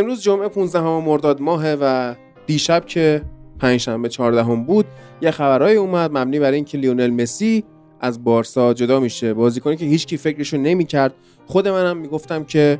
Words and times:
امروز 0.00 0.22
جمعه 0.22 0.48
15 0.48 0.80
مرداد 0.80 1.40
ماه 1.40 1.74
و 1.74 2.14
دیشب 2.46 2.86
که 2.86 3.22
پنجشنبه 3.58 4.08
14 4.08 4.44
هم 4.44 4.64
بود 4.64 4.86
یه 5.22 5.30
خبرهایی 5.30 5.76
اومد 5.76 6.10
مبنی 6.18 6.38
بر 6.38 6.52
اینکه 6.52 6.78
لیونل 6.78 7.10
مسی 7.10 7.64
از 8.00 8.24
بارسا 8.24 8.74
جدا 8.74 9.00
میشه. 9.00 9.34
بازیکنی 9.34 9.76
که 9.76 9.84
هیچکی 9.84 10.16
فکرشو 10.16 10.56
نمی‌کرد 10.56 11.14
خود 11.46 11.68
منم 11.68 11.96
می‌گفتم 11.96 12.44
که 12.44 12.78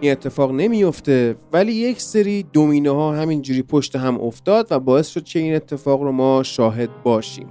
این 0.00 0.12
اتفاق 0.12 0.52
نمیفته 0.52 1.36
ولی 1.52 1.72
یک 1.72 2.00
سری 2.00 2.42
دومینوها 2.42 3.12
همینجوری 3.12 3.62
پشت 3.62 3.96
هم 3.96 4.20
افتاد 4.20 4.66
و 4.70 4.80
باعث 4.80 5.08
شد 5.08 5.24
که 5.24 5.38
این 5.38 5.54
اتفاق 5.54 6.02
رو 6.02 6.12
ما 6.12 6.42
شاهد 6.42 7.02
باشیم. 7.02 7.48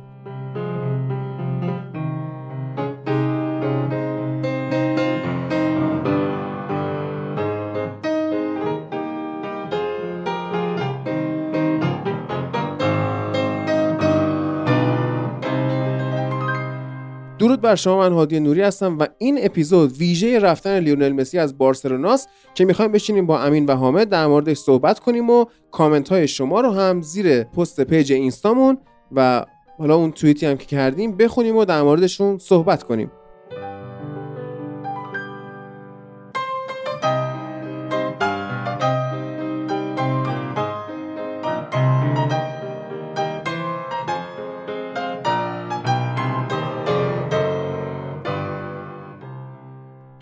بر 17.65 17.75
شما 17.75 17.97
من 17.97 18.13
هادی 18.13 18.39
نوری 18.39 18.61
هستم 18.61 18.99
و 18.99 19.05
این 19.17 19.39
اپیزود 19.41 19.97
ویژه 19.97 20.39
رفتن 20.39 20.79
لیونل 20.79 21.11
مسی 21.11 21.39
از 21.39 21.57
بارسلوناست 21.57 22.29
که 22.53 22.65
می‌خوایم 22.65 22.91
بشینیم 22.91 23.25
با 23.25 23.41
امین 23.41 23.65
و 23.65 23.75
حامد 23.75 24.09
در 24.09 24.27
موردش 24.27 24.57
صحبت 24.57 24.99
کنیم 24.99 25.29
و 25.29 25.45
کامنت 25.71 26.09
های 26.09 26.27
شما 26.27 26.61
رو 26.61 26.71
هم 26.71 27.01
زیر 27.01 27.43
پست 27.43 27.81
page 27.81 28.13
اینستامون 28.13 28.77
و 29.11 29.45
حالا 29.77 29.95
اون 29.95 30.11
توییتی 30.11 30.45
هم 30.45 30.57
که 30.57 30.65
کردیم 30.65 31.17
بخونیم 31.17 31.57
و 31.57 31.65
در 31.65 31.81
موردشون 31.81 32.37
صحبت 32.37 32.83
کنیم. 32.83 33.11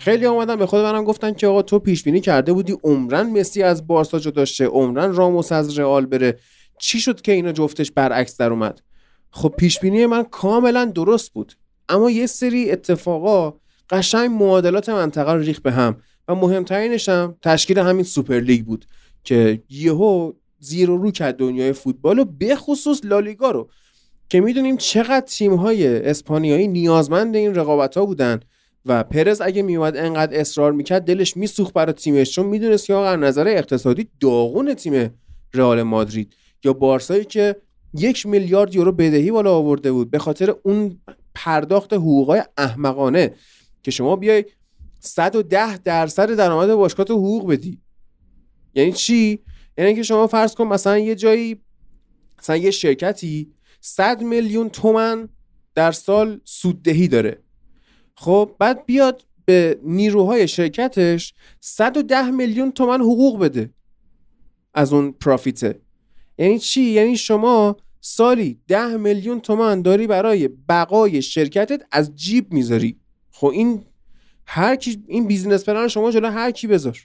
خیلی 0.04 0.26
اومدن 0.26 0.56
به 0.56 0.66
خود 0.66 0.80
منم 0.80 1.04
گفتن 1.04 1.32
که 1.32 1.46
آقا 1.46 1.62
تو 1.62 1.78
پیش 1.78 2.02
بینی 2.02 2.20
کرده 2.20 2.52
بودی 2.52 2.76
عمرن 2.84 3.30
مسی 3.30 3.62
از 3.62 3.86
بارسا 3.86 4.18
جدا 4.18 4.44
شه 4.44 4.64
عمرن 4.64 5.14
راموس 5.14 5.52
از 5.52 5.78
رئال 5.78 6.06
بره. 6.06 6.38
چی 6.78 7.00
شد 7.00 7.20
که 7.20 7.32
اینا 7.32 7.52
جفتش 7.52 7.90
برعکس 7.90 8.36
در 8.36 8.50
اومد؟ 8.50 8.80
خب 9.30 9.54
پیش 9.58 9.80
بینی 9.80 10.06
من 10.06 10.22
کاملا 10.22 10.84
درست 10.84 11.32
بود. 11.32 11.52
اما 11.88 12.10
یه 12.10 12.26
سری 12.26 12.70
اتفاقا 12.70 13.54
قشنگ 13.90 14.30
معادلات 14.30 14.88
منطقه 14.88 15.32
رو 15.32 15.40
ریخت 15.40 15.62
به 15.62 15.72
هم. 15.72 15.96
و 16.28 16.34
مهمترینش 16.34 17.08
هم 17.08 17.36
تشکیل 17.42 17.78
همین 17.78 18.04
سوپر 18.04 18.40
لیگ 18.40 18.64
بود 18.64 18.84
که 19.24 19.62
یهو 19.70 20.32
زیر 20.58 20.90
و 20.90 20.96
رو 20.96 21.10
کرد 21.10 21.36
دنیای 21.36 21.72
فوتبال 21.72 22.18
و 22.18 22.24
به 22.24 22.56
خصوص 22.56 23.00
لالیگا 23.04 23.50
رو. 23.50 23.68
که 24.28 24.40
می‌دونیم 24.40 24.76
چقدر 24.76 25.26
تیم 25.26 25.54
های 25.54 26.08
اسپانیایی 26.08 26.68
نیازمند 26.68 27.36
این 27.36 27.54
رقابت 27.54 27.96
ها 27.96 28.06
بودن. 28.06 28.40
و 28.86 29.04
پرز 29.04 29.40
اگه 29.40 29.62
میومد 29.62 29.96
انقدر 29.96 30.40
اصرار 30.40 30.72
می‌کرد 30.72 31.04
دلش 31.04 31.36
میسوخت 31.36 31.72
برای 31.72 31.92
تیمش. 31.92 32.30
چون 32.30 32.46
می‌دونست 32.46 32.86
که 32.86 32.94
آقا 32.94 33.16
نظر 33.16 33.48
اقتصادی 33.48 34.08
داغون 34.20 34.74
تیم 34.74 35.10
رئال 35.54 35.82
مادرید. 35.82 36.34
یا 36.64 36.72
بارسایی 36.72 37.24
که 37.24 37.56
یک 37.94 38.26
میلیارد 38.26 38.74
یورو 38.74 38.92
بدهی 38.92 39.30
بالا 39.30 39.54
آورده 39.54 39.92
بود. 39.92 40.10
به 40.10 40.18
خاطر 40.18 40.54
اون 40.62 41.00
پرداخت 41.34 41.92
حقوقای 41.92 42.42
احمقانه 42.58 43.34
که 43.82 43.90
شما 43.90 44.16
بیای 44.16 44.44
110 45.00 45.78
درصد 45.78 46.34
درآمد 46.34 46.74
باشگاه 46.74 47.06
تو 47.06 47.14
حقوق 47.14 47.50
بدی. 47.52 47.80
یعنی 48.74 48.92
چی؟ 48.92 49.38
یعنی 49.78 49.94
که 49.94 50.02
شما 50.02 50.26
فرض 50.26 50.54
کن 50.54 50.66
مثلا 50.66 50.98
یه 50.98 51.14
جایی 51.14 51.60
مثلا 52.38 52.56
یه 52.56 52.70
شرکتی 52.70 53.52
100 53.80 54.22
میلیون 54.22 54.68
تومن 54.68 55.28
در 55.74 55.92
سال 55.92 56.40
سوددهی 56.44 57.08
داره. 57.08 57.43
خب 58.14 58.56
بعد 58.58 58.86
بیاد 58.86 59.22
به 59.44 59.78
نیروهای 59.82 60.48
شرکتش 60.48 61.34
110 61.60 62.30
میلیون 62.30 62.72
تومن 62.72 63.00
حقوق 63.00 63.38
بده 63.38 63.70
از 64.74 64.92
اون 64.92 65.12
پرافیته. 65.12 65.80
یعنی 66.38 66.58
چی؟ 66.58 66.82
یعنی 66.82 67.16
شما 67.16 67.76
سالی 68.00 68.60
10 68.68 68.96
میلیون 68.96 69.40
تومن 69.40 69.82
داری 69.82 70.06
برای 70.06 70.48
بقای 70.48 71.22
شرکتت 71.22 71.82
از 71.92 72.16
جیب 72.16 72.52
می‌ذاری. 72.52 73.00
خب 73.30 73.46
این 73.46 73.84
هر 74.46 74.76
کی 74.76 75.04
این 75.06 75.26
بیزینس 75.26 75.64
پلن 75.64 75.88
شما 75.88 76.10
جلو 76.10 76.28
هر 76.28 76.50
کی 76.50 76.66
بذار. 76.66 76.98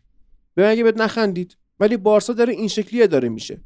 به 0.56 0.69
اگه 0.69 0.84
بهت 0.84 0.98
نخندید؟ 0.98 1.58
ولی 1.80 1.98
بارسا 1.98 2.34
داره 2.34 2.53
این 2.53 2.68
شکلیه 2.68 3.08
داره 3.08 3.30
میشه. 3.30 3.62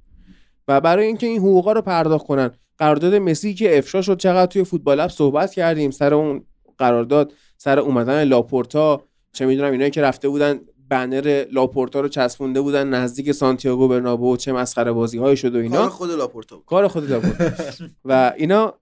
و 0.67 0.81
برای 0.81 1.05
اینکه 1.05 1.27
این 1.27 1.39
حقوقا 1.39 1.71
رو 1.71 1.81
پرداخت 1.81 2.27
کنن 2.27 2.51
قرارداد 2.77 3.15
مسی 3.15 3.53
که 3.53 3.77
افشا 3.77 4.01
شد 4.01 4.17
چقدر 4.17 4.45
توی 4.45 4.63
فوتبال 4.63 4.99
اپ 4.99 5.11
صحبت 5.11 5.53
کردیم 5.53 5.91
سر 5.91 6.13
اون 6.13 6.45
قرارداد 6.77 7.33
سر 7.57 7.79
اومدن 7.79 8.23
لاپورتا 8.23 9.03
چه 9.33 9.45
می‌دونم 9.45 9.71
اینایی 9.71 9.91
که 9.91 10.01
رفته 10.01 10.29
بودن 10.29 10.59
بنر 10.89 11.45
لاپورتا 11.51 12.01
رو 12.01 12.07
چسبونده 12.07 12.61
بودن 12.61 12.87
نزدیک 12.87 13.31
سانتیاگو 13.31 13.87
برنابو 13.87 14.37
چه 14.37 14.53
مسخره 14.53 14.91
بازی 14.91 15.17
هایی 15.17 15.37
شد 15.37 15.55
و 15.55 15.59
اینا. 15.59 15.77
کار 15.77 15.89
خود 15.89 16.11
لاپورتا 16.11 16.55
بود. 16.55 16.65
کار 16.65 16.87
خود 16.87 17.11
لاپورتا 17.11 17.51
و 18.05 18.33
اینا 18.37 18.73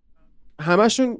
همشون 0.59 1.18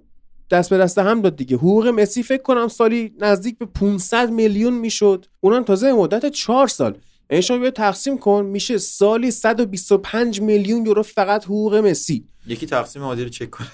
دست 0.52 0.70
به 0.70 0.78
دست 0.78 0.98
هم 0.98 1.22
داد 1.22 1.36
دیگه. 1.36 1.58
حقوق 1.58 1.88
مسی 1.88 2.24
فکر 2.24 2.42
کنم 2.42 2.68
سالی 2.68 3.14
نزدیک 3.20 3.58
به 3.58 3.66
500 3.66 4.30
میلیون 4.30 4.74
می‌شد. 4.74 5.26
اونم 5.40 5.64
تازه 5.64 5.94
مدت 5.94 6.26
4 6.26 6.68
سال. 6.68 6.98
یعنی 7.30 7.42
شما 7.42 7.58
بیا 7.58 7.72
تقسیم 7.72 8.18
کن 8.18 8.46
میشه 8.46 8.78
سالی 8.78 9.32
125 9.32 10.42
میلیون 10.42 10.86
یورو 10.86 11.04
فقط 11.04 11.46
حقوق 11.46 11.76
مسی. 11.76 12.26
یکی 12.48 12.66
تقسیم 12.66 13.04
عادی 13.04 13.24
رو 13.24 13.30
چک 13.30 13.50
کنه. 13.50 13.68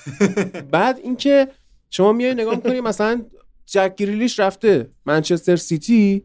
بعد 0.72 1.00
اینکه 1.03 1.47
شما 1.90 2.12
میای 2.12 2.34
نگاه 2.34 2.56
می‌کنی 2.56 2.81
مثلا 2.81 3.22
جک 3.66 3.96
گریلیش 3.96 4.40
رفته 4.40 4.92
منچستر 5.06 5.56
سیتی 5.56 6.24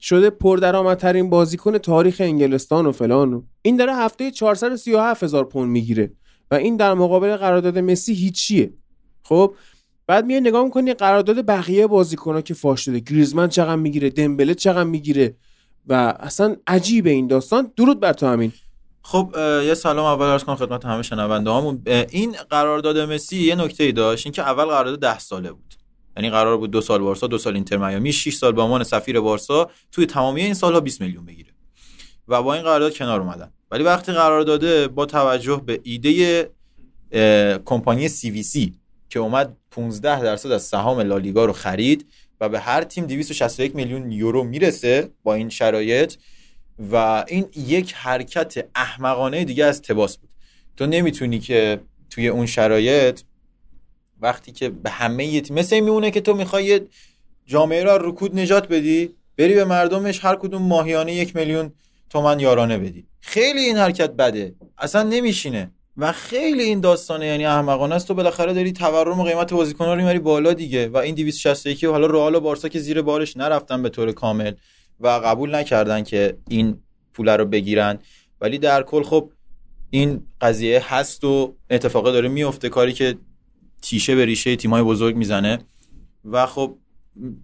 شده 0.00 0.30
پردرآمدترین 0.30 1.30
بازیکن 1.30 1.78
تاریخ 1.78 2.16
انگلستان 2.20 2.86
و 2.86 2.92
فلان 2.92 3.46
این 3.62 3.76
داره 3.76 3.94
هفته 3.94 4.30
437 4.30 5.22
هزار 5.22 5.44
پوند 5.44 5.70
می‌گیره 5.70 6.12
و 6.50 6.54
این 6.54 6.76
در 6.76 6.94
مقابل 6.94 7.36
قرارداد 7.36 7.78
مسی 7.78 8.14
هیچیه. 8.14 8.72
خب 9.22 9.54
بعد 10.06 10.26
میای 10.26 10.40
نگاه 10.40 10.64
می‌کنی 10.64 10.94
قرارداد 10.94 11.46
بقیه 11.46 11.86
بازیکن‌ها 11.86 12.40
که 12.40 12.54
فاش 12.54 12.84
شده 12.84 12.98
گریزمن 12.98 13.48
چقدر 13.48 13.76
می‌گیره 13.76 14.10
دمبله 14.10 14.54
چقدر 14.54 14.84
می‌گیره 14.84 15.36
و 15.86 15.92
اصلا 16.20 16.56
عجیبه 16.66 17.10
این 17.10 17.26
داستان. 17.26 17.72
درود 17.76 18.00
بر 18.00 18.12
تو 18.12 18.26
همین 18.26 18.52
خب 19.10 19.34
یه 19.64 19.74
سلام 19.74 20.04
اول 20.04 20.26
عرض 20.26 20.44
کنم 20.44 20.56
خدمت 20.56 20.84
همه 20.84 21.02
شنونده 21.02 21.50
هامون 21.50 21.82
این 21.86 22.36
قرارداد 22.50 22.98
مسی 22.98 23.36
یه 23.36 23.54
نکته 23.54 23.84
ای 23.84 23.92
داشت 23.92 24.26
اینکه 24.26 24.42
اول 24.42 24.64
قرارداد 24.64 25.00
10 25.00 25.18
ساله 25.18 25.52
بود. 25.52 25.74
یعنی 26.16 26.30
قرار 26.30 26.56
بود 26.56 26.70
دو 26.70 26.80
سال 26.80 27.00
بارسا 27.00 27.26
دو 27.26 27.38
سال 27.38 27.54
اینتر 27.54 27.76
میامی 27.76 28.12
6 28.12 28.34
سال 28.34 28.52
به 28.52 28.62
عنوان 28.62 28.84
سفیر 28.84 29.20
بارسا 29.20 29.70
توی 29.92 30.06
تمامی 30.06 30.42
این 30.42 30.54
سالها 30.54 30.80
20 30.80 31.00
میلیون 31.00 31.24
بگیره. 31.26 31.50
و 32.28 32.42
با 32.42 32.54
این 32.54 32.62
قرارداد 32.62 32.96
کنار 32.96 33.20
اومدن. 33.20 33.52
ولی 33.70 33.84
وقتی 33.84 34.12
قرار 34.12 34.42
داده 34.42 34.88
با 34.88 35.06
توجه 35.06 35.62
به 35.66 35.80
ایده 35.82 36.50
کمپانی 37.64 38.08
سی 38.08 38.30
وی 38.30 38.42
سی 38.42 38.74
که 39.10 39.18
اومد 39.18 39.56
15 39.70 40.22
درصد 40.22 40.50
از 40.50 40.62
سهام 40.62 41.00
لالیگا 41.00 41.44
رو 41.44 41.52
خرید 41.52 42.06
و 42.40 42.48
به 42.48 42.60
هر 42.60 42.84
تیم 42.84 43.06
261 43.06 43.76
میلیون 43.76 44.12
یورو 44.12 44.44
می‌رسه 44.44 45.10
با 45.22 45.34
این 45.34 45.48
شرایط 45.48 46.14
و 46.92 47.24
این 47.28 47.46
یک 47.56 47.92
حرکت 47.92 48.66
احمقانه 48.74 49.44
دیگه 49.44 49.64
از 49.64 49.82
تباس 49.82 50.18
بود. 50.18 50.30
تو 50.76 50.86
نمی‌تونی 50.86 51.38
که 51.38 51.80
توی 52.10 52.28
اون 52.28 52.46
شرایط 52.46 53.20
وقتی 54.20 54.52
که 54.52 54.68
به 54.68 54.90
همه 54.90 55.24
یه 55.24 55.42
مثل 55.50 55.74
این 55.74 55.84
میمونه 55.84 56.10
که 56.10 56.20
تو 56.20 56.34
می‌خوای 56.34 56.80
جامعه 57.46 57.84
را 57.84 57.96
رکود 57.96 58.38
نجات 58.38 58.68
بدی 58.68 59.10
بری 59.36 59.54
به 59.54 59.64
مردمش 59.64 60.24
هر 60.24 60.36
کدوم 60.36 60.62
ماهیانه 60.62 61.14
یک 61.14 61.36
میلیون 61.36 61.72
تومن 62.10 62.40
یارانه 62.40 62.78
بدی. 62.78 63.06
خیلی 63.20 63.60
این 63.60 63.76
حرکت 63.76 64.10
بده. 64.10 64.54
اصلا 64.78 65.02
نمیشینه. 65.02 65.70
و 65.96 66.12
خیلی 66.12 66.62
این 66.62 66.80
داستانه 66.80 67.26
یعنی 67.26 67.46
احمقانه 67.46 67.94
است. 67.94 68.08
تو 68.08 68.14
بالاخره 68.14 68.52
داری 68.52 68.72
تورم 68.72 69.20
و 69.20 69.24
قیمت 69.24 69.52
بازیکن‌ها 69.52 69.94
رو 69.94 70.00
می‌بری 70.00 70.18
بالا 70.18 70.52
دیگه. 70.52 70.88
و 70.88 70.96
این 70.96 71.14
261 71.14 71.84
و 71.84 71.90
حالا 71.90 72.06
رئال 72.06 72.34
و 72.34 72.40
بارسا 72.40 72.68
که 72.68 72.78
زیر 72.78 73.02
بارش 73.02 73.36
نرفتن 73.36 73.82
به 73.82 73.88
طور 73.88 74.12
کامل. 74.12 74.52
و 75.00 75.08
قبول 75.08 75.54
نکردن 75.54 76.04
که 76.04 76.36
این 76.48 76.78
پول 77.14 77.28
رو 77.28 77.44
بگیرن. 77.44 77.98
ولی 78.40 78.58
در 78.58 78.82
کل 78.82 79.02
خب 79.02 79.32
این 79.90 80.26
قضیه 80.40 80.94
هست 80.94 81.24
و 81.24 81.56
اتفاقه 81.70 82.12
داره 82.12 82.28
میفته. 82.28 82.68
کاری 82.68 82.92
که 82.92 83.18
تیشه 83.82 84.16
به 84.16 84.24
ریشه 84.24 84.56
تیمای 84.56 84.82
بزرگ 84.82 85.16
می‌زنه. 85.16 85.58
و 86.24 86.46
خب 86.46 86.78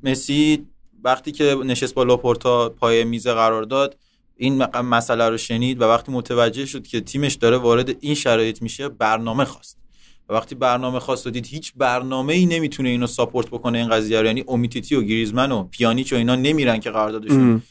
مسی 0.03 0.67
وقتی 1.05 1.33
که 1.33 1.57
نشست 1.65 1.95
با 1.95 2.03
لاپورتا 2.03 2.69
پای 2.69 3.05
میز 3.05 3.27
قرار 3.27 3.63
داد 3.63 3.99
این 4.37 4.65
مسئله 4.65 5.29
رو 5.29 5.37
شنید 5.37 5.81
و 5.81 5.85
وقتی 5.85 6.13
متوجه 6.13 6.67
شد 6.67 6.87
که 6.87 7.01
تیمش 7.01 7.35
داره 7.35 7.57
وارد 7.57 7.97
این 8.01 8.15
شرایط 8.15 8.63
میشه 8.63 8.89
برنامه 8.89 9.45
خواست. 9.45 9.84
و 10.29 10.35
وقتی 10.35 10.55
برنامه 10.55 10.99
خواست 10.99 11.27
و 11.27 11.31
دید 11.31 11.47
هیچ 11.47 11.73
برنامه 11.77 12.33
ای 12.33 12.47
نمی‌تونه 12.47 12.89
اینو 12.89 13.07
ساپورت 13.07 13.47
بکنه 13.47 13.79
این 13.79 13.89
قضیه 13.89 14.21
رو 14.21 14.27
یعنی 14.27 14.41
اومیتیتی 14.41 14.95
و 14.95 15.03
گریزمن 15.03 15.53
و 15.53 15.65
پیانیچ 15.65 16.13
و 16.13 16.17
اینا 16.17 16.37
نمیرن 16.37 16.81
که 16.81 16.91
قراردادشون 16.91 17.63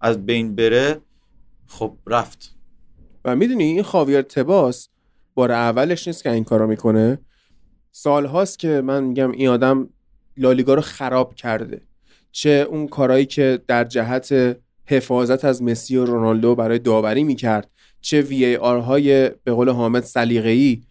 از 0.00 0.26
بین 0.26 0.54
بره 0.54 1.00
خب 1.66 1.96
رفت. 2.06 2.54
و 3.24 3.36
می‌دونی 3.36 3.64
این 3.64 3.82
خاویر 3.82 4.22
تباس 4.22 4.88
بار 5.34 5.52
اولش 5.52 6.06
نیست 6.06 6.22
که 6.22 6.30
این 6.30 6.44
کارو 6.44 6.66
می‌کنه. 6.66 7.18
سال 7.92 8.26
هاست 8.26 8.58
که 8.58 8.68
من 8.84 9.04
میگم 9.04 9.30
این 9.30 9.48
آدم 9.48 9.88
لالیگا 10.36 10.74
رو 10.74 10.80
خراب 10.80 11.34
کرده. 11.34 11.80
چه 12.32 12.66
اون 12.70 12.88
کارهایی 12.88 13.26
که 13.26 13.60
در 13.66 13.84
جهت 13.84 14.56
حفاظت 14.86 15.44
از 15.44 15.62
مسی 15.62 15.96
و 15.96 16.04
رونالدو 16.04 16.54
برای 16.54 16.78
داوری 16.78 17.24
می‌کرد 17.24 17.70
چه 18.00 18.20
وی 18.20 18.44
ای 18.44 18.56
آر 18.56 18.78
های 18.78 19.30
به 19.44 19.52
قول 19.52 19.68
حامد 19.68 20.02
سلیقه‌ای 20.02 20.82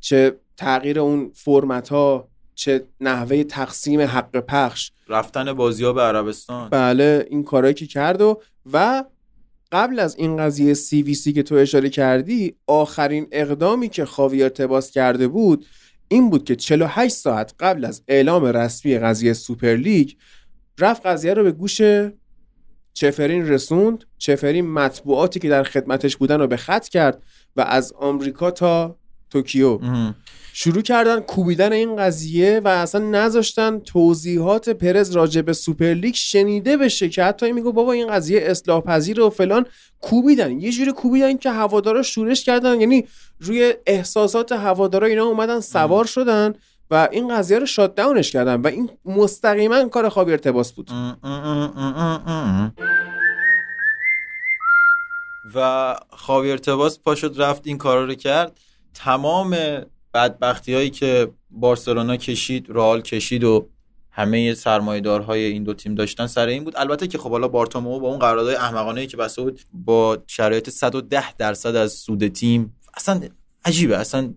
چه 0.00 0.36
تغییر 0.56 1.00
اون 1.00 1.30
فرمت 1.34 1.88
ها 1.88 2.28
چه 2.54 2.84
نحوه 3.00 3.44
تقسیم 3.44 4.00
حق 4.00 4.36
پخش. 4.40 4.90
رفتن 5.08 5.52
بازی 5.52 5.84
ها 5.84 5.92
به 5.92 6.02
عربستان. 6.02 6.68
بله 6.68 7.26
این 7.30 7.44
کارهایی 7.44 7.74
که 7.74 7.86
کرد 7.86 8.20
و 8.20 8.40
و 8.72 9.04
قبل 9.72 9.98
از 9.98 10.16
این 10.16 10.36
قضیه 10.36 10.74
CVC 10.74 11.32
که 11.32 11.42
تو 11.42 11.54
اشاره 11.54 11.88
کردی 11.88 12.54
آخرین 12.66 13.26
اقدامی 13.32 13.88
که 13.88 14.04
خاویر 14.04 14.42
تباس 14.42 14.90
کرده 14.90 15.28
بود 15.28 15.66
این 16.08 16.30
بود 16.30 16.44
که 16.44 16.56
48 16.56 17.14
ساعت 17.14 17.54
قبل 17.60 17.84
از 17.84 18.02
اعلام 18.08 18.44
رسمی 18.44 18.98
قضیه 18.98 19.32
سوپر 19.32 19.74
لیگ 19.74 20.12
رفت 20.78 21.06
قضیه 21.06 21.34
رو 21.34 21.42
به 21.42 21.52
گوش 21.52 21.80
چفرین 22.94 23.48
رسوند. 23.48 24.04
چفرین 24.18 24.70
مطبوعاتی 24.70 25.40
که 25.40 25.48
در 25.48 25.62
خدمتش 25.62 26.16
بودن 26.16 26.40
رو 26.40 26.46
به 26.46 26.56
خط 26.56 26.88
کرد 26.88 27.22
و 27.56 27.60
از 27.60 27.92
آمریکا 27.92 28.50
تا 28.50 28.96
توکیو. 29.30 29.78
شروع 30.56 30.82
کردن 30.82 31.20
کوبیدن 31.20 31.72
این 31.72 31.96
قضیه 31.96 32.60
و 32.64 32.68
اصلا 32.68 33.00
نذاشتن 33.04 33.78
توضیحات 33.78 34.68
پرز 34.68 35.10
راجع 35.10 35.40
به 35.40 35.52
سوپرلیگ 35.52 36.14
شنیده 36.14 36.76
بشه 36.76 37.08
که 37.08 37.24
حتی 37.24 37.52
میگو 37.52 37.72
بابا 37.72 37.92
این 37.92 38.06
قضیه 38.06 38.40
اصلاح 38.42 38.80
پذیر 38.80 39.20
و 39.20 39.30
فلان. 39.30 39.66
کوبیدن. 40.00 40.60
یه 40.60 40.72
جوری 40.72 40.92
کوبیدن 40.92 41.36
که 41.36 41.50
هوادارا 41.50 42.02
شورش 42.02 42.44
کردن. 42.44 42.80
یعنی 42.80 43.06
روی 43.40 43.74
احساسات 43.86 44.52
هوادارا 44.52 45.06
اینا 45.06 45.24
اومدن 45.24 45.60
سوار 45.60 46.04
شدن 46.04 46.54
و 46.90 47.08
این 47.12 47.36
قضیه 47.36 47.58
رو 47.58 47.66
شات 47.66 47.94
داونش 47.94 48.30
کردن 48.30 48.60
و 48.60 48.66
این 48.66 48.90
مستقیما 49.04 49.88
کار 49.88 50.08
خاویر 50.08 50.32
تباس 50.32 50.72
بود. 50.72 50.90
و 55.54 55.94
خاویر 56.10 56.50
تباس 56.50 56.98
پاشد 56.98 57.34
رفت 57.36 57.66
این 57.66 57.78
کارا 57.78 58.04
رو 58.04 58.14
کرد. 58.14 58.60
تمام 58.94 59.56
بدبختی 60.14 60.74
هایی 60.74 60.90
که 60.90 61.30
بارسلونا 61.50 62.16
کشید 62.16 62.66
رئال 62.68 63.00
کشید 63.00 63.44
و 63.44 63.68
همه 64.10 64.54
سرمایه‌دارهای 64.54 65.44
این 65.44 65.64
دو 65.64 65.74
تیم 65.74 65.94
داشتن 65.94 66.26
سر 66.26 66.46
این 66.46 66.64
بود. 66.64 66.74
البته 66.76 67.06
که 67.06 67.18
خب 67.18 67.30
حالا 67.30 67.48
بارتومو 67.48 68.00
با 68.00 68.08
اون 68.08 68.18
قرارداد 68.18 68.54
احمقانه 68.54 69.06
که 69.06 69.16
بسته 69.16 69.42
بود 69.42 69.60
با 69.72 70.18
شرایط 70.26 70.70
110 70.70 71.36
درصد 71.36 71.76
از 71.76 71.92
سود 71.92 72.28
تیم 72.28 72.76
اصلا 72.94 73.20
عجیبه. 73.64 73.96
اصلا 73.96 74.34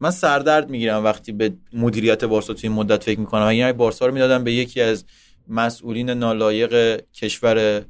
من 0.00 0.10
سردرد 0.10 0.70
می‌گیرم 0.70 1.04
وقتی 1.04 1.32
به 1.32 1.52
مدیریت 1.72 2.24
بارسا 2.24 2.54
توی 2.54 2.68
این 2.68 2.76
مدت 2.76 3.04
فکر 3.04 3.20
می‌کنم. 3.20 3.42
اگه 3.42 3.58
یعنی 3.58 3.72
بارسا 3.72 4.06
رو 4.06 4.12
می‌دادم 4.12 4.44
به 4.44 4.52
یکی 4.52 4.80
از 4.80 5.04
مسئولین 5.48 6.10
نالایق 6.10 7.02
کشور 7.12 7.84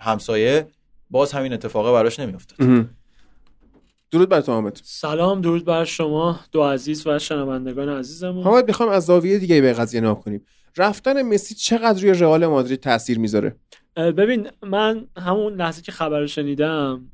همسایه 0.00 0.66
باز 1.10 1.32
همین 1.32 1.52
اتفاقه 1.52 1.92
براش 1.92 2.20
نمیافتاد. 2.20 2.86
درود 4.10 4.28
بر 4.28 4.40
تو 4.40 4.52
حامد 4.52 4.80
سلام 4.82 5.40
درود 5.40 5.64
بر 5.64 5.84
شما 5.84 6.40
دو 6.52 6.62
عزیز 6.62 7.06
و 7.06 7.18
شنوندگان 7.18 7.88
عزیزمون. 7.88 8.44
حامد 8.44 8.68
می‌خوام 8.68 8.88
از 8.88 9.06
زاویه 9.06 9.38
دیگه 9.38 9.60
به 9.60 9.72
قضیه 9.72 10.00
نگاه 10.00 10.20
کنیم. 10.20 10.44
رفتن 10.76 11.22
مسی 11.22 11.54
چقدر 11.54 12.00
روی 12.00 12.12
رئال 12.12 12.46
مادرید 12.46 12.80
تاثیر 12.80 13.18
می‌ذاره؟ 13.18 13.56
ببین 13.96 14.48
من 14.62 15.06
همون 15.16 15.54
لحظه 15.54 15.82
که 15.82 15.92
خبر 15.92 16.26
شنیدم 16.26 17.10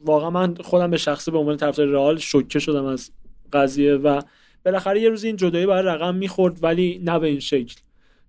واقعا 0.00 0.30
من 0.30 0.54
خودم 0.54 0.90
به 0.90 0.96
شخصه 0.96 1.30
به 1.30 1.38
عنوان 1.38 1.56
طرفدار 1.56 1.86
رئال 1.86 2.18
شوکه 2.18 2.58
شدم 2.58 2.84
از 2.84 3.10
قضیه 3.52 3.94
و 3.94 4.20
بالاخره 4.64 5.00
یه 5.00 5.08
روز 5.08 5.24
این 5.24 5.36
جدایی 5.36 5.66
برای 5.66 5.94
رقم 5.94 6.14
می‌خورد 6.14 6.62
ولی 6.62 7.00
نه 7.04 7.18
به 7.18 7.26
این 7.26 7.40
شکل 7.40 7.76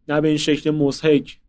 نه 0.07 0.21
به 0.21 0.27
این 0.27 0.37
شکل 0.37 0.71
مزهک 0.71 1.39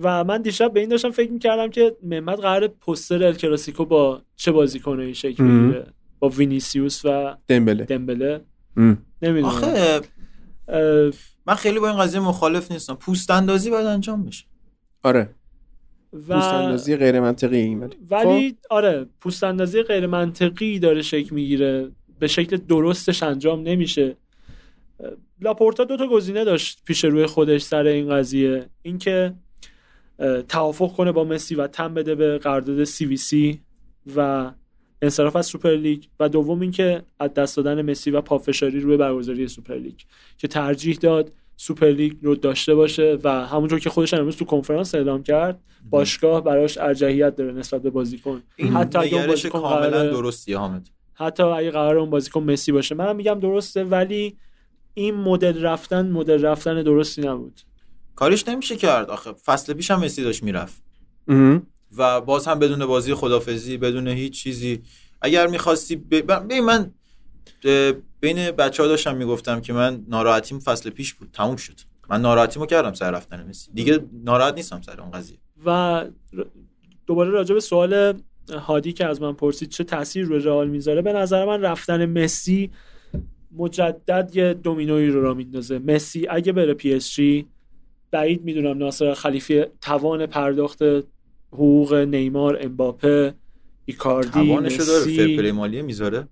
و 0.00 0.24
من 0.24 0.42
دیشب 0.42 0.72
به 0.72 0.80
این 0.80 0.88
داشتم 0.88 1.10
فکر 1.10 1.30
می‌کردم 1.30 1.70
که 1.70 1.96
محمد 2.02 2.38
قرار 2.38 2.68
پستر 2.68 3.24
ال 3.24 3.34
کلاسیکو 3.34 3.84
با 3.84 4.22
چه 4.36 4.52
بازی 4.52 4.80
کنه 4.80 5.04
این 5.04 5.12
شکل 5.12 5.44
بگیره؟ 5.44 5.86
با 6.18 6.28
وینیسیوس 6.28 7.04
و 7.04 7.36
دمبله. 7.48 7.84
دمبله. 7.84 8.40
نمی‌دونم. 9.22 9.44
آخه 9.44 10.00
من 11.46 11.54
خیلی 11.54 11.78
با 11.78 11.88
این 11.88 11.98
قضیه 11.98 12.20
مخالف 12.20 12.72
نیستم. 12.72 12.94
پوست 12.94 13.30
اندازی 13.30 13.70
باید 13.70 13.86
انجام 13.86 14.24
بشه. 14.24 14.44
آره. 15.02 15.30
و... 16.12 16.34
پوست 16.34 16.52
اندازی 16.52 16.96
غیر 16.96 17.20
منطقی 17.20 17.56
این 17.56 17.80
ولی 17.82 17.96
ولی 18.10 18.56
آره 18.70 19.06
پوست 19.20 19.44
اندازی 19.44 19.82
غیر 19.82 20.06
منطقی 20.06 20.78
داره 20.78 21.02
شکل 21.02 21.34
می‌گیره. 21.34 21.90
به 22.18 22.26
شکل 22.26 22.56
درستش 22.56 23.22
انجام 23.22 23.62
نمیشه. 23.62 24.16
لاپورتا 25.40 25.84
دو 25.84 25.96
تا 25.96 26.06
گزینه 26.06 26.44
داشت 26.44 26.82
پیش 26.84 27.04
روی 27.04 27.26
خودش 27.26 27.62
سر 27.62 27.86
این 27.86 28.10
قضیه. 28.10 28.66
اینکه 28.82 29.34
توافق 30.48 30.92
کنه 30.96 31.12
با 31.12 31.24
مسی 31.24 31.54
و 31.54 31.66
تم 31.66 31.94
بده 31.94 32.14
به 32.14 32.38
قرارداد 32.38 32.84
CVC 32.84 33.60
و 34.16 34.50
انصراف 35.02 35.36
از 35.36 35.46
سوپر 35.46 35.70
لیگ. 35.70 36.04
و 36.20 36.28
دوم 36.28 36.60
اینکه 36.60 37.02
از 37.20 37.34
دست 37.34 37.56
دادن 37.56 37.90
مسی 37.90 38.10
و 38.10 38.20
پافشاری 38.20 38.80
روی 38.80 38.96
برگزاری 38.96 39.48
سوپر 39.48 39.74
لیگ. 39.74 39.98
که 40.38 40.48
ترجیح 40.48 40.96
داد 40.96 41.32
سوپر 41.56 41.86
لیگ 41.86 42.12
رو 42.22 42.34
داشته 42.34 42.74
باشه 42.74 43.18
و 43.24 43.46
همونطور 43.46 43.80
که 43.80 43.90
خودش 43.90 44.14
امروز 44.14 44.36
تو 44.36 44.44
کنفرانس 44.44 44.94
اعلام 44.94 45.22
کرد 45.22 45.60
باشگاه 45.90 46.44
براش 46.44 46.78
ارجحیت 46.78 47.36
داره 47.36 47.52
نسبت 47.52 47.82
به 47.82 47.90
بازیکن. 47.90 48.42
حتی 48.74 48.98
اگه 48.98 49.26
بازیکن 49.26 49.60
کاملا 49.60 50.04
درستی 50.04 50.52
حامد. 50.52 50.88
حتی 51.14 51.42
اگه 51.42 51.70
قرار 51.70 51.98
اون 51.98 52.10
بازیکن 52.10 52.42
مسی 52.42 52.72
باشه. 52.72 52.94
منم 52.94 53.16
میگم 53.16 53.40
درسته 53.40 53.84
ولی 53.84 54.36
این 54.94 55.14
مدل 55.14 55.62
رفتن 55.62 56.10
مدل 56.10 56.42
رفتن 56.42 56.82
درستی 56.82 57.22
نبود. 57.22 57.60
کارش 58.18 58.48
نمیشه 58.48 58.76
کرد. 58.76 59.10
آخه 59.10 59.32
فصل 59.32 59.72
پیش 59.72 59.90
هم 59.90 60.00
مسی 60.00 60.22
داشت 60.22 60.42
می‌رفت. 60.42 60.82
و 61.96 62.20
باز 62.20 62.46
هم 62.46 62.58
بدون 62.58 62.86
بازی 62.86 63.14
خدافزی 63.14 63.76
بدون 63.76 64.08
هیچ 64.08 64.42
چیزی. 64.42 64.82
اگر 65.22 65.46
می‌خواستی 65.46 65.96
ب... 65.96 66.32
من 66.62 66.90
بین 68.20 68.50
بچه 68.50 68.82
ها 68.82 68.88
داشتم 68.88 69.16
می‌گفتم 69.16 69.60
که 69.60 69.72
من 69.72 70.04
ناراحتیم 70.08 70.58
فصل 70.58 70.90
پیش 70.90 71.14
بود. 71.14 71.28
تموم 71.32 71.56
شد. 71.56 71.80
من 72.10 72.20
ناراحتیمو 72.20 72.66
کردم 72.66 72.92
سر 72.92 73.10
رفتن 73.10 73.46
مسی. 73.48 73.70
دیگه 73.74 74.04
ناراحت 74.24 74.54
نیستم 74.54 74.82
سر 74.82 75.00
اون 75.00 75.10
قضیه. 75.10 75.38
و 75.66 76.04
دوباره 77.06 77.30
راجع 77.30 77.54
به 77.54 77.60
سوال 77.60 78.22
هادی 78.50 78.92
که 78.92 79.06
از 79.06 79.22
من 79.22 79.32
پرسید 79.32 79.68
چه 79.68 79.84
تاثیر 79.84 80.24
روی 80.24 80.38
رئال 80.38 80.68
می‌ذاره؟ 80.68 81.02
به 81.02 81.12
نظر 81.12 81.44
من 81.44 81.62
رفتن 81.62 82.24
مسی 82.24 82.70
مجدد 83.56 84.30
یه 84.34 84.54
دومینوی 84.54 85.08
رو 85.08 85.22
را 85.22 85.34
میندازه. 85.34 85.78
مسی 85.78 86.26
اگه 86.30 86.52
بره 86.52 86.74
PSG 86.74 87.46
بعید 88.10 88.44
می‌دونم 88.44 88.78
ناصر 88.78 89.14
خلیفی 89.14 89.64
توان 89.80 90.26
پرداخت 90.26 90.82
حقوق 91.52 91.94
نیمار 91.94 92.58
امباپه 92.60 93.34
ایکاردی 93.84 94.30
توانشو 94.30 94.84
داره 94.84 95.36
fair 95.36 95.44
play 95.44 95.52
مالی 95.52 95.82
می‌ذاره؟ 95.82 96.28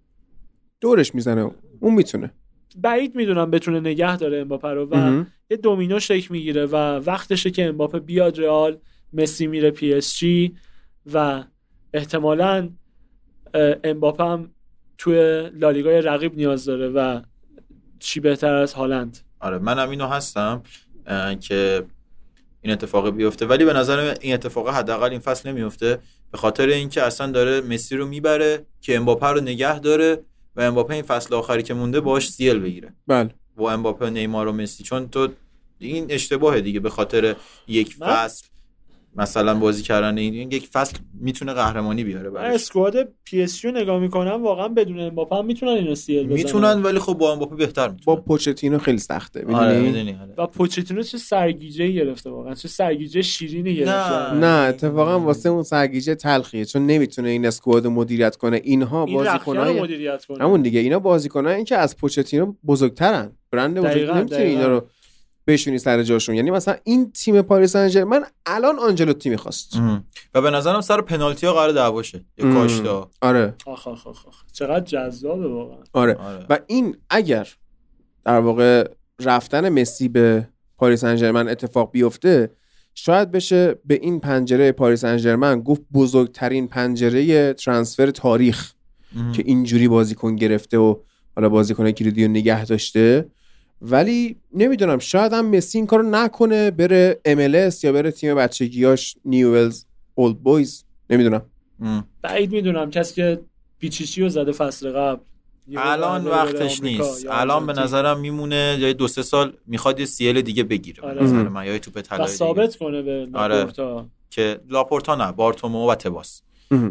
دورش 0.81 1.15
می‌زنه. 1.15 1.51
اون 1.81 1.95
می‌تونه. 1.95 2.33
بعید 2.77 3.17
می‌دونم 3.17 3.51
بتونه 3.51 3.81
نگه 3.81 4.17
داره 4.17 4.39
امباپه 4.39 4.69
رو 4.69 4.89
و 4.91 5.25
یه 5.51 5.57
دومینو 5.57 6.01
شکل 6.01 6.29
می‌گیره 6.31 6.67
و 6.67 6.75
وقتشه 6.77 7.51
که 7.51 7.67
امباپه 7.67 7.99
بیاد 7.99 8.39
رئال 8.39 8.79
مسی 9.13 9.47
میره 9.47 9.71
پی 9.71 9.95
اس 9.95 10.17
جی 10.17 10.55
و 11.13 11.45
احتمالا 11.95 12.71
امباپه 13.85 14.25
هم 14.25 14.51
توی 14.99 15.51
لالیگای 15.55 16.03
رقیب 16.03 16.37
نیاز 16.37 16.65
داره 16.65 16.89
و 16.89 17.21
چی 17.99 18.21
بهتر 18.21 18.55
از 18.55 18.73
هالند. 18.73 19.19
آره 19.41 19.59
منم 19.59 19.91
اینو 19.91 20.07
هستم. 20.07 20.63
که 21.41 21.85
این 22.63 22.73
اتفاق 22.73 23.11
بیفته. 23.11 23.47
ولی 23.47 23.65
به 23.65 23.73
نظر 23.73 24.17
این 24.21 24.35
اتفاق 24.35 24.69
حداقل 24.69 25.11
این 25.11 25.21
فصل 25.21 25.49
نمیفته. 25.49 25.99
به 26.33 26.39
خاطر 26.39 26.69
اینکه 26.69 27.03
اصلا 27.03 27.31
داره 27.31 27.61
مسی 27.61 27.97
رو 27.97 28.07
می‌بره 28.07 28.67
که 28.81 28.97
امباپه 28.97 29.27
رو 29.27 29.41
نگه 29.41 29.79
داره 29.79 30.19
و 30.57 30.61
امباپه 30.61 30.95
این 30.95 31.03
فصل 31.03 31.35
آخری 31.35 31.63
که 31.63 31.75
مونده 31.75 32.01
باش 32.01 32.31
CL 32.31 32.59
بگیره. 32.59 32.95
بله. 33.07 33.31
با 33.57 33.73
امباپه 33.73 34.11
نیمار 34.11 34.49
و 34.49 34.53
مسی. 34.53 34.85
چون 34.85 35.09
تو 35.09 35.29
این 35.79 36.07
اشتباهه 36.09 36.61
دیگه 36.61 36.81
به 36.81 36.91
خاطر 36.91 37.37
یک 37.69 37.95
فصل. 37.95 38.47
مثلا 39.17 39.55
بازی 39.55 39.83
کردن 39.83 40.19
این 40.19 40.35
یک 40.35 40.69
فصل 40.73 40.97
می‌تونه 41.21 41.53
قهرمانی 41.53 42.05
بیاره 42.05 42.31
برای 42.31 42.55
squad 42.55 43.09
PSG 43.25 43.65
رو 43.65 43.71
نگاه 43.71 44.01
می‌کنم 44.01 44.43
واقعا 44.43 44.69
بدون 44.69 45.01
امباپه 45.01 45.37
هم 45.37 45.47
می‌تونن 45.47 45.73
اینو 45.73 45.95
CL 45.95 46.25
بزنن. 46.25 46.35
می‌تونن 46.35 46.83
ولی 46.83 46.99
خب 46.99 47.15
با 47.15 47.33
امباپه 47.33 47.57
بهتر 47.57 47.89
می‌تونن. 47.89 48.17
با 48.17 48.23
پوچتینو 48.23 48.79
خیلی 48.79 48.99
سخته 48.99 49.41
می‌دونی؟ 49.41 49.59
آره. 49.59 49.81
می‌دونی 49.81 50.17
و 50.39 50.47
پوچتینو 50.47 51.03
چه 51.03 51.19
سرگیجه 51.19 51.89
گرفته 51.89 52.31
واقعا 52.31 52.55
چه 52.55 52.69
سرگیجه 52.69 53.23
شیرینی 53.23 53.75
گرفته. 53.75 54.35
نه 54.35 54.41
نه 54.41 54.69
اتفاقا 54.69 55.21
واسه 55.21 55.49
اون 55.49 55.63
سرگیجه 55.63 56.15
تلخیه 56.15 56.65
چون 56.65 56.87
نمی‌تونه 56.87 57.29
این 57.29 57.47
squad 57.47 57.87
مدیریت 57.87 58.37
کنه. 58.37 58.61
اینها 58.65 59.07
بازیکنای 59.07 59.81
مدیریت 59.81 60.25
کنه. 60.25 60.45
همون 60.45 60.63
دیگه 60.63 60.81
اینا 60.81 60.99
بازیکنایی 60.99 61.65
که 61.65 61.77
از 61.77 61.97
پوچتینو 61.97 62.55
بزرگترن. 62.67 63.33
برند 63.51 63.79
بزرگ 63.81 64.11
نمی‌تونه 64.11 64.43
اینا 64.43 64.69
رو 64.69 64.87
بشونی 65.47 65.79
سر 65.79 66.03
جاشون 66.03 66.35
یعنی 66.35 66.51
مثلا 66.51 66.77
این 66.85 67.13
تیم 67.13 67.43
پاریس 67.43 67.73
سن 67.73 67.89
ژرمن 67.89 68.25
الان 68.47 68.79
آنجلوتی 68.79 69.31
می‌خواست 69.31 69.77
ام. 69.77 70.05
و 70.35 70.43
به 70.43 70.51
نظرم 70.51 70.81
سر 70.81 71.01
پنالتی 71.01 71.47
ها 71.47 71.53
قرار 71.53 71.73
دعواشه 71.73 72.25
یا 72.39 72.53
کاشتا 72.53 73.11
آره 73.23 73.55
آخ 73.67 73.89
آخ 73.89 74.07
آخ 74.07 74.27
آخ. 74.27 74.43
چقدر 74.53 74.85
جذابه 74.85 75.49
واقعا 75.49 75.79
آره 75.93 76.15
آره. 76.15 76.47
و 76.51 76.59
این 76.67 76.97
اگر 77.11 77.49
در 78.25 78.41
واقع 78.41 78.89
رفتن 79.21 79.69
مسی 79.69 80.09
به 80.09 80.49
پاریس 80.79 81.01
سن 81.01 81.17
ژرمن 81.17 81.49
اتفاق 81.49 81.91
بیفته 81.91 82.51
شاید 82.95 83.31
بشه 83.31 83.75
به 83.85 83.95
این 83.95 84.21
پنجره 84.21 84.73
پاریس 84.73 85.01
سن 85.01 85.17
ژرمن 85.17 85.61
گفت 85.61 85.83
بزرگترین 85.93 86.69
پنجره 86.69 87.53
ترانسفر 87.53 88.11
تاریخ 88.11 88.73
ام. 89.17 89.33
که 89.33 89.43
اینجوری 89.47 89.89
بازیکن 89.89 90.37
گرفته 90.37 90.79
و 90.79 90.95
حالا 91.37 91.49
بازیکن 91.49 91.91
کلیدی 91.91 92.25
رو 92.25 92.31
نگه 92.31 92.65
داشته 92.65 93.31
ولی 93.83 94.37
نمی‌دونم 94.55 94.99
شاید 94.99 95.33
هم 95.33 95.47
مسی 95.47 95.79
این 95.79 95.87
کارو 95.87 96.11
نکنه 96.11 96.71
بره 96.71 97.21
MLS 97.27 97.85
یا 97.85 97.93
بره 97.93 98.11
تیم 98.11 98.35
بچگیاش 98.35 99.17
نیوولز 99.25 99.85
اولد 100.15 100.37
بویز 100.39 100.85
نمی‌دونم. 101.11 101.43
بعید 102.23 102.53
می‌دونم 102.53 102.91
کسی 102.91 103.15
که 103.15 103.41
پیچیچی 103.79 104.23
رو 104.23 104.29
زده 104.29 104.53
فصل 104.53 104.91
قبل 104.91 105.23
الان 105.77 106.25
وقتش 106.25 106.83
نیست 106.83 107.27
الان 107.31 107.67
به. 107.67 107.73
نظرم 107.73 108.21
میمونه 108.21 108.77
یا 108.81 108.93
دو 108.93 109.09
سه 109.09 109.23
سال 109.23 109.53
می‌خواد 109.67 110.01
یه 110.01 110.07
CL 110.07 110.41
دیگه 110.41 110.63
بگیره 110.63 111.01
به 111.01 111.09
آره. 111.09 111.23
نظر 111.23 111.49
من 111.49 111.67
یا 111.67 111.73
یه 111.73 111.79
توپ 111.79 112.01
طلایی. 112.01 112.29
ثابت 112.29 112.77
کنه 112.77 113.03
به 113.03 113.29
آره. 113.35 113.55
لاپورتا 113.55 114.07
که 114.31 114.61
لاپورتا 114.69 115.15
نه 115.15 115.33
بارتومو 115.33 115.91
و 115.91 115.95
تباس. 115.95 116.43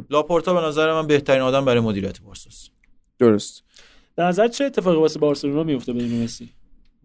لاپورتا 0.10 0.54
به 0.54 0.68
نظر 0.68 0.94
من 0.94 1.08
بهترین 1.08 1.42
آدم 1.42 1.66
برای 1.66 1.80
مدیریت 1.80 2.22
بارساست 2.22 2.72
درست 3.20 3.64
به 4.16 4.24
نظر 4.24 4.48
چه 4.48 4.66
اتفاقی 4.66 4.98
واسه 4.98 5.20
بارسلونا 5.20 5.64
میفته 5.64 5.94
بدون 5.94 6.24
مسی 6.24 6.50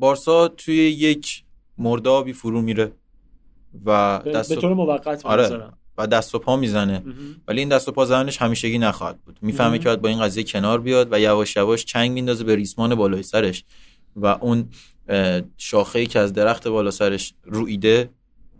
بارسا 0.01 0.49
توی 0.49 0.77
یک 0.77 1.45
مردابی 1.79 2.33
فرو 2.33 2.63
میره 2.63 2.93
و 3.85 4.21
دست 4.35 4.49
به 4.49 4.57
و... 4.57 4.61
طور 4.61 4.75
موقت 4.75 5.27
آره. 5.27 5.71
و 5.99 6.07
دست 6.07 6.35
و 6.35 6.39
پا 6.39 6.57
می‌زنه. 6.57 7.03
ولی 7.49 7.61
این 7.61 7.69
دست 7.69 7.89
و 7.89 7.93
پا 7.93 8.05
زدنش 8.05 8.43
همیشگی 8.43 8.79
نخواهد 8.79 9.21
بود 9.21 9.39
می‌فهمه. 9.43 9.79
که 9.79 9.85
باید 9.85 10.01
با 10.01 10.09
این 10.09 10.21
قضیه 10.21 10.45
کنار 10.45 10.81
بیاد 10.81 11.09
و 11.13 11.21
یواش 11.21 11.57
یواش 11.57 11.85
چنگ 11.85 12.11
میندازه 12.11 12.45
به 12.45 12.57
ریسمان 12.57 12.95
بالای 12.95 13.23
سرش 13.23 13.65
و 14.17 14.27
اون 14.27 14.69
شاخه 15.57 15.99
ای 15.99 16.07
که 16.07 16.19
از 16.19 16.33
درخت 16.33 16.69
بالا 16.69 16.91
سرش 16.91 17.35
رویده 17.45 18.11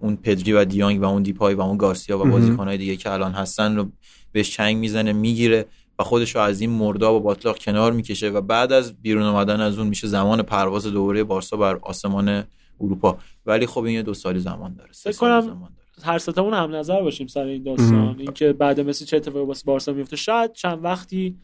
اون 0.01 0.17
پدری 0.17 0.53
و 0.53 0.65
دیانگ 0.65 1.03
و 1.03 1.05
اون 1.05 1.23
دیپای 1.23 1.55
و 1.55 1.61
اون 1.61 1.77
گارسیا 1.77 2.19
و. 2.19 2.25
بازیکنهای 2.25 2.79
دیگه 2.79 2.97
که 2.97 3.13
الان 3.13 3.33
هستن 3.33 3.77
رو 3.77 3.91
بهش 4.33 4.51
چنگ 4.51 4.77
می‌زنه 4.77 5.13
می‌گیره 5.13 5.67
و 6.01 6.03
خودش 6.03 6.35
رو 6.35 6.41
از 6.41 6.61
این 6.61 6.71
مرداب 6.71 7.15
و 7.15 7.21
باطلاق 7.21 7.59
کنار 7.59 7.93
می‌کشه 7.93 8.29
و 8.29 8.41
بعد 8.41 8.73
از 8.73 9.03
بیرون 9.03 9.23
اومدن 9.23 9.61
از 9.61 9.79
اون 9.79 9.87
میشه 9.87 10.07
زمان 10.07 10.43
پرواز 10.43 10.87
دوره 10.87 11.25
بارسا 11.25 11.57
بر 11.57 11.79
آسمان 11.83 12.45
اروپا. 12.81 13.19
ولی 13.47 13.67
خب 13.67 13.83
این 13.83 13.95
یه 13.95 14.03
دو 14.03 14.15
سالی 14.15 14.39
زمان 14.39 14.75
داره 14.75 14.93
سه 14.93 15.13
کنم 15.13 15.41
زمان 15.41 15.71
داره. 15.77 16.09
هر 16.13 16.19
ستامون 16.19 16.55
هم 16.55 16.75
نظر 16.75 17.03
باشیم 17.03 17.27
سر 17.27 17.45
این 17.45 17.63
داستان. 17.63 18.17
اینکه 18.19 18.53
بعد 18.53 18.81
مسی 18.81 19.05
چه 19.05 19.17
اتفاقی 19.17 19.47
واسه 19.47 19.65
بارسا 19.65 19.93
میفته. 19.93 20.17
شاید 20.17 20.53
چند 20.53 20.85
وقتی 20.85 21.37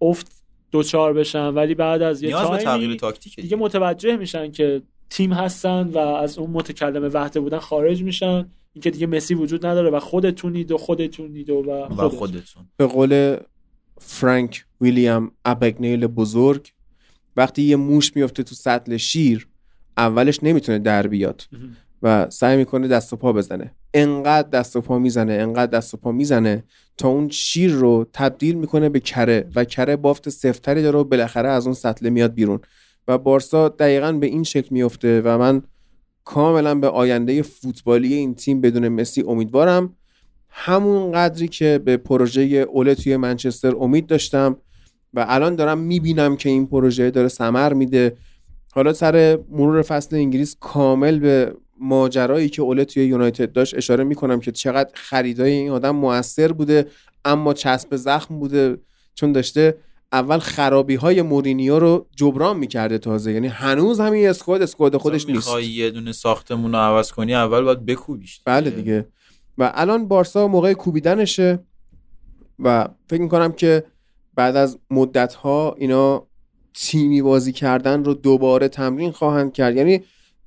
افت 0.00 0.44
دوچار 0.70 1.12
بشن 1.12 1.48
ولی 1.48 1.74
بعد 1.74 2.02
از 2.02 2.22
یه 2.22 2.30
تغییر 2.30 2.62
تایمی 2.62 2.96
تاکتیکه 2.96 3.42
دیگه. 3.42 3.56
متوجه 3.56 4.16
میشن 4.16 4.52
که 4.52 4.82
تیم 5.10 5.32
هستن 5.32 5.88
و 5.88 5.98
از 5.98 6.38
اون 6.38 6.50
متکلم 6.50 7.10
وحده 7.12 7.40
بودن 7.40 7.58
خارج 7.58 8.02
میشن. 8.02 8.50
اینکه 8.76 8.90
دیگه 8.90 9.06
مسی 9.06 9.34
وجود 9.34 9.66
نداره 9.66 9.90
و 9.90 10.00
خودتونید 10.00 10.72
و 10.72 10.78
خودتونید 10.78 11.50
و, 11.50 11.54
و 11.54 11.70
و 11.70 12.08
خودتون. 12.08 12.18
خودتون 12.18 12.66
به 12.76 12.86
قول 12.86 13.36
فرانک 13.98 14.64
ویلیام 14.80 15.30
ابگنیل 15.44 16.06
بزرگ 16.06 16.72
وقتی 17.36 17.62
یه 17.62 17.76
موش 17.76 18.16
میفته 18.16 18.42
تو 18.42 18.54
سطل 18.54 18.96
شیر 18.96 19.48
اولش 19.96 20.38
نمی‌تونه 20.42 20.78
در 20.78 21.06
بیاد. 21.06 21.42
و 22.02 22.30
سعی 22.30 22.56
می‌کنه 22.56 22.88
دست 22.88 23.12
و 23.12 23.16
پا 23.16 23.32
بزنه 23.32 23.74
انقدر 23.94 24.48
دست 24.48 24.76
و 24.76 24.80
پا 24.80 24.98
می‌زنه 24.98 25.32
انقدر 25.32 25.78
دست 25.78 25.94
و 25.94 25.96
پا 25.96 26.12
می‌زنه 26.12 26.64
تا 26.96 27.08
اون 27.08 27.28
شیر 27.28 27.72
رو 27.72 28.06
تبدیل 28.12 28.54
می‌کنه 28.54 28.88
به 28.88 29.00
کره 29.00 29.50
و 29.54 29.64
کره 29.64 29.96
بافت 29.96 30.28
سفتری 30.28 30.82
داره 30.82 30.98
و 30.98 31.04
بالاخره 31.04 31.48
از 31.48 31.66
اون 31.66 31.74
سطل 31.74 32.08
میاد 32.08 32.34
بیرون 32.34 32.60
و 33.08 33.18
بارسا 33.18 33.68
دقیقا 33.68 34.12
به 34.12 34.26
این 34.26 34.42
شکل 34.42 34.68
میفته 34.70 35.22
و 35.24 35.38
من 35.38 35.62
کاملا 36.26 36.74
به 36.74 36.88
آینده 36.88 37.42
فوتبالی 37.42 38.14
این 38.14 38.34
تیم 38.34 38.60
بدون 38.60 38.88
مسی 38.88 39.22
امیدوارم. 39.22 39.96
همون 40.48 41.12
قدری 41.12 41.48
که 41.48 41.80
به 41.84 41.96
پروژه 41.96 42.42
اوله 42.42 42.94
توی 42.94 43.16
منچستر 43.16 43.76
امید 43.76 44.06
داشتم 44.06 44.56
و 45.14 45.26
الان 45.28 45.56
دارم 45.56 45.78
می‌بینم 45.78 46.36
که 46.36 46.48
این 46.48 46.66
پروژه 46.66 47.10
داره 47.10 47.28
ثمر 47.28 47.72
میده. 47.72 48.16
حالا 48.72 48.92
سر 48.92 49.38
مرور 49.50 49.82
فصل 49.82 50.16
انگلیس 50.16 50.56
کامل 50.60 51.18
به 51.18 51.54
ماجرایی 51.80 52.48
که 52.48 52.62
اوله 52.62 52.84
توی 52.84 53.04
یونایتد 53.04 53.52
داشت 53.52 53.74
اشاره 53.74 54.04
می‌کنم 54.04 54.40
که 54.40 54.52
چقدر 54.52 54.90
خریدای 54.94 55.52
این 55.52 55.70
آدم 55.70 55.96
موثر 55.96 56.52
بوده 56.52 56.86
اما 57.24 57.54
چسب 57.54 57.96
زخم 57.96 58.38
بوده. 58.38 58.76
چون 59.14 59.32
داشته 59.32 59.74
اول 60.12 60.38
خرابی 60.38 60.94
های 60.94 61.22
مورینیو 61.22 61.78
رو 61.78 62.06
جبران 62.16 62.56
می‌کرده 62.56 62.98
تازه. 62.98 63.32
یعنی 63.32 63.46
هنوز 63.46 64.00
همین 64.00 64.28
اسکواد 64.28 64.62
اسکواد 64.62 64.96
خودش 64.96 65.26
نیست. 65.26 65.36
می‌خوای 65.36 65.66
یه 65.66 65.90
دونه 65.90 66.12
ساختمون 66.12 66.72
رو 66.72 66.78
عوض 66.78 67.12
کنی 67.12 67.34
اول 67.34 67.60
باید 67.60 67.86
بکوبیش 67.86 68.40
بله 68.44 68.70
دیگه. 68.70 69.08
و 69.58 69.72
الان 69.74 70.08
بارسا 70.08 70.48
موقع 70.48 70.72
کوبیدنشه 70.72 71.58
و 72.58 72.88
فکر 73.08 73.20
می‌کنم 73.20 73.52
که 73.52 73.84
بعد 74.34 74.56
از 74.56 74.78
مدت 74.90 75.34
ها 75.34 75.74
اینا 75.78 76.26
تیمی 76.74 77.22
بازی 77.22 77.52
کردن 77.52 78.04
رو 78.04 78.14
دوباره 78.14 78.68
تمرین 78.68 79.12
خواهند 79.12 79.52
کرد. 79.52 79.76
یعنی 79.76 80.02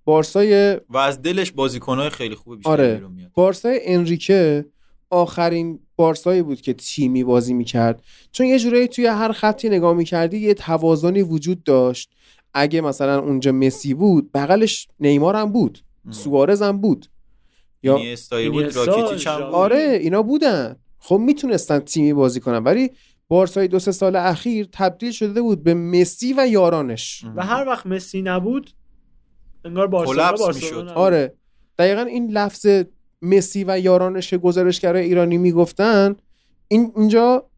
بارسای 0.06 0.80
و 0.90 0.98
از 0.98 1.22
دلش 1.22 1.52
بازیکنهای 1.52 2.10
خیلی 2.10 2.36
خوبه 2.36 2.56
بیشتر 2.56 2.72
آره. 2.72 2.94
بیرون 2.94 3.12
میاد. 3.12 3.32
بارسای 3.34 3.80
انریکه 3.84 4.66
آخرین 5.10 5.80
بارسایی 6.00 6.42
بود 6.42 6.62
که 6.62 6.74
تیمی 6.74 7.24
بازی 7.24 7.54
می‌کرد 7.54 8.04
چون 8.32 8.48
یه 8.48 8.60
جورایی 8.60 8.88
توی 8.88 9.06
هر 9.06 9.32
خطی 9.32 9.70
نگاه 9.70 9.94
می‌کردی 9.94 10.38
یه 10.38 10.54
توازنی 10.54 11.22
وجود 11.22 11.64
داشت 11.64 12.12
اگه 12.54 12.82
مثلا 12.82 13.20
اونجا 13.20 13.52
مسی 13.52 13.94
بود 13.94 14.32
بغلش 14.34 14.88
نیمار 15.00 15.36
هم 15.36 15.52
بود. 15.52 15.80
سوارز 16.12 16.62
هم 16.62 16.82
بود 16.82 17.06
یا 17.84 17.98
اینیستایی 17.98 18.50
بود 18.50 18.76
راکیتیچ 18.76 19.28
هم. 19.28 19.42
آره 19.42 20.00
اینا 20.02 20.22
بودن 20.22 20.76
خب 21.00 21.18
می‌تونستن 21.18 21.80
تیمی 21.80 22.14
بازی 22.14 22.40
کنن 22.40 22.64
ولی 22.64 22.92
بارسای 23.28 23.68
دو 23.68 23.80
سه 23.80 23.92
سال 23.92 24.16
اخیر 24.16 24.70
تبدیل 24.72 25.12
شده 25.12 25.42
بود 25.42 25.64
به 25.64 25.74
مسی 25.74 26.34
و 26.38 26.48
یارانش. 26.48 27.26
و 27.36 27.46
هر 27.46 27.68
وقت 27.68 27.86
مسی 27.86 28.22
نبود 28.22 28.72
انگار 29.66 29.88
بارسلونا. 29.88 30.32
نبود. 30.82 30.90
آره 30.90 31.34
دقیقا 31.80 32.02
این 32.02 32.32
لفظ 32.32 32.84
مسی 33.22 33.64
و 33.68 33.80
یارانش 33.80 34.34
گزارشگرای 34.34 35.06
ایرانی 35.06 35.38
می‌گفتن 35.38 36.16
این 36.68 36.92
اینجا. 36.96 37.50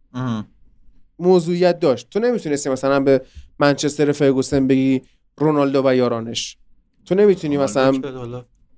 موضوعیت 1.20 1.80
داشت 1.80 2.10
تو 2.10 2.20
نمی‌تونستی 2.20 2.70
مثلا 2.70 3.00
به 3.00 3.22
منچستر 3.60 4.12
فرگوسن 4.12 4.68
بگی 4.68 5.02
رونالدو 5.38 5.82
و 5.86 5.96
یارانش 5.96 6.58
تو 7.06 7.16
نمی‌تونی 7.16 7.58
مثلا 7.58 8.02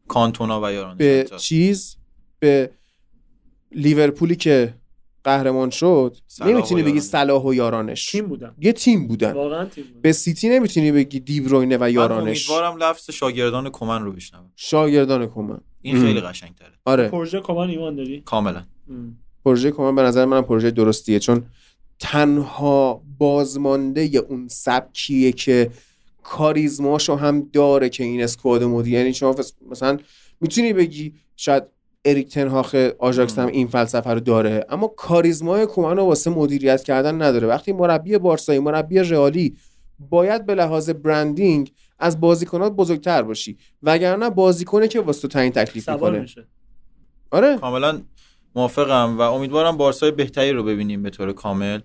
کانتونا 0.08 0.62
و 0.62 0.72
یارانش 0.72 0.98
به 0.98 1.26
حتی. 1.26 1.38
چیز 1.38 1.98
به 2.40 2.72
لیورپولی 3.72 4.36
که 4.36 4.74
قهرمان 5.24 5.70
شد 5.70 6.18
نمی‌تونی 6.46 6.84
بگی. 6.84 7.00
صلاح 7.00 7.44
و 7.44 7.54
یارانش. 7.54 8.12
تیم 8.12 8.28
بودن. 8.28 8.56
یه 8.60 8.74
تیم 8.74 9.08
بودن. 9.08 9.32
واقعا 9.32 9.66
تیم 9.66 9.84
بودن. 9.84 10.02
به 10.02 10.12
سیتی 10.12 10.50
نمی‌تونی 10.50 10.92
بگی 10.92 11.20
دیبروینه 11.20 11.78
و 11.78 11.80
من 11.82 11.94
یارانش. 11.94 12.50
امیدوارم 12.50 12.78
لفظ 12.84 13.12
شاگردان 13.12 13.70
کمن 13.70 14.04
رو 14.04 14.12
بشنوم. 14.12 14.52
شاگردان 14.56 15.28
کمن 15.28 15.60
این 15.82 15.98
ام. 15.98 16.06
خیلی 16.06 16.22
قشنگ 16.22 16.56
تره 16.56 16.74
آره. 16.86 17.10
پروژه 17.10 17.40
کمن 17.40 17.70
ایمان 17.70 17.96
داری؟ 17.96 18.22
کاملا. 18.22 18.64
ام. 18.90 19.18
پروژه 19.46 19.72
کمن 19.72 19.96
به 19.96 20.02
نظر 20.02 20.26
من 20.26 20.42
پروژه 20.42 20.72
درستیه 20.72 21.20
چون 21.20 21.46
تنها 22.00 23.02
بازمانده 23.18 24.02
اون 24.30 24.48
سبکیه 24.48 25.32
که 25.32 25.72
کاریزماشو 26.24 27.16
هم 27.16 27.50
داره 27.54 27.90
که 27.90 28.04
این 28.04 28.24
squad 28.24 28.64
مدیر 28.64 28.94
یعنی 28.94 29.14
شما 29.14 29.36
مثلا 29.72 29.98
می‌تونی 30.42 30.74
بگی 30.74 31.14
شاید 31.36 31.64
اریک 32.06 32.34
تن‌هاخ 32.34 32.76
آژاکس 33.00 33.40
هم. 33.40 33.48
این 33.48 33.68
فلسفه 33.68 34.10
رو 34.10 34.20
داره. 34.20 34.66
اما 34.70 34.88
کاریزمای 34.88 35.66
کومن 35.66 35.98
رو 35.98 36.04
واسه 36.04 36.30
مدیریت 36.30 36.84
کردن 36.84 37.22
نداره. 37.22 37.48
وقتی 37.48 37.74
مربی 37.74 38.18
بارسایی 38.18 38.60
مربی 38.60 39.00
رئالی 39.00 39.58
باید 40.10 40.46
به 40.46 40.56
لحاظ 40.56 40.90
برندینگ 40.90 41.72
از 42.00 42.20
بازیکنات 42.20 42.74
بزرگتر 42.74 43.22
باشی. 43.22 43.58
وگرنه 43.84 44.30
بازیکنه 44.30 44.88
که 44.88 45.02
واسه 45.02 45.22
تو 45.22 45.28
تعیین 45.28 45.52
تکلیف 45.52 45.90
می‌کنه. 45.90 46.20
میشه. 46.20 46.48
آره. 47.32 47.58
کاملا 47.58 48.02
موافقم 48.56 49.18
و 49.18 49.22
امیدوارم 49.22 49.78
بارسای 49.78 50.12
بهتری 50.12 50.52
رو 50.52 50.64
ببینیم 50.64 51.04
به 51.04 51.10
طور 51.10 51.34
کامل. 51.34 51.80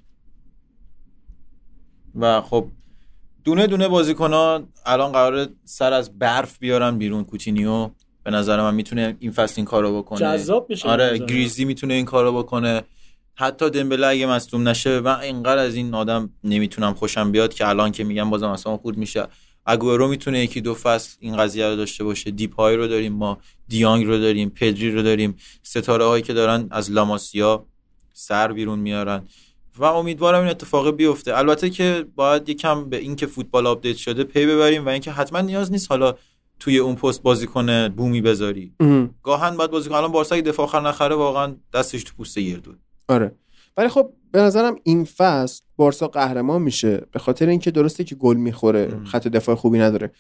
و 2.15 2.41
خب 2.41 2.69
دونه 3.45 3.67
دونه 3.67 3.89
بازیکن 3.89 4.33
ها 4.33 4.63
الان 4.87 5.13
قرار 5.13 5.49
سر 5.65 5.93
از 5.93 6.19
برف 6.19 6.59
بیارن 6.59 6.99
بیرون 6.99 7.25
کوتینیو. 7.25 7.91
به 8.29 8.35
نظر 8.35 8.63
من 8.63 8.75
می‌تونه 8.75 9.17
این 9.19 9.31
فصل 9.31 9.55
این 9.57 9.65
کارو 9.65 9.99
بکنه. 9.99 10.19
جذاب 10.19 10.67
میشه 10.69 10.89
آره. 10.89 11.19
گریزی 11.19 11.65
می‌تونه 11.65 11.95
این 11.95 12.05
کارو 12.05 12.39
بکنه. 12.39 12.83
حتی 13.35 13.71
دمبله 13.71 14.07
اگه 14.07 14.27
مصدوم 14.27 14.69
نشه 14.69 15.01
من 15.01 15.21
اینقدر 15.21 15.59
از 15.59 15.75
این 15.75 15.95
آدم 15.95 16.31
نمی‌تونم 16.45 16.95
خوشم 16.95 17.33
بیاد 17.33 17.55
که 17.55 17.69
الان 17.69 17.93
که 17.93 18.05
میگم 18.05 18.31
بازم 18.31 18.49
اصلا 18.49 18.77
خود 18.77 18.97
میشه. 18.97 19.27
آگوئرو 19.67 20.09
می‌تونه 20.09 20.41
یکی 20.41 20.61
دو 20.61 20.75
فصل 20.75 21.17
این 21.21 21.37
قضیه 21.37 21.67
رو 21.67 21.77
داشته 21.77 22.05
باشه. 22.05 22.31
دیپای 22.31 22.77
رو 22.77 22.87
داریم 22.87 23.13
ما 23.13 23.39
دیانگ 23.69 24.07
رو 24.07 24.19
داریم 24.19 24.51
پدری 24.51 24.91
رو 24.91 25.03
داریم. 25.03 25.37
ستاره 25.63 26.05
هایی 26.05 26.23
که 26.23 26.33
دارن 26.33 26.69
از 26.71 26.91
لاماسیا 26.91 27.67
سر 28.13 28.53
بیرون 28.53 28.79
میارن. 28.79 29.23
و 29.79 29.85
امیدوارم 29.85 30.41
این 30.41 30.51
اتفاق 30.51 30.97
بیفته. 30.97 31.39
البته 31.39 31.71
که 31.71 32.07
باید 32.17 32.49
یکم 32.49 32.89
به 32.89 32.97
اینکه 32.97 33.27
فوتبال 33.27 33.67
آپدیت 33.67 33.97
شده 33.97 34.25
پی 34.25 34.47
ببریم 34.47 34.87
و 34.87 34.89
اینکه 34.89 35.11
حتما 35.11 35.41
نیاز 35.41 35.73
نیست. 35.73 35.91
حالا 35.91 36.15
توی 36.61 36.79
اون 36.79 36.95
پست 36.95 37.23
بازیکن 37.23 37.89
بومی 37.89 38.21
بذاری. 38.21 38.73
اه. 38.81 39.09
گاهاً 39.23 39.57
باید 39.57 39.71
بازیکن 39.71 39.95
الان 39.95 40.13
بارسا 40.13 40.35
اگه 40.35 40.45
دفاع 40.45 40.67
آخر 40.67 40.81
نخره 40.81 41.15
واقعا 41.15 41.57
دستش 41.75 42.05
تو 42.05 42.15
پوست 42.17 42.39
گردو 42.39 42.73
آره. 43.09 43.35
ولی 43.77 43.89
خب 43.89 44.13
به 44.33 44.39
نظرم 44.41 44.77
این 44.83 45.05
فصل 45.05 45.63
بارسا 45.77 46.09
قهرمان 46.09 46.63
میشه. 46.63 47.07
به 47.13 47.19
خاطر 47.19 47.49
اینکه 47.49 47.71
درسته 47.71 48.05
که 48.05 48.15
گل 48.15 48.37
می‌خوره 48.37 48.89
ام. 48.93 49.05
خط 49.05 49.29
دفاع 49.29 49.55
خوبی 49.55 49.79
نداره. 49.79 50.13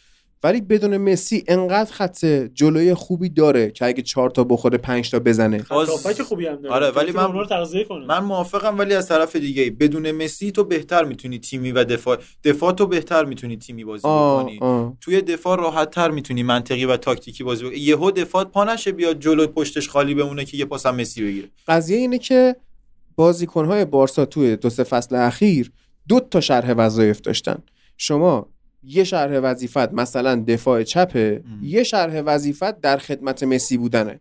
ولی 0.43 0.61
بدون 0.61 0.97
مسی 0.97 1.45
انقدر 1.49 1.93
خط 1.93 2.25
جلوی 2.55 2.95
خوبی 2.95 3.29
داره 3.29 3.71
که 3.71 3.85
اگه 3.87 4.03
چهار 4.03 4.31
تا 4.31 4.45
بخوره 4.45 4.79
پنج 4.79 5.11
تا 5.11 5.19
بزنه. 5.19 5.65
باز- 5.71 6.21
خوبی 6.21 6.47
هم 6.47 6.57
داره. 6.57 6.75
آره، 6.75 6.91
ولی 6.91 7.13
من- 7.13 7.25
اونا 7.25 7.41
رو 7.41 7.47
تغذیه 7.47 7.85
کنه. 7.85 8.07
من 8.07 8.19
موافقم 8.25 8.79
ولی 8.79 8.95
از 8.95 9.09
طرف 9.09 9.37
دیگه 9.37 9.71
بدون 9.71 10.11
مسی 10.11 10.51
تو 10.53 10.65
بهتر 10.65 11.05
می‌تونی 11.05 11.39
تیمی 11.39 11.73
و 11.73 11.85
دفاع 11.85 12.19
دفاع 12.45 12.73
تو 12.73 12.87
بهتر 12.87 13.25
می‌تونی 13.25 13.57
تیمی 13.57 13.85
بازی 13.85 14.03
آه 14.09 14.43
بکنی. 14.45 14.59
آه. 14.63 14.97
توی 15.01 15.21
دفاع 15.23 15.59
راحت 15.59 15.91
تر 15.91 16.11
می‌تونی 16.11 16.43
منطقی 16.43 16.85
و 16.85 16.97
تاکتیکی 16.97 17.45
بازی 17.45 17.65
بکنی. 17.65 17.79
یهو 17.79 18.11
دفاع 18.11 18.45
پا 18.45 18.65
نشه 18.65 18.93
بیاد 18.93 19.21
جلو 19.21 19.47
پشتش 19.47 19.89
خالی 19.89 20.15
بمونه 20.15 20.45
که 20.45 20.57
یه 20.57 20.65
پاس 20.65 20.87
هم 20.87 20.97
مسی 20.97 21.23
بگیره. 21.25 21.49
قضیه 21.69 21.97
اینه 21.99 22.19
که 22.19 22.57
بازیکنهای 23.17 23.85
بارسا 23.85 24.25
توی 24.25 24.57
دو 24.57 24.71
سه 24.71 24.85
فصل 24.85 25.15
اخیر 25.17 25.73
دو 26.09 26.21
تا 26.21 26.41
شرح 26.41 26.73
وظایف 26.73 27.21
داشتن. 27.21 27.59
شما 27.97 28.49
یه 28.83 29.05
شرح 29.05 29.39
وظیفت 29.39 29.93
مثلا 29.93 30.45
دفاع 30.49 30.83
چپه 30.83 31.43
ام. 31.45 31.59
یه 31.63 31.83
شرح 31.83 32.23
وظیفت 32.27 32.81
در 32.81 32.99
خدمت 32.99 33.43
مسی 33.43 33.77
بودنه. 33.77 34.21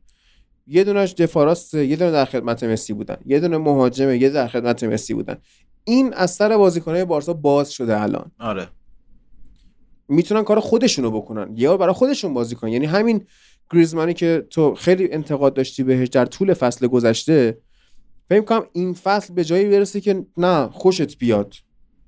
یه 0.67 0.83
دونش 0.83 1.13
دفاع 1.13 1.45
راسته 1.45 1.85
یه 1.85 1.95
دونه 1.95 2.11
در 2.11 2.25
خدمت 2.25 2.63
مسی 2.63 2.93
بودن. 2.93 3.17
یه 3.25 3.39
دونه 3.39 3.57
مهاجمه 3.57 4.17
یه 4.17 4.29
در 4.29 4.47
خدمت 4.47 4.83
مسی 4.83 5.13
بودن. 5.13 5.37
این 5.83 6.13
از 6.13 6.31
سر 6.31 6.57
بازیکنهای 6.57 7.05
بارسا 7.05 7.33
باز 7.33 7.71
شده 7.71 8.01
الان. 8.01 8.31
آره. 8.39 8.67
می‌تونن 10.07 10.43
کار 10.43 10.59
خودشونو 10.59 11.11
بکنن. 11.11 11.53
یا 11.55 11.77
برای 11.77 11.93
خودشون 11.93 12.33
بازی 12.33 12.55
کنن. 12.55 12.71
یعنی 12.71 12.85
همین 12.85 13.25
گریزمانی 13.71 14.13
که 14.13 14.47
تو 14.49 14.75
خیلی 14.75 15.11
انتقاد 15.11 15.53
داشتی 15.53 15.83
بهش 15.83 16.07
در 16.07 16.25
طول 16.25 16.53
فصل 16.53 16.87
گذشته 16.87 17.57
فکر 18.29 18.41
کنم 18.41 18.65
این 18.73 18.93
فصل 18.93 19.33
به 19.33 19.43
جایی 19.43 19.69
برسه 19.69 20.01
که 20.01 20.25
نه 20.37 20.67
خوشت 20.67 21.17
بیاد. 21.17 21.53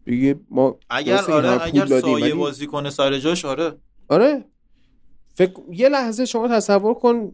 دیگه 0.10 0.40
ما 0.50 0.78
اگر 0.90 1.18
آره 1.32 1.64
اگر 1.64 1.86
سایه 1.86 2.36
بازی 2.36 2.68
کنه 2.68 2.90
سر 2.90 3.20
جاش 3.20 3.46
آره. 3.46 3.78
آره. 4.08 4.46
فکر 5.36 5.54
یه 5.72 5.90
لحظه 5.90 6.26
شما 6.26 6.48
تصور 6.48 6.94
کن 6.94 7.32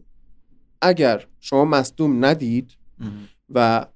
اگر 0.82 1.26
شما 1.40 1.64
مصدوم 1.64 2.24
ندید 2.24 2.76
و 3.50 3.86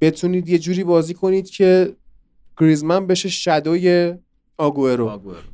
بتونید 0.00 0.48
یه 0.48 0.58
جوری 0.58 0.84
بازی 0.84 1.14
کنید 1.14 1.50
که 1.50 1.96
گریزمن 2.58 3.06
بشه 3.06 3.28
شدوی 3.28 4.14
آگوئرو. 4.58 5.08
آگوئرو. 5.08 5.48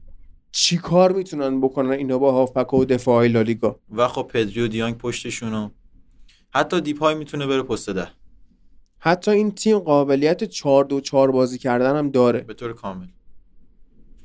چی 0.52 0.76
کار 0.76 1.12
می‌تونن 1.12 1.60
بکنن 1.60 1.90
اینا 1.90 2.18
با 2.18 2.32
هافپک 2.32 2.74
و 2.74 2.84
دفاعی 2.84 3.28
لالیگا؟ 3.28 3.80
و 3.90 4.08
خب 4.08 4.22
پدری 4.22 4.60
و 4.60 4.68
دیانگ 4.68 4.98
پشتشونو. 4.98 5.70
حتی 6.54 6.80
دیپای 6.80 7.14
می‌تونه 7.14 7.46
بره 7.46 7.62
پست 7.62 7.90
ده. 7.90 8.08
حتی 9.06 9.30
این 9.30 9.50
تیم 9.50 9.78
قابلیت 9.78 10.44
4 10.44 10.84
دو 10.84 11.00
4 11.00 11.30
بازی 11.30 11.58
کردن 11.58 11.96
هم 11.96 12.10
داره. 12.10 12.40
به 12.40 12.54
طور 12.54 12.72
کامل. 12.72 13.06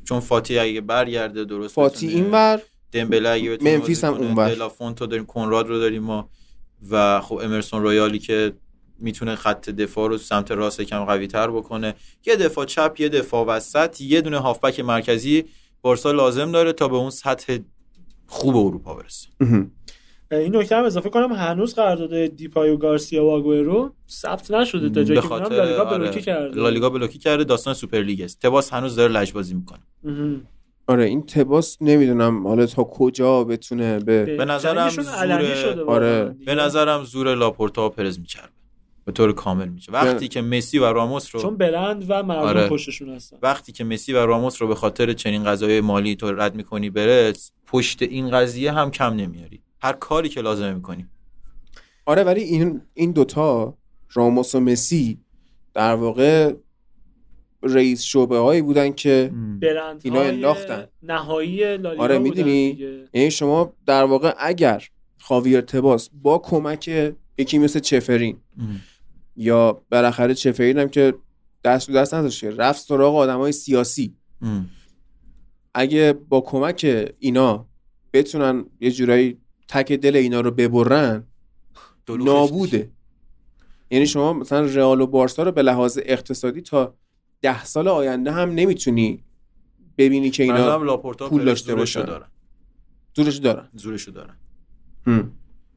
چون 0.04 0.20
فاتی 0.20 0.60
اگه 0.60 0.82
برگرده 0.82 1.46
درست 1.46 1.74
فاتی 1.76 2.08
بتونه- 2.08 2.24
اینور 2.24 2.62
دمبله 2.92 3.30
اگه 3.30 3.50
بتونه 3.52 3.78
منفیس 3.78 4.04
هم 4.04 4.14
کنه، 4.18 4.26
اونور. 4.26 4.50
دلافونتو 4.50 5.06
داریم 5.08 5.26
کنراد 5.26 5.68
رو 5.68 5.80
داریم 5.80 6.04
ما. 6.04 6.30
و 6.90 7.22
خب 7.22 7.36
امرسون 7.44 7.84
رویالی 7.84 8.20
که 8.20 8.54
می‌تونه 9.00 9.36
خط 9.36 9.70
دفاع 9.70 10.10
رو 10.10 10.18
سمت 10.18 10.52
راست 10.52 10.82
کم 10.82 11.06
قوی 11.06 11.28
تر 11.28 11.52
بکنه. 11.52 11.94
یه 12.26 12.36
دفاع 12.36 12.66
چپ 12.66 12.96
یه 13.00 13.10
دفاع 13.10 13.46
وسط. 13.46 14.02
یه 14.02 14.22
دونه 14.22 14.38
هافبک 14.38 14.80
مرکزی 14.80 15.46
بارسا 15.82 16.12
لازم 16.12 16.52
داره 16.52 16.74
تا 16.74 16.88
به 16.88 16.96
اون 16.96 17.10
سطح 17.10 17.58
خوب 18.28 18.56
اروپا 18.56 18.94
برسه. 18.94 19.28
این 20.32 20.56
نکته 20.56 20.76
هم 20.76 20.84
اضافه 20.84 21.10
کنم 21.10 21.32
هنوز 21.34 21.76
قرارداد 21.76 22.26
دیپای 22.26 22.70
و 22.70 22.78
گارسیا 22.78 23.26
و 23.26 23.30
آگوئرو 23.30 23.92
ثبت 24.10 24.52
نشده 24.52 24.90
تا 24.90 25.04
جایی 25.04 25.22
که 25.22 25.28
خاطر 25.28 25.56
لالیگا 25.56 25.84
آره، 25.84 25.98
بلوکه 25.98 26.22
کرده. 26.22 26.62
لالیگا 26.62 26.90
بلوکه 26.90 27.20
کرده 27.20 27.44
داستان 27.44 27.74
سوپرلیگ 27.74 28.22
است. 28.22 28.42
تباس 28.42 28.74
هنوز 28.74 28.96
داره 28.96 29.14
لجبازی 29.14 29.54
می‌کنه. 29.54 29.80
مهم. 30.04 30.42
آره 30.88 31.06
این 31.06 31.26
تباس 31.26 31.78
نمی‌دونم 31.82 32.48
حالا 32.48 32.66
تا 32.66 32.84
کجا 32.84 33.44
بتونه 33.44 34.00
به 34.00 34.26
به 34.38 34.46
نظرم 34.46 34.90
زور- 34.90 35.56
شده 35.56 35.84
آره. 35.84 36.36
به 36.46 36.56
نظرم 36.56 37.04
زور 37.04 37.36
لاپورتا 37.36 37.86
و 37.86 37.90
پرز 37.90 38.20
میچربه. 38.20 38.50
به 39.06 39.12
طور 39.12 39.34
کامل 39.34 39.68
میشه 39.68 39.92
وقتی 39.92 40.28
که 40.28 40.42
مسی 40.42 40.80
و 40.80 40.86
راموس 40.86 41.36
رو 41.36 41.42
چون 41.42 41.58
برند 41.58 42.06
و 42.08 42.24
مردم 42.24 42.48
آره. 42.48 42.70
پشتشون 42.70 43.10
هستن. 43.10 43.38
وقتی 43.42 43.72
که 43.72 43.84
مسی 43.84 44.14
و 44.14 44.26
راموس 44.26 44.62
رو 44.62 44.68
به 44.68 44.76
خاطر 44.76 45.14
چنین 45.14 45.44
قضایای 45.44 45.82
مالی 45.82 46.16
تو 46.16 46.32
رد 46.32 46.56
می‌کنی 46.56 46.90
بره 46.90 47.34
پشت 47.68 48.02
این 48.02 48.32
قضیه 48.32 48.72
هم 48.72 48.92
کم 48.92 49.14
نمیاری. 49.14 49.62
هر 49.82 49.94
کاری 49.94 50.30
که 50.30 50.42
لازمه 50.42 50.74
می‌کنی. 50.74 51.08
آره 52.06 52.24
ولی 52.24 52.42
این 52.42 52.82
این 52.94 53.12
دوتا 53.12 53.78
راموس 54.14 54.56
و 54.56 54.60
مسی 54.60 55.20
در 55.74 55.96
واقع 55.96 56.54
رئیس 57.64 58.02
شعبه 58.02 58.38
هایی 58.38 58.62
بودن 58.62 58.92
که 58.92 59.32
برند 59.62 60.02
اینا 60.04 60.22
انداختن. 60.22 60.88
نهایی 61.04 61.78
لالیگا 61.78 62.04
آره، 62.04 62.20
بودن 62.20 62.30
می‌دونی؟ 62.30 62.68
یعنی 63.14 63.32
شما 63.32 63.74
در 63.86 64.04
واقع 64.04 64.34
اگر 64.38 64.84
خاویر 65.18 65.62
تباس 65.62 66.10
با 66.14 66.38
کمک 66.38 67.14
یکی 67.38 67.58
مثل 67.58 67.80
چفرین 67.80 68.38
یا 69.36 69.82
بالاخره 69.92 70.34
چفرین 70.34 70.80
هم 70.80 70.90
که 70.90 71.14
دست 71.64 71.88
تو 71.88 71.94
دست 71.94 72.14
نداشت 72.14 72.42
که 72.42 72.52
رفت 72.52 72.86
سراغ 72.86 73.16
آدمای 73.16 73.52
سیاسی. 73.52 74.16
اگه 75.74 76.14
با 76.14 76.42
کمک 76.42 77.12
اینا 77.20 77.70
بتونن 78.14 78.66
یه 78.80 78.92
جورایی 78.92 79.38
تک 79.70 79.92
دل 79.92 80.16
اینا 80.16 80.42
رو 80.42 80.52
ببرن 80.52 81.24
نابوده. 82.10 82.92
یعنی 83.92 84.08
شما 84.08 84.34
مثلا 84.34 84.62
رئال 84.62 85.02
و 85.02 85.08
بارسا 85.08 85.44
رو 85.44 85.52
به 85.52 85.62
لحاظ 85.62 86.00
اقتصادی 86.04 86.62
تا 86.62 86.96
ده 87.42 87.66
سال 87.66 87.88
آینده 87.88 88.32
هم 88.32 88.50
نمی‌تونی 88.50 89.24
ببینی 89.98 90.30
که 90.30 90.44
اینا 90.44 90.98
پول 91.14 91.46
داشته 91.46 91.76
باشن. 91.76 92.06
دارن. 92.06 92.28
زورش 93.16 93.38
دارن. 93.38 93.68
زورشو 93.74 94.12
دارن. 94.12 94.36
هم. 95.08 95.32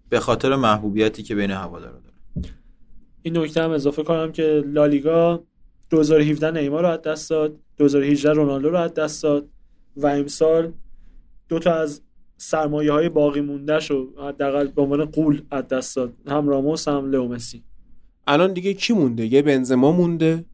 به 0.09 0.20
خاطر 0.20 0.57
محبوبیتی 0.57 1.22
که 1.22 1.35
بین 1.35 1.50
هوادارا 1.50 2.00
داره 2.00 2.16
این 3.22 3.37
نکته 3.37 3.62
هم 3.62 3.70
اضافه 3.70 4.02
کنم 4.02 4.33
که 4.33 4.62
لالیگا 4.66 5.44
2017 5.90 6.61
نیمار 6.61 6.83
رو 6.83 6.88
از 6.88 7.02
دست 7.02 7.31
داد 7.31 7.59
2018 7.76 8.33
رونالدو 8.33 8.70
رو 8.70 8.78
از 8.78 8.94
دست 8.94 9.22
داد 9.22 9.48
و 9.96 10.07
امسال 10.07 10.72
دو 11.48 11.59
تا 11.59 11.74
از 11.74 12.02
سرمایه 12.42 12.92
های 12.92 13.09
باقی 13.09 13.40
مونده 13.40 13.81
شو 13.81 14.09
حداقل 14.28 14.66
به 14.66 14.83
عنوان 14.83 15.05
قول 15.05 15.42
از 15.50 15.68
دست 15.68 15.96
داد. 15.96 16.12
هم 16.26 16.48
راموس 16.48 16.88
هم 16.88 17.11
لئو 17.11 17.28
مسی. 17.28 17.62
الان 18.26 18.52
دیگه 18.52 18.74
کی 18.74 18.92
مونده؟ 18.92 19.26
یه 19.26 19.42
بنزما 19.42 19.92
مونده 19.92 20.44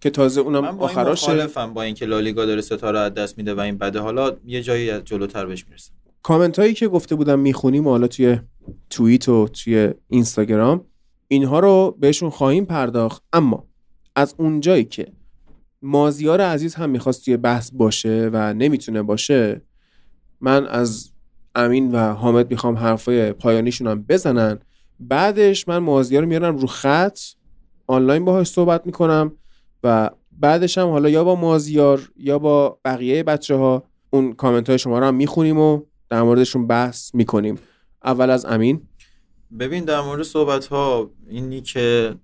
که 0.00 0.10
تازه 0.10 0.40
اونم 0.40 0.60
من 0.60 0.76
با 0.76 0.88
این 0.88 0.98
آخراشه. 0.98 1.32
مخالفم 1.32 1.74
با 1.74 1.82
اینکه 1.82 2.06
لالیگا 2.06 2.44
داره 2.44 2.60
ستاره 2.60 2.98
از 2.98 3.14
دست 3.14 3.38
میده 3.38 3.54
و 3.54 3.60
این 3.60 3.78
بده. 3.78 4.00
حالا 4.00 4.36
یه 4.46 4.62
جایی 4.62 4.90
از 4.90 5.04
جلوتر 5.04 5.46
بهش 5.46 5.66
می‌رسه 5.68 5.90
کامنت 6.22 6.58
هایی 6.58 6.74
که 6.74 6.88
گفته 6.88 7.14
بودم 7.14 7.38
می‌خونیم 7.38 7.88
حالا 7.88 8.06
توی 8.06 8.38
توییت 8.90 9.28
و 9.28 9.48
توی 9.48 9.90
اینستاگرام 10.08 10.84
اینها 11.28 11.60
رو 11.60 11.96
بهشون 12.00 12.30
خواهیم 12.30 12.64
پرداخت. 12.64 13.22
اما 13.32 13.66
از 14.16 14.34
اونجایی 14.38 14.84
که 14.84 15.06
مازیار 15.82 16.40
عزیز 16.40 16.74
هم 16.74 16.90
می‌خواست 16.90 17.24
توی 17.24 17.36
بحث 17.36 17.70
باشه 17.72 18.30
و 18.32 18.54
نمی‌تونه 18.54 19.02
باشه 19.02 19.62
من 20.40 20.66
از 20.66 21.13
امین 21.54 21.92
و 21.92 22.12
حامد 22.12 22.50
می‌خوام 22.50 22.74
حرفای 22.74 23.32
پایانیشون 23.32 23.86
هم 23.86 24.02
بزنن. 24.02 24.58
بعدش 25.00 25.68
من 25.68 25.78
مازیار 25.78 26.22
رو 26.22 26.28
میارم 26.28 26.56
رو 26.56 26.66
خط. 26.66 27.18
آنلاین 27.86 28.24
باهاش 28.24 28.46
صحبت 28.46 28.86
می‌کنم 28.86 29.32
و 29.84 30.10
بعدش 30.32 30.78
هم 30.78 30.88
حالا 30.88 31.08
یا 31.08 31.24
با 31.24 31.34
مازیار 31.34 32.10
یا 32.16 32.38
با 32.38 32.78
بقیه 32.84 33.22
بچه 33.22 33.54
ها 33.54 33.84
اون 34.10 34.32
کامنت 34.32 34.68
های 34.68 34.78
شما 34.78 34.98
رو 34.98 35.04
هم 35.04 35.14
می‌خونیم 35.14 35.58
و 35.58 35.80
در 36.10 36.22
موردشون 36.22 36.66
بحث 36.66 37.14
می‌کنیم. 37.14 37.58
اول 38.04 38.30
از 38.30 38.44
امین. 38.44 38.82
ببین 39.58 39.84
در 39.84 40.00
مورد 40.00 40.22
صحبت 40.22 40.66
ها 40.66 41.10
اینی 41.28 41.60
که 41.60 42.14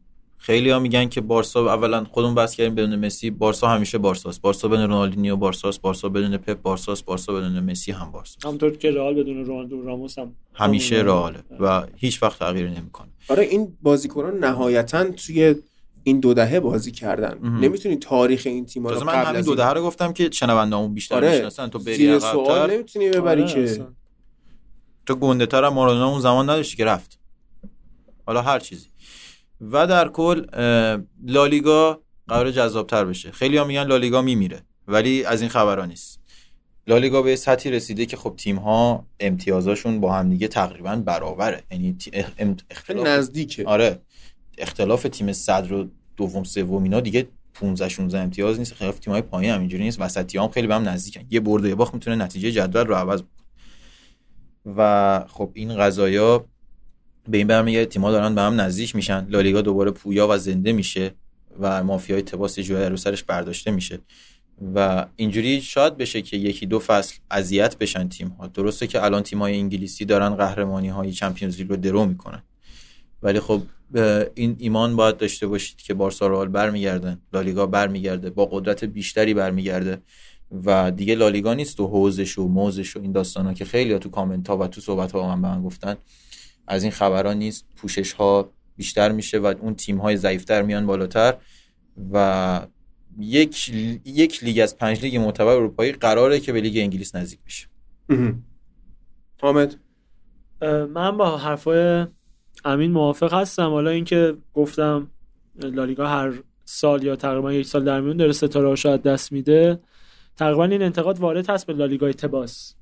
خیلی 0.42 0.70
ها 0.70 0.79
میگن 0.79 1.09
که 1.09 1.20
بارسا 1.20 1.74
اولا 1.74 2.05
خودمون 2.05 2.35
بحث 2.35 2.55
کردیم 2.55 2.74
بدون 2.74 3.07
مسی. 3.07 3.31
بارسا 3.31 3.68
همیشه 3.68 3.98
بارساست. 3.98 4.42
بارسا 4.42 4.68
بدون 4.68 4.90
رونالدینیو 4.90 5.37
بارساست. 5.37 5.81
بارسا 5.81 6.09
بدون 6.09 6.37
پپ 6.37 6.62
بارساست. 6.62 7.05
بارسا 7.05 7.33
بدون 7.33 7.61
مسی 7.61 7.92
هم 7.92 8.12
بارساست. 8.12 8.44
همونطور 8.44 8.70
که 8.70 8.90
رئال 8.90 9.14
بدون 9.14 9.44
رونالدو 9.44 9.76
و 9.76 9.83
راموس 9.83 10.18
هم 10.18 10.35
همیشه 10.55 10.96
رئاله 10.96 11.38
و 11.61 11.87
هیچ 11.96 12.22
وقت 12.22 12.38
تغییر 12.38 12.68
نمی‌کنه. 12.68 13.09
آره 13.29 13.42
این 13.42 13.76
بازیکنان 13.83 14.44
نهایتا 14.44 15.05
توی 15.05 15.55
این 16.03 16.20
دو 16.20 16.35
دهه 16.35 16.61
بازی 16.61 16.92
کردن. 16.92 17.38
نمی‌تونی 17.42 17.96
تاریخ 17.96 18.42
این 18.46 18.66
تیم 18.66 18.87
رو 18.87 19.05
من 19.05 19.12
قبل 19.12 19.29
همین 19.29 19.40
دو 19.40 19.55
دهه 19.55 19.72
رو 19.72 19.83
گفتم 19.83 20.12
که 20.12 20.31
شنوندهامون 20.33 20.94
بیشتر 20.94 21.14
آره. 21.14 21.31
می‌شناسن. 21.31 21.68
تو 21.68 21.79
بری 21.79 22.20
سوال 22.20 22.70
نمی‌تونی 22.70 23.09
ببری 23.09 23.42
آره، 23.42 23.53
که. 23.53 23.62
اصلا. 23.62 23.87
تو 25.07 25.14
گنده 25.14 25.46
تر 25.46 25.68
مارادونا 25.68 26.09
اون 26.09 26.20
زمان 26.20 26.50
نداشتی 26.50 26.76
که 26.76 26.85
رفت. 26.85 27.18
حالا 28.26 28.42
هر 28.42 28.59
چیزی. 28.59 28.89
و 29.61 29.87
در 29.87 30.09
کل 30.09 30.46
لالیگا 31.27 32.01
قرار 32.29 32.51
جذابتر 32.51 33.05
بشه. 33.05 33.31
خیلی 33.31 33.57
ها 33.57 33.64
میگن 33.64 33.85
لالیگا 33.85 34.23
میمیره 34.23 34.62
ولی 34.88 35.25
از 35.25 35.40
این 35.40 35.51
خبرها 35.51 35.87
نیست. 35.87 36.20
لالیگا 36.87 37.23
به 37.23 37.37
سطحی 37.37 37.70
رسیده 37.70 38.07
که 38.07 38.16
خب 38.16 38.35
تیم 38.37 38.57
ها 38.57 39.07
امتیازاشون 39.20 40.01
با 40.01 40.12
هم 40.12 40.31
دیگه 40.31 40.49
تقریبا 40.49 40.96
برابره. 40.96 41.62
یعنی 41.70 41.96
اختلاف 42.70 43.07
نزدیکه. 43.07 43.64
آره. 43.64 44.01
اختلاف 44.59 45.03
تیم 45.03 45.33
صدر 45.33 45.73
و 45.73 45.88
دوم 46.16 46.44
سوم 46.44 46.83
اینا 46.83 47.01
دیگه 47.01 47.29
15 47.55 47.88
16 47.88 48.18
امتیاز 48.18 48.59
نیست. 48.59 48.75
خلاف 48.75 48.99
تیم‌های 48.99 49.23
پایین 49.23 49.53
هم 49.53 49.61
اینجوری 49.61 49.85
نیست. 49.85 50.01
وسطی 50.01 50.38
هم 50.38 50.49
خیلی 50.49 50.66
به 50.66 50.75
هم 50.75 50.88
نزدیکن. 50.88 51.27
یه 51.31 51.40
برد 51.40 51.64
و 51.64 51.68
یه 51.68 51.75
باخت 51.75 51.94
می‌تونه 51.94 52.16
نتیجه 52.16 52.51
جدول 52.53 52.87
رو 52.87 52.94
عوض 52.94 53.23
بکنه. 53.23 53.46
و 54.77 55.25
خب 55.29 55.51
این 55.55 55.77
قضايا 55.77 56.44
به 57.28 57.38
این 57.38 57.46
برمیگرده 57.46 57.87
تیم‌ها 57.87 58.12
دارن 58.12 58.35
به 58.35 58.40
هم 58.40 58.61
نزدیک 58.61 58.96
میشن. 58.96 59.26
لالیگا 59.28 59.62
دوباره 59.62 59.90
پویا 59.90 60.28
و 60.30 60.38
زنده 60.38 60.72
میشه 60.72 61.14
و 61.61 61.85
مافیای 61.85 62.22
تباس 62.22 62.59
جوری 62.59 62.85
رو 62.85 62.96
سرش 62.96 63.24
برداشته 63.24 63.70
میشه. 63.70 63.98
و 64.74 65.06
اینجوری 65.16 65.61
شاید 65.61 65.96
بشه 65.96 66.22
که 66.22 66.37
یکی 66.37 66.66
دو 66.66 66.78
فصل 66.78 67.14
اذیت 67.30 67.78
بشن 67.78 68.09
تیم 68.09 68.28
ها 68.28 68.46
درسته 68.46 68.87
که 68.87 69.04
الان 69.04 69.22
تیم 69.22 69.38
های 69.38 69.59
انگلیسی 69.59 70.04
دارن 70.04 70.35
قهرمانی 70.35 70.88
های 70.88 71.12
چمپیونز 71.12 71.59
لیگ 71.59 71.68
رو 71.68 71.76
درو 71.76 72.04
می‌کنن. 72.04 72.42
ولی 73.22 73.40
خب 73.40 73.62
این 74.35 74.56
ایمان 74.59 74.96
باید 74.96 75.16
داشته 75.16 75.46
باشید 75.46 75.76
که 75.76 75.94
بارسا 75.94 76.26
رئال 76.26 76.48
برمیگردن 76.48 77.20
لالیگا 77.33 77.66
برمیگرده 77.66 78.30
با 78.30 78.46
قدرت 78.46 78.85
بیشتری 78.85 79.35
برمیگرده 79.35 80.02
و 80.64 80.90
دیگه 80.90 81.14
لالیگا 81.14 81.54
نیست 81.54 81.80
و 81.80 81.87
حوزش 81.87 82.38
و 82.38 82.48
موزش 82.48 82.96
و 82.96 83.00
این 83.00 83.12
داستانا 83.12 83.52
که 83.52 83.64
خیلی 83.64 83.98
تو 83.98 84.09
کامنت 84.09 84.48
ها 84.48 84.56
و 84.56 84.66
تو 84.66 84.80
صحبت 84.80 85.12
ها 85.12 85.37
من 85.37 85.42
به 85.42 85.48
من 85.48 85.62
گفتن. 85.62 85.96
از 86.70 86.83
این 86.83 86.92
خبرها 86.92 87.33
نیست. 87.33 87.66
پوشش 87.76 88.12
ها 88.12 88.50
بیشتر 88.76 89.12
میشه 89.12 89.38
و 89.38 89.54
اون 89.61 89.74
تیم 89.74 89.98
های 89.98 90.16
ضعیفتر 90.16 90.62
میان 90.62 90.87
بالاتر 90.87 91.37
و 92.12 92.66
یک 93.18 93.68
یک 94.04 94.44
لیگ 94.44 94.61
از 94.62 94.76
پنج 94.76 95.02
لیگ 95.02 95.16
معتبر 95.16 95.52
اروپایی 95.52 95.92
قراره 95.92 96.40
که 96.40 96.52
به 96.52 96.61
لیگ 96.61 96.78
انگلیس 96.78 97.14
نزدیک 97.14 97.40
بشه. 97.46 97.66
حامد؟ 99.40 99.76
من 100.94 101.16
با 101.16 101.37
حرفای 101.37 102.06
امین 102.64 102.90
موافق 102.90 103.35
هستم. 103.35 103.70
حالا 103.70 103.90
اینکه 103.90 104.37
گفتم 104.54 105.11
لالیگا 105.62 106.06
هر 106.06 106.33
سال 106.64 107.04
یا 107.04 107.16
تقریبا 107.16 107.52
یک 107.52 107.66
سال 107.66 107.85
در 107.85 108.00
میون 108.00 108.16
داره 108.16 108.33
ستاره 108.33 108.70
از 108.70 109.02
دست 109.02 109.33
میده 109.33 109.80
تقریبا 110.37 110.64
این 110.64 110.83
انتقاد 110.83 111.18
وارد 111.18 111.50
هست 111.50 111.66
به 111.66 111.72
لالیگای 111.72 112.14
تباس. 112.14 112.74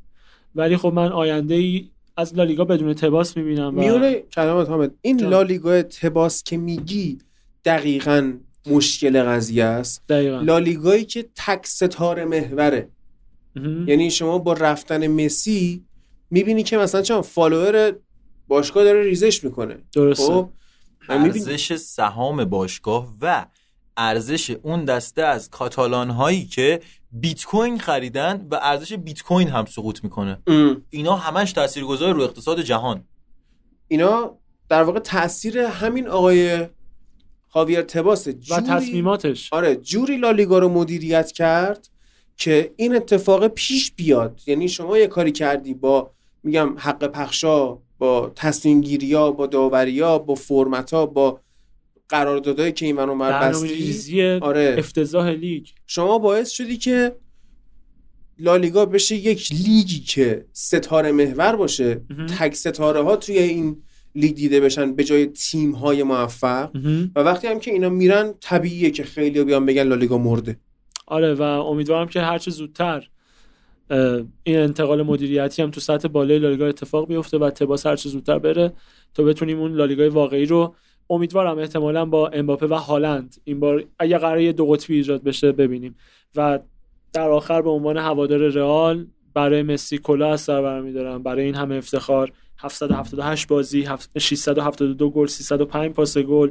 ولی 0.54 0.76
خب 0.76 0.92
من 0.92 1.12
آینده 1.12 1.54
ای 1.54 1.90
از 2.18 2.34
لالیگا 2.34 2.64
بدون 2.64 2.94
تباس 2.94 3.36
می‌بینم 3.36 3.78
و 3.78 3.80
میونه 3.80 4.14
کلامت 4.14 4.68
حامد. 4.68 4.94
این 5.02 5.16
جان. 5.16 5.30
لالیگا 5.30 5.82
تباس 5.82 6.42
که 6.42 6.56
میگی 6.56 7.18
دقیقا 7.64 8.32
مشکل 8.66 9.22
قضیه 9.22 9.64
است. 9.64 10.02
دقیقا. 10.08 10.40
لالیگایی 10.40 11.04
که 11.04 11.28
تک 11.36 11.66
ستاره 11.66 12.24
محوره. 12.24 12.88
یعنی 13.86 14.10
شما 14.10 14.38
با 14.38 14.52
رفتن 14.52 15.06
مسی 15.06 15.84
می‌بینی 16.30 16.62
که 16.62 16.78
مثلا 16.78 17.02
چون 17.02 17.20
فالوور 17.22 17.92
باشگاه 18.48 18.84
داره 18.84 19.02
ریزش 19.02 19.44
می‌کنه. 19.44 19.76
درسته. 19.92 20.24
خب؟ 20.24 20.48
ارزش 21.08 21.76
سهام 21.76 22.44
باشگاه 22.44 23.14
و 23.20 23.46
ارزش 23.98 24.50
اون 24.62 24.84
دسته 24.84 25.22
از 25.22 25.50
کاتالان 25.50 26.10
هایی 26.10 26.44
که 26.44 26.80
بیت 27.12 27.44
کوین 27.44 27.78
خریدن 27.78 28.46
و 28.50 28.58
ارزش 28.62 28.92
بیت 28.92 29.22
کوین 29.22 29.48
هم 29.48 29.64
سقوط 29.64 30.04
می‌کنه. 30.04 30.38
ام. 30.46 30.82
اینا 30.90 31.16
همش 31.16 31.52
تاثیرگذار 31.52 32.14
رو 32.14 32.22
اقتصاد 32.22 32.60
جهان. 32.62 33.04
اینا 33.88 34.38
در 34.68 34.82
واقع 34.82 34.98
تاثیر 34.98 35.58
همین 35.58 36.08
آقای 36.08 36.66
خاویر 37.48 37.82
تباسه 37.82 38.30
و 38.30 38.34
جوری- 38.34 38.62
تصمیماتش. 38.62 39.52
آره 39.52 39.76
جوری 39.76 40.16
لالیگا 40.16 40.58
رو 40.58 40.68
مدیریت 40.68 41.32
کرد 41.32 41.88
که 42.36 42.72
این 42.76 42.96
اتفاق 42.96 43.46
پیش 43.48 43.92
بیاد. 43.92 44.40
یعنی 44.46 44.68
شما 44.68 44.98
یه 44.98 45.06
کاری 45.06 45.32
کردی 45.32 45.74
با 45.74 46.10
میگم 46.42 46.74
حق 46.78 47.06
پخشا 47.06 47.78
با 47.98 48.32
تصمیم 48.36 48.80
گیریا 48.80 49.30
با 49.30 49.46
داوریا 49.46 50.18
با 50.18 50.34
فرمتا 50.34 51.06
با 51.06 51.40
قراردادایی 52.08 52.72
که 52.72 52.86
این 52.86 52.96
من 52.96 53.08
اونور 53.08 53.32
بستی 53.32 54.30
آره. 54.30 54.74
افتضاح 54.78 55.28
لیگ. 55.28 55.66
شما 55.86 56.18
باعث 56.18 56.50
شدی 56.50 56.76
که 56.76 57.16
لالیگا 58.38 58.86
بشه 58.86 59.16
یک 59.16 59.52
لیگی 59.52 60.00
که 60.00 60.44
ستاره 60.52 61.12
محور 61.12 61.56
باشه 61.56 62.00
مهم. 62.10 62.26
تک 62.26 62.54
ستاره 62.54 63.02
ها 63.02 63.16
توی 63.16 63.38
این 63.38 63.76
لیگ 64.14 64.34
دیده 64.34 64.60
بشن 64.60 64.94
به 64.94 65.04
جای 65.04 65.26
تیم 65.26 65.72
های 65.72 66.02
موفق. 66.02 66.76
مهم. 66.76 67.12
و 67.16 67.20
وقتی 67.20 67.46
هم 67.46 67.60
که 67.60 67.70
اینا 67.70 67.88
میرن 67.88 68.34
طبیعیه 68.40 68.90
که 68.90 69.02
خیلی 69.02 69.44
بیان 69.44 69.66
بگن 69.66 69.82
لالیگا 69.82 70.18
مرده. 70.18 70.56
آره 71.06 71.34
و 71.34 71.42
امیدوارم 71.42 72.08
که 72.08 72.20
هرچه 72.20 72.50
زودتر 72.50 73.08
این 74.42 74.58
انتقال 74.58 75.02
مدیریتی 75.02 75.62
هم 75.62 75.70
تو 75.70 75.80
سطح 75.80 76.08
بالای 76.08 76.38
لالیگا 76.38 76.66
اتفاق 76.66 77.08
بیفته 77.08 77.38
و 77.38 77.50
تباس 77.50 77.86
هرچه 77.86 78.08
زودتر 78.08 78.38
بره 78.38 78.72
تا 79.14 79.22
بتونیم 79.22 79.60
اون 79.60 79.72
لالیگای 79.72 80.08
واقعی 80.08 80.46
رو 80.46 80.74
امیدوارم 81.10 81.58
احتمالا 81.58 82.04
با 82.04 82.28
امباپه 82.28 82.66
و 82.66 82.74
هالند 82.74 83.36
این 83.44 83.60
بار 83.60 83.84
اگه 83.98 84.18
قرار 84.18 84.40
یه 84.40 84.52
دو 84.52 84.66
قطبی 84.66 84.94
ایجاد 84.94 85.22
بشه 85.22 85.52
ببینیم. 85.52 85.96
و 86.36 86.58
در 87.12 87.28
آخر 87.30 87.62
به 87.62 87.70
عنوان 87.70 87.96
هوادار 87.96 88.38
رئال 88.48 89.06
برای 89.34 89.62
مسی 89.62 89.98
کلا 89.98 90.32
از 90.32 90.40
سر 90.40 90.62
برمیدارم. 90.62 91.22
برای 91.22 91.44
این 91.44 91.54
همه 91.54 91.74
افتخار 91.74 92.32
778 92.58 93.48
بازی 93.48 93.82
هفت- 93.82 94.18
672 94.18 95.10
گل 95.10 95.26
305 95.26 95.92
پاس 95.92 96.18
گل 96.18 96.50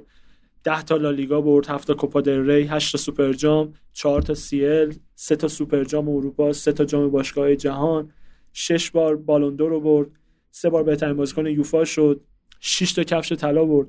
10 0.64 0.82
تا 0.84 0.98
لالیگا 0.98 1.42
برد 1.42 1.68
7 1.68 1.88
تا 1.88 1.94
کوپا 1.94 2.22
دل 2.22 2.50
ری 2.50 2.64
8 2.64 2.92
تا 2.92 2.98
سوپر 2.98 3.34
جام 3.34 3.74
4 3.94 4.22
تا 4.22 4.34
CL 4.34 4.94
3 5.16 5.36
تا 5.36 5.48
سوپر 5.48 5.84
جام 5.84 6.10
اروپا 6.10 6.54
3 6.54 6.72
تا 6.72 6.86
جام 6.86 7.10
باشگاه 7.10 7.56
جهان 7.56 8.12
6 8.54 8.92
بار 8.92 9.16
بالون 9.16 9.56
دور 9.56 9.80
برد 9.80 10.08
3 10.52 10.70
بار 10.70 10.84
بهترین 10.84 11.14
بازیکن 11.16 11.48
یوفا 11.48 11.86
شد 11.86 12.22
6 12.60 12.94
تا 12.94 13.04
کفش 13.04 13.34
طلا 13.34 13.66
برد. 13.66 13.88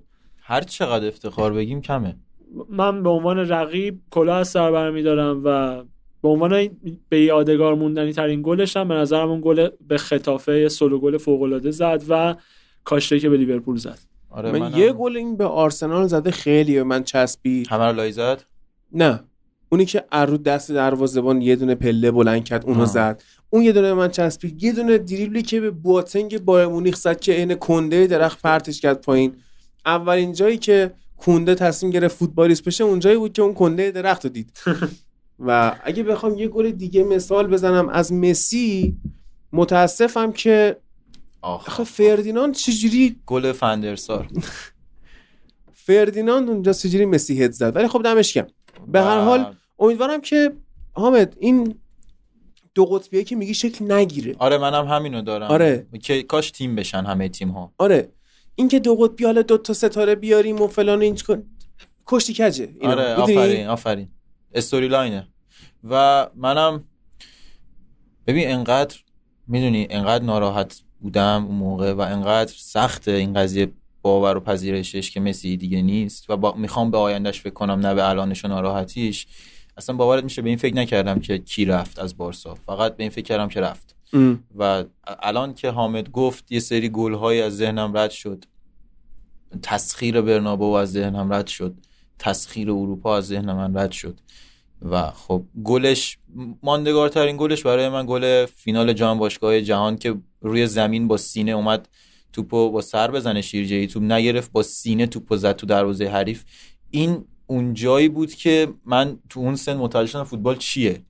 هر 0.49 0.61
چقدر 0.61 1.07
افتخار 1.09 1.53
بگیم 1.53 1.81
کمه. 1.81 2.17
من 2.69 3.03
به 3.03 3.09
عنوان 3.09 3.39
رقیب 3.39 4.01
کلاه 4.11 4.37
از 4.37 4.49
سر 4.49 4.73
برمیدارم 4.73 5.41
و 5.45 5.83
به 6.23 6.29
عنوان 6.29 6.69
به 7.09 7.21
یادگار 7.21 7.75
موندنی 7.75 8.13
ترین 8.13 8.41
گلش 8.45 8.77
هم 8.77 8.89
به 8.89 8.95
نظرم 8.95 9.31
اون 9.31 9.41
گل 9.45 9.69
به 9.89 9.99
خطافه 9.99 10.69
سولو 10.69 10.99
گل 10.99 11.19
فوق 11.19 11.43
العاده 11.43 11.71
زد 11.71 12.03
و 12.09 12.35
کاشته 12.85 13.19
که 13.21 13.29
به 13.29 13.37
لیورپول 13.37 13.77
زد. 13.77 13.99
آره 14.31 14.53
من 14.53 14.59
منم- 14.59 14.79
یه 14.79 14.93
گل 14.93 15.17
این 15.17 15.37
به 15.37 15.45
آرسنال 15.45 16.07
زده 16.07 16.31
خیلی 16.31 16.75
به 16.75 16.83
من 16.83 17.05
چسبید. 17.05 17.69
همه 17.71 17.85
رو 17.85 17.97
لای 17.97 18.13
زد؟ 18.13 18.45
نه. 18.93 19.21
اونی 19.69 19.85
که 19.85 20.05
ارو 20.13 20.37
دست 20.37 20.73
دروازه‌بان 20.73 21.43
یه 21.43 21.57
دونه 21.57 21.75
پله 21.75 22.11
بلند 22.11 22.45
کرد 22.45 22.65
اونو 22.67 22.81
آه. 22.81 22.87
زد. 22.87 23.23
اون 23.51 23.63
یه 23.63 23.73
دونه 23.73 23.95
من 23.95 24.09
چسبید. 24.09 24.63
یه 24.63 24.73
دونه 24.73 24.99
دریبلی 24.99 25.43
که 25.43 25.61
به 25.61 25.71
بواتنگ 25.71 26.39
بایر 26.45 26.67
مونیخ 26.67 26.97
زد 26.97 27.21
که 27.21 27.33
عین 27.33 27.55
کنده 27.55 28.07
درخت 28.07 28.43
پرتش 28.43 28.81
کرد 28.81 29.01
پایین. 29.01 29.33
اولین 29.87 30.33
جایی 30.33 30.59
که 30.59 30.91
کنده 31.17 31.55
تصمیم 31.55 31.93
گرفت 31.93 32.17
فوتبالیست 32.17 32.65
بشه 32.65 32.85
اونجایی 32.85 33.17
بود 33.17 33.33
که 33.33 33.43
اون 33.43 33.55
کنده 33.55 33.91
درخت 33.91 34.25
رو 34.25 34.31
دید. 34.31 34.59
و 35.47 35.77
اگه 35.85 36.03
بخوام 36.03 36.39
یه 36.39 36.49
گل 36.49 36.71
دیگه 36.71 37.05
مثال 37.05 37.47
بزنم 37.47 37.89
از 37.89 38.13
مسی 38.13 38.97
متاسفم 39.53 40.33
که 40.33 40.77
آخ 41.43 41.69
آخه 41.69 41.85
فردیناند 41.85 42.55
چجوری 42.55 43.17
گل 43.27 43.53
فندرسار 43.53 44.29
فردیناند 45.87 46.49
اونجا 46.49 46.73
چجوری 46.73 47.07
مسی 47.07 47.43
هد 47.43 47.53
زد؟ 47.53 47.77
ولی 47.77 47.89
خب 47.89 48.03
دمش 48.03 48.33
گرم. 48.33 48.47
به 48.87 49.01
هر 49.01 49.21
حال 49.21 49.55
امیدوارم 49.79 50.21
که 50.21 50.53
حامد 50.93 51.37
این 51.41 51.75
دو 52.75 52.85
قطبیه 52.85 53.25
که 53.25 53.37
میگی 53.37 53.55
شکل 53.55 53.93
نگیره. 53.93 54.35
آره 54.39 54.59
منم 54.59 54.87
همینو 54.87 55.23
دارم. 55.23 55.51
آره. 55.51 55.87
که 56.03 56.23
کاش 56.23 56.51
تیم 56.51 56.77
بشن 56.77 57.05
همه 57.05 57.29
تیم 57.29 57.49
ها 57.49 57.73
آره. 57.79 58.13
این 58.59 58.69
که 58.69 58.79
دو 58.79 58.97
قطبی 58.97 59.25
حالا 59.25 59.43
دو 59.43 59.59
تا 59.59 59.73
ستاره 59.73 60.15
بیاریم 60.15 60.63
و 60.63 60.67
فلان 60.67 61.03
این 61.03 61.17
کن. 61.17 61.43
کشتی 62.07 62.35
کجه 62.35 62.69
اینا. 62.81 62.93
آره؟ 62.93 63.15
آفرین 63.15 63.67
آفرین. 63.67 64.09
استوری 64.55 64.89
لاینه. 64.89 65.29
و 65.91 66.27
منم 66.37 66.85
ببین 68.27 68.51
انقدر 68.51 68.97
می‌دونی 69.47 69.87
انقدر 69.91 70.25
ناراحت 70.25 70.83
بودم 71.01 71.45
اون 71.47 71.57
موقع 71.57 71.93
و 71.93 72.01
انقدر 72.01 72.53
سخته 72.57 73.11
این 73.11 73.33
قضیه 73.33 73.73
باور 74.03 74.37
و 74.37 74.41
پذیرشش 74.41 75.11
که 75.11 75.21
مسی 75.21 75.57
دیگه 75.57 75.83
نیست 75.83 76.31
و 76.31 76.37
با... 76.37 76.55
می‌خوام 76.55 76.91
به 76.91 76.99
آیندهش 76.99 77.41
فکر 77.41 77.53
کنم 77.53 77.87
نه 77.87 77.95
به 77.95 78.09
الانش 78.09 78.45
و 78.45 78.49
ناراحتیش. 78.49 79.27
اصلا 79.77 79.97
باورت 79.97 80.25
میشه 80.25 80.43
به 80.43 80.49
این 80.49 80.59
فکر 80.59 80.75
نکردم 80.75 81.21
که 81.21 81.39
کی 81.39 81.65
رفت 81.65 81.99
از 81.99 82.17
بارسا. 82.17 82.55
فقط 82.55 82.97
به 82.97 83.05
این 83.05 83.11
فکر 83.11 83.25
کردم 83.25 83.49
که 83.49 83.61
رفت. 83.61 83.98
و 84.59 84.85
الان 85.23 85.55
که 85.55 85.71
حامد 85.71 86.11
گفت 86.11 86.53
یه 86.53 86.61
سری 86.61 86.89
گل 86.89 87.15
های 87.15 87.43
از 87.43 87.57
ذهنم 87.57 87.97
رد 87.97 88.11
شد. 88.11 88.45
تسخیر 89.63 90.21
برنابو 90.21 90.73
از 90.73 90.93
ذهنم 90.93 91.33
رد 91.33 91.47
شد. 91.47 91.75
تسخیر 92.19 92.71
اروپا 92.71 93.17
از 93.17 93.27
ذهن 93.27 93.53
من 93.53 93.77
رد 93.77 93.93
شد. 93.93 94.21
و 94.83 95.11
خب 95.11 95.43
گلش 95.65 96.19
ماندگارترین 96.63 97.37
گلش 97.37 97.63
برای 97.63 97.89
من 97.89 98.07
گل 98.09 98.47
فینال 98.47 98.93
جام 98.93 99.19
باشگاه 99.19 99.61
جهان 99.61 99.97
که 99.97 100.15
روی 100.41 100.67
زمین 100.67 101.09
با 101.09 101.17
سینه 101.17 101.53
اومد 101.53 101.89
توپو 102.33 102.71
با 102.71 102.81
سر 102.81 103.11
بزنه 103.11 103.41
شیرجهی 103.41 103.87
توپ 103.87 104.03
نگرفت 104.03 104.53
با 104.53 104.63
سینه 104.63 105.07
توپو 105.07 105.37
زد 105.37 105.57
تو 105.57 105.67
دروازه 105.67 106.09
حریف. 106.09 106.45
این 106.91 107.25
اون 107.47 107.75
جایی 107.75 108.09
بود 108.09 108.35
که 108.35 108.69
من 108.85 109.19
تو 109.29 109.41
اون 109.41 109.57
سن 109.57 109.77
متوجه 109.77 110.11
شدم 110.11 110.25
فوتبال 110.25 110.57
چیه؟ 110.57 111.03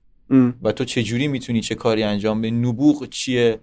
و 0.61 0.71
تو 0.71 0.85
چجوری 0.85 1.27
می‌تونی 1.27 1.61
چه 1.61 1.75
کاری 1.75 2.03
انجام 2.03 2.41
به 2.41 2.51
نبوغ 2.51 3.09
چیه؟ 3.09 3.59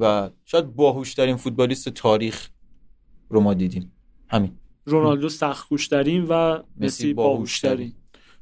و 0.00 0.30
شاید 0.44 0.76
باهوشترین 0.76 1.36
فوتبالیست 1.36 1.88
تاریخ 1.88 2.48
رو 3.28 3.40
ما 3.40 3.54
دیدیم. 3.54 3.92
همین. 4.28 4.52
رونالدو 4.84 5.28
سخت 5.28 5.68
و 6.30 6.62
مسی 6.80 7.14
باهوشترین. 7.14 7.92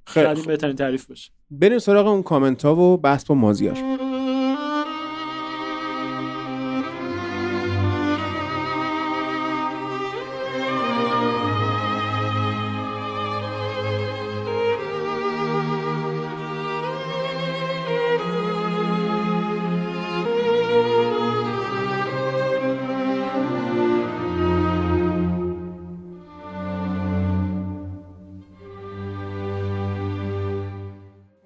خیلی 0.05 0.43
بهترین 0.43 0.77
تعریف 0.77 1.07
باشه 1.07 1.31
بریم 1.51 1.79
سراغ 1.79 2.07
اون 2.07 2.23
کامنت 2.23 2.65
ها 2.65 2.77
و 2.77 2.97
بحث 2.97 3.25
با 3.25 3.35
مازیار. 3.35 3.75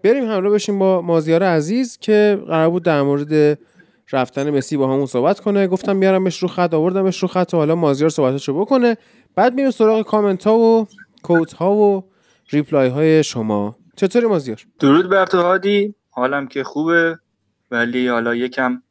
بریم 0.08 0.24
همراه 0.24 0.54
بشیم 0.54 0.78
با 0.78 1.00
مازیار 1.00 1.42
عزیز 1.42 1.98
که 1.98 2.42
قرار 2.46 2.70
بود 2.70 2.82
در 2.82 3.02
مورد 3.02 3.58
رفتن 4.12 4.50
مسی 4.50 4.76
با 4.76 4.92
همون 4.92 5.06
صحبت 5.06 5.40
کنه. 5.40 5.66
گفتم 5.66 6.00
بیارمش 6.00 6.42
رو 6.42 6.48
خط 6.48 6.74
آوردمش 6.74 7.22
رو 7.22 7.28
خط 7.28 7.54
و 7.54 7.56
حالا 7.56 7.74
مازیار 7.74 8.10
صحبتشو 8.10 8.60
بکنه. 8.60 8.96
بعد 9.34 9.54
میریم 9.54 9.70
سراغ 9.70 10.06
کامنت 10.06 10.46
ها 10.46 10.58
و 10.58 10.86
کوت 11.22 11.52
ها 11.52 11.74
و 11.74 12.04
ریپلای 12.50 12.88
های 12.88 13.22
شما. 13.24 13.76
چطوری 13.96 14.26
مازیار؟ 14.26 14.58
درود 14.78 15.24
تو 15.24 15.40
هادی. 15.42 15.94
حالم 16.10 16.46
که 16.46 16.64
خوبه 16.64 17.18
ولی 17.70 18.08
حالا 18.08 18.34
یکم 18.34 18.82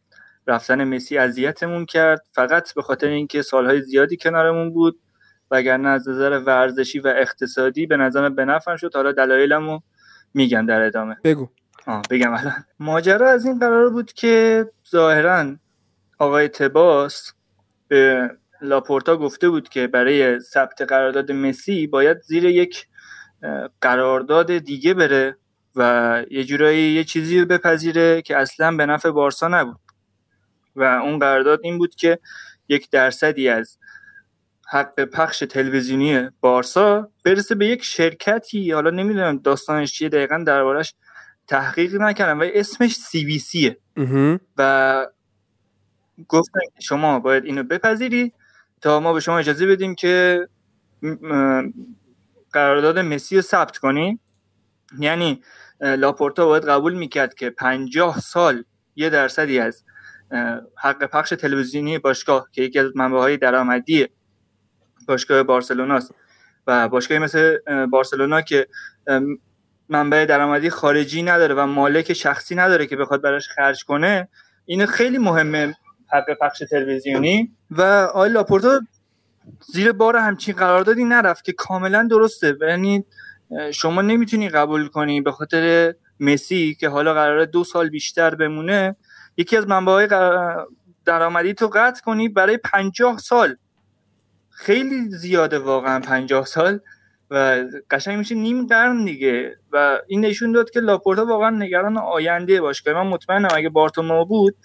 رفتن 0.48 0.84
مسی 0.84 1.18
اذیتمون 1.18 1.86
کرد. 1.86 2.26
فقط 2.32 2.74
به 2.74 2.82
خاطر 2.82 3.08
اینکه 3.08 3.42
سالهای 3.42 3.82
زیادی 3.82 4.18
کنارمون 4.18 4.74
بود 4.74 5.00
وگرنه 5.52 5.90
از 5.90 6.10
نظر 6.10 6.42
ورزشی 6.46 7.00
و 7.00 7.14
اقتصادی 7.18 7.86
به 7.86 7.98
نظرم 7.98 8.36
به 8.36 8.60
شد. 8.78 8.96
حالا 8.96 9.12
دلایلمو 9.12 9.80
میگم 10.38 10.66
در 10.66 10.82
ادامه. 10.82 11.18
بگو. 11.24 11.50
آه 11.88 12.02
بگم 12.10 12.34
الان. 12.34 12.66
ماجرا 12.80 13.30
از 13.30 13.46
این 13.46 13.60
قرار 13.60 13.90
بود 13.90 14.14
که 14.14 14.66
ظاهرا 14.92 15.56
آقای 16.20 16.48
تباس 16.48 17.34
به 17.88 18.30
لاپورتا 18.62 19.18
گفته 19.18 19.50
بود 19.50 19.70
که 19.70 19.88
برای 19.88 20.40
ثبت 20.40 20.82
قرارداد 20.82 21.32
مسی 21.32 21.88
باید 21.88 22.22
زیر 22.22 22.46
یک 22.46 22.88
قرارداد 23.82 24.58
دیگه 24.58 24.94
بره 24.94 25.38
و 25.76 26.24
یه 26.32 26.44
جورایی 26.44 26.92
یه 26.92 27.04
چیزی 27.04 27.40
رو 27.40 27.46
بپذیره 27.46 28.22
که 28.22 28.38
اصلا 28.38 28.78
به 28.78 28.86
نفع 28.86 29.10
بارسا 29.10 29.48
نبود. 29.48 29.80
و 30.76 30.84
اون 30.84 31.20
قرارداد 31.20 31.60
این 31.64 31.78
بود 31.78 31.96
که 31.96 32.20
یک 32.70 32.90
درصدی 32.90 33.50
از 33.50 33.78
حق 34.70 35.04
پخش 35.04 35.40
تلویزیونی 35.40 36.30
بارسا 36.40 37.12
برسه 37.26 37.56
به 37.56 37.68
یک 37.68 37.84
شرکتی 37.84 38.72
حالا 38.72 38.90
نمی‌دونم 38.90 39.38
داستانش 39.38 39.94
چیه 39.94 40.10
دقیقا 40.10 40.44
دربارش 40.48 40.94
تحقیق 41.48 41.96
نکردم 41.96 42.40
و 42.40 42.46
اسمش 42.54 42.96
سی 42.96 43.26
وی 43.26 43.40
سیه 43.40 43.78
و 44.58 45.08
گفتن 46.28 46.60
شما 46.80 47.20
باید 47.20 47.46
اینو 47.46 47.64
بپذیری 47.64 48.34
تا 48.82 49.00
ما 49.00 49.14
به 49.14 49.20
شما 49.20 49.40
اجازه 49.40 49.68
بدیم 49.68 49.96
که 49.96 50.48
قرارداد 52.52 53.00
مسی 53.00 53.36
رو 53.36 53.42
ثبت 53.42 53.78
کنی. 53.78 54.20
یعنی 55.00 55.42
لاپورتا 55.80 56.46
باید 56.46 56.66
قبول 56.66 56.94
می‌کرد 56.94 57.34
که 57.34 57.50
پنجاه 57.50 58.20
سال 58.20 58.64
یه 58.96 59.10
درصدی 59.10 59.60
از 59.60 59.84
حق 60.84 61.06
پخش 61.06 61.30
تلویزیونی 61.30 61.98
باشگاه 61.98 62.48
که 62.52 62.62
یکی 62.62 62.80
از 62.80 62.92
منبع 62.96 63.18
های 63.18 63.38
درآمدی 63.38 64.08
باشگاه 65.08 65.44
بارسلوناست. 65.44 66.14
و 66.68 66.90
باشگاهی 66.90 67.20
مثل 67.20 67.58
بارسلونا 67.86 68.42
که 68.42 68.68
منبع 69.90 70.26
درآمدی 70.26 70.70
خارجی 70.70 71.24
نداره 71.24 71.56
و 71.56 71.66
مالک 71.66 72.14
شخصی 72.14 72.56
نداره 72.56 72.86
که 72.86 72.96
بخواد 72.96 73.22
براش 73.22 73.50
خرج 73.50 73.84
کنه 73.84 74.28
این 74.66 74.86
خیلی 74.86 75.18
مهمه 75.18 75.76
حق 76.14 76.26
پخش 76.42 76.64
تلویزیونی. 76.70 77.52
و 77.72 77.82
آی 78.14 78.30
لاپورتا 78.30 78.80
زیر 79.74 79.92
بار 79.92 80.16
همچین 80.16 80.56
قراردادی 80.56 81.04
نرفت 81.04 81.44
که 81.44 81.54
کاملا 81.54 82.08
درسته. 82.12 82.58
یعنی 82.62 83.06
شما 83.74 84.02
نمی‌تونی 84.02 84.50
قبول 84.50 84.88
کنی 84.88 85.22
به 85.22 85.32
خاطر 85.32 85.94
مسی 86.20 86.76
که 86.80 86.90
حالا 86.90 87.14
قراره 87.14 87.46
دو 87.46 87.64
سال 87.64 87.90
بیشتر 87.90 88.36
بمونه 88.36 88.96
یکی 89.38 89.58
از 89.58 89.68
منبع 89.68 90.06
درآمدی 91.06 91.54
تو 91.54 91.68
قطع 91.68 92.02
کنی 92.02 92.30
برای 92.30 92.58
پنجاه 92.58 93.18
سال. 93.18 93.56
خیلی 94.60 95.10
زیاده 95.10 95.60
واقعا 95.60 96.00
پنجاه 96.00 96.46
سال 96.46 96.80
و 97.32 97.64
قشنگ 97.92 98.18
میشه 98.18 98.36
نیم 98.36 98.68
قرن 98.68 99.06
دیگه 99.06 99.58
و 99.72 100.00
این 100.08 100.26
نشون 100.26 100.52
داد 100.52 100.70
که 100.70 100.80
لاپورتا 100.80 101.26
واقعا 101.26 101.50
نگران 101.50 101.98
آینده 101.98 102.62
باشگاه 102.62 102.94
من 102.94 103.10
مطمئنم 103.10 103.48
اگه 103.54 103.70
بارتومو 103.70 104.26
بود 104.26 104.56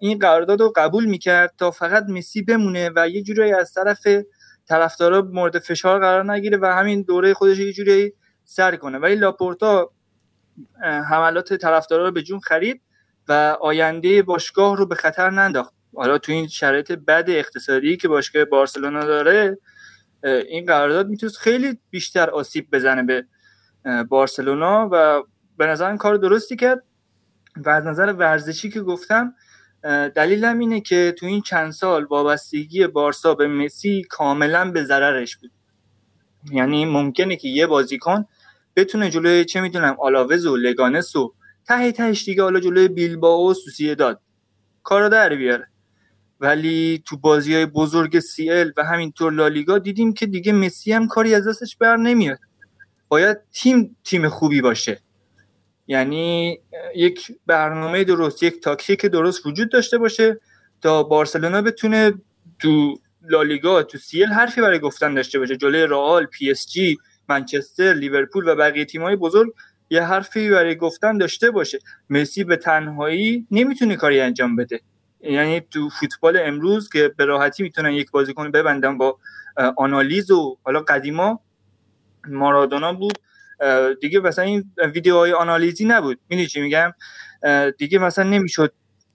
این 0.00 0.18
قرارداد 0.18 0.60
رو 0.60 0.72
قبول 0.76 1.04
می‌کرد 1.04 1.54
تا 1.58 1.70
فقط 1.70 2.04
مسی 2.08 2.42
بمونه 2.42 2.90
و 2.96 3.08
یه 3.08 3.22
جورایی 3.22 3.52
از 3.52 3.72
طرف 3.72 4.06
طرفدارا 4.68 5.22
مورد 5.22 5.58
فشار 5.58 6.00
قرار 6.00 6.32
نگیره 6.32 6.58
و 6.62 6.66
همین 6.66 7.02
دوره 7.02 7.34
خودش 7.34 7.58
یه 7.58 7.72
جوری 7.72 8.12
سر 8.44 8.76
کنه. 8.76 8.98
ولی 8.98 9.14
لاپورتا 9.14 9.92
حملات 10.82 11.54
طرفدارا 11.54 12.04
رو 12.04 12.12
به 12.12 12.22
جون 12.22 12.40
خرید 12.40 12.82
و 13.28 13.56
آینده 13.60 14.22
باشگاه 14.22 14.76
رو 14.76 14.86
به 14.86 14.94
خطر 14.94 15.30
ننداخت. 15.30 15.81
حالا 15.94 16.18
تو 16.18 16.32
این 16.32 16.48
شرایط 16.48 16.92
بد 16.92 17.24
اقتصادی 17.28 17.96
که 17.96 18.08
باشگاه 18.08 18.44
بارسلونا 18.44 19.04
داره 19.04 19.58
این 20.24 20.66
قرارداد 20.66 21.08
می‌تونه 21.08 21.32
خیلی 21.32 21.78
بیشتر 21.90 22.30
آسیب 22.30 22.68
بزنه 22.72 23.02
به 23.02 23.26
بارسلونا 24.08 24.88
و 24.92 25.22
به 25.58 25.66
نظر 25.66 25.88
این 25.88 25.98
کار 25.98 26.16
درستی 26.16 26.56
کرد. 26.56 26.82
و 27.56 27.70
از 27.70 27.86
نظر 27.86 28.12
ورزشی 28.12 28.70
که 28.70 28.80
گفتم 28.80 29.34
دلیلم 30.14 30.58
اینه 30.58 30.80
که 30.80 31.14
تو 31.18 31.26
این 31.26 31.40
چند 31.40 31.70
سال 31.70 32.04
وابستگی 32.04 32.86
بارسا 32.86 33.34
به 33.34 33.48
مسی 33.48 34.02
کاملا 34.10 34.70
به 34.70 34.84
ضررش 34.84 35.36
بود. 35.36 35.50
یعنی 36.50 36.84
ممکنه 36.84 37.36
که 37.36 37.48
یه 37.48 37.66
بازیکن 37.66 38.24
بتونه 38.76 39.10
جلوی 39.10 39.44
چه 39.44 39.60
می‌دونم 39.60 39.96
آلاوز 40.00 40.46
و 40.46 40.56
لگانس 40.56 41.16
و 41.16 41.34
ته 41.68 41.92
تهش 41.92 42.24
دیگه 42.24 42.42
حالا 42.42 42.60
جلوی 42.60 42.88
بیلبائو 42.88 43.50
و 43.50 43.54
سوسیه 43.54 43.94
داد 43.94 44.20
کارو 44.82 45.08
در 45.08 45.34
بیاره. 45.34 45.71
ولی 46.42 47.02
تو 47.06 47.16
بازی 47.16 47.54
های 47.54 47.66
بزرگ 47.66 48.18
CL 48.20 48.72
و 48.76 48.84
همینطور 48.84 49.32
لالیگا 49.32 49.78
دیدیم 49.78 50.12
که 50.12 50.26
دیگه 50.26 50.52
مسی 50.52 50.92
هم 50.92 51.06
کاری 51.06 51.34
از 51.34 51.48
دستش 51.48 51.76
بر 51.76 51.96
نمیاد. 51.96 52.38
باید 53.08 53.38
تیم 53.52 53.96
تیم 54.04 54.28
خوبی 54.28 54.60
باشه. 54.60 55.00
یعنی 55.86 56.58
یک 56.96 57.32
برنامه 57.46 58.04
درست 58.04 58.42
یک 58.42 58.60
تاکتیک 58.60 59.06
درست 59.06 59.46
وجود 59.46 59.70
داشته 59.70 59.98
باشه 59.98 60.40
تا 60.80 61.02
بارسلونا 61.02 61.62
بتونه 61.62 62.12
تو 62.58 62.98
لالیگا 63.28 63.82
تو 63.82 63.98
CL 63.98 64.28
حرفی 64.28 64.60
برای 64.60 64.78
گفتن 64.78 65.14
داشته 65.14 65.38
باشه. 65.38 65.56
جلوی 65.56 65.82
رئال 65.86 66.26
PSG 66.26 66.98
منچستر 67.28 67.94
لیورپول 67.94 68.48
و 68.48 68.54
بقیه 68.54 68.84
تیم‌های 68.84 69.16
بزرگ 69.16 69.52
یه 69.90 70.02
حرفی 70.02 70.50
برای 70.50 70.76
گفتن 70.76 71.18
داشته 71.18 71.50
باشه. 71.50 71.78
مسی 72.10 72.44
به 72.44 72.56
تنهایی 72.56 73.46
نمی‌تونه 73.50 73.96
کاری 73.96 74.20
انجام 74.20 74.56
بده. 74.56 74.80
یعنی 75.22 75.60
تو 75.60 75.88
فوتبال 75.88 76.36
امروز 76.36 76.88
که 76.88 77.08
به 77.16 77.24
راحتی 77.24 77.62
می‌تونن 77.62 77.92
یک 77.92 78.10
بازیکن 78.10 78.50
ببندن 78.50 78.98
با 78.98 79.18
آنالیز 79.76 80.30
و 80.30 80.58
حالا 80.62 80.80
قدیما 80.80 81.40
مارادونا 82.28 82.92
بود. 82.92 83.18
دیگه 84.00 84.20
مثلا 84.20 84.44
این 84.44 84.72
ویدیوهای 84.94 85.32
آنالیزی 85.32 85.84
نبود. 85.84 86.20
می‌دونی 86.28 86.48
چی 86.48 86.60
میگم؟ 86.60 86.92
دیگه 87.78 87.98
مثلا 87.98 88.30
نمی‌شد 88.30 88.72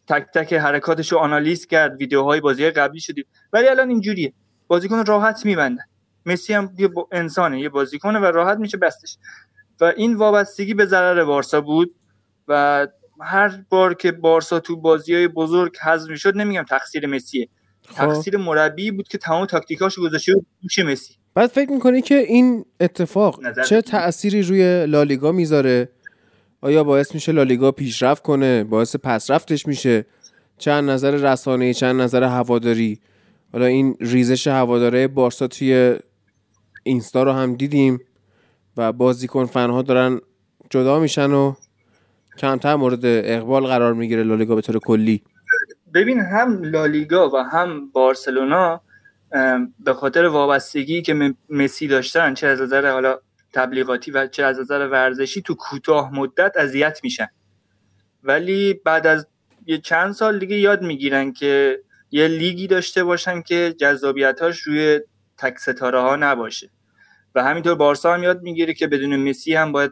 تک 0.07 0.25
تک 0.33 0.53
حرکاتش 0.53 1.11
رو 1.11 1.17
آنالیز 1.17 1.67
کرد 1.67 1.97
ویدیوهای 1.99 2.41
بازی 2.41 2.71
قبلی 2.71 2.99
شدیم 2.99 3.25
ولی 3.53 3.67
الان 3.67 3.89
اینجوریه. 3.89 4.33
بازیکن 4.67 5.05
راحت 5.05 5.45
میبندن. 5.45 5.83
مسی 6.25 6.53
هم 6.53 6.73
یه 6.77 6.89
انسانه 7.11 7.59
یه 7.59 7.69
بازیکنه 7.69 8.19
و 8.19 8.25
راحت 8.25 8.57
میشه 8.57 8.77
بستش. 8.77 9.17
و 9.81 9.93
این 9.97 10.15
وابستگی 10.15 10.73
به 10.73 10.85
ضرر 10.85 11.25
بارسا 11.25 11.61
بود 11.61 11.95
و 12.47 12.87
هر 13.21 13.63
بار 13.69 13.93
که 13.93 14.11
بارسا 14.11 14.59
تو 14.59 14.75
بازی 14.75 15.13
های 15.13 15.27
بزرگ 15.27 15.77
حذف 15.77 16.09
می‌شد 16.09 16.37
نمیگم 16.37 16.63
تقصیر 16.63 17.07
مسیه 17.07 17.49
خب. 17.87 17.95
تقصیر 17.95 18.37
مربی 18.37 18.91
بود 18.91 19.07
که 19.07 19.17
تمام 19.17 19.45
تاکتیکاشو 19.45 20.01
گذاشته 20.01 20.33
بود 20.33 20.45
مسی. 20.85 21.13
بعد 21.33 21.49
فکر 21.49 21.71
می‌کنی 21.71 22.01
که 22.01 22.15
این 22.15 22.65
اتفاق 22.79 23.39
چه. 23.69 23.81
تأثیری 23.81 24.41
روی 24.41 24.85
لالیگا 24.85 25.31
می‌ذاره؟ 25.31 25.89
آیا 26.61 26.83
باعث 26.83 27.13
میشه 27.13 27.31
لالیگا 27.31 27.71
پیشرفت 27.71 28.23
کنه؟ 28.23 28.63
باعث 28.63 28.95
پسرفتش 28.95 29.67
میشه؟ 29.67 30.05
چند 30.57 30.89
نظر 30.89 31.11
رسانه‌ای 31.11 31.73
چند 31.73 32.01
نظر 32.01 32.23
هواداری. 32.23 32.99
حالا 33.53 33.65
این 33.65 33.97
ریزش 33.99 34.47
هواداره 34.47 35.07
بارسا 35.07 35.47
توی 35.47 35.95
اینستا 36.83 37.23
رو 37.23 37.31
هم 37.31 37.55
دیدیم 37.55 37.99
و 38.77 38.93
بازیکن 38.93 39.45
فنها 39.45 39.81
دارن 39.81 40.19
جدا 40.69 40.99
میشن 40.99 41.31
و 41.31 41.53
کمتر 42.37 42.75
مورد 42.75 42.99
اقبال 43.03 43.67
قرار 43.67 43.93
می‌گیره 43.93 44.23
لالیگا 44.23 44.55
به 44.55 44.61
طور 44.61 44.79
کلی. 44.79 45.23
ببین 45.93 46.19
هم 46.19 46.63
لالیگا 46.63 47.29
و 47.29 47.37
هم 47.37 47.91
بارسلونا 47.91 48.81
به 49.79 49.93
خاطر 49.93 50.25
وابستگی 50.25 51.01
که 51.01 51.33
مسی 51.49 51.87
داشتن 51.87 52.33
چه 52.33 52.47
از 52.47 52.61
نظر 52.61 52.91
حالا 52.91 53.19
تبلیغاتی 53.53 54.11
و 54.11 54.27
چه 54.27 54.43
از 54.43 54.59
نظر 54.59 54.87
ورزشی 54.87 55.41
تو 55.41 55.55
کوتاه 55.55 56.13
مدت 56.13 56.57
اذیت 56.57 56.99
میشن. 57.03 57.27
ولی 58.23 58.73
بعد 58.73 59.07
از 59.07 59.27
یه 59.65 59.77
چند 59.77 60.11
سال 60.11 60.39
دیگه 60.39 60.57
یاد 60.57 60.81
می‌گیرن 60.81 61.33
که 61.33 61.81
یه 62.11 62.27
لیگی 62.27 62.67
داشته 62.67 63.03
باشن 63.03 63.41
که 63.41 63.75
جذابیتاش 63.79 64.59
روی 64.59 64.99
تک 65.37 65.59
ستاره 65.59 66.01
ها 66.01 66.15
نباشه. 66.15 66.69
و 67.35 67.43
همینطور 67.43 67.75
بارسا 67.75 68.13
هم 68.13 68.23
یاد 68.23 68.41
می‌گیره 68.41 68.73
که 68.73 68.87
بدون 68.87 69.29
مسی 69.29 69.53
هم 69.53 69.71
باید 69.71 69.91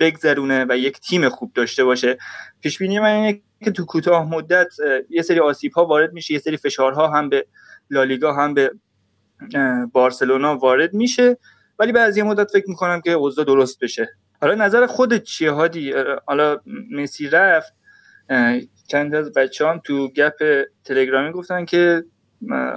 بگذرونه 0.00 0.66
و 0.68 0.76
یک 0.76 1.00
تیم 1.00 1.28
خوب 1.28 1.52
داشته 1.54 1.84
باشه. 1.84 2.18
پیش 2.60 2.78
بینی 2.78 2.98
من 2.98 3.14
اینه 3.14 3.40
که 3.64 3.70
تو 3.70 3.84
کوتاه 3.84 4.28
مدت 4.28 4.72
یه 5.10 5.22
سری 5.22 5.40
آسیب 5.40 5.72
ها 5.72 5.86
وارد 5.86 6.12
میشه 6.12 6.34
یه 6.34 6.40
سری 6.40 6.56
فشارها 6.56 7.08
هم 7.08 7.28
به 7.28 7.46
لالیگا 7.90 8.32
هم 8.32 8.54
به 8.54 8.70
بارسلونا 9.92 10.56
وارد 10.56 10.94
میشه. 10.94 11.38
ولی 11.78 11.92
بعد 11.92 12.08
از 12.08 12.16
یه 12.16 12.22
مدت 12.22 12.50
فکر 12.50 12.68
می‌کنم 12.68 13.00
که 13.00 13.10
اوضاع 13.10 13.44
درست 13.44 13.78
بشه. 13.80 14.08
حالا 14.40 14.54
نظر 14.54 14.86
خودت 14.86 15.22
چیه 15.22 15.50
هادی؟ 15.50 15.94
حالا 16.26 16.60
مسی 16.90 17.28
رفت. 17.28 17.72
چند 18.88 19.14
از 19.14 19.32
بچه 19.32 19.68
هم 19.68 19.80
تو 19.84 20.08
گپ 20.08 20.64
تلگرامی 20.84 21.32
گفتن 21.32 21.64
که 21.64 22.04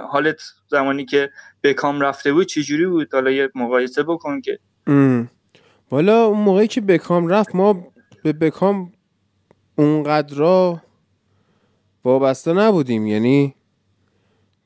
حالت 0.08 0.40
زمانی 0.68 1.04
که 1.04 1.30
بکام 1.62 2.00
رفته 2.00 2.32
بود 2.32 2.46
چجوری 2.46 2.86
بود؟ 2.86 3.14
حالا 3.14 3.30
یه 3.30 3.50
مقایسه 3.54 4.02
بکن 4.02 4.40
که. 4.40 4.58
والا 5.90 6.24
اون 6.24 6.40
موقعی 6.40 6.68
که 6.68 6.80
بکام 6.80 7.28
رفت 7.28 7.54
ما 7.54 7.86
به 8.22 8.32
بکام 8.32 8.92
اونقدر 9.76 10.78
وابسته 12.04 12.52
نبودیم. 12.52 13.06
یعنی 13.06 13.54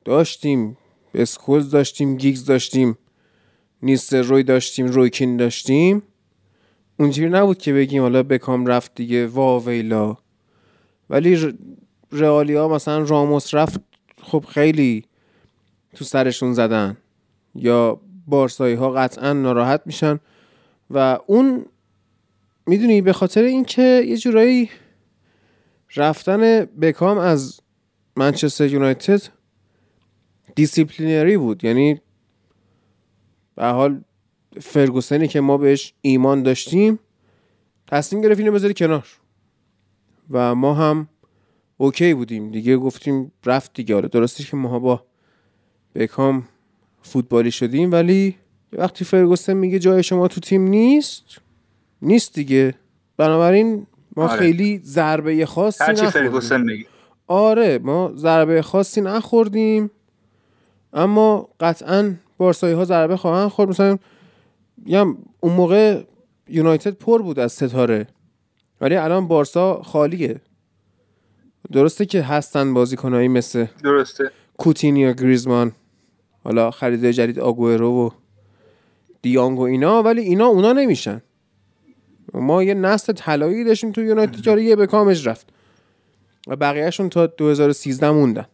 داشتیم 0.05 0.77
اسکولز 1.13 1.71
داشتیم 1.71 2.17
گیگز 2.17 2.45
داشتیم 2.45 2.97
نیست 3.83 4.13
روی 4.13 4.43
داشتیم 4.43 4.87
رویکین 4.87 5.37
داشتیم. 5.37 6.03
اونجوری 6.99 7.29
نبود 7.29 7.57
که 7.57 7.73
بگیم 7.73 8.01
حالا 8.01 8.23
بکام 8.23 8.65
رفت 8.65 8.95
دیگه. 8.95 9.27
وا 9.27 9.59
ویلا. 9.59 10.17
ولی 11.09 11.53
رئالیا 12.11 12.67
مثلا 12.67 13.03
راموس 13.03 13.53
رفت 13.55 13.81
خب 14.21 14.45
خیلی 14.49 15.05
تو 15.95 16.05
سرشون 16.05 16.53
زدن. 16.53 16.97
یا 17.55 18.01
بارسایی 18.27 18.75
ها 18.75 18.91
قطعا 18.91 19.33
ناراحت 19.33 19.81
میشن. 19.85 20.19
و 20.93 21.19
اون 21.27 21.65
می‌دونی 22.67 23.01
به 23.01 23.13
خاطر 23.13 23.43
اینکه 23.43 24.03
یه 24.07 24.17
جورایی 24.17 24.69
رفتن 25.95 26.65
بکام 26.65 27.17
از 27.17 27.59
منچستر 28.15 28.67
یونایتد 28.67 29.21
disciplinary 30.55 31.37
بود. 31.37 31.63
یعنی 31.63 32.01
به 33.55 33.65
حال 33.65 34.03
فرگوسنی 34.61 35.27
که 35.27 35.41
ما 35.41 35.57
بهش 35.57 35.93
ایمان 36.01 36.43
داشتیم 36.43 36.99
تصمیم 37.87 38.21
گرفت 38.21 38.39
اینو 38.39 38.51
بذاری 38.51 38.73
کنار. 38.73 39.07
و 40.29 40.55
ما 40.55 40.73
هم 40.73 41.07
اوکی 41.77 42.13
بودیم. 42.13 42.51
دیگه 42.51 42.77
گفتیم 42.77 43.31
رفت 43.45 43.73
دیگه. 43.73 43.95
آره 43.95 44.07
درسته 44.07 44.43
که 44.43 44.57
ما 44.57 44.79
با 44.79 45.05
بکام 45.95 46.47
فوتبالی 47.01 47.51
شدیم 47.51 47.91
ولی 47.91 48.37
وقتی 48.73 49.05
فرگوسن 49.05 49.53
میگه 49.53 49.79
جای 49.79 50.03
شما 50.03 50.27
تو 50.27 50.41
تیم 50.41 50.61
نیست 50.61 51.23
نیست 52.01 52.33
دیگه. 52.33 52.75
بنابراین 53.17 53.87
ما 54.15 54.27
آره. 54.27 54.39
خیلی 54.39 54.81
ضربه 54.83 55.45
خاصی 55.45 55.83
هرچی 55.83 56.05
فرگوسن 56.05 56.65
بگی 56.65 56.85
آره 57.27 57.79
ما 57.83 58.11
ضربه 58.15 58.61
خاصی 58.61 59.01
نخوردیم. 59.01 59.91
اما 60.93 61.49
قطعا 61.59 62.15
بارسایی 62.37 62.73
ها 62.73 62.85
ضربه 62.85 63.17
خواهند 63.17 63.49
خورد. 63.49 63.69
مثلا 63.69 63.97
میگم 64.77 65.17
اون 65.39 65.53
موقع 65.53 66.03
یونایتد 66.47 66.93
پر 66.93 67.21
بود 67.21 67.39
از 67.39 67.51
ستاره. 67.51 68.07
ولی 68.81 68.95
الان 68.95 69.27
بارسا 69.27 69.81
خالیه. 69.81 70.41
درسته 71.71 72.05
که 72.05 72.21
هستن 72.21 72.73
بازیکنایی 72.73 73.27
مثل 73.27 73.65
درسته. 73.83 74.31
کوتینیا 74.57 75.11
گریزمان 75.11 75.71
حالا 76.43 76.71
خریده 76.71 77.13
جدید 77.13 77.39
آگوئرو 77.39 78.07
و 78.07 78.09
دیانگ 79.21 79.59
و 79.59 79.61
اینا 79.61 80.03
ولی 80.03 80.21
اینا 80.21 80.45
اونا 80.45 80.73
نمیشن. 80.73 81.21
ما 82.33 82.63
یه 82.63 82.73
نسل 82.73 83.13
طلایی 83.13 83.63
داشتیم 83.63 83.91
تو 83.91 84.01
یونایتد 84.01 84.41
که 84.41 84.49
حالا 84.49 84.61
یه 84.61 84.75
به 84.75 84.87
کامش 84.87 85.27
رفت. 85.27 85.49
و 86.47 86.55
بقیهشون 86.55 87.09
تا 87.09 87.27
2013 87.27 88.11
موندن. 88.11 88.45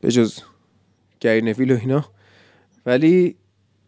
به 0.00 0.10
جز 0.10 0.38
گری 1.20 1.42
نویل 1.42 1.72
و 1.72 1.78
اینا. 1.80 2.04
ولی 2.86 3.36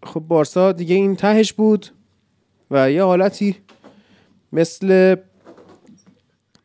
خب 0.03 0.20
بارسا 0.20 0.73
دیگه 0.73 0.94
این 0.94 1.16
تهش 1.16 1.53
بود 1.53 1.87
و 2.70 2.90
یه 2.90 3.03
حالتی 3.03 3.57
مثل 4.53 5.16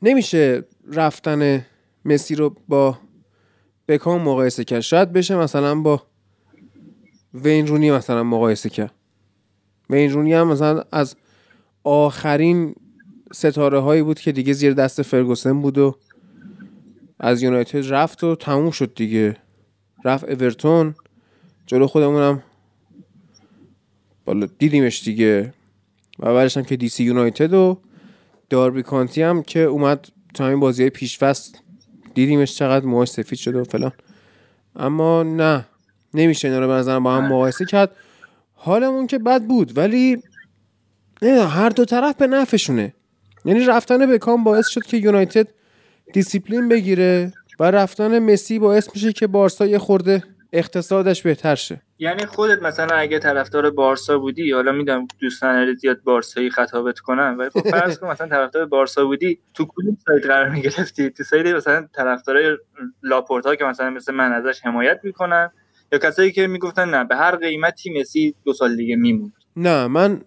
نمیشه 0.02 0.64
رفتن 0.94 1.66
مسی 2.06 2.36
رو 2.36 2.56
با 2.68 2.98
بکام 3.88 4.22
مقایسه 4.22 4.64
کرد. 4.64 4.80
شاید 4.80 5.14
بشه 5.14 5.36
مثلا 5.36 5.76
با 5.76 6.04
وین 7.34 7.68
رونی 7.68 7.92
مثلا 7.92 8.24
مقایسه 8.24 8.70
کرد. 8.70 8.94
وین 9.90 10.12
رونی 10.12 10.34
هم 10.34 10.48
مثلا 10.48 10.84
از 10.92 11.16
آخرین 11.84 12.76
ستاره 13.34 13.80
هایی 13.80 14.02
بود 14.02 14.20
که 14.20 14.32
دیگه 14.32 14.54
زیر 14.54 14.74
دست 14.74 15.02
فرگوسن 15.02 15.62
بود 15.62 15.78
و 15.78 15.96
از 17.20 17.44
یونایتد 17.44 17.94
رفت 17.94 18.24
و 18.24 18.36
تموم 18.36 18.72
شد 18.72 18.94
دیگه. 18.96 19.38
رفت 20.06 20.24
اورتون. 20.24 20.96
جلو 21.66 21.88
خودمونم 21.88 22.44
بالا 24.26 24.48
دیدیمش 24.60 25.04
دیگه. 25.04 25.54
و 26.20 26.34
بعدش 26.34 26.58
هم 26.58 26.64
که 26.64 26.78
دیسی 26.78 27.04
یونایتد 27.04 27.54
و 27.54 27.78
داربی 28.50 28.84
کانتی 28.84 29.22
هم 29.22 29.44
که 29.44 29.60
اومد 29.60 30.08
تو 30.34 30.44
همین 30.44 30.60
بازی 30.60 30.84
های 30.84 30.90
پیش 30.90 31.18
فصل 31.18 31.58
دیدیمش 32.14 32.56
چقدر 32.56 32.86
موهاش 32.86 33.10
سفید 33.10 33.40
شده 33.40 33.62
و 33.62 33.64
فلان. 33.64 33.92
اما 34.76 35.24
نه. 35.24 35.66
نمیشه 36.14 36.48
اینا 36.48 36.60
رو 36.60 36.68
به 36.68 36.74
نظرم 36.74 37.04
با 37.04 37.16
هم 37.16 37.26
مقایسه 37.26 37.66
کرد. 37.66 37.96
حالمون 38.62 39.08
که 39.08 39.20
بد 39.20 39.42
بود 39.42 39.78
ولی 39.78 40.24
نه 41.22 41.48
هر 41.48 41.70
دو 41.70 41.86
طرف 41.86 42.16
به 42.16 42.28
نفعشونه. 42.28 42.94
یعنی 43.46 43.66
رفتن 43.66 44.12
بکام 44.12 44.44
باعث 44.44 44.68
شد 44.68 44.82
که 44.82 44.98
یونایتد 44.98 45.48
دیسیپلین 46.14 46.70
بگیره 46.70 47.34
و 47.60 47.72
رفتن 47.72 48.20
مسی 48.20 48.60
باعث 48.60 48.90
میشه 48.96 49.14
که 49.14 49.28
بارسا 49.28 49.66
یه 49.66 49.78
خورده 49.78 50.24
اقتصادش 50.54 51.22
بهتر 51.22 51.56
شه. 51.56 51.82
یعنی 52.00 52.26
خودت 52.26 52.62
مثلا 52.62 52.96
اگه 52.96 53.20
طرفدار 53.20 53.70
بارسا 53.70 54.18
بودی 54.18 54.52
حالا 54.52 54.72
میدونم 54.72 55.08
دوستان 55.20 55.76
زیاد 55.76 56.04
بارسایی 56.04 56.50
خطابت 56.50 57.00
کنن 57.00 57.38
ولی 57.38 57.50
خب 57.50 57.70
فرض 57.70 58.00
کن 58.00 58.08
مثلا 58.08 58.28
طرفدار 58.28 58.66
بارسا 58.66 59.06
بودی 59.06 59.40
تو 59.54 59.66
کدوم 59.66 59.98
side 60.08 60.26
قرار 60.26 60.50
می‌گرفتی؟ 60.50 61.10
تو 61.10 61.24
side 61.24 61.46
مثلا 61.46 61.88
طرفدارای 61.94 62.58
لاپورتا 63.04 63.56
که 63.56 63.64
مثلا 63.64 63.90
مثل 63.90 64.14
من 64.14 64.32
ازش 64.32 64.62
حمایت 64.66 65.00
می‌کنن 65.04 65.52
یا 65.92 66.00
کسایی 66.00 66.32
که 66.32 66.48
می‌گفتن 66.48 66.90
نه 66.90 67.04
به 67.04 67.16
هر 67.16 67.36
قیمتی 67.36 68.00
مسی 68.00 68.36
دو 68.46 68.54
سال 68.54 68.76
دیگه 68.76 68.96
میمون 68.96 69.34
نه 69.56 69.88
من 69.88 70.22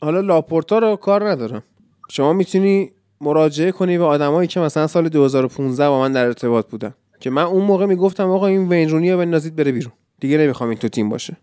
حالا 0.00 0.20
لاپورتا 0.20 0.78
رو 0.78 0.96
کار 0.96 1.30
ندارم. 1.30 1.62
شما 2.10 2.32
می‌تونی 2.32 2.90
مراجعه 3.20 3.72
کنی 3.72 3.98
به 3.98 4.04
آدمایی 4.04 4.48
که 4.48 4.60
مثلا 4.60 4.86
سال 4.86 5.08
2015 5.08 5.88
با 5.88 6.00
من 6.00 6.12
در 6.12 6.24
ارتباط 6.24 6.66
بودن. 6.66 6.94
که 7.20 7.30
من 7.30 7.42
اون 7.42 7.64
موقع 7.64 7.86
می‌گفتم 7.86 8.30
آقا 8.30 8.46
این 8.46 8.68
وین 8.68 8.90
رونی 8.90 9.12
رو 9.12 9.18
بندازید 9.18 9.56
بره 9.56 9.72
بیرون. 9.72 9.92
دیگه 10.20 10.38
نمی‌خوام 10.38 10.68
این 10.68 10.78
تو 10.78 10.88
تیم 10.88 11.08
باشه. 11.08 11.36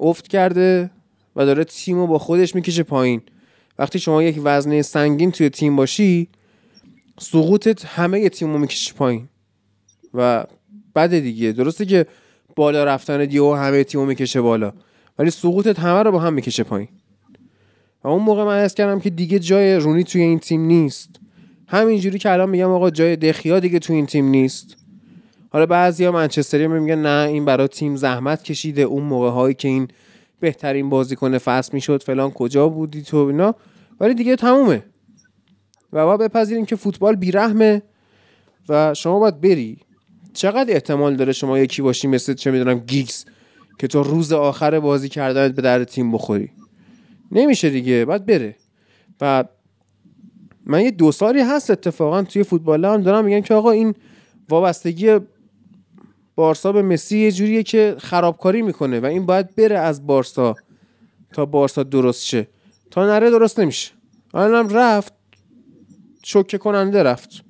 افت 0.00 0.28
کرده 0.28 0.90
و 1.36 1.46
داره 1.46 1.64
تیم 1.64 1.96
رو 1.96 2.06
با 2.06 2.18
خودش 2.18 2.54
می‌کشه 2.54 2.82
پایین. 2.82 3.22
وقتی 3.78 3.98
شما 3.98 4.22
یک 4.22 4.40
وزنه 4.44 4.82
سنگین 4.82 5.32
توی 5.32 5.50
تیم 5.50 5.76
باشی 5.76 6.28
سقوطت 7.18 7.84
همه 7.84 8.28
تیم 8.28 8.52
رو 8.52 8.58
می‌کشه 8.58 8.94
پایین. 8.94 9.28
و 10.14 10.44
بعد 10.94 11.18
دیگه. 11.18 11.52
درسته 11.52 11.86
که 11.86 12.06
بالا 12.56 12.84
رفتن 12.84 13.24
دیو 13.24 13.54
همه 13.54 13.84
تیم 13.84 14.00
رو 14.00 14.06
می‌کشه 14.06 14.40
بالا. 14.40 14.72
ولی 15.18 15.30
سقوطت 15.30 15.78
همه 15.78 16.02
رو 16.02 16.12
با 16.12 16.18
هم 16.18 16.32
می‌کشه 16.32 16.62
پایین. 16.62 16.88
و 18.04 18.08
اون 18.08 18.22
موقع 18.22 18.44
من 18.44 18.64
حس 18.64 18.74
کردم 18.74 19.00
که 19.00 19.10
دیگه 19.10 19.38
جای 19.38 19.76
رونی 19.76 20.04
توی 20.04 20.22
این 20.22 20.38
تیم 20.38 20.60
نیست. 20.60 21.08
همینجوری 21.66 22.18
که 22.18 22.32
الان 22.32 22.50
میگم 22.50 22.70
آقا 22.70 22.90
جای 22.90 23.16
دخیا 23.16 23.60
دیگه 23.60 23.78
توی 23.78 23.96
این 23.96 24.06
تیم 24.06 24.28
نیست. 24.28 24.76
حالا 25.50 25.66
بعضیا 25.66 26.12
منچستری 26.12 26.66
میگن 26.66 26.98
نه 27.06 27.28
این 27.28 27.44
برای 27.44 27.68
تیم 27.68 27.96
زحمت 27.96 28.42
کشیده. 28.42 28.82
اون 28.82 29.02
موقع 29.02 29.30
هایی 29.30 29.54
که 29.54 29.68
این 29.68 29.88
بهترین 30.40 30.88
بازیکن 30.88 31.38
فصل 31.38 31.70
می‌شد 31.72 32.02
فلان 32.02 32.30
کجا 32.30 32.68
بودی 32.68 33.02
تو 33.02 33.16
اینا. 33.16 33.54
ولی 34.00 34.14
دیگه 34.14 34.36
تمومه. 34.36 34.84
و 35.92 36.06
باید 36.06 36.20
بپذیریم 36.20 36.64
که 36.64 36.76
فوتبال 36.76 37.16
بیرحمه 37.16 37.82
و 38.68 38.94
شما 38.94 39.18
باید 39.18 39.40
بری. 39.40 39.78
چقدر 40.34 40.72
احتمال 40.74 41.16
داره 41.16 41.32
شما 41.32 41.58
یکی 41.58 41.82
باشی 41.82 42.08
مثل 42.08 42.34
چه 42.34 42.50
می‌دونم 42.50 42.78
گیگز 42.78 43.24
که 43.78 43.86
تو 43.86 44.02
روز 44.02 44.32
آخر 44.32 44.80
بازی 44.80 45.08
کردنت 45.08 45.54
به 45.54 45.62
در 45.62 45.84
تیم 45.84 46.12
بخوری؟ 46.12 46.50
نمیشه 47.32 47.70
دیگه 47.70 48.04
باید 48.04 48.26
بره. 48.26 48.56
و 49.20 49.44
من 50.66 50.80
یه 50.80 50.90
دو 50.90 51.12
سالی 51.12 51.40
هست 51.40 51.70
اتفاقا 51.70 52.22
توی 52.22 52.42
فوتبال 52.42 52.84
هم 52.84 53.02
دارم 53.02 53.24
میگم 53.24 53.40
که 53.40 53.54
آقا 53.54 53.70
این 53.70 53.94
وابستگی 54.48 55.18
بارسا 56.34 56.72
به 56.72 56.82
مسی 56.82 57.18
یه 57.18 57.32
جوریه 57.32 57.62
که 57.62 57.96
خرابکاری 57.98 58.62
می‌کنه 58.62 59.00
و 59.00 59.06
این 59.06 59.26
باید 59.26 59.54
بره 59.54 59.78
از 59.78 60.06
بارسا 60.06 60.54
تا 61.32 61.46
بارسا 61.46 61.82
درست 61.82 62.24
شه. 62.24 62.48
تا 62.90 63.06
نره 63.06 63.30
درست 63.30 63.60
نمیشه. 63.60 63.92
الانم 64.34 64.68
رفت 64.68 65.12
شوکه 66.24 66.58
کننده 66.58 67.02
رفت. 67.02 67.44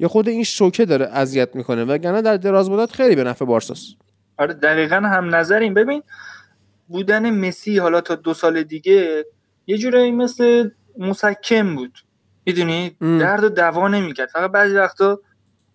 یا 0.00 0.08
خود 0.08 0.28
این 0.28 0.44
شوکه 0.44 0.84
داره 0.84 1.06
اذیت 1.06 1.56
می‌کنه 1.56 1.84
وگرنه 1.84 2.22
در 2.22 2.36
دراز 2.36 2.70
مدت 2.70 2.92
خیلی 2.92 3.16
به 3.16 3.24
نفع 3.24 3.44
بارساست. 3.44 3.96
آره 4.38 4.54
دقیقا 4.54 4.96
هم 4.96 5.34
نظریم. 5.34 5.74
ببین 5.74 6.02
بودن 6.88 7.30
مسی 7.30 7.78
حالا 7.78 8.00
تا 8.00 8.14
دو 8.14 8.34
سال 8.34 8.62
دیگه 8.62 9.26
یه 9.66 9.78
جورایی 9.78 10.12
مثل 10.12 10.70
مسکم 10.98 11.76
بود. 11.76 11.98
می‌دونی؟ 12.46 12.96
درد 13.00 13.44
و 13.44 13.48
دوا 13.48 13.88
نمی‌کرد. 13.88 14.28
فقط 14.28 14.50
بعضی 14.50 14.74
وقتا 14.74 15.20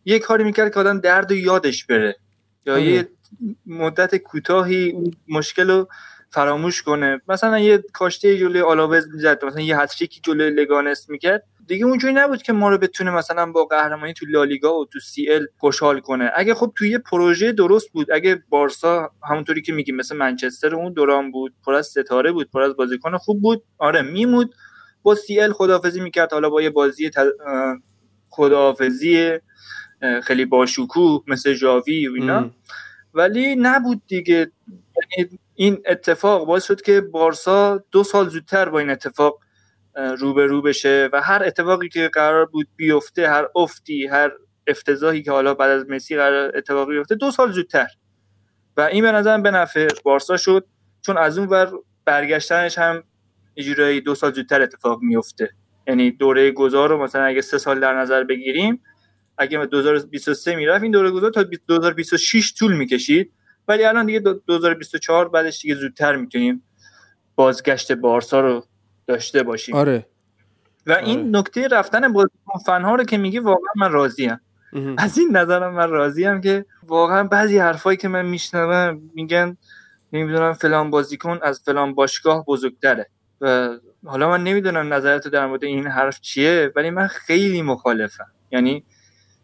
یه 0.05 0.19
کاری 0.19 0.43
می‌کرد 0.43 0.73
که 0.73 0.79
آدم 0.79 0.99
درد 0.99 1.31
و 1.31 1.35
یادش 1.35 1.85
بره. 1.85 2.15
یا 2.65 2.79
یه 2.79 3.09
مدت 3.65 4.15
کوتاهی 4.15 4.91
اون 4.91 5.11
مشکل 5.27 5.69
رو 5.69 5.87
فراموش 6.29 6.81
کنه. 6.83 7.21
مثلا 7.27 7.59
یه 7.59 7.83
کاشته 7.93 8.37
جلوی 8.37 8.61
آلاوز 8.61 9.07
می‌زد 9.13 9.45
مثلا 9.45 9.61
یه 9.61 9.79
هتریکی 9.79 10.19
جلوی 10.23 10.49
لگانس 10.49 11.09
می‌کرد. 11.09 11.43
دیگه 11.67 11.85
اونجوری 11.85 12.13
نبود 12.13 12.41
که 12.41 12.53
ما 12.53 12.69
رو 12.69 12.77
بتونه 12.77 13.11
مثلا 13.11 13.51
با 13.51 13.65
قهرمانی 13.65 14.13
تو 14.13 14.25
لالیگا 14.25 14.79
و 14.79 14.85
تو 14.85 14.99
سی 14.99 15.31
ال 15.31 15.47
خوشحال 15.57 15.99
کنه. 15.99 16.31
اگه 16.35 16.53
خب 16.53 16.73
توی 16.75 16.89
یه 16.89 16.97
پروژه 16.97 17.51
درست 17.51 17.91
بود 17.91 18.11
اگه 18.11 18.43
بارسا 18.49 19.11
همونطوری 19.29 19.61
که 19.61 19.73
میگیم 19.73 19.95
مثل 19.95 20.17
منچستر 20.17 20.75
اون 20.75 20.93
دوران 20.93 21.31
بود 21.31 21.53
پر 21.65 21.73
از 21.73 21.87
ستاره 21.87 22.31
بود 22.31 22.51
پر 22.51 22.61
از 22.61 22.75
بازیکن 22.75 23.17
خوب 23.17 23.41
بود 23.41 23.63
آره 23.77 24.01
میمود. 24.01 24.55
با 25.03 25.15
سی 25.15 25.39
ال 25.39 25.53
خداحافظی 25.53 26.01
می‌کرد 26.01 26.33
حالا 26.33 26.49
با 26.49 26.61
یه 26.61 26.69
بازی 26.69 27.09
تل... 27.09 27.29
خداحافظی 28.29 29.39
خیلی 30.23 30.45
باشکوه 30.45 31.23
مثل 31.27 31.53
جاوی 31.53 32.07
و 32.07 32.13
اینا. 32.13 32.51
ولی 33.13 33.55
نبود 33.55 34.01
دیگه. 34.07 34.51
یعنی 35.17 35.39
این 35.55 35.81
اتفاق 35.85 36.45
باعث 36.45 36.63
شد 36.63 36.81
که 36.81 37.01
بارسا 37.01 37.83
دو 37.91 38.03
سال 38.03 38.29
زودتر 38.29 38.69
با 38.69 38.79
این 38.79 38.89
اتفاق 38.89 39.39
روبرو 39.95 40.61
بشه 40.61 41.09
و 41.13 41.21
هر 41.21 41.43
اتفاقی 41.43 41.89
که 41.89 42.09
قرار 42.13 42.45
بود 42.45 42.67
بیفته 42.75 43.29
هر 43.29 43.47
افتی 43.55 44.07
هر 44.07 44.31
افتضاحی 44.67 45.23
که 45.23 45.31
حالا 45.31 45.53
بعد 45.53 45.69
از 45.69 45.89
مسی 45.89 46.15
قرار 46.15 46.57
اتفاقی 46.57 46.97
بیفته 46.97 47.15
دو 47.15 47.31
سال 47.31 47.51
زودتر. 47.51 47.87
و 48.77 48.81
این 48.81 49.03
به 49.03 49.11
نظرم 49.11 49.43
به 49.43 49.51
نفع 49.51 49.87
بارسا 50.03 50.37
شد 50.37 50.67
چون 51.01 51.17
از 51.17 51.37
اون 51.37 51.47
بر 51.47 51.71
برگشتنش 52.05 52.77
هم 52.77 53.03
اجرایی 53.57 54.01
دو 54.01 54.15
سال 54.15 54.33
زودتر 54.33 54.61
اتفاق 54.61 54.99
میفته 55.01 55.49
یعنی 55.87 56.11
دوره 56.11 56.51
گذار 56.51 56.89
رو 56.89 57.03
مثلا 57.03 57.23
اگه 57.23 57.41
سه 57.41 57.57
سال 57.57 57.79
در 57.79 57.93
نظر 57.93 58.23
بگیریم 58.23 58.81
اگه 59.37 59.57
به 59.57 59.65
2023 59.65 60.55
می‌رفت 60.55 60.83
این 60.83 60.91
دوره 60.91 61.11
گذار 61.11 61.31
تا 61.31 61.43
2026 61.67 62.53
طول 62.53 62.75
می‌کشید. 62.75 63.31
ولی 63.67 63.83
الان 63.83 64.05
دیگه 64.05 64.19
2024 64.19 65.29
بعدش 65.29 65.61
دیگه 65.61 65.75
زودتر 65.75 66.15
می‌تونیم 66.15 66.63
بازگشت 67.35 67.91
بارسا 67.91 68.41
رو 68.41 68.65
داشته 69.07 69.43
باشیم. 69.43 69.75
آره. 69.75 70.05
و 70.87 70.91
این 70.91 71.19
آره. 71.19 71.27
نکته 71.29 71.67
رفتن 71.67 72.13
بازیکن 72.13 72.59
فنها 72.65 72.95
رو 72.95 73.03
که 73.03 73.17
میگی 73.17 73.39
واقعا 73.39 73.71
من 73.75 73.91
راضیم. 73.91 74.39
از 74.97 75.17
این 75.17 75.37
نظرم 75.37 75.73
من 75.73 75.89
راضیم 75.89 76.41
که 76.41 76.65
واقعا 76.83 77.23
بعضی 77.23 77.57
حرفایی 77.57 77.97
که 77.97 78.07
من 78.07 78.25
میشنوم 78.25 79.01
میگن 79.13 79.57
نمی‌دونم 80.13 80.53
فلان 80.53 80.89
بازیکن 80.89 81.39
از 81.41 81.61
فلان 81.65 81.93
باشگاه 81.93 82.45
بزرگتره. 82.45 83.09
و 83.41 83.69
حالا 84.05 84.29
من 84.29 84.43
نمی‌دونم 84.43 84.93
نظرت 84.93 85.27
در 85.27 85.47
مورد 85.47 85.63
این 85.63 85.87
حرف 85.87 86.21
چیه 86.21 86.71
ولی 86.75 86.89
من 86.89 87.07
خیلی 87.07 87.61
مخالفم. 87.61 88.31
یعنی 88.51 88.83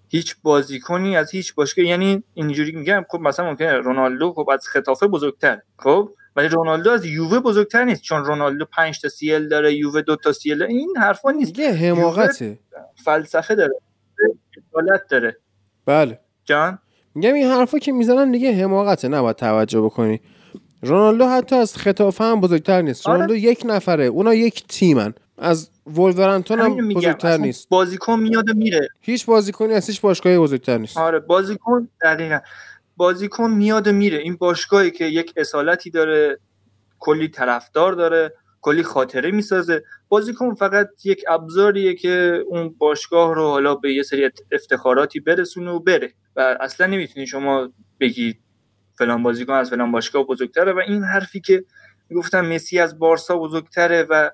هیچ 0.10 0.36
بازیکنی 0.44 1.18
از 1.18 1.32
هیچ 1.32 1.56
باشگاه 1.56 1.86
یعنی 1.86 2.24
اینجوری 2.34 2.72
میگم 2.72 3.06
خب 3.10 3.20
مثلا 3.20 3.46
ممکنه 3.46 3.74
رونالدو 3.74 4.34
خب 4.34 4.50
از 4.50 4.68
خطافه 4.68 5.08
بزرگتر 5.08 5.62
خب 5.78 6.12
ولی 6.36 6.48
رونالدو 6.48 6.92
از 6.92 7.06
یووه 7.06 7.40
بزرگتر 7.40 7.84
نیست 7.84 8.02
چون 8.02 8.26
رونالدو 8.26 8.66
5 8.66 9.02
تا 9.02 9.10
سیل 9.10 9.48
داره 9.48 9.74
یووه 9.74 10.02
دو 10.02 10.16
تا 10.16 10.32
سیل 10.32 10.64
این 10.64 10.94
حرفا 10.98 11.32
نیست. 11.32 11.60
یه 11.60 11.72
حماقته. 11.72 12.60
فلسفه 13.06 13.56
داره 13.56 13.74
حالت 14.74 15.08
داره. 15.10 15.38
بله. 15.86 16.20
جان؟ 16.46 16.80
میگم 17.16 17.34
این 17.34 17.48
حرفا 17.48 17.80
که 17.80 17.92
می‌زنن 17.92 18.32
دیگه 18.32 18.54
حماقته 18.54 19.08
نباید 19.08 19.36
توجه 19.36 19.82
بکنی. 19.82 20.22
رونالدو 20.82 21.26
حتی 21.26 21.56
از 21.56 21.76
خطافه 21.78 22.24
هم 22.24 22.42
بزرگتر 22.42 22.82
نیست. 22.82 23.08
آره. 23.08 23.16
رونالدو 23.16 23.36
یک 23.36 23.64
نفره 23.66 24.06
اونا 24.06 24.34
یک 24.34 24.68
تیمن. 24.68 25.14
از 25.38 25.70
ولورنتون 25.88 26.60
هم 26.60 26.90
بزرگتر 26.90 27.38
نیست. 27.38 27.70
بازیکن 27.70 28.20
میاد 28.20 28.50
میره. 28.50 28.88
هیچ 29.00 29.26
بازیکنی 29.26 29.74
از 29.74 29.88
هیچ 29.88 30.02
باشگاهی 30.02 30.38
بزرگتر 30.38 30.78
نیست. 30.78 30.98
آره 30.98 31.20
بازیکن 31.20 31.88
دقیقا. 32.02 32.40
بازیکن 32.98 33.52
میاد 33.52 33.90
میره. 33.90 34.18
این 34.18 34.36
باشگاهی 34.36 34.92
که 34.92 35.06
یک 35.06 35.34
اصالتی 35.38 35.90
داره 35.90 36.40
کلی 37.00 37.28
طرفدار 37.28 37.94
داره 37.94 38.34
کلی 38.62 38.84
خاطره 38.84 39.32
می‌سازه. 39.32 39.84
بازیکن 40.10 40.54
فقط 40.54 40.90
یک 41.04 41.24
ابزاریه 41.28 41.96
که 41.96 42.44
اون 42.48 42.76
باشگاه 42.78 43.36
رو 43.36 43.44
حالا 43.44 43.76
به 43.76 43.94
یه 43.94 44.04
سری 44.04 44.30
افتخاراتی 44.52 45.20
برسونه 45.20 45.72
و 45.72 45.80
بره. 45.80 46.14
و 46.36 46.58
اصلا 46.62 46.88
نمی‌تونی 46.88 47.28
شما 47.28 47.70
بگی 48.00 48.40
فلان 48.98 49.24
بازیکن 49.24 49.54
از 49.54 49.70
فلان 49.70 49.92
باشگاه 49.92 50.24
بزرگتره. 50.24 50.74
و 50.74 50.82
این 50.88 51.04
حرفی 51.04 51.40
که 51.40 51.64
گفتم 52.16 52.46
مسی 52.46 52.80
از 52.80 53.00
بارسا 53.00 53.38
بزرگتره 53.38 54.04
و 54.04 54.30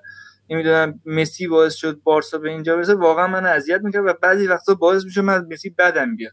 نمی‌دونم 0.50 1.00
مسی 1.06 1.48
باعث 1.48 1.74
شد 1.74 2.00
بارسا 2.04 2.38
به 2.38 2.50
اینجا 2.50 2.76
برسه 2.76 2.94
واقعا 2.94 3.26
من 3.26 3.46
اذیت 3.46 3.80
می‌کنه 3.84 4.02
و 4.02 4.14
بعضی 4.22 4.46
وقتا 4.46 4.74
باعث 4.74 5.04
میشه 5.04 5.20
من 5.20 5.46
مسی 5.50 5.70
بدم 5.70 6.16
بیاد. 6.16 6.32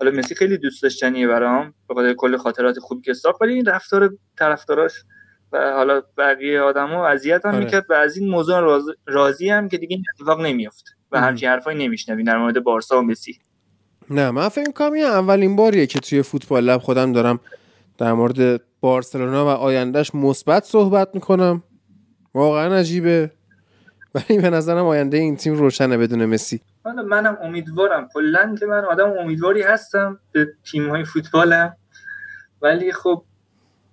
حالا 0.00 0.18
مسی 0.18 0.34
خیلی 0.34 0.58
دوست 0.58 0.82
داشتنیه 0.82 1.26
برام 1.26 1.74
به 1.88 1.94
خاطر 1.94 2.14
کل 2.14 2.36
خاطرات 2.36 2.78
خوبی 2.78 3.02
که 3.02 3.14
ساخت 3.14 3.42
ولی 3.42 3.54
این 3.54 3.66
رفتار 3.66 4.10
طرفداراش 4.38 4.92
و 5.52 5.72
حالا 5.72 6.02
بقیه 6.18 6.60
آدمو 6.60 6.98
اذیت 6.98 7.46
هم 7.46 7.54
آره. 7.54 7.64
می‌کرد 7.64 7.86
و 7.90 7.92
از 7.92 8.16
این 8.16 8.28
موضوع 8.28 8.80
راضی 9.06 9.48
هم 9.48 9.68
که 9.68 9.78
دیگه 9.78 9.96
این 9.96 10.04
اتفاق 10.14 10.40
نمیفته 10.40 10.90
و 11.12 11.20
همچین 11.20 11.48
حرفایی 11.48 11.78
نمیشنوی 11.78 12.24
در 12.24 12.38
مورد 12.38 12.64
بارسا 12.64 12.98
و 12.98 13.02
مسی. 13.02 13.38
نه 14.10 14.30
من 14.30 14.48
فکر 14.48 14.72
کنم 14.72 14.92
این 14.92 15.04
اولین 15.04 15.56
باریه 15.56 15.86
که 15.86 16.00
توی 16.00 16.22
فوتبال 16.22 16.64
لب 16.64 16.80
خودم 16.80 17.12
دارم 17.12 17.40
در 17.98 18.12
مورد 18.12 18.60
بارسلونا 18.80 19.44
و 19.44 19.48
آیندهش 19.48 20.14
مثبت 20.14 20.64
صحبت 20.64 21.08
می‌کنم. 21.14 21.62
واقعا 22.34 22.74
عجیبه. 22.74 23.30
ولی 24.14 24.38
به 24.38 24.50
نظرم 24.50 24.86
آینده 24.86 25.16
این 25.16 25.36
تیم 25.36 25.54
روشنه 25.54 25.96
بدون 25.96 26.24
مسی. 26.24 26.60
حالا 26.84 27.02
منم 27.02 27.38
امیدوارم. 27.42 28.08
کلا 28.14 28.54
که 28.60 28.66
من 28.66 28.84
آدم 28.84 29.10
امیدواری 29.18 29.62
هستم. 29.62 30.20
به 30.32 30.48
تیم 30.70 30.90
های 30.90 31.04
فوتبالم. 31.04 31.76
ولی 32.62 32.92
خب 32.92 33.24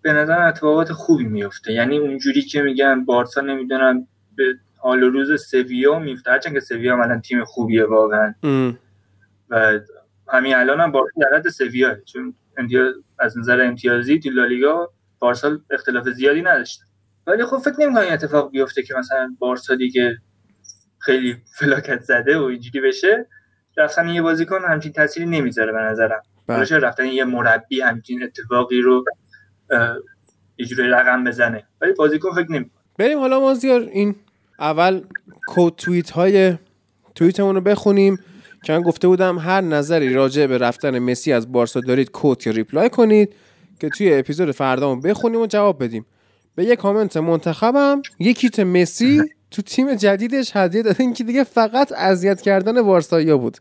به 0.01 0.13
نظر 0.13 0.47
اتفاقات 0.47 0.91
خوبی 0.91 1.25
میفته 1.25 1.73
یعنی 1.73 1.97
اونجوری 1.97 2.41
که 2.41 2.61
میگن 2.61 3.05
بارسا 3.05 3.41
نمی‌دونم 3.41 4.07
به 4.35 4.43
حال 4.77 5.01
روز 5.01 5.41
سویا 5.41 5.99
میفته 5.99 6.31
هرچند 6.31 6.53
که 6.53 6.59
سویا 6.59 6.95
مثلا 6.95 7.19
تیم 7.19 7.45
خوبیه 7.45 7.85
واقعا. 7.85 8.33
و 9.49 9.79
همین 10.27 10.55
الان 10.55 10.79
هم 10.79 10.91
بارسا 10.91 11.21
در 11.21 11.37
حد 11.37 11.49
سویا. 11.49 11.95
چون 12.05 12.33
امتیاز 12.57 12.93
از 13.19 13.37
نظر 13.37 13.61
امتیازی 13.61 14.19
تو 14.19 14.29
لالیگا 14.29 14.91
بارسا 15.19 15.59
اختلاف 15.71 16.09
زیادی 16.09 16.41
نداشته. 16.41 16.83
ولی 17.27 17.45
خب 17.45 17.57
فکر 17.57 17.75
نمی‌کنم 17.79 18.05
اتفاق 18.11 18.51
بیفته 18.51 18.83
که 18.83 18.93
مثلا 18.93 19.35
بارسا 19.39 19.75
دیگه 19.75 20.17
خیلی 20.99 21.37
فلاکت 21.59 22.01
زده 22.01 22.39
و 22.39 22.43
اینجوری 22.43 22.81
بشه 22.81 23.27
رفتن 23.77 24.09
یه 24.09 24.21
بازیکن 24.21 24.61
همچین 24.69 24.91
تاثیری 24.91 25.25
نمی‌ذاره 25.25 25.71
به 25.71 25.79
نظرم. 25.79 26.21
بله. 26.47 26.77
رفتن 26.79 27.05
یه 27.05 27.23
مربی 27.23 27.81
همچین 27.81 28.23
اتفاقی 28.23 28.81
رو 28.81 29.03
یه 30.57 30.67
رقم 30.79 31.23
بزنه؟ 31.23 31.63
ولی 31.81 31.93
بازیکن 31.93 32.31
فکر 32.31 32.51
نمی 32.51 32.69
بریم 32.97 33.19
حالا 33.19 33.39
مازیار 33.39 33.81
این 33.81 34.15
اول 34.59 35.01
quote 35.47 35.75
توییت 35.75 36.09
های 36.09 36.57
توییتمون 37.15 37.55
رو 37.55 37.61
بخونیم 37.61 38.19
که 38.63 38.73
من 38.73 38.81
گفته 38.81 39.07
بودم 39.07 39.37
هر 39.37 39.61
نظری 39.61 40.13
راجع 40.13 40.47
به 40.47 40.57
رفتن 40.57 40.99
مسی 40.99 41.33
از 41.33 41.51
بارسا 41.51 41.79
دارید 41.79 42.11
quote 42.11 42.47
یا 42.47 42.53
reply 42.53 42.89
کنید 42.89 43.35
که 43.79 43.89
توی 43.89 44.13
اپیزود 44.13 44.51
فردامون 44.51 45.01
بخونیم 45.01 45.41
و 45.41 45.47
جواب 45.47 45.83
بدیم. 45.83 46.05
به 46.55 46.65
یه 46.65 46.75
کامنت 46.75 47.17
منتخبم 47.17 48.01
یکیت 48.19 48.59
مسی 48.59 49.21
تو 49.51 49.61
تیم 49.61 49.95
جدیدش 49.95 50.51
هدیه 50.55 50.83
دادن 50.83 51.13
که 51.13 51.23
دیگه 51.23 51.43
فقط 51.43 51.91
اذیت 51.91 52.41
کردن 52.41 52.81
بارسایا 52.81 53.37
بود. 53.37 53.57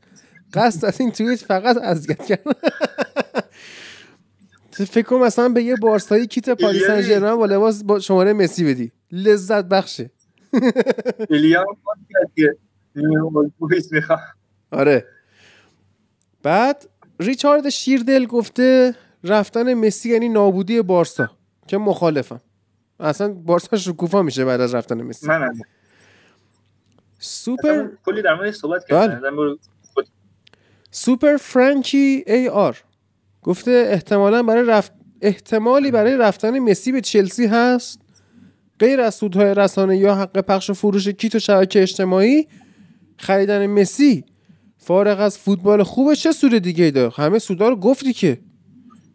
قصد 0.55 0.85
از 0.85 1.01
این 1.01 1.11
توییت 1.11 1.41
فقط 1.41 1.77
اذیت 1.77 2.25
کردن. 2.25 2.53
فکر 4.71 5.03
کنم 5.03 5.23
مثلا 5.23 5.49
به 5.49 5.63
یه 5.63 5.77
بارسایی 5.77 6.27
کیت 6.27 6.51
پاریس 6.51 6.87
سن 6.87 7.03
ژرمن 7.03 7.37
با 7.37 7.47
لباس 7.47 7.85
با 7.85 7.99
شماره 7.99 8.33
مسی 8.33 8.65
بدی. 8.65 8.93
لذت 9.13 9.65
بخشه. 9.65 10.11
ایلیا 11.31 11.65
آره. 14.71 15.07
بعد 16.43 16.89
ریچارد 17.21 17.69
شیردل 17.69 18.27
گفته 18.27 18.95
رفتن 19.25 19.75
مسی 19.75 20.11
یعنی 20.11 20.29
نابودی 20.29 20.83
بارسا 20.83 21.31
که 21.67 21.79
مخالفم. 21.79 22.41
اصلا 23.01 23.33
بارسا 23.33 23.77
شکوفا 23.77 24.23
میشه 24.23 24.45
بعد 24.45 24.61
از 24.61 24.75
رفتن 24.75 25.03
مسی. 25.03 25.27
من 25.27 25.43
هم. 25.43 25.59
سوپر 27.19 27.89
کلی 28.05 28.23
در 28.23 28.35
مورد 28.35 28.51
صحبت 28.51 28.87
بله. 28.89 29.09
کردن 29.09 29.31
سوپر 30.91 31.37
فرانکی 31.37 32.25
ای 32.27 32.49
آر. 32.49 32.77
گفته 33.43 33.89
احتمالا 33.91 34.43
برای 34.43 34.67
رفت 34.67 34.93
احتمالی 35.21 35.91
برای 35.91 36.17
رفتن 36.17 36.59
مسی 36.59 36.93
به 36.93 37.01
چلسی 37.01 37.47
هست. 37.47 38.01
غیر 38.79 39.01
از 39.01 39.15
سودهای 39.15 39.55
رسانه 39.55 39.97
یا 39.97 40.15
حق 40.15 40.41
پخش 40.41 40.71
و 40.71 40.75
فروش 40.75 41.09
کیت 41.09 41.35
و 41.35 41.39
شبکه 41.39 41.83
اجتماعی 41.83 42.49
خریدن 43.17 43.67
مسی 43.67 44.25
فارغ 44.79 45.21
از 45.21 45.39
فوتبال 45.39 45.83
خوبه 45.83 46.17
چه 46.17 46.33
سود 46.33 46.59
دیگه 46.59 46.85
ای 46.85 46.91
داره؟ 46.91 47.13
همه 47.17 47.39
سودا 47.39 47.69
رو 47.69 47.77
گفتی 47.77 48.13
که. 48.13 48.41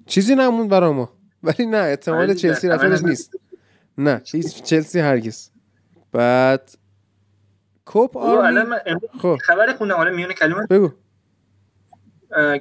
چیزی 0.06 0.36
نموند 0.36 0.70
برا 0.70 0.93
ما. 0.93 1.14
ولی 1.43 1.66
نه 1.66 1.78
احتمال 1.78 2.34
چلسی 2.34 2.68
رفتنش 2.68 3.04
نیست. 3.04 3.36
نه 3.97 4.22
هیچ 4.32 4.62
چلسی 4.64 4.99
هرگز. 4.99 5.49
بعد 6.12 6.72
کوپ 7.86 8.17
آرمی. 8.17 8.75
خب. 9.21 9.38
خبر 9.41 9.73
خوندم 9.73 9.95
حالا 9.95 10.11
میونه 10.11 10.34
کلمه 10.34 10.67
بگو. 10.69 10.91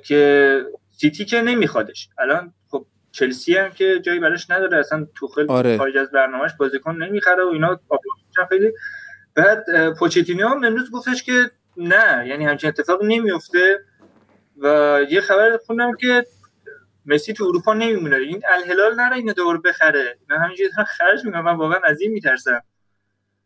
که 0.04 0.60
سیتی 0.88 1.24
که 1.24 1.42
نمیخوادش. 1.42 2.08
الان 2.18 2.54
خب 2.70 2.86
چلسی 3.12 3.56
هم 3.56 3.70
که 3.70 4.00
جایی 4.00 4.18
براش 4.18 4.50
نداره 4.50 4.78
اصلا 4.78 5.06
توخل 5.14 5.46
آره. 5.48 5.78
خارج 5.78 5.96
از 5.96 6.10
برنامهش 6.10 6.50
بازیکن 6.58 7.02
نمی‌خره 7.02 7.44
و 7.44 7.48
اینا 7.48 7.80
خیلی 8.48 8.72
بعد 9.34 9.64
اه، 9.74 9.90
پوچتینو 9.90 10.48
هم 10.48 10.64
امروز 10.64 10.90
گفتش 10.90 11.22
که 11.22 11.50
نه 11.76 12.28
یعنی 12.28 12.44
همچین 12.44 12.68
اتفاق 12.68 13.02
نمیفته 13.02 13.84
و 14.56 14.98
یه 15.10 15.20
خبر 15.20 15.58
خوندم 15.66 15.96
که 15.96 16.26
مسی 17.06 17.32
تو 17.32 17.44
اروپا 17.44 17.74
نمیمونه. 17.74 18.16
این 18.16 18.42
الهلال 18.48 18.94
نره 18.94 19.16
اینو 19.16 19.32
دور 19.32 19.60
بخره. 19.60 20.18
من 20.30 20.36
همینجوری 20.36 20.70
خرج 20.98 21.24
می‌کنم 21.24 21.44
من 21.44 21.56
واقعا 21.56 21.80
از 21.84 22.00
این 22.00 22.12
میترسم. 22.12 22.62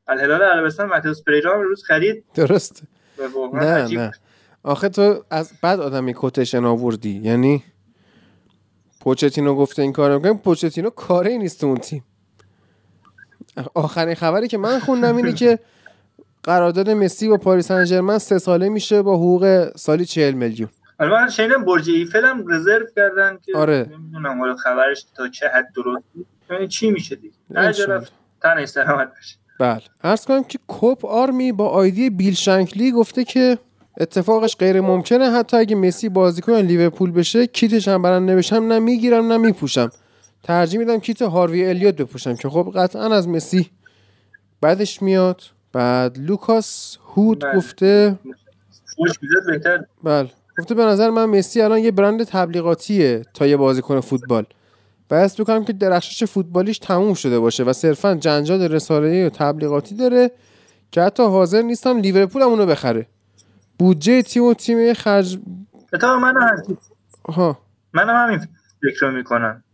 الهلال 0.09 0.43
عربستان 0.43 0.89
ماتئوس 0.89 1.23
پریرا 1.23 1.55
امروز 1.55 1.85
خرید. 1.85 2.25
درست 2.35 2.83
نه 3.53 3.61
عجیب 3.61 4.01
نه. 4.01 4.13
آخه 4.63 4.89
تو 4.89 5.25
از 5.31 5.53
بعد 5.63 5.81
آدمی 5.81 6.15
کوتشن 6.15 6.65
آوردی. 6.65 7.21
یعنی 7.23 7.65
پوچتینو 9.01 9.55
گفته 9.55 9.83
این 9.83 9.93
کارو 9.93 10.15
می‌کنه. 10.15 10.35
پوچتینو 10.35 10.91
کاری 10.91 11.39
نیست 11.39 11.61
تو 11.61 11.67
اون 11.67 11.77
تیم. 11.77 12.05
آخرین 13.75 14.15
خبری 14.15 14.49
که 14.49 14.59
من 14.59 14.79
خوندم 14.79 15.17
اینه 15.17 15.33
که 15.33 15.59
قرارداد 16.43 16.91
مسی 16.91 17.29
با 17.29 17.37
پاریس 17.37 17.69
سن 17.69 17.85
ژرمن 17.85 18.19
سه 18.19 18.39
ساله 18.39 18.69
میشه 18.69 19.03
با 19.03 19.17
حقوق 19.17 19.73
سالی 19.77 20.05
40 20.05 20.35
میلیون. 20.35 20.69
حالا 20.99 21.17
من 21.17 21.29
شنیدم 21.29 21.65
برج 21.65 21.91
ایفل 21.91 22.25
هم 22.25 22.53
رزرو 22.53 22.87
کردن 22.97 23.39
که 23.45 23.57
آره. 23.57 23.91
نمی‌دونم 23.93 24.41
حالا 24.41 24.57
خبرش 24.57 25.07
تا 25.17 25.29
چه 25.29 25.49
حد 25.49 25.73
درست. 25.77 26.05
ببینیم 26.49 26.69
چی 26.69 26.91
میشه 26.91 27.17
دیگه؟ 27.17 27.35
انشالله. 27.55 27.95
رفت 27.95 28.13
تنش 28.43 28.69
سلامت 28.69 29.13
بشه. 29.19 29.37
بله. 29.61 29.81
عرض 30.05 30.25
کنم 30.25 30.45
که 30.45 30.59
کوپ 30.69 31.07
آرمی 31.07 31.53
با 31.53 31.69
آیدی 31.69 32.11
بیل 32.11 32.35
شنکلی 32.35 32.93
گفته 32.93 33.25
که 33.25 33.59
اتفاقش 34.01 34.57
غیر 34.57 34.81
ممکنه. 34.81 35.31
حتی 35.31 35.57
اگه 35.57 35.77
مسی 35.77 36.09
بازیکن 36.09 36.53
لیورپول 36.53 37.11
بشه 37.11 37.47
کیتش 37.47 37.89
هم 37.89 38.03
برنده 38.03 38.37
بشم 38.37 38.57
نه 38.57 38.79
می‌گیرم 38.79 39.33
نه 39.33 39.39
میپوشم. 39.39 39.91
ترجیح 40.43 40.79
میدم 40.79 40.99
کیت 40.99 41.23
هاروی 41.23 41.67
الیوت 41.67 41.97
بپوشم 41.97 42.37
که 42.37 42.49
خب 42.49 42.73
قطعا 42.75 43.15
از 43.15 43.29
مسی 43.29 43.71
بعدش 44.61 45.03
میاد. 45.03 45.43
بعد 45.73 46.19
لوکاس 46.19 46.99
هود 47.17 47.41
بله. 47.41 47.57
گفته 47.57 48.19
بهتر. 49.47 49.85
بله. 50.03 50.31
گفته 50.59 50.75
به 50.75 50.85
نظر 50.85 51.11
من 51.11 51.25
مسی 51.25 51.61
الان 51.61 51.79
یه 51.79 51.91
برند 51.91 52.25
تبلیغاتیه 52.25 53.23
تا 53.35 53.47
یه 53.47 53.57
بازیکن 53.57 54.01
فوتبال. 54.01 54.47
و 55.11 55.21
حس 55.21 55.39
می‌کنم 55.39 55.65
که 55.65 55.73
درخشش 55.73 56.25
فوتبالیش 56.25 56.79
تموم 56.79 57.15
شده 57.15 57.39
باشه 57.39 57.65
و 57.65 57.73
صرفا 57.73 58.15
جنجال 58.15 58.63
رسانه‌ای 58.63 59.25
و 59.25 59.29
تبلیغاتی 59.31 59.95
داره 59.95 60.31
که 60.91 61.03
حتی 61.03 61.23
حاضر 61.23 61.63
نیستم 61.63 61.99
لیورپول 61.99 62.43
هم 62.43 62.49
اونو 62.49 62.67
بخره. 62.67 63.07
بودجه 63.79 64.23
تیم 64.23 64.45
و 64.45 64.55
تیم 64.55 64.93
خرج 64.93 65.39
اتفاقا 65.93 66.19
من 66.19 66.35
هم 66.37 66.79
ها. 67.29 67.59
منم 67.93 68.27
همین 68.27 68.39
فکر 68.83 69.07
رو 69.07 69.13
می‌کنم. 69.13 69.65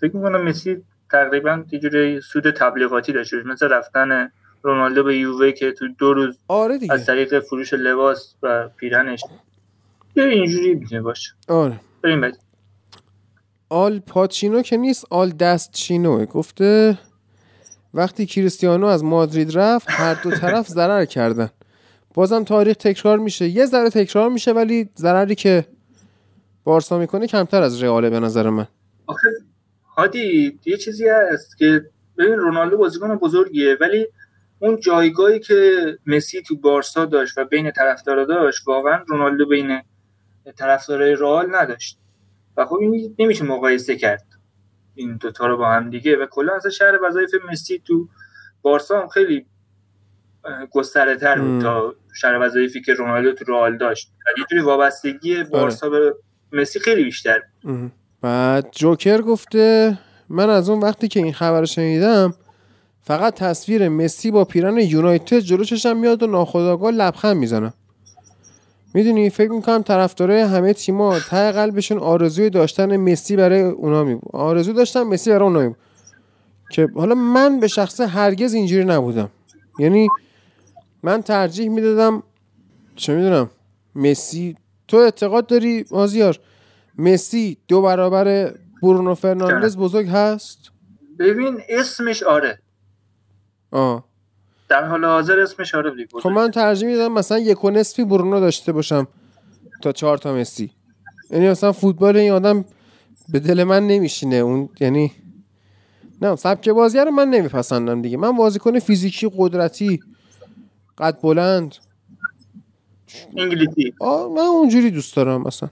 فکر 0.00 0.16
می‌کنم 0.16 0.42
مسی 0.42 0.82
تقریبا 1.10 1.64
یه 1.72 2.20
سود 2.20 2.50
تبلیغاتی 2.50 3.12
داشته. 3.12 3.36
مثل 3.46 3.68
رفتن 3.68 4.30
رونالدو 4.62 5.04
به 5.04 5.16
یووه 5.16 5.52
که 5.52 5.72
تو 5.72 5.88
دو 5.98 6.14
روز 6.14 6.38
آره 6.48 6.78
دیگه. 6.78 6.92
از 6.92 7.06
طریق 7.06 7.40
فروش 7.40 7.74
لباس 7.74 8.34
و 8.42 8.68
پیرنش. 8.76 9.24
یه 10.16 10.24
اینجوری 10.24 10.74
می‌تونه 10.74 11.00
باشه. 11.00 11.30
آره. 11.48 11.80
بریم 12.02 12.32
آل 13.68 13.98
پاچینو 13.98 14.62
که 14.62 14.76
نیست 14.76 15.04
آل 15.10 15.30
دست 15.30 15.72
چینوه 15.72 16.26
گفته 16.26 16.98
وقتی 17.94 18.26
کریستیانو 18.26 18.86
از 18.86 19.04
مادرید 19.04 19.58
رفت 19.58 19.86
هر 19.90 20.14
دو 20.14 20.30
طرف 20.30 20.68
ضرر 20.68 21.04
کردن. 21.04 21.50
بازم 22.14 22.44
تاریخ 22.44 22.76
تکرار 22.76 23.18
میشه. 23.18 23.48
یه 23.48 23.66
ذره 23.66 23.90
تکرار 23.90 24.30
میشه 24.30 24.52
ولی 24.52 24.88
ضرری 24.96 25.34
که 25.34 25.66
بارسا 26.64 26.98
می‌کنه 26.98 27.26
کمتر 27.26 27.62
از 27.62 27.82
رئاله 27.82 28.10
به 28.10 28.20
نظر 28.20 28.50
من. 28.50 28.66
آخه 29.06 29.28
هادی 29.96 30.58
یه 30.64 30.76
چیزی 30.76 31.08
هست 31.08 31.58
که 31.58 31.84
ببین 32.18 32.34
رونالدو 32.34 32.76
بازیکن 32.76 33.16
بزرگیه 33.16 33.76
ولی 33.80 34.06
اون 34.58 34.80
جایگاهی 34.80 35.40
که 35.40 35.84
مسی 36.06 36.42
تو 36.42 36.56
بارسا 36.56 37.04
داشت 37.04 37.38
و 37.38 37.44
بین 37.44 37.70
طرفدارا 37.70 38.24
داشت 38.24 38.68
واقعا 38.68 39.04
رونالدو 39.08 39.46
بین 39.46 39.80
طرفدارای 40.56 41.14
رئال 41.14 41.54
نداشت. 41.54 41.98
و 42.56 42.66
خب 42.66 42.74
این 42.74 43.14
نمیشه 43.18 43.44
مقایسه 43.44 43.96
کرد. 43.96 44.26
این 44.94 45.16
دوتا 45.16 45.46
رو 45.46 45.56
با 45.56 45.70
هم 45.70 45.90
دیگه 45.90 46.16
و 46.16 46.26
کلا 46.30 46.54
اصلا 46.54 46.70
شهر 46.70 46.98
وظایف 47.02 47.30
مسی 47.50 47.82
تو 47.84 48.08
بارسا 48.62 49.00
هم 49.00 49.08
خیلی 49.08 49.46
گستره 50.70 51.16
تر. 51.16 51.38
بود 51.38 51.62
تا 51.62 51.94
شهر 52.14 52.38
وظایفی 52.38 52.82
که 52.82 52.94
رونالدو 52.94 53.32
تو 53.32 53.44
رئال 53.52 53.76
داشت. 53.76 54.12
یه 54.38 54.44
جوری 54.50 54.62
وابستگی 54.62 55.44
بارسا 55.44 55.90
به 55.90 56.14
مسی 56.52 56.80
خیلی 56.80 57.04
بیشتر 57.04 57.42
بود. 57.62 57.92
بعد 58.20 58.68
جوکر 58.72 59.22
گفته 59.22 59.98
من 60.28 60.50
از 60.50 60.70
اون 60.70 60.80
وقتی 60.80 61.08
که 61.08 61.20
این 61.20 61.32
خبر 61.32 61.64
شنیدم 61.64 62.34
فقط 63.00 63.34
تصویر 63.34 63.88
مسی 63.88 64.30
با 64.30 64.44
پیرن 64.44 64.78
یونایتد 64.78 65.38
جلو 65.38 65.64
چشم 65.64 65.96
میاد 65.96 66.22
و 66.22 66.26
ناخداگاه 66.26 66.90
لبخند 66.90 67.36
می‌زنم 67.36 67.74
می‌دونی 68.94 69.30
فکر 69.30 69.50
می‌کنم 69.50 69.82
طرفدارای 69.82 70.40
همه 70.40 70.72
تیما 70.72 71.18
ته 71.18 71.52
قلبشون 71.52 71.98
آرزوی 71.98 72.50
داشتن 72.50 72.96
مسی 72.96 73.36
برای 73.36 73.60
اونا 73.60 74.04
می 74.04 74.14
بود 74.14 74.30
آرزو 74.36 74.72
داشتن 74.72 75.02
مسی 75.02 75.30
برای 75.30 75.42
اونا 75.42 75.60
می 75.60 75.68
بود. 75.68 75.76
که 76.70 76.88
حالا 76.94 77.14
من 77.14 77.60
به 77.60 77.68
شخص 77.68 78.00
هرگز 78.00 78.54
اینجوری 78.54 78.84
نبودم. 78.84 79.30
یعنی 79.78 80.08
من 81.02 81.22
ترجیح 81.22 81.68
می‌دادم 81.68 82.22
چه 82.96 83.14
می‌دونم 83.14 83.50
مسی 83.94 84.56
تو 84.88 84.96
اعتقاد 84.96 85.46
داری 85.46 85.84
آزیار 85.90 86.38
مسی 86.98 87.56
دو 87.68 87.82
برابر 87.82 88.54
برونو 88.82 89.14
فرناندز 89.14 89.76
بزرگ 89.76 90.08
هست؟ 90.08 90.58
ببین 91.18 91.60
اسمش 91.68 92.22
آره. 92.22 92.58
آه. 93.70 94.04
در 94.68 94.84
حال 94.84 95.04
حاضر 95.04 95.40
اسمش 95.40 95.74
آره 95.74 95.90
دیگه 95.90 96.08
خب 96.22 96.28
من 96.28 96.50
ترجیح 96.50 96.88
میدم 96.88 97.12
مثلا 97.12 97.38
یک 97.38 97.64
و 97.64 97.70
نصفی 97.70 98.04
برونو 98.04 98.40
داشته 98.40 98.72
باشم 98.72 99.08
تا 99.82 99.92
چهار 99.92 100.18
تا 100.18 100.34
مسی. 100.34 100.70
یعنی 101.30 101.48
مثلا 101.48 101.72
فوتبال 101.72 102.16
این 102.16 102.32
آدم 102.32 102.64
به 103.28 103.40
دل 103.40 103.64
من 103.64 103.86
نمیشینه. 103.86 104.36
اون 104.36 104.68
یعنی 104.80 105.12
نه 106.22 106.36
سبک 106.36 106.68
بازی 106.68 106.98
رو 106.98 107.10
من 107.10 107.28
نمیپسندم 107.28 108.02
دیگه. 108.02 108.16
من 108.16 108.32
بازیکن 108.32 108.78
فیزیکی 108.78 109.30
قدرتی 109.36 110.00
قد 110.98 111.20
بلند. 111.20 111.74
انگلیسی. 113.36 113.94
آه 114.00 114.32
من 114.32 114.42
اونجوری 114.42 114.90
دوست 114.90 115.16
دارم 115.16 115.42
مثلا. 115.42 115.68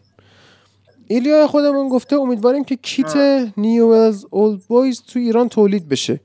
ایلیا 1.07 1.47
خودمون 1.47 1.89
گفته 1.89 2.17
امیدواریم 2.17 2.65
که 2.65 2.77
کیت 2.77 3.17
نیوز 3.57 4.27
اولد 4.31 4.61
بویز 4.61 5.03
تو 5.03 5.19
ایران 5.19 5.49
تولید 5.49 5.89
بشه. 5.89 6.21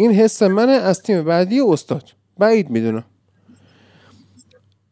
این 0.00 0.12
حس 0.12 0.42
منه 0.42 0.72
از 0.72 1.02
تیم 1.02 1.24
بعدی 1.24 1.60
استاد. 1.60 2.02
بعید 2.38 2.70
می‌دونم. 2.70 3.04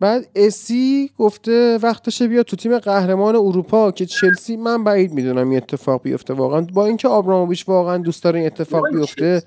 بعد 0.01 0.27
اسی 0.35 1.11
گفته 1.19 1.79
وقتشه 1.83 2.29
بیاد 2.29 2.45
تو 2.45 2.57
تیم 2.57 2.79
قهرمان 2.79 3.37
اروپا 3.37 3.91
که 3.91 4.07
چلسی 4.07 4.57
من 4.57 4.85
بعید 4.85 5.13
می‌دونم 5.13 5.49
این 5.49 5.57
اتفاق 5.57 6.03
بیفته 6.03 6.35
واقعا. 6.35 6.61
با 6.61 6.87
اینکه 6.87 7.09
آبراموویچ 7.09 7.69
واقعا 7.69 7.97
دوست 7.99 8.25
داره 8.25 8.39
این 8.39 8.47
اتفاق 8.47 8.89
بیفته 8.93 9.43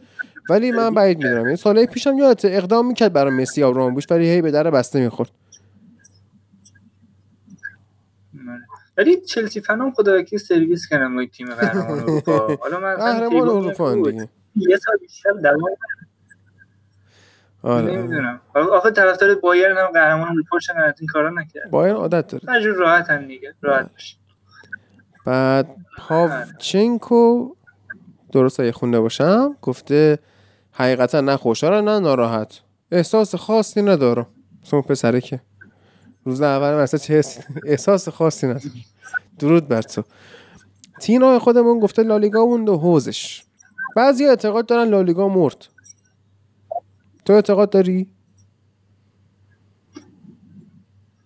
ولی 0.50 0.72
من 0.72 0.94
بعید 0.94 1.18
می‌دونم. 1.18 1.46
این 1.46 1.56
سالهای 1.56 1.88
پیشم 1.88 2.18
یادته 2.18 2.48
اقدام 2.52 2.88
می‌کرد 2.88 3.14
برای 3.14 3.34
مسی 3.34 3.64
آبراموویچ 3.64 4.12
ولی 4.12 4.30
هی 4.30 4.42
به 4.42 4.52
در 4.52 4.72
بسته 4.72 5.00
می‌خورد. 5.00 5.30
ولی 8.98 9.22
چلسی 9.22 9.62
فنام 9.62 9.92
خدا 9.92 10.26
سرویس 10.48 10.88
کردن 10.88 11.16
با 11.16 11.26
تیم 11.26 11.56
قهرمان 11.56 12.00
اروپا. 12.00 12.58
حالا 12.62 12.80
من 12.80 12.96
قهرمان 12.96 13.50
اروپا. 13.50 13.96
دیگه. 13.96 14.30
یه 14.56 14.78
سال 14.78 14.98
بیشتر 14.98 15.32
دوام 15.32 15.76
آره. 17.64 17.92
نمی‌دونم. 17.92 18.42
آخه 18.56 18.92
طرفدار 18.92 19.36
بایرن 19.36 19.78
هم 19.78 19.88
قهرمان 19.94 20.28
از 20.86 20.94
این 21.00 21.08
کارا 21.14 21.30
نکرد. 21.30 21.72
بایر 21.72 21.94
عادت 21.94 22.28
داره. 22.28 22.44
هر 22.54 22.62
جور 22.62 22.76
راحتن 22.76 23.28
دیگه. 23.28 23.54
راحت 23.62 23.92
باشه. 23.92 24.16
بعد 25.26 25.76
پاوچنکو 25.98 27.56
درست 28.32 28.60
اگه 28.60 28.72
خونده 28.72 29.00
باشم 29.00 29.56
گفته 29.62 30.20
حقیقتا 30.72 31.22
نه 31.22 31.38
خوشحال 31.38 31.84
نه 31.84 32.00
ناراحت. 32.00 32.62
احساس 32.92 33.36
خاصی 33.36 33.82
ندارم. 33.82 34.28
اون 34.74 34.82
پسره 34.82 35.22
که 35.22 35.40
روز 36.26 36.42
اول 36.42 36.74
مثلا 36.84 36.98
چه 37.00 37.14
حس- 37.14 37.40
احساس 37.66 38.10
خاصی 38.10 38.48
ندارم. 38.48 38.72
درود 39.40 39.68
بر 39.68 39.82
تو. 39.82 40.04
تینا 41.02 41.40
خودمون 41.40 41.80
گفته 41.80 42.04
لالیگا 42.04 42.46
موند 42.46 42.70
و 42.70 42.78
حوزش. 42.78 43.44
بعضی 43.96 44.26
اعتقاد 44.26 44.66
دارن 44.66 44.90
لالیگا 44.90 45.28
مرد 45.28 45.68
تو 47.26 47.34
اعتقاد 47.34 47.70
داری؟ 47.70 48.08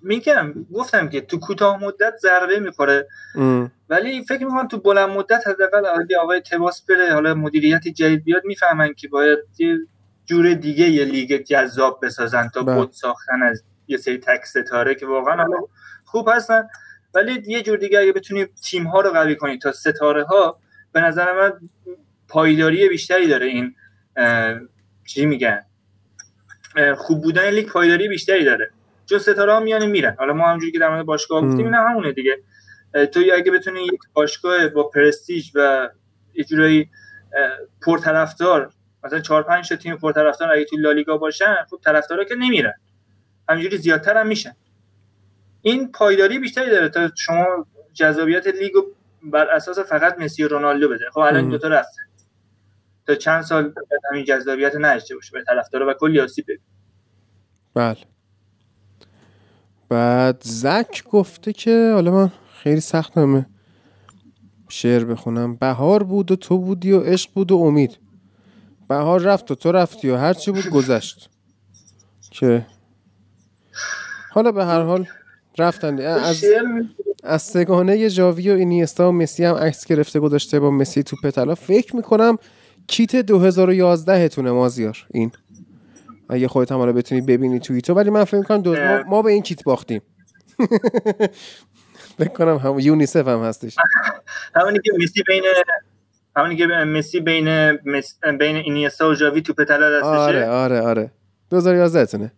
میگم 0.01 0.53
گفتم 0.73 1.09
که 1.09 1.21
تو 1.21 1.39
کوتاه 1.39 1.83
مدت 1.83 2.13
ضربه 2.21 2.59
می‌خوره. 2.59 3.07
ولی 3.89 4.23
فکر 4.23 4.45
می‌کنم 4.45 4.67
تو 4.67 4.77
بلند 4.77 5.09
مدت 5.09 5.47
حداقل 5.47 5.85
اگه 5.85 6.17
آقای 6.17 6.41
تباس 6.41 6.81
بره 6.81 7.13
حالا 7.13 7.33
مدیریت 7.35 7.87
جدید 7.87 8.23
بیاد 8.23 8.41
می‌فهمن 8.45 8.93
که 8.93 9.07
باید 9.07 9.39
یه 9.57 9.77
جور 10.25 10.53
دیگه 10.53 10.89
یه 10.89 11.05
لیگ 11.05 11.41
جذاب 11.41 11.99
بسازن 12.05 12.49
تا 12.53 12.63
بله. 12.63 12.75
بود 12.75 12.91
ساختن 12.91 13.43
از 13.43 13.63
یه 13.87 13.97
سری 13.97 14.17
تک 14.17 14.45
ستاره 14.45 14.95
که 14.95 15.05
واقعا 15.05 15.47
خوب 16.05 16.29
هستن 16.33 16.67
ولی 17.13 17.43
یه 17.47 17.61
جور 17.61 17.77
دیگه 17.77 17.99
اگه 17.99 18.11
بتونی 18.11 18.45
تیم 18.45 18.87
ها 18.87 19.01
رو 19.01 19.09
قوی 19.09 19.35
کنی 19.35 19.57
تا 19.57 19.71
ستاره 19.71 20.23
ها 20.23 20.59
به 20.91 21.01
نظر 21.01 21.33
من 21.33 21.69
پایداری 22.27 22.89
بیشتری 22.89 23.27
داره 23.27 23.45
این 23.45 23.75
چی 25.05 25.25
میگن؟ 25.25 25.65
خوب 26.97 27.21
بودن 27.21 27.49
لیگ 27.49 27.67
پایداری 27.67 28.07
بیشتری 28.07 28.45
داره. 28.45 28.71
چون 29.05 29.19
ستاره 29.19 29.53
ها 29.53 29.59
میان 29.59 29.85
میرن. 29.85 30.15
حالا 30.19 30.33
ما 30.33 30.47
همونجوری 30.47 30.71
که 30.71 30.79
در 30.79 30.89
مورد 30.89 31.05
باشگاه. 31.05 31.41
گفتیم 31.41 31.65
این 31.65 31.73
هم 31.73 31.87
همونه 31.87 32.11
دیگه. 32.11 32.37
تو 32.93 33.19
اگه 33.33 33.51
بتونی 33.51 33.85
یک 33.85 33.99
باشگاه 34.13 34.67
با 34.67 34.83
پرستیژ 34.83 35.51
و 35.55 35.89
یه 36.33 36.43
جورایی 36.43 36.89
اه، 37.33 37.51
پرطرفدار 37.85 38.71
مثلا 39.03 39.19
چهار 39.19 39.43
پنج 39.43 39.69
تا 39.69 39.75
تیم 39.75 39.97
پرطرفدار 39.97 40.51
اگه 40.51 40.65
تو 40.65 40.77
لالیگا 40.77 41.17
باشن 41.17 41.55
خب 41.69 41.79
طرفدارا 41.85 42.23
که 42.23 42.35
نمیرن. 42.35 42.73
همینجوری 43.49 43.77
زیادتر 43.77 44.17
هم 44.17 44.27
میشن. 44.27 44.55
این 45.61 45.91
پایداری 45.91 46.39
بیشتری 46.39 46.69
داره. 46.69 46.89
تا 46.89 47.09
شما 47.17 47.67
جذابیت 47.93 48.47
لیگو 48.47 48.85
بر 49.23 49.49
اساس 49.49 49.79
فقط 49.79 50.19
مسی 50.19 50.43
و 50.43 50.47
رونالدو 50.47 50.89
بده 50.89 51.05
خب 51.13 51.19
الان. 51.19 51.49
دو 51.49 51.57
تا 51.57 51.67
رفتن 51.67 52.01
تا 53.07 53.15
چند 53.15 53.41
سال 53.41 53.73
همین 54.11 54.25
جذابیت 54.25 54.75
نداشته 54.75 55.15
باشه 55.15 55.31
به 55.31 55.43
طرفدارا 55.43 55.89
و 55.89 55.93
کلی 55.93 56.19
آسیب 56.19 56.45
ببینه. 56.45 56.59
بله. 57.73 57.97
بعد 59.89 60.41
زک 60.43 61.03
گفته 61.03 61.53
که 61.53 61.91
حالا 61.93 62.11
من 62.11 62.31
خیلی 62.53 62.81
سخت 62.81 63.17
همه 63.17 63.45
شعر 64.69 65.03
بخونم. 65.03 65.55
بهار 65.55 66.03
بود 66.03 66.31
و 66.31 66.35
تو 66.35 66.57
بودی 66.57 66.91
و 66.91 66.99
عشق 66.99 67.29
بود 67.33 67.51
و 67.51 67.57
امید. 67.57 67.97
بهار 68.89 69.21
رفت 69.21 69.51
و 69.51 69.55
تو 69.55 69.71
رفتی 69.71 70.09
و 70.09 70.15
هرچی 70.17 70.51
بود 70.51 70.69
گذشت. 70.69 71.29
که 72.31 72.65
حالا 74.31 74.51
به 74.51 74.65
هر 74.65 74.81
حال 74.81 75.05
رفتن. 75.57 75.99
از 75.99 76.37
شعر 76.37 76.61
می- 76.61 76.89
از 77.23 77.41
سگانه 77.41 78.07
ژاوی 78.07 78.51
و 78.51 78.53
اینیستا 78.53 79.09
و 79.09 79.11
مسی 79.11 79.43
هم 79.45 79.55
عکس 79.55 79.85
گرفته 79.85 80.19
گذاشته 80.19 80.59
با 80.59 80.71
مسی 80.71 81.03
تو 81.03 81.15
پتلا 81.23 81.55
فکر 81.55 81.95
می‌کنم 81.95 82.37
کیت 82.87 83.15
2011 83.15 84.27
تونه 84.29 84.51
مازیار. 84.51 85.05
این. 85.11 85.31
اگه 86.29 86.47
خودت 86.47 86.71
هم 86.71 86.77
حالا 86.77 86.91
بتونی 86.93 87.21
ببینی 87.21 87.59
توی 87.59 87.81
تو 87.81 87.93
ولی 87.93 88.09
من 88.09 88.23
فکر 88.23 88.37
می‌کنم 88.37 88.61
دو... 88.61 88.75
ما, 88.75 89.03
ما 89.07 89.21
به 89.21 89.31
این 89.31 89.41
کیت 89.41 89.63
باختیم. 89.63 90.01
فکر 92.17 92.29
کنم 92.29 92.57
هم 92.57 92.79
یونیسف 92.79 93.27
هم 93.27 93.43
هستش. 93.43 93.75
همونی 94.55 94.79
که 94.79 94.91
مسی 95.03 95.23
بین 95.27 95.43
همونی 96.35 96.55
که 96.55 96.67
مسی 96.67 97.19
بین 97.19 97.71
مس... 97.71 98.19
بین 98.39 98.55
اینیستا 98.55 99.09
و 99.09 99.13
ژاوی 99.13 99.41
تو 99.41 99.53
پتلا 99.53 99.99
دستشه. 99.99 100.07
آره 100.09 100.47
آره 100.47 100.81
آره. 100.81 101.11
2011 101.49 102.05
تونه. 102.05 102.31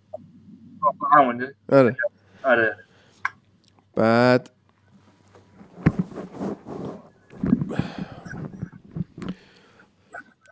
همونه 1.18 1.54
آره. 1.70 1.96
آره. 2.44 2.78
بعد 3.96 4.50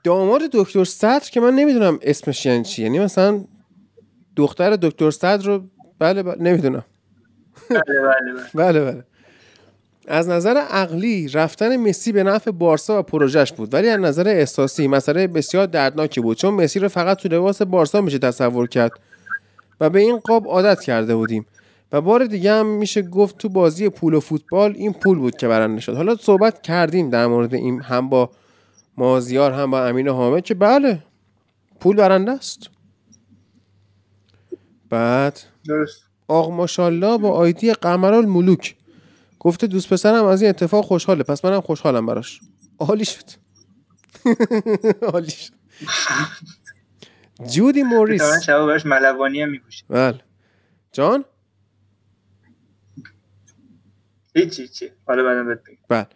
داماد 0.06 0.42
دکتر 0.54 0.84
صدر 0.84 1.30
که 1.32 1.40
من 1.40 1.54
نمی‌دونم 1.54 2.00
اسمش 2.02 2.46
یعنی 2.46 2.64
چی. 2.64 2.84
یعنی 2.84 3.00
مثلا 3.00 3.42
دختر 4.36 4.76
دکتر 4.76 5.12
صدر 5.12 5.46
رو 5.46 5.64
بله, 6.00 6.24
بله 6.24 6.42
نمی‌دونم. 6.42 6.86
بله 7.70 7.80
بله 7.88 8.34
بله. 8.34 8.44
بله 8.64 8.92
بله. 8.92 9.04
از 10.08 10.30
نظر 10.30 10.58
عقلی 10.58 11.28
رفتن 11.28 11.78
مسی 11.78 12.12
به 12.12 12.24
نفع 12.24 12.52
بارسا 12.52 13.00
و 13.00 13.02
پروژش 13.02 13.54
بود. 13.54 13.74
ولی 13.74 13.90
از 13.90 14.00
نظر 14.00 14.28
احساسی 14.28 14.88
مسئله 14.88 15.28
بسیار 15.28 15.66
دردناکی 15.66 16.22
بود. 16.22 16.38
چون 16.38 16.54
مسی 16.54 16.80
رو 16.80 16.88
فقط 16.88 17.18
تو 17.18 17.30
لباس 17.30 17.62
بارسا 17.62 18.02
میشه 18.02 18.18
تصور 18.18 18.68
کرد 18.68 18.92
و 19.82 19.90
به 19.90 20.00
این 20.00 20.18
قاب 20.18 20.48
عادت 20.48 20.82
کرده 20.82 21.16
بودیم. 21.16 21.46
و 21.92 22.02
بار 22.02 22.26
دیگه 22.26 22.52
هم 22.52 22.66
میشه 22.66 23.02
گفت 23.02 23.38
تو 23.38 23.50
بازی 23.50 23.90
پول 23.90 24.14
و 24.14 24.20
فوتبال 24.20 24.74
این 24.76 24.94
پول 24.94 25.18
بود 25.18 25.38
که 25.38 25.48
برنده 25.48 25.82
شد. 25.82 25.96
حالا 25.96 26.16
صحبت 26.16 26.62
کردیم 26.62 27.10
در 27.10 27.28
مورد 27.28 27.54
این 27.54 27.82
هم 27.82 28.10
با 28.10 28.30
مازیار 28.98 29.52
هم 29.52 29.72
با 29.72 29.86
امین 29.86 30.08
حامد 30.08 30.44
که 30.44 30.54
بله 30.54 31.04
پول 31.80 31.96
برنده 31.96 32.32
است. 32.32 32.70
بعد 34.90 35.40
درست. 35.68 36.04
آق 36.28 36.52
ماشالله 36.52 37.18
با 37.18 37.32
آیدی 37.32 37.74
قمرال 37.74 38.26
ملوک 38.26 38.76
گفته 39.40 39.68
دوست 39.68 39.90
پسرم 39.94 40.26
از 40.26 40.42
این 40.42 40.50
اتفاق 40.50 40.86
خوشحاله 40.86 41.24
پس 41.24 41.46
منم 41.46 41.62
خوشحالم 41.62 42.06
براش. 42.06 42.40
عالی 42.80 43.06
شد. 43.06 43.24
عالی 45.14 45.30
شد. 45.32 45.54
جودی 47.48 47.84
موریس. 47.84 48.44
شبا 48.46 48.66
براش 48.66 48.86
ملوانی 48.86 49.42
هم 49.42 49.50
میپوشه 49.50 49.86
بله. 49.90 50.20
جان؟ 50.92 51.26
هیچی 54.36 54.62
هیچی 54.62 54.92
حالا 55.08 55.24
بعدم 55.24 55.48
بهت 55.48 55.60
بله. 55.90 56.08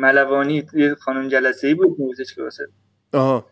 ملوانی 0.00 0.66
یه 0.72 0.94
خانم 0.94 1.28
جلسه 1.28 1.66
ای 1.66 1.74
بود 1.74 1.98
میگفتش 1.98 2.34
که 2.34 2.42
واسه 2.42 2.68
آها. 3.12 3.46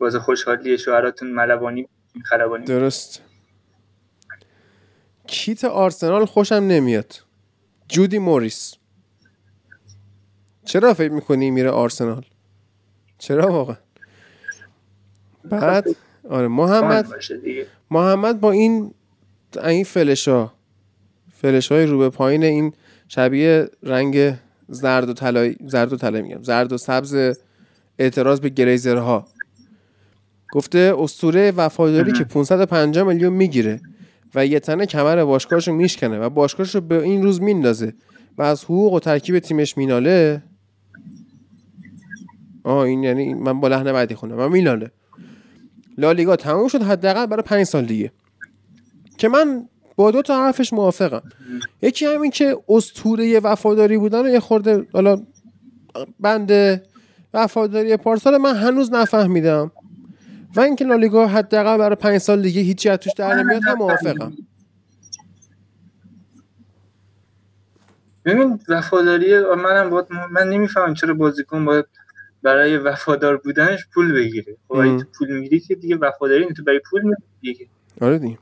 واسه 0.00 0.18
خوشحالی 0.18 0.78
شوهراتون 0.78 1.30
ملوانی 1.30 1.88
خلبانی 2.24 2.64
درست. 2.64 3.22
کیت 5.26 5.64
آرسنال 5.64 6.24
خوشم 6.24 6.54
نمیاد. 6.54 7.14
جودی 7.88 8.18
موریس. 8.18 8.74
چرا 10.64 10.94
فکر 10.94 11.12
می‌کنی 11.12 11.50
میره 11.50 11.70
آرسنال؟ 11.70 12.24
چرا 13.18 13.52
واقعا؟ 13.52 13.76
بعد 15.44 15.86
آره 16.30 16.48
محمد 16.48 17.08
محمد 17.90 18.40
با 18.40 18.52
این 18.52 18.94
این 19.64 19.84
فلشا 19.84 20.52
فلش 21.32 21.72
های 21.72 21.86
رو 21.86 21.98
به 21.98 22.10
پایین 22.10 22.44
این 22.44 22.72
شبیه 23.08 23.70
رنگ 23.82 24.34
زرد 24.68 25.08
و 25.08 25.12
طلایی 25.12 25.56
زرد 25.66 25.92
و 25.92 25.96
طلایی 25.96 26.24
میگم. 26.24 26.42
زرد 26.42 26.72
و 26.72 26.78
سبز 26.78 27.38
اعتراض 27.98 28.40
به 28.40 28.48
گریزرها. 28.48 29.28
گفته 30.52 30.94
اسطوره 30.98 31.50
وفاداری 31.50 32.12
که 32.12 32.24
550 32.24 33.06
میلیون 33.06 33.32
می‌گیره 33.32 33.80
و 34.34 34.46
یه 34.46 34.60
تنه 34.60 34.86
کمر 34.86 35.24
باشگاهشو 35.24 35.72
میشکنه 35.72 36.18
و 36.18 36.30
باشگاهشو 36.30 36.80
به 36.80 37.02
این 37.02 37.22
روز 37.22 37.42
میندازه 37.42 37.94
و 38.38 38.42
از 38.42 38.64
حقوق 38.64 38.92
و 38.92 39.00
ترکیب 39.00 39.38
تیمش 39.38 39.78
میناله. 39.78 40.42
آه 42.64 42.78
این 42.78 43.02
یعنی 43.02 43.34
من 43.34 43.60
با 43.60 43.68
لحن 43.68 43.92
بعدی 43.92 44.14
خونم 44.14 44.38
و 44.38 44.48
میناله. 44.48 44.90
لالیگا 45.98 46.36
تموم 46.36 46.68
شد 46.68 46.82
حداقل 46.82 47.26
برای 47.26 47.42
پنج 47.42 47.64
سال 47.64 47.84
دیگه. 47.84 48.12
که 49.18 49.28
من 49.28 49.68
با 49.96 50.10
دو 50.10 50.22
تا 50.22 50.44
حرفش 50.44 50.72
موافقم. 50.72 51.22
یکی 51.82 52.06
همین 52.06 52.30
که 52.30 52.56
اسطوره 52.68 53.40
وفاداری 53.40 53.98
بودن 53.98 54.18
رو 54.18 54.28
یه 54.28 54.40
خورده 54.40 54.86
حالا 54.92 55.22
بند 56.20 56.82
وفاداری 57.34 57.96
پارسال 57.96 58.36
من 58.36 58.56
هنوز 58.56 58.92
نفهمیدم. 58.92 59.70
و 60.56 60.60
اینکه 60.60 60.84
لالیگا 60.84 61.26
حداقل 61.26 61.78
برای 61.78 61.96
پنج 61.96 62.18
سال 62.18 62.42
دیگه 62.42 62.60
هیچی 62.60 62.88
از 62.88 62.98
توش 62.98 63.12
در 63.16 63.34
نمیاد 63.34 63.62
هم 63.64 63.78
موافقم. 63.78 64.32
ببین 68.24 68.60
وفاداری 68.68 69.38
منم 69.40 69.90
باید 69.90 70.06
من 70.30 70.48
نمی‌فهمم 70.48 70.94
چرا 70.94 71.14
بازیکن 71.14 71.64
باید 71.64 71.84
برای 72.42 72.76
وفادار 72.76 73.36
بودنش 73.36 73.86
پول 73.94 74.12
بگیره. 74.14 74.56
خب. 74.68 74.96
تو 74.96 75.04
پول 75.18 75.32
می‌گیری 75.32 75.60
که 75.60 75.74
دیگه 75.74 75.96
وفاداری 75.96 76.46
تو 76.56 76.64
برای 76.64 76.80
پول 76.90 77.02
می‌گیری 77.02 77.68
آره 78.00 78.18
دیگه. 78.18 78.38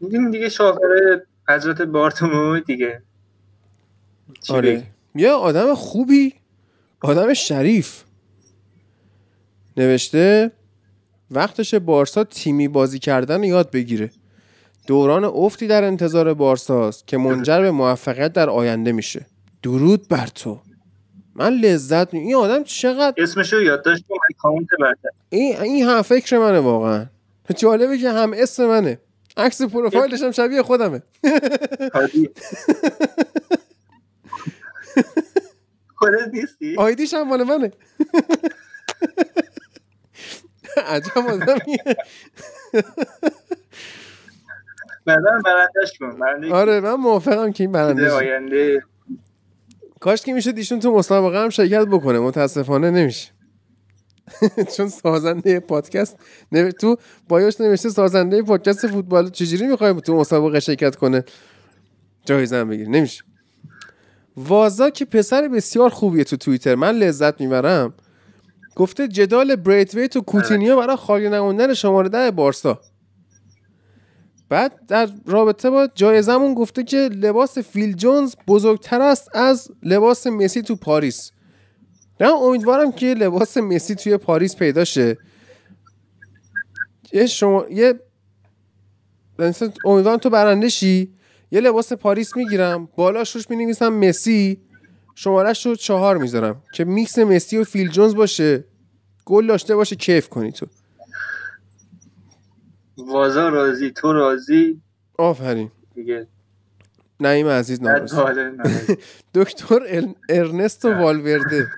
دیگه 0.00 0.18
دیگه 0.32 0.48
شاخره 0.48 1.26
حضرت 1.48 1.82
بارتومو 1.82 2.60
دیگه. 2.60 3.02
آره؟ 4.48 4.82
یه 5.14 5.30
آدم 5.30 5.74
خوبی. 5.74 6.34
آدم 7.02 7.34
شریف. 7.34 8.02
نوشته 9.76 10.52
وقتش 11.30 11.74
بارسا 11.74 12.24
تیمی 12.24 12.68
بازی 12.68 12.98
کردن 12.98 13.44
یاد 13.44 13.70
بگیره. 13.70 14.10
دوران 14.86 15.24
افتی 15.24 15.66
در 15.66 15.84
انتظار 15.84 16.34
بارساست 16.34 17.06
که 17.06 17.18
منجر 17.18 17.60
به 17.60 17.70
موفقیت 17.70 18.32
در 18.32 18.50
آینده 18.50 18.92
میشه. 18.92 19.26
درود 19.62 20.08
بر 20.08 20.26
تو. 20.26 20.60
من 21.34 21.52
لذت 21.52 22.14
می... 22.14 22.20
این 22.20 22.34
آدم 22.34 22.64
چقدر 22.64 23.22
اسمشو 23.22 23.62
یادداشت 23.62 24.04
کامنت 24.38 24.68
این 25.28 25.60
این 25.60 25.86
هم 25.86 26.02
فکر 26.02 26.38
منه 26.38 26.58
واقعا. 26.60 27.06
جالبه 27.56 27.98
که 27.98 28.10
هم 28.10 28.32
اسم 28.36 28.66
منه. 28.66 28.98
عکس 29.36 29.62
پروفایلش 29.62 30.22
هم 30.22 30.30
شبیه 30.30 30.62
خودمه. 30.62 31.02
خودت 35.96 36.28
نیستی؟ 36.32 36.76
آیدیش 36.78 37.14
هم 37.14 37.28
مال 37.28 37.42
منه. 37.42 37.70
عجب 40.86 41.18
آدمیه. 41.18 41.96
بعدا 45.04 45.30
برندش 45.44 45.98
کن 45.98 46.22
آره 46.52 46.80
من 46.80 46.94
موافقم 46.94 47.52
که 47.52 47.64
این 47.64 47.72
برنده. 47.72 48.10
آینده. 48.10 48.82
کاش 50.00 50.22
که 50.22 50.32
میشه 50.32 50.52
ایشون 50.56 50.80
تو 50.80 50.92
مسابقه 50.94 51.38
هم 51.42 51.48
شرکت 51.48 51.86
بکنه 51.86 52.18
متاسفانه 52.18 52.90
نمیشه. 52.90 53.35
چون 54.76 54.88
سازنده 54.88 55.60
پادکست 55.60 56.16
نو... 56.52 56.70
تو 56.70 56.96
بایوش 57.28 57.60
نوشته 57.60 57.88
سازنده 57.88 58.42
پادکست 58.42 58.86
فوتبال. 58.86 59.30
چجوری 59.30 59.66
می‌خوای 59.66 59.94
تو 59.94 60.16
مسابقه 60.16 60.60
شرکت 60.60 60.96
کنه؟ 60.96 61.24
جایزه 62.24 62.56
هم 62.56 62.68
بگیره 62.68 62.90
نمیشه. 62.90 63.24
وازا 64.36 64.90
که 64.90 65.04
پسر 65.04 65.48
بسیار 65.48 65.90
خوبیه 65.90 66.24
تو 66.24 66.36
توییتر. 66.36 66.74
من 66.74 66.94
لذت 66.94 67.40
می‌برم. 67.40 67.94
گفته 68.76 69.08
جدال 69.08 69.56
بریتویت 69.56 70.16
و 70.16 70.20
کوتینیو 70.20 70.76
برای 70.76 70.96
خالی 70.96 71.28
نموندن 71.28 71.74
شماره 71.74 72.08
ده 72.08 72.30
بارسا. 72.30 72.80
بعد 74.48 74.86
در 74.88 75.08
رابطه 75.26 75.70
با 75.70 75.88
جایزمون 75.94 76.54
گفته 76.54 76.84
که 76.84 76.96
لباس 76.96 77.58
فیل 77.58 77.92
جونز 77.92 78.34
بزرگتر 78.48 79.02
است 79.02 79.36
از 79.36 79.68
لباس 79.82 80.26
مسی 80.26 80.62
تو 80.62 80.76
پاریس. 80.76 81.32
نه 82.20 82.28
امیدوارم 82.28 82.92
که 82.92 83.06
لباس 83.06 83.56
مسی 83.56 83.94
توی 83.94 84.16
پاریس 84.16 84.56
پیدا 84.56 84.84
شه. 84.84 85.18
یه 87.12 87.26
شما 87.26 87.66
یه 87.70 88.00
امیدوارم 89.84 90.16
تو 90.16 90.30
برنده 90.30 90.68
شی. 90.68 91.14
یه 91.50 91.60
لباس 91.60 91.92
پاریس 91.92 92.36
می‌گیرم. 92.36 92.88
بالاش 92.96 93.36
روش 93.36 93.50
می‌نویسم 93.50 93.88
مسی. 93.88 94.60
شمارش 95.14 95.66
رو 95.66 95.74
چهار 95.74 96.18
می‌ذارم. 96.18 96.62
که 96.72 96.84
میکس 96.84 97.18
مسی 97.18 97.58
و 97.58 97.64
فیل 97.64 97.90
جونز 97.90 98.14
باشه. 98.14 98.64
گل 99.24 99.46
داشته 99.46 99.76
باشه 99.76 99.96
کیف 99.96 100.28
کنی 100.28 100.52
تو. 100.52 100.66
وازا 102.98 103.48
راضی 103.48 103.90
تو 103.90 104.12
راضی؟ 104.12 104.80
آفرین. 105.18 105.70
دیگه. 105.94 106.26
نعیم 107.20 107.48
عزیز 107.48 107.82
نداره. 107.82 108.56
دکتر 109.34 110.06
ارنستو 110.28 110.94
والورده. 110.94 111.68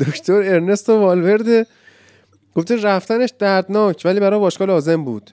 دکتر 0.00 0.32
ارنستو 0.32 0.98
والورده. 0.98 1.66
گفته 2.54 2.76
رفتنش 2.82 3.32
دردناک 3.38 4.02
ولی 4.04 4.20
برای 4.20 4.40
باشگاه 4.40 4.68
لازم 4.68 5.04
بود. 5.04 5.30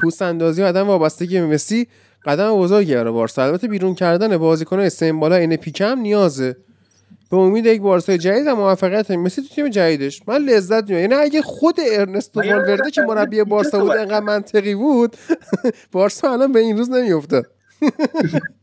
پوست 0.00 0.22
اندازی 0.22 0.62
و 0.62 0.66
عدم 0.66 0.86
وابستگی 0.86 1.40
به 1.40 1.46
مسی 1.46 1.88
قدم 2.24 2.56
بزرگی 2.56 2.94
برای 2.94 3.12
بارسا 3.12 3.44
البته 3.44 3.68
بیرون 3.68 3.94
کردن 3.94 4.36
بازیکنان 4.36 4.88
سن 4.88 5.20
بالا 5.20 5.36
این 5.36 5.56
پیک 5.56 5.80
هم 5.80 5.98
نیازه. 5.98 6.56
به 7.30 7.36
امید 7.36 7.66
یک 7.66 7.80
بارسای 7.80 8.18
جدید 8.18 8.46
و 8.46 8.54
موفقیت 8.56 9.10
مسی 9.10 9.42
تو 9.42 9.48
تیم 9.48 9.68
جدیدش. 9.68 10.22
من 10.28 10.36
لذت 10.36 10.82
می‌برم. 10.82 11.00
یعنی 11.00 11.14
اگه 11.14 11.42
خود 11.42 11.80
ارنستو 11.92 12.40
والورده 12.40 12.90
که 12.90 13.02
مربی 13.02 13.44
بارسا 13.44 13.80
بود 13.80 13.90
انقدر 13.90 14.20
منطقی 14.20 14.74
بود 14.74 15.16
بارسا 15.92 16.32
الان 16.32 16.52
به 16.52 16.60
این 16.60 16.76
روز 16.78 16.90
نمیافتاد. 16.90 17.46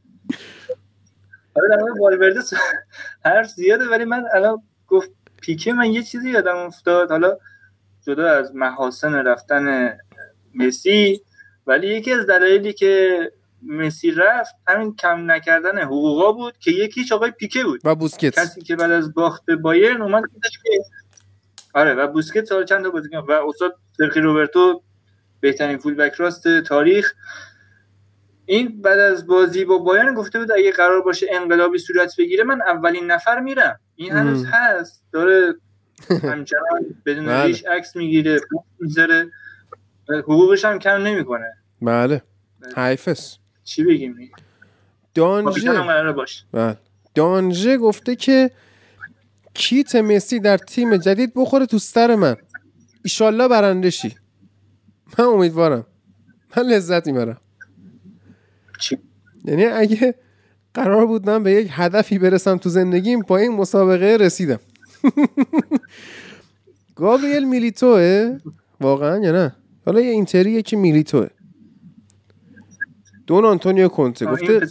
آره 1.55 1.69
در 1.69 1.77
مورد 1.77 1.99
والورده 1.99 2.39
حرف 3.25 3.47
زیاده 3.47 3.89
ولی 3.89 4.05
من 4.05 4.23
الان 4.33 4.63
گفت 4.87 5.11
پیکه 5.41 5.73
من 5.73 5.91
یه 5.91 6.03
چیزی 6.03 6.29
یادم 6.29 6.57
افتاد. 6.57 7.11
حالا 7.11 7.37
جدا 8.07 8.29
از 8.31 8.55
محاسن 8.55 9.13
رفتن 9.13 9.97
مسی 10.55 11.21
ولی 11.67 11.87
یکی 11.87 12.11
از 12.11 12.27
دلایلی 12.27 12.73
که 12.73 13.19
مسی 13.61 14.11
رفت 14.11 14.55
همین 14.67 14.95
کم 14.95 15.31
نکردن 15.31 15.81
حقوقا 15.81 16.31
بود 16.31 16.57
که 16.57 16.71
یکیش 16.71 17.11
آقای 17.11 17.31
پیکه 17.31 17.63
بود. 17.63 17.81
و 17.83 17.95
بوسکتس 17.95 18.39
کسی 18.39 18.61
که 18.61 18.75
بعد 18.75 18.91
از 18.91 19.13
باخت 19.13 19.51
بایرن 19.51 20.01
اومد 20.01 20.23
که 20.41 20.83
آره 21.73 21.93
و 21.93 22.07
بوسکت 22.07 22.45
سال 22.45 22.65
چند 22.65 22.83
تا 22.83 22.89
بازیکن 22.89 23.17
و 23.17 23.31
استاد 23.31 23.75
سرخی 23.97 24.19
روبرتو 24.19 24.81
بهترین 25.39 25.77
فول 25.77 25.95
بک 25.95 26.13
راست 26.13 26.61
تاریخ. 26.61 27.13
این 28.45 28.81
بعد 28.81 28.99
از 28.99 29.27
بازی 29.27 29.65
با 29.65 29.77
بایرن 29.77 30.13
گفته 30.13 30.39
بود 30.39 30.51
اگه 30.51 30.71
قرار 30.71 31.01
باشه 31.01 31.27
انقلابی 31.31 31.77
صورت 31.77 32.15
بگیره 32.17 32.43
من 32.43 32.61
اولین 32.61 33.11
نفر 33.11 33.39
میرم. 33.39 33.79
این 33.95 34.11
هنوز. 34.11 34.45
هست. 34.45 35.03
داره 35.11 35.55
همچنان 36.09 36.95
بدون 37.05 37.25
بله. 37.25 37.43
ریش 37.43 37.65
عکس 37.65 37.95
می‌گیره 37.95 38.41
می‌ذاره. 38.79 39.31
حقوقش 40.09 40.65
هم 40.65 40.79
کم 40.79 41.01
نمی‌کنه. 41.01 41.53
بله. 41.81 42.21
حیفس 42.77 43.37
چی 43.63 43.83
بگیم؟ 43.83 44.31
قراره 45.15 46.11
باشه. 46.11 46.45
بله. 46.51 46.77
دانژه 47.15 47.77
گفته 47.77 48.15
که 48.15 48.51
کیت 49.53 49.95
مسی 49.95 50.39
در 50.39 50.57
تیم 50.57 50.97
جدید 50.97 51.31
بخوره 51.35 51.65
تو 51.65 51.79
سر 51.79 52.15
من. 52.15 52.35
ایشالله 53.03 53.47
برنده 53.47 53.89
شی 53.89 54.15
من 55.19 55.25
امیدوارم. 55.25 55.85
من 56.57 56.63
لذت 56.63 57.07
می‌برم. 57.07 57.37
چی؟ 58.83 58.97
یعنی 59.45 59.65
اگه 59.65 60.15
قرار 60.73 61.05
بود 61.05 61.29
من 61.29 61.43
به 61.43 61.51
یک 61.51 61.67
هدفی 61.71 62.19
برسم 62.19 62.57
تو 62.57 62.69
زندگیم 62.69 63.21
با 63.21 63.37
این 63.37 63.51
مسابقه 63.51 64.17
رسیدم. 64.19 64.59
گابریل 66.95 67.47
میلیتوه 67.49 68.37
واقعا 68.81 69.17
یا 69.17 69.31
نه؟ 69.31 69.55
حالا 69.85 70.01
یه 70.01 70.11
اینتریه 70.11 70.61
که 70.61 70.77
میلیتوه 70.77 71.27
دون 73.27 73.45
آنتونیو 73.45 73.87
کونته 73.87 74.25
آه، 74.25 74.31
گفته 74.31 74.61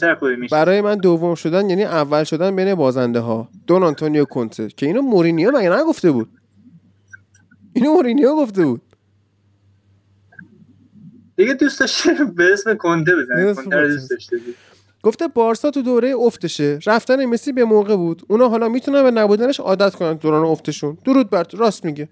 برای 0.51 0.81
من 0.81 0.95
دوم 0.95 1.35
شدن 1.35 1.71
یعنی 1.71 1.85
اول 1.85 2.25
شدن 2.25 2.57
بین 2.57 2.75
بازنده 2.75 3.21
ها 3.21 3.49
دون 3.67 3.83
آنتونیو 3.83 4.25
کونته 4.25 4.69
که 4.69 4.87
اینو 4.87 5.03
مورینیو 5.03 5.59
مگه 5.59 5.71
نگفته 5.71 6.11
بود؟ 6.11 6.29
اینو 7.73 7.93
مورینیو 7.95 8.37
گفته 8.37 8.67
بود. 8.67 8.83
دیگه 11.37 11.55
دوست 11.55 11.81
داشته 11.81 12.15
به 12.37 12.53
اسم 12.53 12.75
کنده 12.75 13.13
بزنه 13.17 13.55
کنته. 13.55 13.89
دوست 13.89 14.11
داشته. 14.11 14.37
گفته 15.03 15.29
بارسا 15.29 15.71
تو 15.71 15.83
دوره 15.83 16.15
افتشه. 16.19 16.79
رفتن 16.87 17.25
مسی 17.25 17.53
به 17.53 17.65
موقع 17.65 17.97
بود. 17.97 18.23
اونا 18.29 18.49
حالا 18.49 18.69
می‌تونن 18.69 19.03
به 19.03 19.11
نبودنش 19.11 19.61
عادت 19.61 19.95
کنن 19.95 20.13
دوران 20.13 20.45
افتشون. 20.45 20.99
درود 21.05 21.31
بر 21.31 21.45
تو. 21.45 21.57
راست 21.57 21.85
میگه. 21.85 22.09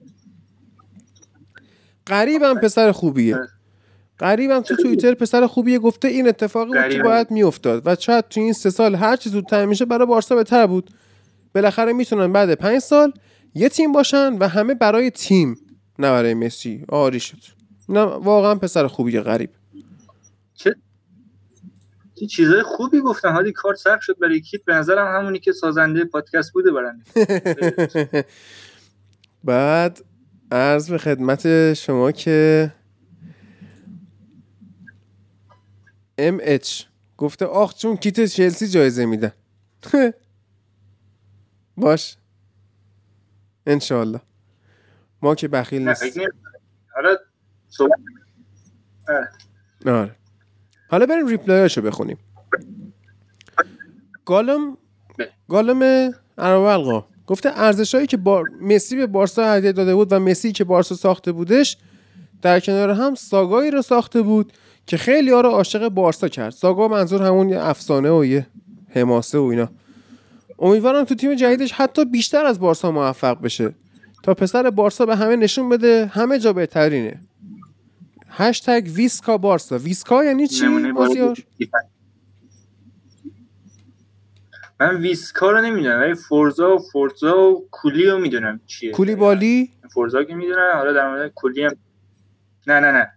قریبم 2.06 2.54
پسر 2.54 2.92
خوبیه. 2.92 3.36
آره. 3.36 3.48
قریبم 4.18 4.60
تو 4.60 4.76
توییتر 4.76 5.14
پسر 5.14 5.46
خوبیه 5.46 5.78
گفته 5.78 6.08
این 6.08 6.28
اتفاقی 6.28 6.78
بود 6.78 6.92
که. 6.92 7.02
باید 7.02 7.30
میافتاد 7.30 7.82
و 7.86 7.96
شاید 7.98 8.28
تو 8.28 8.40
این 8.40 8.52
سه 8.52 8.70
سال 8.70 8.94
هر 8.94 9.16
چی 9.16 9.30
زودتر 9.30 9.64
میشه 9.64 9.84
برای 9.84 10.06
بارسا 10.06 10.34
بهتر 10.34 10.66
بود. 10.66 10.90
بالاخره 11.54 11.92
می‌تونن 11.92 12.32
بعد 12.32 12.54
پنج 12.54 12.78
سال 12.78 13.12
یه 13.54 13.68
تیم 13.68 13.92
باشن 13.92 14.32
و 14.38 14.48
همه 14.48 14.74
برای 14.74 15.10
تیم 15.10 15.56
نه 15.98 16.10
برای 16.10 16.34
مسی. 16.34 16.84
آری 16.88 17.20
شد. 17.20 17.59
نه 17.90 18.00
واقعا 18.00 18.54
پسر 18.54 18.86
خوبیه 18.86 19.20
غریب. 19.20 19.50
چه؟ 20.54 20.74
چیزای 22.30 22.62
خوبی 22.62 23.00
گفتن؟ 23.00 23.32
حالی 23.32 23.52
کار 23.52 23.74
سخت 23.74 24.00
شد 24.00 24.18
برای 24.18 24.40
کیت. 24.40 24.64
به 24.64 24.74
نظرم 24.74 25.16
همونی 25.16 25.38
که 25.38 25.52
سازنده 25.52 26.04
پادکست 26.04 26.52
بوده 26.52 26.70
برنده. 26.72 28.24
بعد 29.44 30.04
عرض 30.52 30.90
به 30.90 30.98
خدمت 30.98 31.74
شما 31.74 32.12
که 32.12 32.72
ام 36.18 36.38
اچ 36.42 36.82
گفته 37.16 37.46
آخ 37.46 37.74
چون 37.74 37.96
کیت 37.96 38.24
چلسی 38.24 38.68
جایزه 38.68 39.06
میدن 39.06 39.32
باش. 41.76 42.16
انشالله 43.66 44.20
ما 45.22 45.34
که 45.34 45.48
بخیل 45.48 45.88
نیست 45.88 46.18
حالا 46.94 47.16
صحبت 47.16 47.29
آره. 49.08 49.28
آره. 49.86 50.16
حالا 50.90 51.06
بریم 51.06 51.26
ریپلایاشو 51.26 51.82
بخونیم. 51.82 52.18
گالم 54.24 54.76
بله. 55.18 55.28
گالم 55.48 56.12
عربالقا 56.38 57.04
گفته 57.26 57.50
ارزشهایی 57.54 58.06
که 58.06 58.16
بار... 58.16 58.44
مسی 58.60 58.96
به 58.96 59.06
بارسا 59.06 59.52
هدیه 59.52 59.72
داده 59.72 59.94
بود 59.94 60.12
و 60.12 60.18
مسی 60.18 60.52
که 60.52 60.64
بارسا 60.64 60.94
ساخته 60.94 61.32
بودش 61.32 61.76
در 62.42 62.60
کنار 62.60 62.90
هم 62.90 63.14
ساگایی 63.14 63.70
رو 63.70 63.82
ساخته 63.82 64.22
بود 64.22 64.52
که 64.86 64.96
خیلی 64.96 65.30
ها 65.30 65.40
رو 65.40 65.48
عاشق 65.48 65.88
بارسا 65.88 66.28
کرد. 66.28 66.52
ساگا 66.52 66.88
منظور 66.88 67.22
همون 67.22 67.48
یه 67.48 67.60
افسانه 67.60 68.10
و 68.10 68.24
یه 68.24 68.46
حماسه 68.88 69.38
و 69.38 69.42
اینا. 69.42 69.68
امیدوارم 70.58 71.04
تو 71.04 71.14
تیم 71.14 71.34
جدیدش 71.34 71.72
حتی 71.72 72.04
بیشتر 72.04 72.44
از 72.44 72.60
بارسا 72.60 72.90
موفق 72.90 73.40
بشه. 73.40 73.74
تا 74.22 74.34
پسر 74.34 74.70
بارسا 74.70 75.06
به 75.06 75.16
همه 75.16 75.36
نشون 75.36 75.68
بده 75.68 76.06
همه 76.06 76.38
جا 76.38 76.52
بهترینه. 76.52 77.20
هشتگ 78.30 78.88
ویسکا 78.94 79.38
بارسا. 79.38 79.78
ویسکا 79.78 80.24
یعنی 80.24 80.46
چی؟ 80.46 80.66
من 84.80 84.96
ویسکا 84.96 85.50
رو 85.50 85.60
نمی‌دونم 85.60 86.00
ولی 86.00 86.14
فورزا 86.14 86.76
و 86.76 86.78
فورزا 86.78 87.40
و 87.40 87.68
کولی 87.70 88.06
رو 88.06 88.18
می‌دونم 88.18 88.60
چیه. 88.66 88.92
کولی 88.92 89.14
بالی؟ 89.14 89.70
فورزا 89.94 90.24
که 90.24 90.34
می‌دونم 90.34 90.72
حالا 90.74 90.92
در 90.92 91.08
مورد 91.08 91.32
کولی 91.34 91.64
هم 91.64 91.76
نه 92.66 92.80
نه 92.80 92.92
نه. 92.92 93.12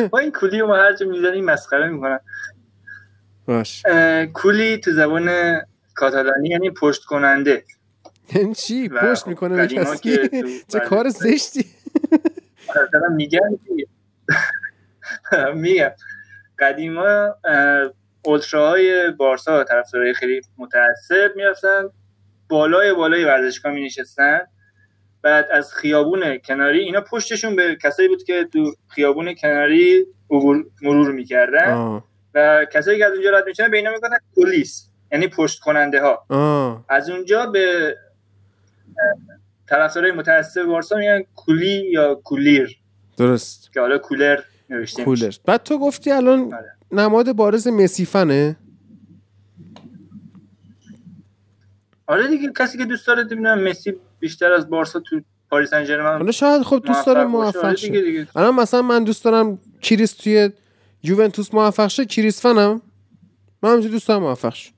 با 0.12 0.18
این 0.18 0.32
کولی 0.32 0.58
رو 0.58 0.66
ما 0.66 0.76
هر 0.76 0.92
جا 0.96 1.06
می‌زنیم 1.06 1.44
مسخره 1.44 1.88
می‌کنن 1.88 2.20
باش. 3.46 3.82
کولی 4.32 4.78
تو 4.78 4.92
زبان 4.92 5.30
کاتالانی 5.94 6.48
یعنی 6.48 6.70
پشت 6.70 7.04
کننده 7.04 7.64
یعنی 8.34 8.54
چی؟ 8.54 8.88
پشت 8.88 9.22
خب 9.22 9.28
می‌کنه 9.28 9.56
به 9.56 9.62
قدیما 9.62 9.96
کسی؟ 9.96 10.28
چه 10.68 10.80
کار 10.80 11.08
زشتی؟ 11.08 11.64
مثلا 12.70 13.08
میگن 13.08 13.58
دیگه. 13.68 13.86
میگم. 15.54 15.90
قدیما 16.58 17.34
اولتراهای 18.24 19.10
بارسا 19.10 19.64
طرفدارای 19.64 20.14
خیلی 20.14 20.40
متعصب 20.58 21.32
می‌رفتن. 21.36 21.82
بالای 22.48 22.94
بالای 22.94 23.24
ورزشگاه 23.24 23.72
می 23.72 23.84
نشستن 23.84 24.40
بعد 25.22 25.48
از 25.52 25.74
خیابون 25.74 26.38
کناری 26.38 26.80
اینا 26.80 27.00
پشتشون 27.00 27.56
به 27.56 27.76
کسایی 27.82 28.08
بود 28.08 28.22
که 28.22 28.48
تو 28.52 28.74
خیابون 28.88 29.34
کناری 29.34 30.06
مرور 30.82 31.12
می‌کردن. 31.12 31.72
آه. 31.72 32.04
و 32.34 32.66
کسایی 32.72 32.98
که 32.98 33.06
از 33.06 33.12
اونجا 33.12 33.30
رد 33.30 33.46
میشن 33.46 33.70
به 33.70 33.76
اینا 33.76 33.90
می‌گفتن 33.90 34.16
پلیس 34.36 34.90
یعنی 35.12 35.28
پشت 35.28 35.60
کننده 35.60 36.00
ها 36.00 36.26
آه. 36.28 36.84
از 36.88 37.10
اونجا 37.10 37.46
به 37.46 37.96
طرفدارای 39.70 40.12
متعصب 40.12 40.64
بارسا 40.64 40.96
میگن 40.96 41.22
کولی 41.36 41.90
یا 41.92 42.14
کولیر. 42.14 42.76
درست. 43.16 43.72
که 43.72 43.80
حالا 43.80 43.98
کولر 43.98 44.40
نوشته 44.70 45.04
میشه 45.04 45.04
کولر. 45.04 45.34
بعد 45.44 45.62
تو 45.62 45.78
گفتی 45.78 46.10
الان 46.10 46.54
آره. 46.54 46.72
نماد 46.92 47.32
بارز 47.32 47.68
مسی 47.68 48.04
فنه؟ 48.04 48.56
آره 52.06 52.28
دیگه 52.28 52.52
کسی 52.58 52.78
که 52.78 52.84
دوست 52.84 53.06
داره 53.06 53.24
ببینم 53.24 53.62
مسی 53.62 53.94
بیشتر 54.20 54.52
از 54.52 54.70
بارسا 54.70 55.00
تو 55.00 55.20
پاریس 55.50 55.70
سن 55.70 55.84
ژرمن 55.84 56.18
حالا 56.18 56.32
شاید 56.32 56.62
خب 56.62 56.82
دوست 56.86 57.06
داره 57.06 57.24
موفق 57.24 57.64
آره 57.64 57.76
شه. 57.76 58.26
الان 58.36 58.54
مثلا 58.54 58.82
من 58.82 59.04
دوست 59.04 59.24
دارم 59.24 59.58
کریس 59.82 60.12
توی 60.12 60.50
یوونتوس 61.02 61.54
موفق 61.54 61.88
شه 61.88 62.04
کریس 62.04 62.40
فنم. 62.40 62.82
من 63.62 63.70
همینجوری 63.70 63.92
دوست 63.92 64.08
دارم 64.08 64.22
موفق 64.22 64.54
شه. 64.54 64.72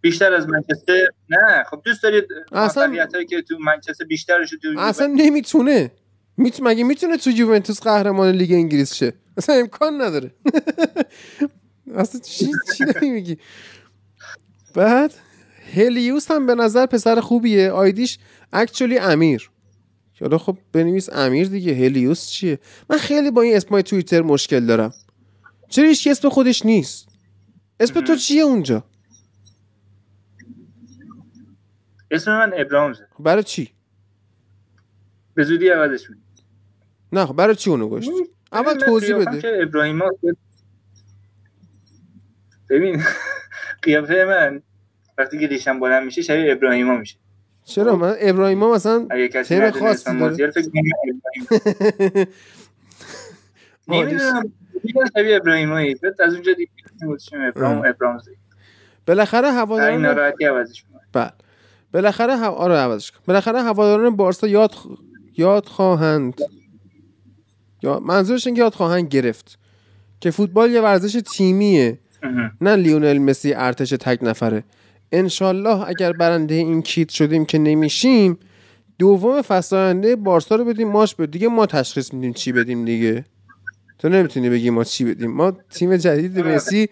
بیشتر 0.00 0.32
از 0.32 0.48
منچستر؟ 0.48 1.06
نه 1.28 1.64
خب 1.70 1.82
دوست 1.84 2.02
دارید 2.02 2.24
اصلا- 2.52 3.24
که 3.28 3.42
تو 3.42 3.58
منچستر 3.58 4.04
بیشترش 4.04 4.50
تو 4.50 4.80
اصلا 4.80 5.06
نمی‌تونه. 5.06 5.92
میت... 6.36 6.58
مگه 6.62 6.84
می‌تونه 6.84 7.16
تو 7.16 7.30
یوونتوس 7.30 7.80
قهرمان 7.80 8.30
لیگ 8.30 8.52
انگلیس 8.52 8.94
شه؟ 8.94 9.12
اصلا 9.36 9.54
امکان 9.54 10.02
نداره. 10.02 10.34
اصلا 11.96 12.20
چی 12.20 12.46
چی 12.76 13.10
میگی 13.10 13.38
بعد 14.74 15.14
هلیوس 15.74 16.30
هم 16.30 16.46
به 16.46 16.54
نظر 16.54 16.86
پسر 16.86 17.20
خوبیه. 17.20 17.70
آیدیش 17.70 18.18
اکچولی 18.52 18.98
امیر. 18.98 19.50
حالا 20.20 20.38
خب 20.38 20.58
بنویس 20.72 21.08
امیر 21.12 21.48
دیگه. 21.48 21.74
هلیوس 21.74 22.26
چیه؟ 22.28 22.58
من 22.90 22.98
خیلی 22.98 23.30
با 23.30 23.42
این 23.42 23.56
اسمای 23.56 23.82
توییتر 23.82 24.22
مشکل 24.22 24.66
دارم. 24.66 24.92
چرا 25.68 25.88
هیچ 25.88 26.06
اسم 26.06 26.28
خودش 26.28 26.66
نیست؟ 26.66 27.08
اسم 27.80 28.00
تو 28.00 28.16
چیه 28.16 28.42
اونجا؟ 28.42 28.84
اسم 32.10 32.30
من 32.38 32.52
ابراهامزه 32.56 33.06
خب 33.18 33.24
برای 33.24 33.42
چی؟ 33.42 33.70
به 35.34 35.44
زودی 35.44 35.68
عوضش 35.68 36.10
می‌کنم. 36.10 36.24
نه 37.12 37.26
خب 37.26 37.36
برای 37.36 37.54
چی 37.54 37.70
اونو 37.70 37.88
گشت 37.88 38.10
اول 38.52 38.74
توضیح 38.74 39.16
بده. 39.16 39.40
که 39.40 39.58
ابراهیما 39.62 40.10
ببین 42.70 43.02
قیافه 43.82 44.24
من 44.24 44.62
وقتی 45.18 45.38
که 45.38 45.46
ریشم 45.46 45.80
بلند 45.80 46.04
میشه 46.04 46.22
شبیه 46.22 46.52
ابراهیما 46.52 46.96
میشه. 46.96 47.16
چرا؟ 47.64 47.96
من 47.96 48.16
ابراهیما 48.20 48.74
مثلا 48.74 48.98
ندونه 48.98 49.70
خاصی 49.70 49.88
اسم 49.88 50.18
داره؟ 50.18 50.34
ابراهیم 50.34 51.20
نمی‌دونم. 53.88 54.52
شبیه 55.16 55.36
ابراهیمایی. 55.36 55.96
از 56.20 56.34
اونجا 56.34 56.52
دیگه 56.52 56.70
ابراهیم 57.32 57.78
اه. 57.78 57.88
ابراهیم 57.88 58.20
بالاخره 59.06 59.48
این 59.48 59.56
هواداران 59.56 60.02
ناراحتی 60.02 60.44
عوضش. 60.44 60.84
بله. 61.12 61.32
بالاخره 61.92 62.36
هوا... 62.36 62.54
آره 62.56 62.74
عوضش 62.76 63.10
کن. 63.10 63.18
بالاخره 63.26 63.62
هواداران 63.62 64.16
بارسا 64.16 64.46
یاد 64.46 64.70
خ- 64.72 64.98
یاد 65.36 65.66
خواهند. 65.66 66.40
یا 67.82 68.00
منظورش 68.00 68.46
این 68.46 68.56
که 68.56 68.62
یاد 68.62 68.74
خواهند 68.74 69.08
گرفت 69.08 69.58
که 70.20 70.30
فوتبال 70.30 70.70
یه 70.70 70.80
ورزش 70.80 71.20
تیمیه. 71.32 71.98
نه 72.60 72.76
لیونل 72.76 73.18
مسی 73.18 73.54
ارتش 73.54 73.90
تک 73.90 74.18
نفره. 74.22 74.64
انشالله 75.12 75.88
اگر 75.88 76.12
برنده 76.12 76.54
این 76.54 76.82
کیت 76.82 77.08
شدیم 77.08 77.44
که 77.44 77.58
نمیشیم 77.58 78.38
دوم 78.98 79.42
فصل 79.42 79.76
آینده 79.76 80.16
بارسا 80.16 80.56
رو 80.56 80.64
بدیم 80.64 80.88
ماش 80.88 81.14
بدیم 81.14 81.30
دیگه 81.30 81.48
ما 81.48 81.66
تشخیص 81.66 82.14
میدیم 82.14 82.32
چی 82.32 82.52
بدیم 82.52 82.84
دیگه. 82.84 83.24
تو 83.98 84.08
نمی‌تونی 84.08 84.50
بگی 84.50 84.70
ما 84.70 84.84
چی 84.84 85.04
بدیم. 85.04 85.30
ما 85.30 85.50
تیم 85.70 85.96
جدید 85.96 86.38
مسی 86.38 86.88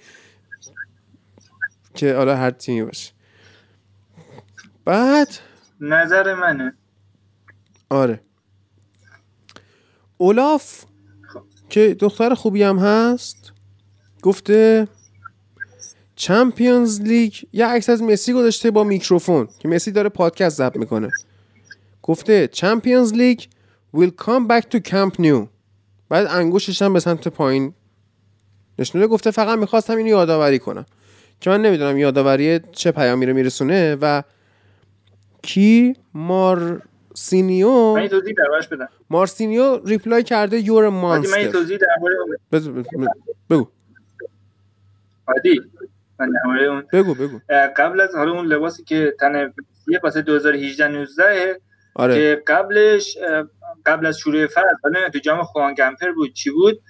که 1.94 2.14
حالا 2.14 2.36
هر 2.36 2.50
تیمی 2.50 2.82
باشه. 2.82 3.12
بعد 4.88 5.28
نظر 5.80 6.34
منه. 6.34 6.74
آره. 7.90 8.20
اولاف 10.18 10.84
که 11.68 11.96
دختر 12.00 12.34
خوبی 12.34 12.62
هم 12.62 12.78
هست 12.78 13.52
گفته 14.22 14.88
چمپیونز 16.16 17.00
لیگ 17.00 17.34
یه 17.52 17.66
عکس 17.66 17.90
از 17.90 18.02
مسی 18.02 18.32
گذاشته 18.32 18.70
با 18.70 18.84
میکروفون 18.84 19.48
که 19.58 19.68
مسی 19.68 19.92
داره 19.92 20.08
پادکست 20.08 20.56
ضبط 20.56 20.76
می‌کنه. 20.76 21.10
گفته 22.02 22.48
چمپیونز 22.48 23.12
لیگ 23.12 23.40
will 23.96 24.10
come 24.20 24.48
back 24.48 24.62
to 24.74 24.90
camp 24.90 25.14
new. 25.20 25.46
بعد 26.08 26.26
انگوشش 26.26 26.82
هم 26.82 26.92
به 26.92 27.00
سمت 27.00 27.28
پایین 27.28 27.74
نشونه 28.78 29.06
گفته 29.06 29.30
فقط 29.30 29.58
می‌خواستم 29.58 29.96
اینو 29.96 30.08
یادآوری 30.08 30.58
کنم. 30.58 30.86
که 31.40 31.50
من 31.50 31.62
نمی‌دونم 31.62 31.98
یادآوری 31.98 32.60
چه 32.72 32.92
پیامی 32.92 33.26
رو 33.26 33.34
میرسونه 33.34 33.96
و 34.00 34.22
کی 35.42 35.96
مارسینیو 36.14 37.94
من 37.94 38.02
یه 38.02 38.08
توضیح 38.08 38.34
دربارش 38.38 38.68
بدم. 38.68 38.88
مارسینیو 39.10 39.80
ریپلای 39.86 40.22
کرده 40.22 40.58
یور 40.58 40.84
عادی 40.84 40.96
من 40.96 41.00
مانستر. 41.00 41.50
توضیح 41.50 41.78
درباره 41.78 42.14
بگو. 43.50 43.68
عادی. 45.28 45.60
من 46.18 46.82
بگو 46.92 47.14
بگو. 47.14 47.40
قبل 47.76 48.00
از 48.00 48.14
حالا 48.14 48.32
اون 48.32 48.46
لباسی 48.46 48.84
که 48.84 49.14
تن 49.20 49.52
یه 49.88 50.00
واسه 50.02 50.22
2018 50.22 50.88
19 50.88 51.60
آره. 51.94 52.14
که 52.14 52.42
قبلش 52.46 53.18
قبل 53.86 54.06
از 54.06 54.18
شروع 54.18 54.46
فصل 54.46 54.62
حالا 54.82 55.08
تو 55.08 55.18
جام 55.18 55.42
خوان 55.42 55.74
گمپر 55.74 56.12
بود 56.12 56.32
چی 56.32 56.50
بود 56.50 56.82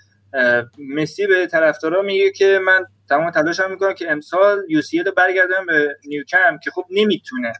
مسی 0.78 1.26
به 1.26 1.46
طرفدارا 1.46 2.02
میگه 2.02 2.30
که 2.30 2.60
من 2.66 2.84
تمام 3.08 3.30
تلاشم 3.30 3.70
می‌کنم 3.70 3.94
که 3.94 4.12
امسال 4.12 4.64
یو 4.68 4.82
سی 4.82 5.02
رو 5.02 5.12
برگردم 5.12 5.66
به 5.66 5.96
نیوکم 6.06 6.58
که 6.64 6.70
خب 6.70 6.84
نمی‌تونه 6.90 7.52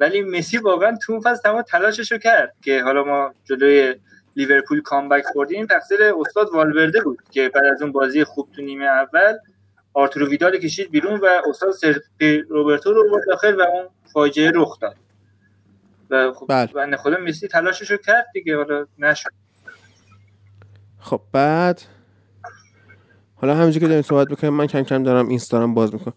ولی 0.00 0.22
مسی 0.22 0.58
واقعا 0.58 0.96
تو 1.02 1.12
اون 1.12 1.22
فصل 1.22 1.42
تمام 1.42 1.62
تلاشش 1.62 2.12
رو 2.12 2.18
کرد 2.18 2.54
که 2.62 2.82
حالا 2.82 3.04
ما 3.04 3.34
جلوی 3.44 3.94
لیورپول 4.36 4.82
کامبک 4.82 5.24
خوردیم. 5.32 5.66
تقصیر 5.66 5.98
استاد 6.02 6.48
والورده 6.52 7.00
بود 7.00 7.18
که 7.30 7.48
بعد 7.48 7.64
از 7.64 7.82
اون 7.82 7.92
بازی 7.92 8.24
خوب 8.24 8.48
تو 8.52 8.62
نیمه 8.62 8.84
اول 8.84 9.38
آرتورو 9.94 10.28
ویدال 10.28 10.58
کشید 10.58 10.90
بیرون 10.90 11.20
و 11.20 11.26
استاد 11.48 11.70
سرپی 11.70 12.38
روبرتو 12.38 12.92
رو 12.92 13.10
برد 13.10 13.26
داخل 13.26 13.56
و 13.56 13.60
اون 13.60 13.88
فاجعه 14.12 14.52
رخ 14.54 14.78
داد. 14.80 14.96
و 16.10 16.32
خب 16.32 16.46
بله. 16.48 16.66
بنده 16.66 16.96
خدا 16.96 17.16
مسی 17.16 17.48
تلاشش 17.48 17.90
رو 17.90 17.96
کرد 17.96 18.26
دیگه 18.32 18.56
حالا 18.56 18.86
نشد. 18.98 19.30
خب 20.98 21.20
بعد 21.32 21.82
حالا 23.34 23.54
همینجور 23.54 23.80
که 23.82 23.88
داریم 23.88 24.02
صحبت 24.02 24.30
می‌کنیم 24.30 24.52
من 24.52 24.66
کم 24.66 24.82
کم 24.82 25.02
دارم 25.02 25.28
اینستارم 25.28 25.74
باز 25.74 25.94
می‌کنم. 25.94 26.14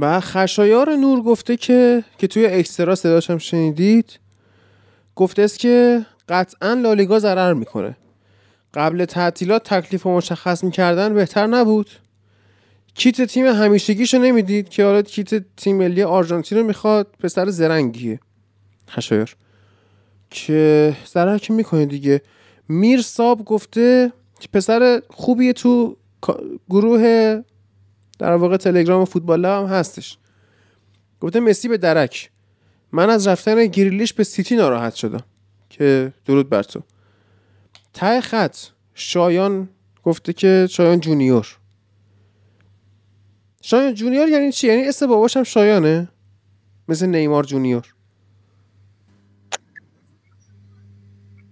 و 0.00 0.20
خشایار 0.20 0.96
نور 0.96 1.22
گفته 1.22 1.56
که 1.56 2.04
که 2.18 2.26
توی 2.26 2.46
اکسترا 2.46 2.94
صداش 2.94 3.30
هم 3.30 3.38
شنیدید 3.38 4.18
گفته 5.16 5.42
است 5.42 5.58
که 5.58 6.06
قطعا 6.28 6.72
لالیگا 6.74 7.18
ضرر 7.18 7.52
می‌کنه. 7.52 7.96
قبل 8.74 9.04
تعطیلات 9.04 9.74
تکلیف 9.74 10.02
رو 10.02 10.16
مشخص 10.16 10.64
می‌کردن 10.64 11.14
بهتر 11.14 11.46
نبود. 11.46 11.90
کیت 12.94 13.22
تیم 13.22 13.46
همیشگیشو 13.46 14.18
نمی‌دید 14.18 14.68
که 14.68 14.84
حالا 14.84 15.02
کیت 15.02 15.56
تیم 15.56 15.76
ملی 15.76 16.02
آرژانتین 16.02 16.58
رو 16.58 16.64
می‌خواد 16.64 17.06
پسر 17.20 17.50
زرنگیه. 17.50 18.20
خشایار. 18.90 19.36
که 20.30 20.96
ضرر 21.06 21.38
که 21.38 21.52
می‌کنه 21.52 21.86
دیگه. 21.86 22.22
میر 22.68 23.02
ساب 23.02 23.44
گفته 23.44 24.12
که 24.40 24.48
پسر 24.52 25.02
خوبیه 25.10 25.52
تو 25.52 25.96
گروه 26.70 27.42
در 28.18 28.32
واقع 28.32 28.56
تلگرام 28.56 29.04
فوتبال 29.04 29.44
هم 29.44 29.64
هستش. 29.64 30.18
گفته 31.20 31.40
مسی 31.40 31.68
به 31.68 31.76
درک. 31.76 32.30
من 32.92 33.10
از 33.10 33.26
رفتن 33.26 33.66
گریلیش 33.66 34.12
به 34.12 34.24
سیتی 34.24 34.56
ناراحت 34.56 34.94
شدم 34.94 35.24
که 35.70 36.12
درود 36.26 36.48
بر 36.48 36.62
تو. 36.62 36.82
ته 37.92 38.20
خط. 38.20 38.56
شایان 38.94 39.68
گفته 40.02 40.32
که 40.32 40.66
شایان 40.70 41.00
junior. 41.00 41.58
شایان 43.62 43.94
junior 43.94 44.28
یعنی 44.28 44.52
چی؟ 44.52 44.66
یعنی 44.66 44.88
اسم 44.88 45.06
باباشم 45.06 45.42
شایانه؟ 45.42 46.08
مثل 46.88 47.06
نیمار 47.06 47.44
جونیور. 47.44 47.94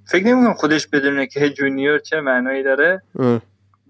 فکر 0.06 0.26
نمی‌کنم 0.26 0.54
خودش 0.54 0.86
بدونه 0.86 1.26
که 1.26 1.50
جونیور 1.50 1.98
چه 1.98 2.20
معنایی 2.20 2.62
داره. 2.62 3.02
اه. 3.18 3.42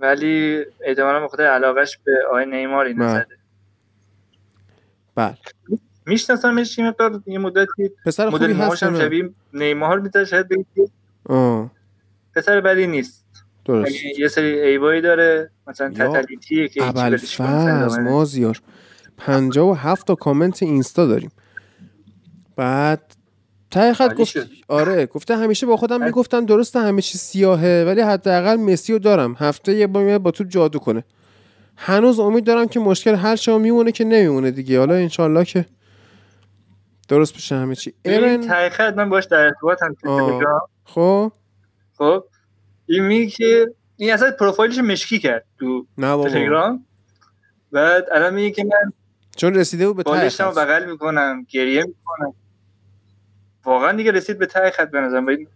ولی 0.03 0.65
احتمالا 0.81 1.21
به 1.21 1.29
خاطر 1.29 1.43
علاقش 1.43 1.99
به 2.05 2.13
آقای 2.29 2.47
نیمار 2.47 2.87
اینو 2.87 3.05
بله. 3.05 3.15
زده. 3.15 3.37
بله. 5.15 5.37
میشناسمش 6.07 6.79
یه 6.79 6.89
مقدار 6.89 7.23
یه 7.27 7.39
مدتی. 7.39 7.91
پسر 8.07 8.31
خوبی 8.31 8.45
مدل 8.45 8.53
هست 8.53 8.61
موهاش 8.63 8.83
هم؟ 8.83 8.99
شبیه 8.99 9.31
نیمار 9.55 10.01
می‌ذاره 10.01 10.25
شاید 10.25 10.49
بگید 10.49 10.93
پسر 12.35 12.61
بدی 12.61 12.87
نیست. 12.87 13.27
درست. 13.65 13.93
یعنی 13.95 14.19
یه 14.19 14.29
سری 14.29 14.61
ایبایی 14.61 15.01
داره 15.01 15.51
مثلا 15.67 15.91
تتلیتیه 15.91 16.69
که 16.69 16.89
ابوالفضل 16.89 17.45
مثلا 17.45 18.03
مازیار. 18.03 18.61
پنجاه 19.19 19.71
و 19.71 19.75
هفت 19.75 20.07
تا 20.07 20.15
کامنت 20.15 20.63
اینستا 20.63 21.07
داریم. 21.07 21.31
بعد 22.57 23.17
ته 23.73 23.95
خط 23.95 24.15
گفت 24.15 24.31
شد. 24.31 24.49
آره 24.69 25.07
گفته 25.07 25.37
همیشه 25.37 25.67
با 25.67 25.77
خودم 25.77 26.05
می‌گفتم 26.05 26.47
درسته 26.47 26.81
همه 26.81 27.03
چی 27.03 27.19
سیاهه 27.19 27.85
ولی 27.87 28.01
حداقل 28.01 28.57
مسی 28.57 28.93
رو 28.93 28.99
دارم. 28.99 29.37
هفته 29.39 29.75
یه 29.75 29.87
بار 29.87 30.19
با 30.19 30.31
توپ 30.31 30.49
جادو 30.49 30.79
کنه. 30.79 31.05
هنوز 31.77 32.21
امید 32.21 32.45
دارم 32.45 32.69
که 32.69 32.81
مشکل 32.81 33.15
حل 33.15 33.37
شه 33.37 33.53
و 33.53 33.59
میمونه 33.59 33.93
که 33.93 34.05
نمیمونه 34.05 34.51
دیگه. 34.51 34.79
حالا 34.79 34.95
انشالله 34.95 35.45
که 35.45 35.67
درست 37.09 37.35
بشه 37.35 37.55
همه 37.55 37.75
چی. 37.75 37.95
این 38.05 38.51
ارن 38.51 38.95
من 38.95 39.09
باش 39.09 39.25
در 39.25 39.39
ارتباطم 39.39 39.97
تو 40.03 40.41
خب؟ 40.85 41.33
خب 41.95 42.25
این 42.87 43.05
میگه 43.05 43.31
که 43.31 43.67
این 43.97 44.13
اصلا 44.13 44.31
پروفایلش 44.31 44.79
مشکی 44.79 45.19
کرد 45.19 45.45
تو 45.59 45.87
تلگرام. 45.97 46.87
بعد 47.73 48.05
الان 48.13 48.35
میگه 48.35 48.51
که 48.51 48.65
من 48.65 48.93
چون 49.37 49.55
رسیده 49.55 49.89
بود 49.89 49.97
به 49.97 50.03
ته. 50.03 50.45
بغل 50.45 50.91
می‌کنم 50.91 51.47
گریه 51.51 51.85
می‌کنم. 51.85 52.35
واقعا 53.65 53.93
دیگه 53.93 54.11
رسید 54.11 54.39
به 54.39 54.47
ته 54.47 54.71
خط 54.71 54.91
بنظرم 54.91 55.27
با 55.27 55.33
این 55.33 55.49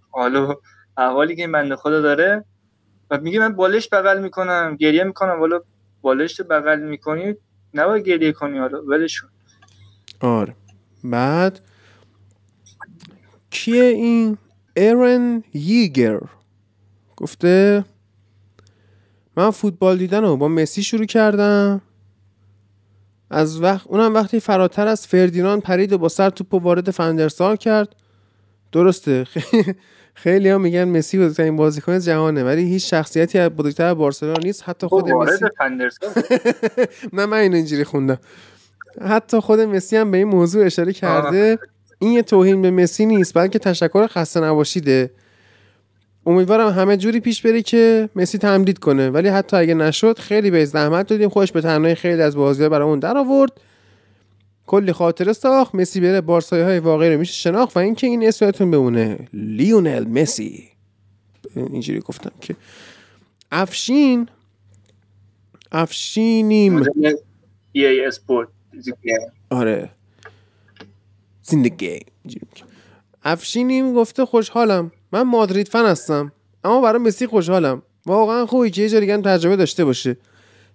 احوالی 0.96 1.36
که 1.36 1.48
بنده 1.48 1.76
خدا 1.76 2.00
داره 2.00 2.44
و 3.10 3.20
میگه 3.20 3.38
من 3.38 3.52
بالش 3.52 3.88
بغل 3.92 4.22
می‌کنم 4.22 4.76
گریه 4.80 5.04
می‌کنم. 5.04 5.40
والا 5.40 5.60
بالشت 6.02 6.42
بغل 6.42 6.80
می‌کنی 6.80 7.34
نباید 7.74 8.04
گریه 8.04 8.32
کنی 8.32 8.58
حالا 8.58 8.82
ولش 8.82 9.20
کن. 9.20 9.28
آره. 10.20 10.54
بعد 11.04 11.60
کیه 13.50 13.84
این 13.84 14.38
ایرن 14.76 15.42
ییگر؟ 15.54 16.20
گفته 17.16 17.84
من 19.36 19.50
فوتبال 19.50 19.98
دیدن 19.98 20.22
رو 20.22 20.36
با 20.36 20.48
مسی 20.48 20.82
شروع 20.82 21.06
کردم. 21.06 21.82
از 23.36 23.62
وقت 23.62 23.86
اونم 23.86 24.14
وقتی 24.14 24.40
فراتر 24.40 24.86
از 24.86 25.06
فردیناند 25.06 25.62
پرید 25.62 25.92
و 25.92 25.98
با 25.98 26.08
سر 26.08 26.30
توپ 26.30 26.54
و 26.54 26.58
وارد 26.58 26.90
فندرسار 26.90 27.56
کرد. 27.56 27.88
درسته. 28.72 29.24
خیلی 30.14 30.48
ها 30.48 30.58
میگن 30.58 30.84
مسی 30.84 31.18
بزرگترین 31.18 31.56
بازیکن 31.56 31.98
جهانه 31.98 32.44
ولی 32.44 32.62
هیچ 32.62 32.90
شخصیتی 32.90 33.38
از 33.38 33.50
بزرگتر 33.50 33.94
بارسلونا 33.94 34.38
نیست. 34.44 34.68
حتی 34.68 34.86
خود 34.86 35.04
خب، 35.04 35.10
مسی 35.10 35.14
وارد 35.14 35.54
فندرسون 35.58 36.08
نه 37.12 37.26
من 37.26 37.36
اینو 37.36 37.56
اینجوری 37.56 37.84
خوندم. 37.84 38.18
حتی 39.00 39.40
خود 39.40 39.60
مسی 39.60 39.96
هم 39.96 40.10
به 40.10 40.16
این 40.16 40.28
موضوع 40.28 40.66
اشاره 40.66 40.92
کرده. 40.92 41.58
این 41.98 42.12
یه 42.12 42.22
توهین 42.22 42.62
به 42.62 42.70
مسی 42.70 43.06
نیست 43.06 43.34
بلکه 43.34 43.58
تشکر 43.58 44.06
خسته 44.06 44.40
نباشیده. 44.40 45.10
امیدوارم 46.26 46.68
همه 46.68 46.96
جوری 46.96 47.20
پیش 47.20 47.42
بره 47.42 47.62
که 47.62 48.08
مسی 48.16 48.38
تمدید 48.38 48.78
کنه. 48.78 49.10
ولی 49.10 49.28
حتی 49.28 49.56
اگه 49.56 49.74
نشد 49.74 50.18
خیلی 50.18 50.50
به 50.50 50.64
زحمت 50.64 51.06
دادیم. 51.06 51.28
خوش 51.28 51.52
به 51.52 51.60
تنهایی 51.60 51.94
خیلی 51.94 52.22
از 52.22 52.36
بازی‌ها 52.36 52.68
برامون 52.68 52.98
در 52.98 53.18
آورد. 53.18 53.52
کلی 54.66 54.92
خاطره 54.92 55.32
ساخت. 55.32 55.74
مسی 55.74 56.00
بره 56.00 56.20
بارسایی 56.20 56.62
های 56.62 56.78
واقعی 56.78 57.12
رو 57.12 57.18
میشه 57.18 57.32
شناخت 57.32 57.76
و 57.76 57.80
اینکه 57.80 58.06
این 58.06 58.28
اسمتون 58.28 58.70
بمونه. 58.70 59.18
لیونل 59.32 60.04
مسی. 60.08 60.68
اینجوری 61.56 62.00
گفتم 62.00 62.32
که 62.40 62.56
افشین. 63.52 64.28
افشینیم. 65.72 66.82
ای 67.72 68.04
اسپورت 68.04 68.48
آره. 69.50 69.90
زندگی. 71.42 72.00
افشینیم 73.24 73.94
گفته 73.94 74.24
خوشحالم. 74.24 74.92
من 75.16 75.22
مادرید 75.22 75.68
فن 75.68 75.84
هستم 75.84 76.32
اما 76.64 76.80
برای 76.80 77.02
مسی 77.02 77.26
خوشحالم. 77.26 77.82
واقعا 78.06 78.46
خوبه 78.46 78.70
که 78.70 78.82
یه 78.82 78.88
جا 78.88 79.16
تجربه 79.16 79.56
داشته 79.56 79.84
باشه. 79.84 80.16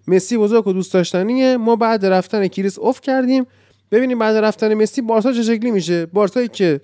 مسی 0.08 0.38
بزرگ 0.38 0.68
و 0.68 0.74
دوست 0.74 0.94
داشتنیه. 0.94 1.58
ما 1.58 1.76
بعد 1.76 2.06
رفتن 2.06 2.48
کریس 2.48 2.80
اوف 2.80 3.02
کردیم. 3.02 3.46
ببینیم 3.92 4.20
بعد 4.20 4.36
رفتن 4.36 4.74
مسی 4.74 5.02
بارسا 5.02 5.34
چه 5.34 5.44
شکلی 5.44 5.72
میشه. 5.72 6.06
بارسایی 6.06 6.48
که 6.48 6.82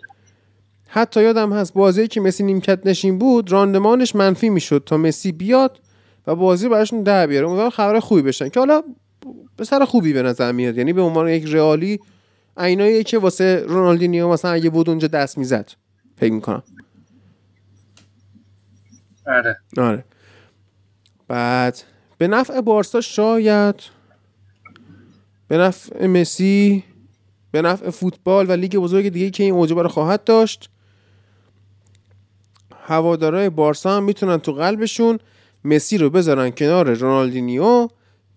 حتی 0.88 1.24
یادم 1.24 1.54
هست 1.54 1.74
بازی 1.74 2.08
که 2.08 2.22
مسی 2.22 2.44
نیمکت 2.44 2.80
نشین 2.86 3.18
بود 3.18 3.52
راندمانش 3.52 4.16
منفی 4.16 4.50
می‌شد 4.50 4.84
تا 4.86 4.98
مسی 4.98 5.32
بیاد 5.32 5.80
و 6.28 6.36
بازی 6.36 6.70
براشون 6.70 7.04
در 7.04 7.28
بیاره. 7.28 7.48
امیدوارم 7.48 7.70
خبر 7.70 8.00
خوبی 8.00 8.22
بشن. 8.22 8.50
که 8.50 8.60
حالا 8.60 8.84
به 9.58 9.64
سر 9.64 9.86
خوبی 9.86 10.14
به 10.14 10.22
نظر 10.22 10.52
میاد. 10.52 10.78
یعنی 10.78 10.94
به 10.94 11.02
عنوان 11.02 11.28
یک 11.28 11.46
رئالی 11.46 12.00
عینایی 12.58 13.04
که 13.04 13.18
واسه 13.18 13.64
رونالدینیو 13.68 14.30
مثلا 14.30 14.52
اگه 14.52 14.70
بود 14.70 14.90
اونجا 14.90 15.08
دست 15.08 15.38
می‌زد. 15.38 15.72
فکر 16.18 16.34
می‌کنم. 16.34 16.64
آره. 19.28 19.58
آره. 19.78 20.06
بعد 21.28 21.84
به 22.18 22.28
نفع 22.28 22.62
بارسا 22.62 23.02
شاید 23.02 23.76
به 25.48 25.58
نفع 25.58 26.08
مسی 26.08 26.84
به 27.52 27.62
نفع 27.62 27.90
فوتبال 27.90 28.50
و 28.50 28.52
لیگ 28.52 28.76
بزرگ 28.76 29.10
دیگه 29.10 29.30
که 29.30 29.44
این 29.44 29.56
عجبه 29.56 29.82
رو 29.82 29.90
خواهد 29.90 30.24
داشت. 30.24 30.70
هوادارای 32.86 33.50
بارسا 33.50 33.98
هم 33.98 34.04
می‌تونن 34.04 34.38
تو 34.38 34.54
قلبشون 34.54 35.20
مسی 35.64 35.98
رو 35.98 36.10
بذارن 36.10 36.50
کنار 36.50 36.94
رونالدینیو 36.94 37.88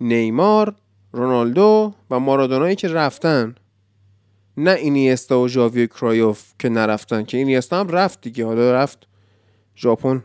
نیمار 0.00 0.74
رونالدو 1.12 1.94
و 2.10 2.18
مارادونایی 2.18 2.76
که 2.76 2.88
رفتن. 2.88 3.54
نه 4.56 4.70
اینیستا 4.70 5.40
و 5.40 5.48
ژاوی 5.48 5.86
کرایوف 5.86 6.52
که 6.58 6.68
نرفتن 6.68 7.24
که 7.24 7.36
اینیستا 7.38 7.80
هم 7.80 7.88
رفت 7.88 8.20
دیگه. 8.20 8.46
حالا 8.46 8.72
رفت 8.72 9.06
ژاپن. 9.76 10.24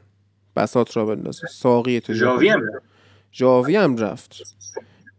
بساط 0.55 0.97
را 0.97 1.05
بندازه 1.05 1.47
ساقی 1.47 1.99
تو. 1.99 2.13
جاوی 2.13 2.49
هم 2.49 2.61
ژاوی 3.33 3.75
هم 3.75 3.97
رفت. 3.97 4.55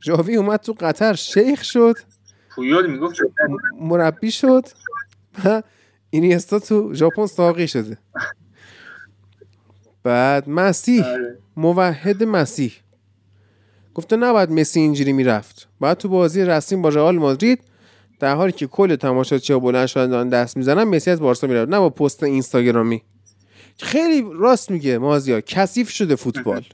ژاوی 0.04 0.36
اومد 0.36 0.60
تو 0.60 0.74
قطر 0.80 1.14
شیخ 1.14 1.64
شد. 1.64 1.94
پویول 2.50 2.90
می‌گفت 2.90 3.16
مربی 3.80 4.30
شد. 4.30 4.64
اینیستا 6.10 6.58
تو 6.58 6.94
ژاپن 6.94 7.26
ساقی 7.26 7.68
شده. 7.68 7.98
بعد 10.02 10.48
مسیح. 10.48 11.04
آره. 11.04 11.38
موحد 11.56 12.22
مسیح. 12.22 12.72
گفته 13.94 14.16
نباید 14.16 14.50
مسی 14.50 14.80
اینجوری 14.80 15.12
می‌رفت. 15.12 15.68
بعد 15.80 15.96
تو 15.98 16.08
بازی 16.08 16.44
رسمی 16.44 16.82
با 16.82 16.88
رئال 16.88 17.18
مادرید 17.18 17.60
در 18.20 18.34
حالی 18.34 18.52
که 18.52 18.66
کل 18.66 18.96
تماشاچی‌ها 18.96 19.58
بلند 19.58 19.86
شدن 19.86 20.28
دست 20.28 20.56
می‌زنن 20.56 20.84
مسی 20.84 21.10
از 21.10 21.20
بارسا 21.20 21.46
میره 21.46 21.64
نه 21.64 21.78
با 21.78 21.90
پست 21.90 22.22
اینستاگرامی. 22.22 23.02
خیلی 23.78 24.24
راست 24.34 24.70
میگه 24.70 24.98
مازیار. 24.98 25.40
کثیف 25.40 25.90
شده 25.90 26.16
فوتبال. 26.16 26.64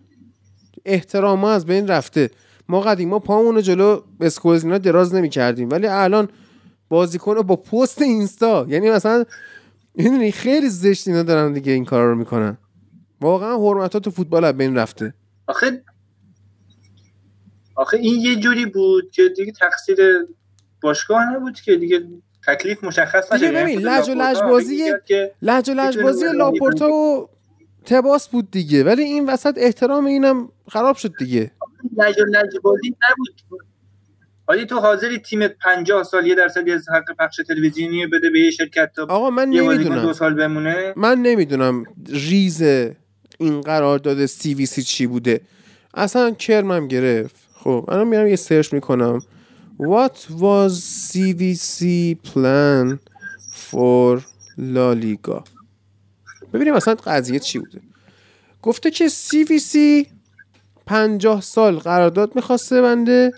احترام 0.85 1.41
ما 1.41 1.51
از 1.51 1.67
بین 1.67 1.89
رفته. 1.89 2.31
ما 2.69 2.81
قدیما 2.81 3.19
پامون 3.19 3.55
رو 3.55 3.61
جلو 3.61 4.03
اسکولز 4.21 4.65
اینا 4.65 4.79
دراز 4.79 5.15
نمی‌کردیم. 5.15 5.71
ولی 5.71 5.87
الان 5.87 6.29
بازیکن 6.89 7.43
با 7.43 7.57
پست 7.57 8.03
اینستا 8.03 8.67
یعنی 8.69 8.91
مثلا 8.91 9.25
می‌دونی 9.95 10.33
خیلی 10.33 10.69
زشت 10.69 11.09
اینا 11.09 11.23
دارن 11.23 11.53
دیگه 11.53 11.73
این 11.73 11.85
کارا 11.85 12.11
رو 12.11 12.19
می‌کنن. 12.19 12.59
واقعا 13.21 13.57
حرمتات 13.59 14.03
تو 14.03 14.11
فوتبال 14.11 14.45
از 14.45 14.57
بین 14.57 14.77
رفته. 14.77 15.15
آخه 15.47 15.85
آخه 17.75 17.97
این 17.97 18.21
یه 18.21 18.37
جوری 18.37 18.67
بود 18.67 19.11
که 19.11 19.29
دیگه 19.37 19.53
تقصیر 19.53 19.99
باشگاه 20.83 21.35
نبود 21.35 21.61
که 21.61 21.77
دیگه 21.77 22.09
تکلیف 22.47 22.85
مشخص 22.85 23.33
نشد 23.33 23.43
یعنی 23.43 23.57
ببین، 23.57 23.81
لج 23.89 24.09
و 24.09 24.15
لج 24.15 24.39
بازی- 24.43 24.93
لج 25.43 25.71
و 25.71 25.75
لج 25.75 25.99
بازی 25.99 26.27
لاپورتا 26.37 26.89
و 26.89 27.29
تباس 27.87 28.29
بود 28.29 28.51
دیگه. 28.51 28.85
ولی 28.85 29.03
این 29.03 29.27
وسط 29.27 29.55
احترام 29.57 30.07
اینم 30.07 30.49
خراب 30.73 30.97
شد 30.97 31.13
دیگه. 31.19 31.51
لج 31.97 32.21
و 32.21 32.25
لج 32.25 32.57
بازی 32.63 32.89
نبود. 32.89 33.63
حالی 34.47 34.67
تو 34.67 34.79
حاضری 34.79 35.19
تیم 35.19 35.49
50 35.49 36.03
سال 36.03 36.27
یه 36.27 36.35
درصدی 36.35 36.73
از 36.73 36.87
حق 36.89 37.17
پخش 37.19 37.41
تلویزیونی 37.49 38.07
بده 38.07 38.31
به 38.31 38.41
یه 38.41 38.51
شرکت 38.51 38.91
تا 38.97 39.03
آقا 39.03 39.31
من 39.31 39.51
بازیکن 39.51 39.67
دو 39.67 39.73
نمی‌دونم 39.73 40.13
سال 40.13 40.35
بمونه. 40.35 40.93
من 40.97 41.19
نمی‌دونم 41.19 41.85
ریز 42.09 42.63
این 43.39 43.61
قرارداد 43.61 44.27
سی 44.27 44.55
وی 44.55 44.67
سی 44.67 44.83
چی 44.83 45.07
بوده. 45.07 45.41
اصلا 45.95 46.31
کرمم 46.31 46.89
گرفت. 46.89 47.37
خب 47.55 47.85
الان 47.89 48.09
میرم 48.09 48.27
یه 48.27 48.37
سرچ 48.37 48.73
می‌کنم. 48.73 49.21
What 49.79 50.17
was 50.31 50.73
CVC 51.09 51.77
plan 52.23 52.99
for 53.69 54.23
Liga? 54.59 55.43
ببینیم 56.53 56.75
اصلا 56.75 56.95
قضیه 56.95 57.39
چی 57.39 57.59
بوده. 57.59 57.81
گفته 58.63 58.91
که 58.91 59.09
CVC 59.09 60.07
50 60.87 61.41
سال 61.41 61.79
قرارداد 61.79 62.35
می‌خواسته 62.35 62.83
بنده. 62.83 63.33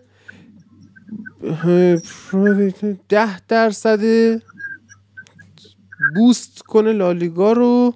ده 3.09 3.41
درصد 3.49 4.01
بوست 6.15 6.59
کنه 6.59 6.93
لالیگا 6.93 7.53
رو. 7.53 7.95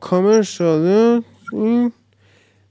کامرشال 0.00 1.22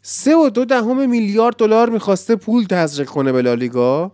سه 0.01 0.35
و 0.35 0.49
دو 0.49 0.65
دهم 0.65 1.09
میلیارد 1.09 1.55
دلار 1.55 1.89
می‌خواسته 1.89 2.35
پول 2.35 2.65
تزریق 2.65 3.09
کنه 3.09 3.31
به 3.31 3.41
لالیگا 3.41 4.11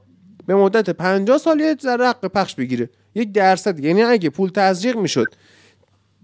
به 0.49 0.55
مدت 0.55 0.89
50 0.89 1.37
سال 1.37 1.59
یه 1.59 1.75
ذره 1.81 2.07
حق 2.07 2.25
پخش 2.25 2.55
بگیره. 2.55 2.89
یک 3.15 3.31
درصد. 3.31 3.79
یعنی 3.79 4.03
اگه 4.03 4.29
پول 4.29 4.49
تزریق 4.49 4.97
می‌شد 4.97 5.25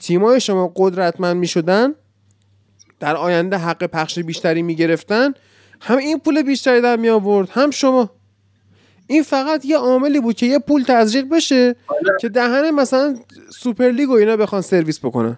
تیمای 0.02 0.40
شما 0.40 0.74
قدرتمند 0.76 1.38
می‌شدن 1.38 1.94
در 3.00 3.16
آینده 3.16 3.58
حق 3.58 3.84
پخش 3.84 4.20
بیشتری 4.20 4.62
می‌گرفتن 4.62 5.34
هم 5.82 5.98
این 5.98 6.20
پول 6.20 6.42
بیشتری 6.42 6.82
در 6.82 6.96
می 6.96 7.10
آورد 7.10 7.50
هم 7.52 7.72
شما. 7.72 8.10
این 9.08 9.24
فقط 9.24 9.66
یه 9.66 9.78
عاملی 9.78 10.20
بود 10.20 10.36
که 10.36 10.46
یه 10.46 10.60
پول 10.60 10.84
تزریق 10.84 11.26
بشه 11.32 11.76
که 12.22 12.30
دهن 12.30 12.72
مثلا 12.72 13.16
سوپر 13.50 13.90
لیگ 13.92 14.10
و 14.10 14.14
اینا 14.14 14.38
بخوان 14.38 14.62
سرویس 14.62 15.00
بکنن. 15.00 15.38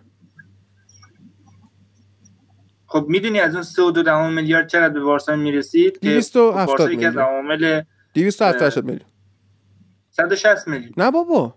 خب 2.86 3.06
می‌دونی 3.08 3.40
از 3.40 3.54
اون 3.54 3.64
3 3.64 3.82
و 3.82 3.92
2 3.92 4.04
دهم 4.04 4.34
میلیارد 4.34 4.68
چقدر 4.68 4.94
به 4.94 5.00
بارسا 5.00 5.36
می‌رسید 5.36 6.00
که 6.00 6.10
270 6.10 6.68
بارسا 6.68 6.92
یکی 6.92 7.06
از. 7.06 7.18
عوامل 7.18 7.82
270 8.14 8.86
میلیون. 8.86 9.10
160 10.12 10.68
میلیون. 10.68 10.94
نه 10.98 11.12
بابا. 11.12 11.56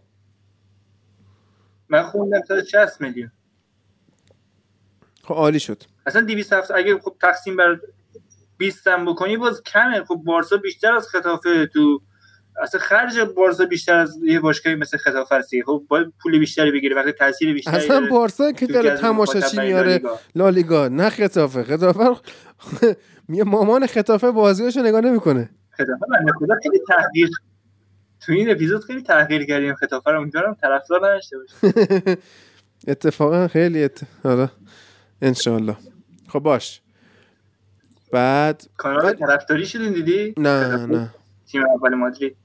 من 1.89 2.03
خوندم 2.03 2.43
160 2.49 3.01
میلیون. 3.01 3.31
خب 5.25 5.35
عالی 5.35 5.61
شد. 5.61 5.83
اصلا 6.07 6.21
270 6.23 6.79
اگه 6.79 6.99
خب 6.99 7.17
تقسیم 7.21 7.57
بر 7.57 7.81
20 8.59 8.87
هم 8.87 9.05
بکنی 9.13 9.37
باز 9.37 9.63
کمه. 9.63 10.05
خب 10.05 10.15
بارسا 10.15 10.57
بیشتر 10.57 10.93
از 10.93 11.09
خطافه 11.09 11.67
تو 11.67 12.03
اصلا 12.63 12.81
خرج 12.81 13.21
بارسا 13.37 13.65
بیشتر 13.65 13.95
از 13.95 14.19
یه 14.23 14.41
باشگاهی 14.41 14.77
مثل 14.77 14.99
خطافه 14.99 15.35
است. 15.35 15.51
خب 15.67 15.85
باید 15.89 16.13
پول 16.23 16.39
بیشتری 16.39 16.71
بگیره. 16.71 16.97
وقتی 16.97 17.13
تاثیر 17.13 17.53
بیشتری 17.53 17.77
اصلا 17.77 18.01
داره 18.01 18.11
بارسا 18.11 18.53
که 18.53 18.67
داره 18.67 19.11
مخاطبین 19.11 19.63
میاره 19.63 20.01
لالیگا. 20.35 20.89
نه 20.89 21.11
خطافه. 21.11 21.65
خطافه 21.65 22.21
یه 23.29 23.45
مامان 23.45 23.87
خطافه 23.87 24.31
بازیاشو 24.31 24.81
نگاه 24.81 25.01
نمی‌کنه. 25.01 25.51
خطافه 25.85 26.07
بنده 26.19 26.33
خدا 26.33 26.55
خیلی 26.63 26.79
تحقیر 26.89 27.29
تو 28.21 28.33
این 28.33 28.51
اپیزود 28.51 28.85
خیلی 28.85 29.03
تحقیر 29.03 29.45
کردیم. 29.45 29.75
خطافه 29.75 30.11
رو 30.11 30.21
امیدوارم 30.21 30.55
طرفدار 30.55 31.01
نداشته 31.07 31.37
باشه 31.39 32.17
اتفاقا 32.89 33.49
خیلی 33.49 33.85
ات... 33.85 34.01
حالا 34.25 34.49
انشالله 35.23 35.77
خب 36.29 36.39
باش. 36.39 36.81
بعد 38.13 38.63
کانال 38.77 39.05
ولی- 39.05 39.17
طرفداری 39.17 39.67
شدین 39.67 39.93
دیدی؟ 39.93 40.35
نه؟ 40.37 40.87
نه. 40.87 41.11
تیم 41.47 41.63
اول 41.69 41.95
مادرید. 41.95 42.37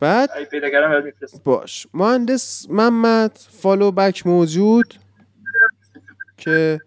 بعد 0.00 0.30
پیدا 0.50 0.70
کردم 0.70 1.12
باش. 1.44 1.86
مهندس 1.94 2.66
محمد 2.70 3.38
follow 3.50 3.90
back 3.92 4.26
موجود 4.26 4.94
که 6.36 6.80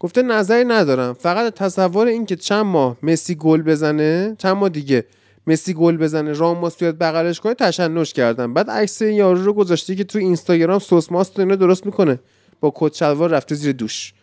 گفته 0.00 0.22
نظری 0.22 0.64
ندارم. 0.64 1.12
فقط 1.12 1.54
تصور 1.54 2.06
این 2.06 2.26
که 2.26 2.36
چند 2.36 2.66
ماه 2.66 2.96
مسی 3.02 3.34
گل 3.34 3.62
بزنه 3.62 4.34
چند 4.38 4.56
ماه 4.56 4.68
دیگه 4.68 5.04
مسی 5.46 5.74
گل 5.74 5.96
بزنه 5.96 6.32
راموس 6.32 6.76
بیاد 6.76 6.98
بغلش 6.98 7.40
کنه 7.40 7.54
تشنج 7.54 8.12
کردم. 8.12 8.54
بعد 8.54 8.70
عکس 8.70 9.02
یارو 9.02 9.44
رو 9.44 9.52
گذاشته 9.52 9.94
که 9.94 10.04
تو 10.04 10.18
اینستاگرام 10.18 10.78
سس 10.78 11.12
ماست 11.12 11.38
اینا 11.38 11.56
درست 11.56 11.86
می‌کنه. 11.86 12.18
با 12.60 12.72
کت 12.76 12.94
شلوار 12.94 13.30
رفته 13.30 13.54
زیر 13.54 13.72
دوش. 13.72 14.14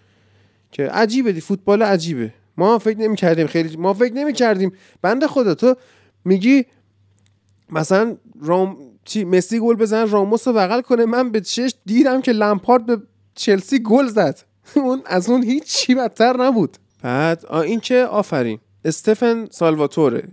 که 0.71 0.87
عجیبه 0.87 1.31
دی 1.31 1.41
فوتبال 1.41 1.83
عجیبه. 1.83 2.33
ما 2.57 2.79
فکر 2.79 2.97
نمی 2.97 3.15
کردیم 3.15 3.47
خیلی 3.47 3.77
ما 3.77 3.93
فکر 3.93 4.13
نمی 4.13 4.33
کردیم 4.33 4.71
بنده 5.01 5.27
خدا 5.27 5.55
تو 5.55 5.75
میگی 6.25 6.65
مثلا 7.69 8.17
رام 8.41 8.77
چی 9.05 9.23
مسی 9.23 9.59
گل 9.59 9.75
بزنه 9.75 10.11
راموس 10.11 10.47
رو 10.47 10.53
بغل 10.53 10.81
کنه. 10.81 11.05
من 11.05 11.29
به 11.31 11.41
چش 11.41 11.73
دیدم 11.85 12.21
که 12.21 12.31
لمپارد 12.31 12.85
به 12.85 12.97
چلسی 13.35 13.79
گل 13.79 14.07
زد. 14.07 14.39
اون 14.75 15.01
از 15.05 15.29
اون 15.29 15.43
هیچ 15.43 15.63
چی 15.63 15.95
بدتر 15.95 16.37
نبود. 16.37 16.77
بعد 17.01 17.45
این 17.51 17.79
که 17.79 17.95
آفرین. 17.95 18.59
استفن 18.85 19.47
سالواتوره. 19.51 20.23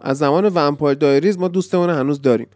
از 0.00 0.18
زمان 0.18 0.48
ومپایر 0.48 0.98
دایریز 0.98 1.38
ما 1.38 1.48
دوستمون 1.48 1.90
هنوز 1.90 2.22
داریم. 2.22 2.46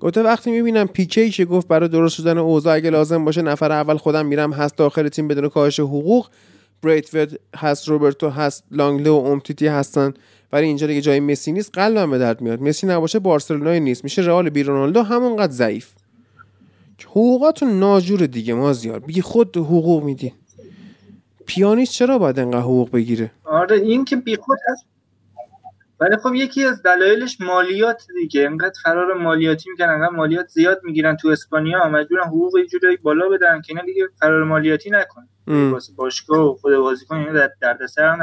گفته 0.00 0.22
وقتی 0.22 0.50
می‌بینم 0.50 0.86
پیکی 0.86 1.30
که 1.30 1.44
گفت 1.44 1.68
برای 1.68 1.88
درست 1.88 2.14
شدن 2.14 2.38
اوضاع 2.38 2.74
اگه 2.74 2.90
لازم 2.90 3.24
باشه 3.24 3.42
نفر 3.42 3.72
اول 3.72 3.96
خودم 3.96 4.26
میرم 4.26 4.52
هست 4.52 4.76
داخل 4.76 5.08
تیم 5.08 5.28
بدون 5.28 5.48
کاهش 5.48 5.80
حقوق. 5.80 6.28
بریتورد 6.82 7.40
هست 7.56 7.88
روبرتو 7.88 8.30
هست 8.30 8.64
لانگله 8.70 9.10
و 9.10 9.14
امتیتی 9.14 9.66
هستن. 9.66 10.14
ولی 10.52 10.66
اینجا 10.66 10.86
دیگه 10.86 11.00
جای 11.00 11.20
مسی 11.20 11.52
نیست. 11.52 11.70
قلبم 11.72 12.10
به 12.10 12.18
درد 12.18 12.40
میاد. 12.40 12.62
مسی 12.62 12.86
نباشه 12.86 13.18
بارسلونای 13.18 13.80
نیست. 13.80 14.04
میشه 14.04 14.22
رئال 14.22 14.50
بی 14.50 14.62
رونالدو 14.62 15.02
همونقدر 15.02 15.52
ضعیف. 15.52 15.88
حقوقاتون 17.06 17.78
ناجور 17.80 18.26
دیگه 18.26 18.54
مازیار. 18.54 18.98
بی 18.98 19.20
خود 19.20 19.56
حقوق 19.56 20.04
میدین 20.04 20.32
پیانیست 21.46 21.92
چرا 21.92 22.18
باید 22.18 22.38
انقدر 22.38 22.60
حقوق 22.60 22.90
بگیره؟ 22.90 23.30
آره 23.44 23.76
این 23.76 24.04
که 24.04 24.16
بیخود 24.16 24.58
هست. 24.68 24.86
ولی 26.00 26.16
خب 26.16 26.34
یکی 26.34 26.64
از 26.64 26.82
دلایلش 26.82 27.40
مالیات 27.40 28.02
دیگه. 28.14 28.44
انقدر 28.44 28.74
فرار 28.84 29.14
مالیاتی 29.14 29.70
می‌کنن 29.70 29.88
انقدر 29.88 30.16
مالیات 30.16 30.48
زیاد 30.48 30.80
می‌گیرن 30.84 31.16
تو 31.16 31.28
اسپانیا 31.28 31.88
مجبورن 31.88 32.24
حقوق 32.24 32.58
یه 32.58 32.66
جورایی 32.66 32.96
بالا 32.96 33.28
بدن 33.28 33.60
که 33.60 33.72
اینا 33.72 33.82
دیگه 33.84 34.08
فرار 34.20 34.44
مالیاتی 34.44 34.90
نکنن. 34.90 35.28
ام. 35.46 35.72
واسه 35.72 35.92
باشگاه 35.96 36.50
و 36.50 36.54
خود 36.54 36.76
بازیکن 36.76 37.16
اینا 37.16 37.32
در 37.32 37.50
دردسر 37.60 38.18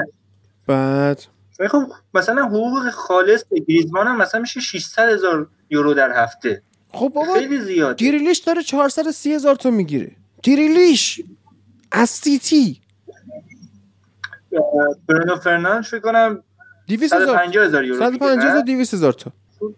بعد؟ 0.67 1.21
خب 1.69 1.84
مثلا 2.13 2.45
حقوق 2.45 2.89
خالص 2.89 3.43
گریزمان 3.67 4.07
هم 4.07 4.17
مثلا 4.17 4.41
میشه 4.41 4.59
600 4.59 5.09
هزار 5.09 5.47
یورو 5.69 5.93
در 5.93 6.23
هفته. 6.23 6.63
خب 6.99 7.11
بابا 7.15 7.34
خیلی 7.34 7.61
زیاد 7.61 7.95
گریلیش 7.95 8.38
داره 8.38 8.63
430 8.63 9.34
هزار 9.34 9.55
تا 9.55 9.69
می‌گیره. 9.71 10.11
گریلیش 10.43 11.21
از 11.91 12.09
سیتی. 12.09 12.81
برونو 15.07 15.35
فرناند 15.35 15.84
فکر 15.84 15.99
کنم 15.99 16.43
200 16.88 17.13
هزار. 17.13 17.27
150 17.27 17.65
هزار 17.65 17.84
یورو 17.85 17.99
150 17.99 18.35
تا 18.35 18.59
می‌گیره. 18.59 18.77
200 18.77 18.93
هزار 18.93 19.13
تا. 19.13 19.31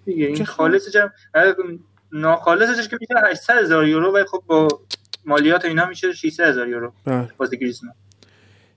دیگه 0.06 0.26
این 0.26 0.45
خالصش 0.45 0.95
هم 0.95 1.11
اگه 1.34 1.56
ناخالصش 2.11 2.88
که 2.88 2.98
میشه 3.02 3.14
800 3.30 3.57
هزار 3.57 3.88
یورو 3.88 4.14
ولی 4.14 4.26
خب 4.26 4.43
با 4.48 4.68
مالیات 5.26 5.65
و 5.65 5.68
اینا 5.68 5.85
میشه 5.85 6.14
600 6.14 6.43
هزار 6.43 6.69
یورو. 6.69 6.93
بله. 7.06 7.30
واسه 7.39 7.56
گریزمان 7.56 7.93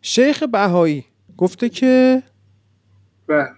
شیخ 0.02 0.42
بهایی 0.42 1.04
گفته 1.36 1.68
که 1.68 2.22
و 2.22 2.33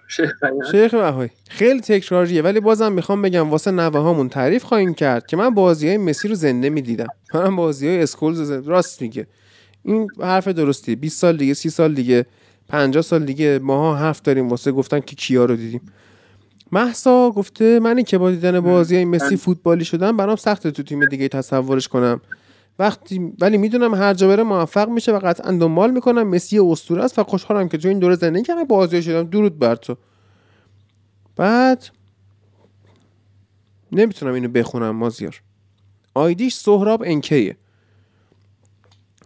شیخ 0.08 0.32
بیان. 0.42 0.70
شیخ 0.70 0.94
بهایی. 0.94 1.30
خیلی 1.48 1.80
تکراریه 1.80 2.42
ولی 2.42 2.60
بازم 2.60 2.92
می‌خوام 2.92 3.22
بگم 3.22 3.50
واسه 3.50 3.70
نوه 3.70 3.98
هامون 4.00 4.28
تعریف 4.28 4.64
خواهیم 4.64 4.94
کرد 4.94 5.26
که 5.26 5.36
من 5.36 5.50
بازی 5.50 5.88
های 5.88 5.96
مسی 5.96 6.28
رو 6.28 6.34
زنده 6.34 6.70
می‌دیدم. 6.70 7.06
من 7.34 7.56
بازی 7.56 7.86
های 7.88 8.02
اسکولز 8.02 8.40
زنده- 8.40 8.68
راست 8.68 9.02
میگه. 9.02 9.26
این 9.82 10.08
حرف 10.20 10.48
درستی. 10.48 10.96
20 10.96 11.18
سال 11.20 11.36
دیگه 11.36 11.54
30 11.54 11.70
سال 11.70 11.94
دیگه 11.94 12.26
50 12.68 13.02
سال 13.02 13.24
دیگه 13.24 13.58
ماها 13.62 13.96
حرف 13.96 14.22
داریم 14.22 14.48
واسه 14.48 14.72
گفتن 14.72 15.00
که 15.00 15.16
کیا 15.16 15.44
رو 15.44 15.56
دیدیم. 15.56 15.80
محسا 16.72 17.30
گفته 17.30 17.80
منی 17.80 18.02
که 18.02 18.18
با 18.18 18.30
دیدن 18.30 18.60
بازی 18.60 18.94
های 18.96 19.04
مسی 19.04 19.36
فوتبالی 19.36 19.84
شدم 19.84 20.16
برام 20.16 20.36
سخته 20.36 20.70
تو 20.70 20.82
تیم 20.82 21.04
دیگه 21.04 21.28
تصورش 21.28 21.88
کنم. 21.88 22.20
وقتی 22.78 23.32
ولی 23.40 23.58
می‌دونم 23.58 23.94
هر 23.94 24.14
جا 24.14 24.28
بره 24.28 24.42
موفق 24.42 24.88
میشه 24.88 25.12
و 25.12 25.18
قطعا 25.18 25.52
دنبال 25.52 25.90
می‌کنم. 25.90 26.28
مسی 26.28 26.58
اسطوره 26.58 27.04
است 27.04 27.18
و 27.18 27.24
خوشحالم 27.24 27.68
که 27.68 27.78
تو 27.78 27.88
این 27.88 27.98
دوره 27.98 28.16
زندگی 28.16 28.44
کردم 28.44 28.64
بازی 28.64 29.02
شدم. 29.02 29.30
درود 29.30 29.58
بر 29.58 29.76
تو. 29.76 29.96
بعد 31.36 31.86
نمی‌تونم 33.92 34.34
اینو 34.34 34.48
بخونم 34.48 34.90
مازیار. 34.90 35.42
آیدیش 36.14 36.54
سهراب 36.54 37.02
انکیه 37.06 37.56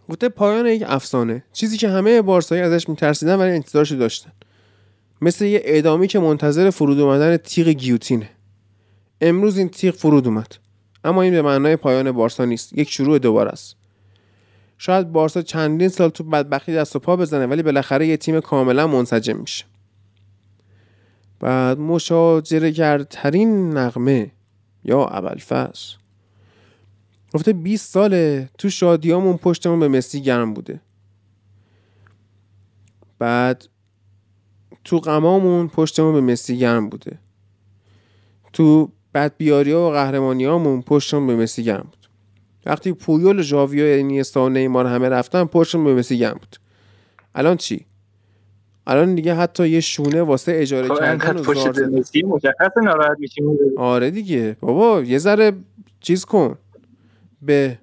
گفته 0.09 0.29
پایان 0.29 0.65
یک 0.65 0.83
افسانه. 0.87 1.43
چیزی 1.53 1.77
که 1.77 1.89
همه 1.89 2.21
بارسایی 2.21 2.61
ازش 2.61 2.89
میترسیدن 2.89 3.35
ولی 3.35 3.51
انتظارش 3.51 3.91
داشتن. 3.91 4.31
مثل 5.21 5.45
یه 5.45 5.61
اعدامی 5.63 6.07
که 6.07 6.19
منتظر 6.19 6.69
فرود 6.69 6.99
اومدن 6.99 7.37
تیغ 7.37 7.67
گیوتینه. 7.67 8.29
امروز 9.21 9.57
این 9.57 9.69
تیغ 9.69 9.95
فرود 9.95 10.27
اومد. 10.27 10.55
اما 11.03 11.21
این 11.21 11.33
به 11.33 11.41
معنای 11.41 11.75
پایان 11.75 12.11
بارسا 12.11 12.45
نیست. 12.45 12.77
یک 12.77 12.89
شروع 12.89 13.19
دوباره 13.19 13.49
است. 13.51 13.75
شاید 14.77 15.11
بارسا 15.11 15.41
چندین 15.41 15.89
سال 15.89 16.09
تو 16.09 16.23
بدبختی 16.23 16.73
دست 16.73 16.95
و 16.95 16.99
پا 16.99 17.15
بزنه 17.15 17.45
ولی 17.45 17.63
بالاخره 17.63 18.07
یه 18.07 18.17
تیم 18.17 18.39
کاملا 18.39 18.87
منسجم 18.87 19.37
میشه. 19.37 19.65
بعد 21.39 21.79
مشاجرگرترین 21.79 23.69
نغمه 23.69 24.31
یا 24.83 25.05
ابوالفضل. 25.05 25.95
گفته 27.33 27.53
20 27.53 27.93
ساله 27.93 28.49
تو 28.57 28.69
شادیامون 28.69 29.37
پشتمون 29.37 29.79
به 29.79 29.87
مسی 29.87 30.21
گرم 30.21 30.53
بوده. 30.53 30.81
بعد 33.19 33.67
تو 34.83 34.99
غمامون 34.99 35.67
پشتمون 35.67 36.13
به 36.13 36.21
مسی 36.21 36.57
گرم 36.57 36.89
بوده. 36.89 37.19
تو 38.53 38.91
بدبیاری 39.13 39.71
ها 39.71 39.89
و 39.89 39.91
قهرمانی 39.91 40.45
هامون 40.45 40.83
به 41.11 41.35
مسی 41.35 41.63
گرم 41.63 41.87
بود. 41.91 42.07
وقتی 42.65 42.93
پویول 42.93 43.39
و 43.39 43.41
ژاوی 43.41 43.81
و 43.81 43.85
اینیستا 43.85 44.45
و 44.45 44.49
نیمار 44.49 44.85
همه 44.85 45.09
رفتن 45.09 45.45
پشتم 45.45 45.83
به 45.83 45.95
مسی 45.95 46.17
گرم 46.17 46.33
بود. 46.33 46.55
الان 47.35 47.57
چی؟ 47.57 47.85
الان 48.87 49.15
دیگه 49.15 49.35
حتی 49.35 49.69
یه 49.69 49.79
شونه 49.79 50.21
واسه 50.21 50.51
اجاره 50.55 50.87
خب 50.87 50.99
کردن 50.99 51.37
و 51.37 51.41
پشت 51.43 51.71
زار 51.71 51.89
مشخص 52.25 52.77
ناراحت 52.83 53.19
میشیم 53.19 53.45
آره 53.77 54.11
دیگه. 54.11 54.57
بابا 54.59 55.01
یه 55.01 55.17
ذره 55.17 55.51
چیز 55.99 56.25
کن. 56.25 56.57
به 57.41 57.77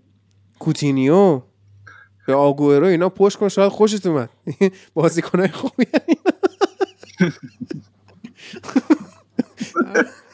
کوتینیو 0.59 1.43
به 2.27 2.35
آگوئرو 2.35 2.87
اینا 2.87 3.09
پشت 3.09 3.39
کن 3.39 3.49
شاید 3.49 3.73
خوشت 3.73 4.07
اومد. 4.07 4.31
بازیکنای 4.95 5.49
خوبی. 5.49 5.85
اینا 7.21 7.33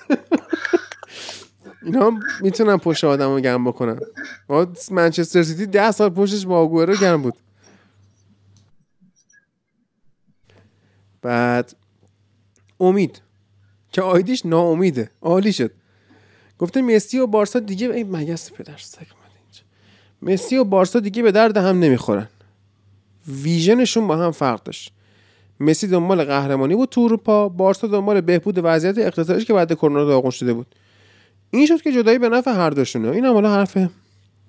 هم 1.92 2.20
می‌تونن 2.40 2.76
پشت 2.76 3.04
آدم 3.04 3.34
رو 3.34 3.40
گرم 3.40 3.64
بکنن. 3.64 4.00
ما 4.48 4.66
منچستر 4.90 5.42
سیتی 5.42 5.66
ده 5.66 5.90
سال 5.90 6.08
پشتش 6.08 6.46
با 6.46 6.58
آگوئرو 6.58 6.96
گرم 6.96 7.22
بود. 7.22 7.34
بعد 11.22 11.76
امید 12.80 13.20
که 13.92 14.02
آیدیش 14.02 14.46
ناامیده 14.46 15.10
عالی 15.22 15.52
شد. 15.52 15.70
گفته 16.58 16.82
مسی 16.82 17.18
و 17.18 17.26
بارسا 17.26 17.58
دیگه 17.58 17.88
ای 17.90 18.04
مگس 18.04 18.52
پدر 18.52 18.76
سگ 18.76 19.06
مسی 20.22 20.56
و 20.56 20.64
بارسا 20.64 21.00
دیگه 21.00 21.22
به 21.22 21.32
درد 21.32 21.56
هم 21.56 21.78
نمی‌خورن. 21.78 22.28
ویژنشون 23.28 24.06
با 24.06 24.16
هم 24.16 24.30
فرق 24.30 24.62
داشت. 24.62 24.92
مسی 25.60 25.86
دنبال 25.86 26.24
قهرمانی 26.24 26.74
بود 26.74 26.88
تو 26.88 27.00
اروپا 27.00 27.48
بارسا 27.48 27.86
دنبال 27.86 28.20
بهبود 28.20 28.60
وضعیت 28.62 28.98
اقتصادیش 28.98 29.44
که 29.44 29.52
بعد 29.52 29.72
کرونا 29.72 30.04
داغون 30.04 30.30
شده 30.30 30.52
بود. 30.52 30.74
این 31.50 31.66
شد 31.66 31.82
که 31.82 31.92
جدایی 31.92 32.18
به 32.18 32.28
نفع 32.28 32.50
هر 32.52 32.70
دوشونه. 32.70 33.08
این 33.08 33.24
هم 33.24 33.32
حالا 33.32 33.54
حرف 33.54 33.78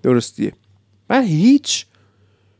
درستیه. 0.03 0.53
و 1.09 1.21
هیچ. 1.21 1.85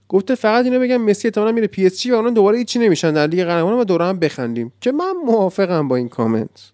گفته 0.08 0.36
فقط 0.36 0.66
اینو 0.66 0.80
بگم 0.80 0.98
مسی 0.98 1.28
احتمالاً 1.28 1.52
میره 1.52 1.68
پی 1.68 1.86
اس 1.86 2.02
جی 2.02 2.12
و 2.12 2.16
اونا 2.16 2.30
دوباره 2.30 2.58
هیچی 2.58 2.80
نمیشن. 2.80 3.14
در 3.14 3.28
لیگ 3.28 3.44
قهرمانان 3.44 3.80
و 3.80 3.84
دور 3.84 4.06
هم 4.06 4.20
بخندیم. 4.20 4.74
که 4.82 4.92
من 4.92 5.14
موافقم 5.26 5.88
با 5.88 5.96
این 5.96 6.10
کامنت. 6.10 6.72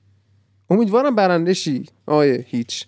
امیدوارم 0.69 1.15
برنده 1.15 1.53
شی 1.53 1.85
آیه 2.05 2.45
هیچ. 2.47 2.85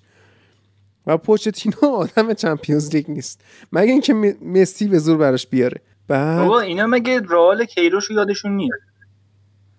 و 1.07 1.17
پوچتینو 1.17 1.85
آدم 1.85 2.33
چمپیونز 2.33 2.95
لیگ 2.95 3.11
نیست. 3.11 3.41
مگه 3.71 3.91
اینکه 3.91 4.13
مسی 4.41 4.87
به 4.87 4.99
زور 4.99 5.17
براش 5.17 5.47
بیاره. 5.47 5.81
بعد 6.07 6.39
بابا 6.39 6.59
اینا 6.59 6.87
مگه 6.87 7.21
رئال 7.29 7.65
کیروش 7.65 8.05
رو 8.05 8.15
یادشون 8.15 8.55
نیست؟ 8.55 8.77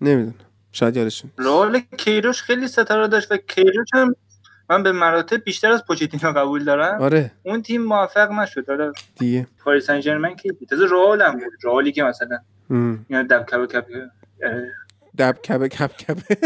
نمی‌دونم. 0.01 0.35
شاید 0.71 0.97
یادشون 0.97 1.31
رئال 1.37 1.81
کیروش 1.97 2.41
خیلی 2.41 2.67
ستاره 2.67 3.07
داشت 3.07 3.31
و 3.31 3.37
کیروش 3.37 3.87
هم 3.93 4.15
من 4.69 4.83
به 4.83 4.91
مراتب 4.91 5.43
بیشتر 5.43 5.71
از 5.71 5.85
پوچتینو 5.85 6.33
قبول 6.33 6.63
دارم. 6.63 7.01
آره. 7.01 7.31
اون 7.43 7.61
تیم 7.61 7.81
موفق 7.81 8.31
نشد 8.31 8.69
حالا 8.69 8.91
دیگه. 9.19 9.47
پاریس 9.63 9.85
سن 9.85 10.01
ژرمن 10.01 10.35
که 10.35 10.49
تازه 10.69 10.85
رئال 10.91 11.21
هم 11.21 11.33
بود. 11.33 11.53
رئالی 11.63 11.91
که 11.91 12.03
مثلا. 12.03 12.37
اینا 12.69 13.23
دب 13.23 13.45
کب 13.45 13.65
کب 13.65 13.85
دب 15.17 15.37
کبه 15.47 15.69
کب 15.69 15.91
کبه 15.91 16.37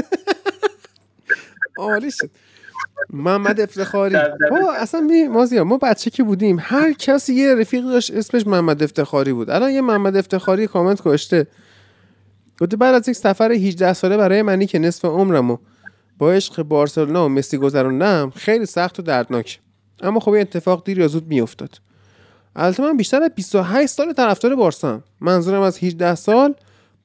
عالی 1.78 2.12
شد. 2.12 2.30
محمد 3.10 3.60
افتخاری. 3.60 4.16
بابا 4.50 4.74
اصلا 4.74 5.02
می 5.02 5.28
مازیار 5.28 5.64
ما 5.64 5.78
بچه 5.78 6.10
که 6.10 6.24
بودیم 6.24 6.58
هر 6.62 6.94
کسی 6.94 7.34
یه 7.34 7.56
رفیق 7.56 7.84
داشت 7.84 8.14
اسمش 8.14 8.48
محمد 8.48 8.84
افتخاری 8.84 9.34
بود. 9.34 9.50
الان 9.50 9.72
یه 9.72 9.82
محمد 9.82 10.18
افتخاری 10.18 10.68
کامنت 10.68 11.02
کشته. 11.06 11.48
گفته 12.62 12.78
بعد 12.78 12.96
از 12.96 13.10
یک 13.10 13.16
سفر 13.16 13.52
18 13.52 13.94
ساله 13.94 14.18
برای 14.18 14.42
منی 14.42 14.66
که 14.66 14.80
نصف 14.80 15.06
عمرمو 15.06 15.58
با 16.20 16.32
عشق 16.32 16.64
بارسلونا 16.64 17.26
و 17.26 17.30
مسی 17.30 17.58
گذروندم 17.58 18.30
خیلی 18.36 18.66
سخت 18.66 19.00
و 19.00 19.02
دردناک 19.02 19.60
اما 20.02 20.20
خب 20.20 20.32
این 20.32 20.42
اتفاق 20.42 20.84
دیر 20.86 21.00
یا 21.00 21.08
زود 21.08 21.28
میافتاد. 21.28 21.82
البته 22.56 22.84
من 22.84 22.98
بیشتر 22.98 23.24
از 23.24 23.32
28 23.36 23.94
سال 23.94 24.14
طرفدار 24.14 24.56
بارسا 24.56 25.02
منظورم 25.22 25.62
از 25.62 25.78
18 25.78 26.16
سال 26.16 26.56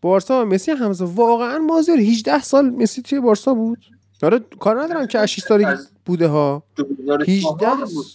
بارسا 0.00 0.42
و 0.42 0.44
مسی 0.44 0.70
همزه 0.70 1.04
واقعا 1.04 1.58
مازیار 1.58 1.98
18 1.98 2.42
سال 2.42 2.70
مسی 2.70 3.02
توی 3.02 3.20
بارسا 3.20 3.54
بود. 3.54 3.78
آره 4.22 4.40
کار 4.60 4.82
ندارم 4.82 5.06
که 5.06 5.18
از 5.18 5.28
6 5.28 5.40
سالگی 5.40 5.64
از 5.64 5.88
بوده 6.06 6.28
ها. 6.28 6.62
2004 6.76 7.30
18 7.30 7.94
بود. 7.94 8.06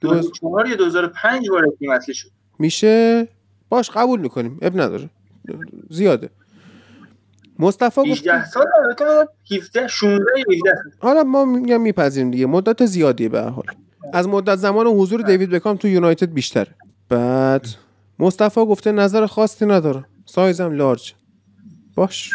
2004 0.00 0.68
یا 0.68 0.76
2005 0.76 1.50
بار 1.50 1.66
تیم 1.78 1.90
اصلی 1.90 2.14
شد. 2.14 2.28
میشه؟ 2.58 3.28
باش 3.68 3.90
قبول 3.90 4.20
می‌کنیم. 4.20 4.58
اب 4.62 4.80
نداره. 4.80 5.10
زیاده. 5.90 6.30
مصطفی 7.58 8.00
گفت 8.00 8.10
18 8.10 8.44
سال 8.44 8.66
البته 8.84 9.04
17 9.56 9.88
16 9.88 10.24
یا 10.36 10.44
17 10.56 10.70
حالا 11.00 11.22
ما 11.22 11.44
میگم 11.44 11.80
میپذیریم 11.80 12.30
دیگه. 12.30 12.46
مدت 12.46 12.86
زیادیه 12.86 13.28
به 13.28 13.40
حال. 13.42 13.64
از 14.12 14.28
مدت 14.28 14.56
زمان 14.56 14.86
حضور 14.86 15.22
دیوید 15.22 15.50
بکام 15.50 15.76
تو 15.76 15.88
یونایتد 15.88 16.32
بیشتره 16.32 16.74
بعد 17.08 17.66
مصطفی 18.18 18.60
گفته 18.60 18.92
نظر 18.92 19.26
خاصی 19.26 19.66
نداره 19.66 20.04
سایزم 20.26 20.72
لارج. 20.72 21.14
باش. 21.94 22.30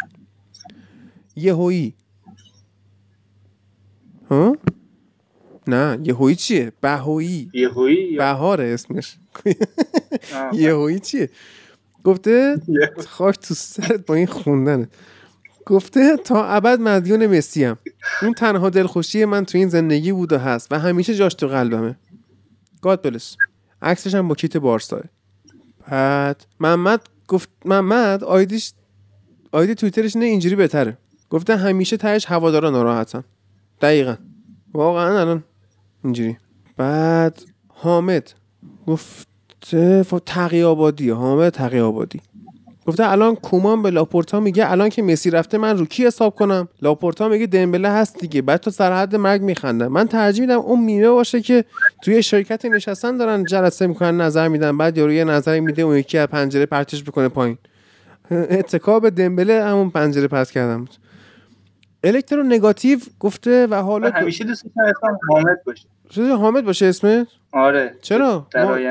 یهویی. 1.36 1.94
ها؟ 4.30 4.56
نه 5.66 5.98
یهویی 6.04 6.36
چیه؟ 6.36 6.72
بهویی. 6.80 7.50
یهویی 7.54 8.12
یا 8.12 8.18
بهاره 8.18 8.64
اسمش. 8.64 9.16
یهویی 10.52 10.98
چیه؟ 11.00 11.30
گفته 12.08 12.56
خاک 13.08 13.38
تو 13.38 13.54
سرت 13.54 14.06
با 14.06 14.14
این 14.14 14.26
خوندنه. 14.26 14.88
گفته 15.66 16.16
تا 16.16 16.44
ابد 16.46 16.80
مدیون 16.80 17.26
مسی 17.26 17.64
هم 17.64 17.78
اون 18.22 18.34
تنها 18.34 18.70
دلخوشی 18.70 19.24
من 19.24 19.44
تو 19.44 19.58
این 19.58 19.68
زندگی 19.68 20.12
بود 20.12 20.32
و 20.32 20.38
هست 20.38 20.72
و 20.72 20.78
همیشه 20.78 21.14
جاش 21.14 21.34
تو 21.34 21.46
قلبمه. 21.46 21.96
گاد 22.82 23.02
بلس. 23.02 23.36
عکسش 23.82 24.14
هم 24.14 24.28
با 24.28 24.34
کیت 24.34 24.56
بارساه 24.56 25.02
بعد 25.90 26.44
محمد 26.60 27.00
گفت 27.28 27.48
محمد 27.64 28.24
آیدیش 28.24 28.72
آیدی 29.52 29.74
توییترش 29.74 30.16
نه 30.16 30.24
اینجوری 30.24 30.56
بهتره. 30.56 30.98
گفته 31.30 31.56
همیشه 31.56 31.96
تهش 31.96 32.26
هوادارا 32.26 32.70
ناراحتن. 32.70 33.24
دقیقا. 33.80 34.16
واقعا 34.74 35.20
الان 35.20 35.44
اینجوری. 36.04 36.36
بعد 36.76 37.42
حامد 37.68 38.30
گفته 39.62 40.02
ف- 40.02 40.20
تقی 40.26 40.62
آبادی. 40.62 41.10
حامد 41.10 41.48
تقی 41.52 41.80
آبادی. 41.80 42.20
گفته 42.86 43.10
الان 43.10 43.34
کومان 43.34 43.82
به 43.82 43.90
لاپورتا 43.90 44.40
میگه 44.40 44.70
الان 44.70 44.88
که 44.88 45.02
مسی 45.02 45.30
رفته 45.30 45.58
من 45.58 45.78
رو 45.78 45.86
کی 45.86 46.06
حساب 46.06 46.34
کنم؟ 46.34 46.68
لاپورتا 46.82 47.28
میگه 47.28 47.46
دمبله 47.46 47.88
هست 47.88 48.18
دیگه. 48.18 48.42
بعد 48.42 48.60
تا 48.60 48.70
سر 48.70 48.92
حد 48.92 49.16
مرگ 49.16 49.42
میخنده 49.42 49.88
من 49.88 50.06
ترجیح 50.06 50.40
میدم 50.40 50.58
اون 50.58 50.84
میمه 50.84 51.08
باشه 51.10 51.40
که 51.40 51.64
توی 52.02 52.22
شرکت 52.22 52.64
نشستن 52.64 53.16
دارن 53.16 53.44
جلسه 53.44 53.86
می‌کنن 53.86 54.20
نظر 54.20 54.48
میدن. 54.48 54.78
بعد 54.78 54.98
یارو 54.98 55.12
یه 55.12 55.24
نظری 55.24 55.60
میده 55.60 55.82
اون 55.82 55.96
یکی 55.96 56.18
از 56.18 56.28
پنجره 56.28 56.66
پرتش 56.66 57.04
بکنه 57.04 57.28
پایین. 57.28 57.58
اتکا 58.30 59.00
به 59.00 59.10
دمبله 59.10 59.64
همون 59.64 59.90
پنجره 59.90 60.28
پرت 60.28 60.50
کردن 60.50 60.78
بود. 60.78 60.94
الکترو 62.04 62.42
نگاتیو 62.42 62.98
گفته 63.20 63.66
و 63.66 63.74
حالا 63.74 64.08
من 64.08 64.20
همیشه 64.20 64.44
دوست 64.44 64.64
داشتم 64.76 65.18
حامد 65.30 65.64
باشه. 65.64 65.88
شده 66.10 66.34
حامد 66.34 66.64
باشه 66.64 66.86
اسمت 66.86 67.26
آره. 67.52 67.94
چرا؟ 68.02 68.48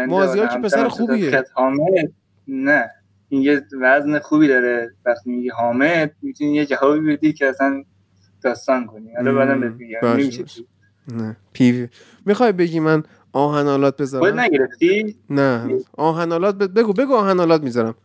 مازیار 0.08 0.48
که 0.48 0.58
پسر 0.58 0.88
خوبیه. 0.88 1.44
حامد؟ 1.54 2.12
نه. 2.48 2.90
این 3.30 3.42
یه 3.42 3.62
وزن 3.82 4.20
خوبی 4.20 4.48
داره. 4.48 4.92
وقتی 5.06 5.30
میگی 5.30 5.50
حامد 5.50 6.12
می‌تونی 6.22 6.54
یه 6.54 6.66
جوابی 6.66 7.16
بدی 7.16 7.34
که 7.34 7.48
اصلا 7.48 7.84
داستان 8.42 8.86
کنی. 8.86 9.14
حالا. 9.16 9.34
بعدم 9.34 9.78
باشه. 10.02 10.44
نه. 11.08 11.90
می‌خوای 12.26 12.52
بگی 12.52 12.80
من 12.80 13.04
آهنالات 13.34 13.96
خود 13.96 14.02
بذارم؟ 14.02 14.40
نگرفتی؟ 14.40 15.16
نه. 15.30 15.80
آهنالات 15.98 16.56
ب... 16.56 16.80
بگو 16.80 16.94
بگو 16.94 17.14
آهنالات 17.14 17.62
می‌ذارم. 17.64 17.96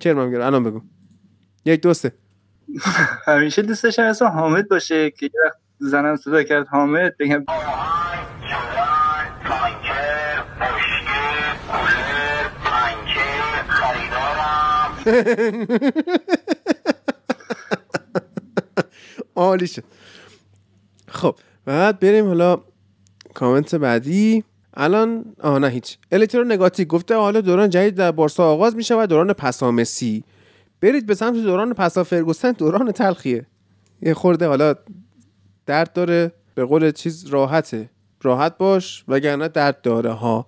کرمم 0.00 0.30
گرم 0.30 0.46
الان 0.46 0.64
بگو. 0.64 0.80
یک 1.64 1.80
دو 1.80 1.94
سه. 1.94 2.12
همیشه 3.26 3.62
دوست 3.62 3.84
داشتم 3.84 4.02
اسم 4.02 4.26
حامد 4.26 4.68
باشه 4.68 5.10
که 5.10 5.26
یه 5.26 5.32
وقت 5.46 5.56
زنم 5.78 6.16
صدا 6.16 6.42
کرد. 6.42 6.66
حامد 6.66 7.16
بگم. 7.18 7.44
عالی 19.36 19.66
شد. 19.66 19.84
خب 21.08 21.36
بعد 21.64 22.00
بریم 22.00 22.26
حالا 22.26 22.60
کامنت 23.34 23.74
بعدی. 23.74 24.44
الان 24.74 25.24
آه 25.40 25.58
نه 25.58 25.68
هیچ. 25.68 25.98
الکترو 26.12 26.44
نگاتیو. 26.44 26.86
گفته 26.86 27.16
حالا 27.16 27.40
دوران 27.40 27.70
جدید 27.70 27.94
در 27.94 28.12
بارسا 28.12 28.44
آغاز 28.44 28.76
میشه 28.76 29.02
و 29.02 29.06
دوران 29.06 29.32
پسا 29.32 29.70
مسی 29.70 30.24
برید 30.80 31.06
به 31.06 31.14
سمت 31.14 31.34
دوران 31.34 31.74
پسا 31.74 32.04
فرگوسن 32.04 32.52
دوران 32.52 32.92
تلخیه. 32.92 33.46
یه 34.02 34.14
خورده 34.14 34.46
حالا 34.46 34.74
درد 35.66 35.92
داره 35.92 36.32
به 36.54 36.64
قول 36.64 36.90
چیز 36.90 37.26
راحته. 37.26 37.90
راحت 38.22 38.58
باش 38.58 39.04
وگرنه 39.08 39.48
درد 39.48 39.82
داره 39.82 40.10
ها. 40.10 40.46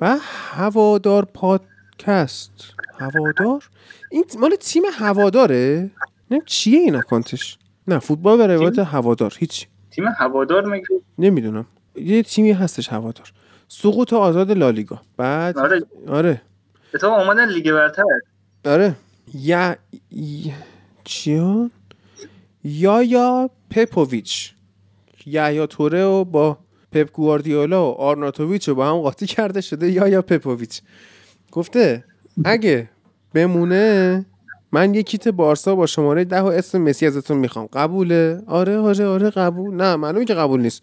و 0.00 0.16
هوادار 0.52 1.24
پادکست. 1.24 2.52
هوادار؟ 2.98 3.68
این 4.10 4.24
مال 4.38 4.54
تیم 4.60 4.82
هواداره؟ 4.92 5.90
نه 6.30 6.40
چیه 6.46 6.78
این 6.78 6.96
اکانتش 6.96 7.58
نه 7.88 7.98
فوتبال 7.98 8.38
به 8.38 8.46
روایت 8.46 8.78
هوادار 8.78 9.34
هیچ 9.38 9.68
تیم 9.90 10.04
هوادار 10.18 10.66
مگه 10.66 10.84
نمی‌دونم. 11.18 11.66
یه 11.96 12.22
تیمی 12.22 12.52
هستش 12.52 12.88
هوادار. 12.88 13.32
سقوط 13.68 14.12
آزاد 14.12 14.50
لالیگا. 14.50 15.00
بعد 15.16 15.58
آره. 15.58 15.82
آره. 16.08 16.42
اتفاق 16.94 17.18
اومدن 17.18 17.48
لیگ 17.48 17.72
برتر. 17.72 18.02
آره. 18.64 18.96
یا 19.34 19.76
ی- 20.12 20.52
چیان 21.04 21.70
یا 22.64 23.02
یا 23.02 23.50
پپوویچ. 23.70 24.52
یا 25.26 25.66
توره 25.66 26.04
و 26.04 26.24
با 26.24 26.58
پپ 26.92 27.12
گواردیولا 27.12 27.90
و 27.90 27.94
آرناتوویچ 28.00 28.68
رو 28.68 28.74
با 28.74 28.86
هم 28.88 28.96
قاطی 29.00 29.26
کرده 29.26 29.60
شده. 29.60 29.90
یا 29.90 30.08
یا 30.08 30.22
پپوویچ. 30.22 30.80
گفته 31.52 32.04
اگه 32.44 32.88
بمونه 33.34 34.26
من 34.72 34.94
یه 34.94 35.02
کیت 35.02 35.28
بارسا 35.28 35.74
با 35.74 35.86
شماره 35.86 36.24
ده 36.24 36.40
و 36.40 36.46
اسم 36.46 36.80
مسی 36.82 37.06
ازتون 37.06 37.36
می‌خوام. 37.36 37.66
قبوله؟ 37.66 38.42
آره 38.46 38.78
آره 38.78 39.06
آره 39.06 39.30
قبول. 39.30 39.74
نه 39.74 39.96
معلومه 39.96 40.24
که 40.24 40.34
قبول 40.34 40.60
نیست. 40.60 40.82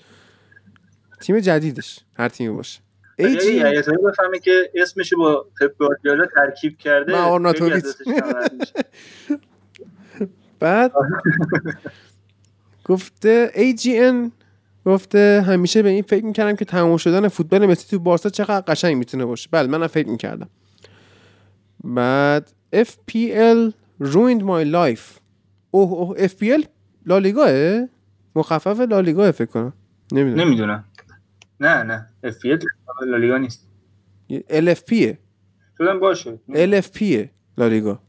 تیم 1.22 1.40
جدیدش 1.40 2.00
هر 2.16 2.30
تیمی 2.30 2.54
باشه. 2.56 2.80
ایجی 3.18 3.54
یه 3.54 3.82
بفهمه 3.82 4.40
که 4.40 4.72
اسمش 4.76 5.14
با 5.14 5.46
پپ 5.62 5.78
گواردیولا 5.78 6.26
ترکیب 6.26 6.78
کرده 6.78 7.12
میشه. 8.60 8.74
بعد 10.60 10.92
گفته 12.86 13.52
AGN 13.56 14.32
گفته 14.86 15.44
همیشه 15.48 15.82
به 15.82 15.90
این 15.90 16.02
فکر 16.02 16.26
می‌کردم 16.26 16.56
که 16.56 16.66
تمام 16.66 16.98
شدن 16.98 17.28
فوتبال 17.28 17.66
مسی 17.66 17.88
تو 17.90 18.00
بارسا 18.00 18.30
چقدر 18.30 18.74
قشنگ 18.74 18.98
می‌تونه 18.98 19.26
باشه. 19.26 19.50
بله 19.52 19.68
منم 19.68 19.88
فکر 19.88 20.10
می‌کردم. 20.10 20.50
بعد 21.84 22.52
FPL 22.76 23.72
ruined 24.04 24.42
my 24.42 24.66
life. 24.74 25.20
اوه 25.72 25.92
اوه 25.92 26.28
FPL 26.28 26.66
لالیگاه؟ 27.06 27.88
مخفف 28.36 28.80
لالیگاه 28.80 29.32
فکر 29.32 29.46
کنم. 29.46 29.74
نمی‌دونم. 30.12 30.48
نمی‌دونم. 30.48 30.84
نه 31.60 31.84
نه. 31.84 32.10
اف 32.24 32.38
پی 32.38 32.58
لالیگا 33.08 33.38
نیست. 33.38 33.68
LFP 34.50 35.16
شدم 35.78 36.00
باشه. 36.00 36.40
LFP 36.50 37.04
لالیگا 37.58 38.00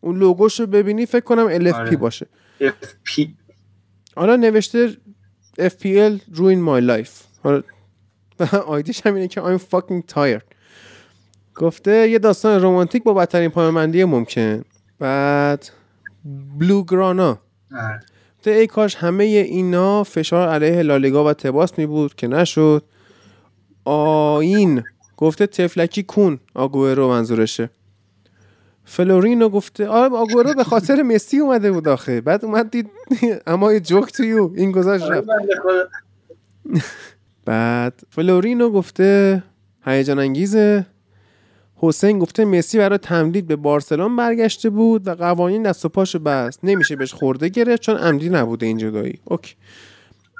اون 0.00 0.18
لوگوشو 0.18 0.66
ببینی 0.66 1.06
فکر 1.06 1.24
کنم 1.24 1.58
LFP 1.58 1.74
آره. 1.74 1.96
باشه. 1.96 2.26
اف 2.60 2.94
پی 3.04 3.34
حالا 4.16 4.36
نوشته 4.36 4.96
FPL 5.58 6.20
ruin 6.34 6.60
my 6.68 6.80
life. 6.90 7.24
حالا 7.42 7.62
آیدیش 8.66 9.06
هم 9.06 9.14
اینه 9.14 9.28
که 9.28 9.40
I'm 9.40 9.60
fucking 9.60 10.14
tired. 10.14 10.54
گفته 11.54 12.08
یه 12.08 12.18
داستان 12.18 12.62
رومانتیک 12.62 13.02
با 13.02 13.14
بدترین 13.14 13.50
پایمندی 13.50 14.04
ممکن. 14.04 14.64
بعد 14.98 15.70
بلو 16.58 16.84
گرانا 16.84 17.38
گفته 18.46 18.50
ای 18.50 18.66
کاش 18.66 18.96
همه 18.96 19.24
اینا 19.24 20.04
فشار 20.04 20.48
علیه 20.48 20.82
لالیگا 20.82 21.24
و 21.24 21.32
تباس 21.32 21.78
می 21.78 21.86
بود 21.86 22.14
که 22.14 22.28
نشد. 22.28 22.82
آین 23.86 24.84
گفته 25.16 25.46
طفلکی 25.46 26.02
کون. 26.02 26.40
آگوئرو 26.54 27.08
منظورشه. 27.08 27.70
فلورینو 28.84 29.48
گفته 29.48 29.88
آره 29.88 30.14
آگوئرو 30.14 30.54
به 30.54 30.64
خاطر 30.64 31.02
مسی 31.02 31.38
اومده 31.38 31.72
بود 31.72 31.88
آخه. 31.88 32.20
بعد 32.20 32.44
اومد 32.44 32.70
دید 32.70 32.90
اما 33.46 33.72
یه 33.72 33.80
جوک 33.80 34.12
تو 34.12 34.24
یو 34.24 34.50
این 34.56 34.72
گذاشت 34.72 35.04
رفت. 35.04 35.28
بعد 37.44 38.00
فلورینو 38.10 38.70
گفته 38.70 39.42
هیجان 39.84 40.18
انگیزه. 40.18 40.86
حسین 41.76 42.18
گفته 42.18 42.44
مسی 42.44 42.78
برای 42.78 42.98
تمدید 42.98 43.46
به 43.46 43.56
بارسلون 43.56 44.16
برگشته 44.16 44.70
بود 44.70 45.08
و 45.08 45.14
قوانین 45.14 45.62
دست 45.62 45.84
و 45.84 45.88
پاشو 45.88 46.18
بست. 46.18 46.60
نمیشه 46.62 46.96
بهش 46.96 47.12
خرده 47.14 47.48
گرفت 47.48 47.82
چون 47.82 47.96
عمدی 47.96 48.28
نبوده 48.28 48.66
این 48.66 48.78
جدایی. 48.78 49.18
اوکی. 49.24 49.54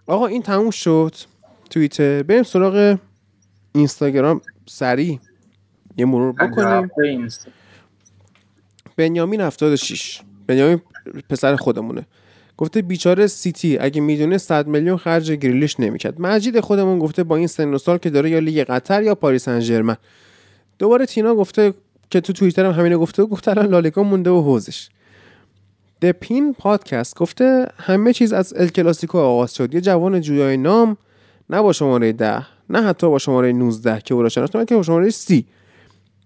آقا 0.07 0.27
این 0.27 0.43
تموم 0.43 0.71
شد 0.71 1.15
توییتر 1.71 2.23
بریم 2.23 2.43
سراغ 2.43 2.99
اینستاگرام 3.77 4.41
سریع 4.67 5.19
یه 5.97 6.05
مرور 6.05 6.33
بکنیم. 6.33 7.29
بنیامین 8.97 9.41
76 9.41 10.21
بنیامین 10.47 10.81
پسر 11.31 11.57
خودمونه. 11.57 12.07
گفته 12.57 12.83
بیچاره 12.83 13.27
سیتی 13.27 13.79
اگه 13.79 14.01
می‌دونه 14.01 14.39
100 14.39 14.67
میلیون 14.67 14.97
خرج 14.97 15.33
گریلیش 15.33 15.81
نمی‌کرد. 15.81 16.21
مجید 16.21 16.61
خودمون 16.61 16.99
گفته 16.99 17.25
با 17.25 17.37
این 17.37 17.47
سن 17.47 17.75
و 17.75 17.79
سال 17.79 17.99
که 17.99 18.11
داره 18.11 18.31
یا 18.31 18.39
لیگ 18.39 18.65
قطر 18.65 19.03
یا 19.03 19.15
پاریس 19.15 19.45
سن 19.45 19.97
دوباره 20.79 21.07
تینا 21.07 21.35
گفته 21.35 21.75
که 22.11 22.21
تو 22.21 22.33
توییتر 22.33 22.65
هم 22.65 22.73
همینو 22.73 22.99
گفته 22.99 23.23
و 23.23 23.27
گفته 23.27 23.51
الان 23.51 23.67
لالیگا 23.67 24.03
مونده 24.03 24.31
و 24.31 24.43
حوزش. 24.43 24.89
دپین 26.03 26.55
پادکست 26.55 27.17
گفته 27.17 27.67
همه 27.77 28.13
چیز 28.13 28.33
از 28.33 28.55
ال 28.57 28.69
کلاسیکو 28.69 29.19
آغاز 29.19 29.55
شد. 29.55 29.75
یه 29.75 29.81
جوان 29.81 30.21
جویای 30.21 30.57
نام 30.57 30.97
نه 31.51 31.63
با 31.63 31.73
شماره 31.73 32.13
ده. 32.13 32.47
نه 32.71 32.83
حتی 32.83 33.09
با 33.09 33.19
شماره 33.19 33.53
19 33.53 34.01
که 34.01 34.15
او 34.15 34.23
را 34.23 34.29
شناختم 34.29 34.65
که 34.65 34.75
با 34.75 34.83
شماره 34.83 35.11
30 35.11 35.47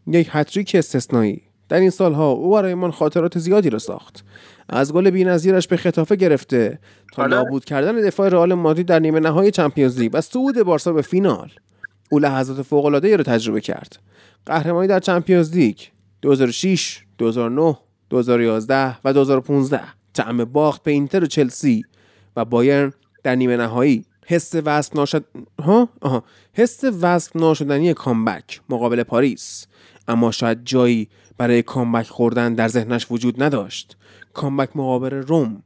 یک 0.06 0.28
هت‌تریک 0.30 0.74
استثنایی. 0.74 1.42
در 1.68 1.80
این 1.80 1.90
سالها 1.90 2.30
او 2.30 2.50
برایمان 2.50 2.90
خاطرات 2.90 3.38
زیادی 3.38 3.70
را 3.70 3.78
ساخت. 3.78 4.24
از 4.68 4.92
گل 4.92 5.10
بی‌نظیرش 5.10 5.68
به 5.68 5.76
ختافه 5.76 6.16
گرفته 6.16 6.78
تا؟ 7.12 7.26
نابود 7.26 7.64
کردن 7.64 8.00
دفاع 8.00 8.28
رئال 8.28 8.54
مادرید 8.54 8.86
در 8.86 8.98
نیمه 8.98 9.20
نهایی 9.20 9.50
چمپیونز 9.50 9.98
لیگ 9.98 10.10
و 10.14 10.20
صعود 10.20 10.62
بارسا 10.62 10.92
به 10.92 11.02
فینال. 11.02 11.50
او 12.10 12.18
لحظات 12.18 12.62
فوق‌العاده‌ای 12.62 13.16
را 13.16 13.24
تجربه 13.24 13.60
کرد. 13.60 13.98
قهرمانی 14.46 14.88
در 14.88 15.00
چمپیونز 15.00 15.56
لیگ 15.56 15.76
2006 16.22 17.04
2009 17.18 17.76
2011 18.10 18.96
و 19.04 19.12
2015 19.12 19.80
طعم 20.14 20.44
باخت 20.44 20.82
به 20.82 20.90
اینتر 20.90 21.24
و 21.24 21.26
چلسی 21.26 21.84
و 22.36 22.44
بایرن 22.44 22.92
در 23.22 23.34
نیمه 23.34 23.56
نهایی. 23.56 24.04
حس 24.30 24.54
وصف 24.64 24.96
ناشد 24.96 25.24
ها؟ 25.62 25.88
آها. 26.00 26.24
حس 26.52 26.84
وصف 26.84 27.36
ناشدنی 27.36 27.94
کامبک 27.94 28.60
مقابل 28.68 29.02
پاریس. 29.02 29.66
اما 30.08 30.30
شاید 30.30 30.64
جایی 30.64 31.08
برای 31.38 31.62
کامبک 31.62 32.06
خوردن 32.06 32.54
در 32.54 32.68
ذهنش 32.68 33.06
وجود 33.10 33.42
نداشت. 33.42 33.96
کامبک 34.34 34.76
مقابل 34.76 35.14
روم 35.14 35.62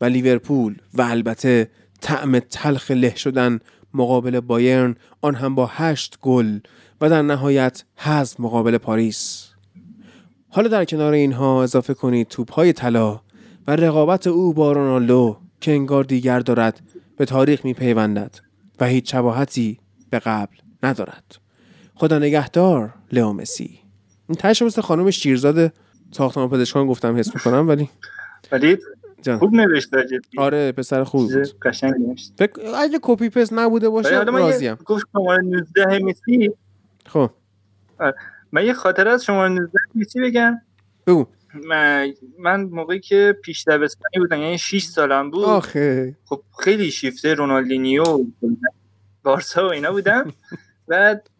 و 0.00 0.04
لیورپول 0.04 0.76
و 0.94 1.02
البته 1.02 1.70
طعم 2.00 2.38
تلخ 2.38 2.90
له 2.90 3.14
شدن 3.16 3.58
مقابل 3.94 4.40
بایرن 4.40 4.96
آن 5.20 5.34
هم 5.34 5.54
با 5.54 5.66
هشت 5.66 6.18
گل 6.22 6.58
و 7.00 7.10
در 7.10 7.22
نهایت 7.22 7.84
حذف 7.96 8.40
مقابل 8.40 8.78
پاریس. 8.78 9.48
حالا 10.48 10.68
در 10.68 10.84
کنار 10.84 11.12
اینها 11.12 11.62
اضافه 11.62 11.94
کنید 11.94 12.28
توپ 12.28 12.52
های 12.52 12.72
طلا 12.72 13.20
و 13.66 13.76
رقابت 13.76 14.26
او 14.26 14.54
با 14.54 14.72
رونالدو 14.72 15.36
که 15.60 15.72
انگار 15.72 16.04
دیگر 16.04 16.40
دارد 16.40 16.80
به 17.18 17.24
تاریخ 17.24 17.64
می 17.64 17.74
پیوندد 17.74 18.34
و 18.80 18.86
هیچ 18.86 19.12
شباهتی 19.12 19.80
به 20.10 20.18
قبل 20.18 20.56
ندارد. 20.82 21.36
خدا 21.94 22.18
نگهدار 22.18 22.94
لئو 23.12 23.32
مسی. 23.32 23.80
این 24.28 24.36
تش 24.38 24.62
مثل 24.62 24.82
خانم 24.82 25.10
شیرزاد 25.10 25.72
ساختمان 26.10 26.48
پزشکان 26.50 26.86
گفتم 26.86 27.16
حس 27.16 27.34
می‌کنم 27.34 27.68
ولی 27.68 27.88
ولی 28.52 28.78
جان. 29.22 29.38
خوب 29.38 29.54
نوشته 29.54 30.04
جدی 30.04 30.38
آره 30.38 30.72
پسر 30.72 31.04
خوبی 31.04 31.34
بود. 31.34 31.60
قشنگ 31.62 31.94
اگه 32.76 32.98
کپی 33.02 33.28
پست 33.28 33.52
نبوده 33.52 33.88
باشه 33.88 34.22
راضیم. 34.22 34.74
گفت 34.74 35.06
شماره 35.12 35.42
19 35.42 35.98
مسی 35.98 36.50
خب. 37.06 37.30
من 38.52 38.64
یه 38.66 38.72
خاطره 38.72 39.10
از 39.10 39.24
شماره 39.24 39.48
19 39.48 39.78
مسی 39.94 40.20
بگم. 40.20 40.60
بگو. 41.06 41.26
من, 41.66 42.14
من 42.38 42.62
موقعی 42.62 43.00
که 43.00 43.36
پیش 43.44 43.64
دبستانی 43.68 44.18
بودم 44.18 44.40
یعنی 44.40 44.58
6 44.58 44.82
سالم 44.82 45.30
بود. 45.30 45.44
آخه. 45.44 46.16
خب 46.24 46.42
خیلی 46.60 46.90
شیفته 46.90 47.34
رونالدینیو 47.34 48.26
بارسا 49.22 49.68
و 49.68 49.72
اینا 49.72 49.92
بودم. 49.92 50.32
بعد 50.88 51.30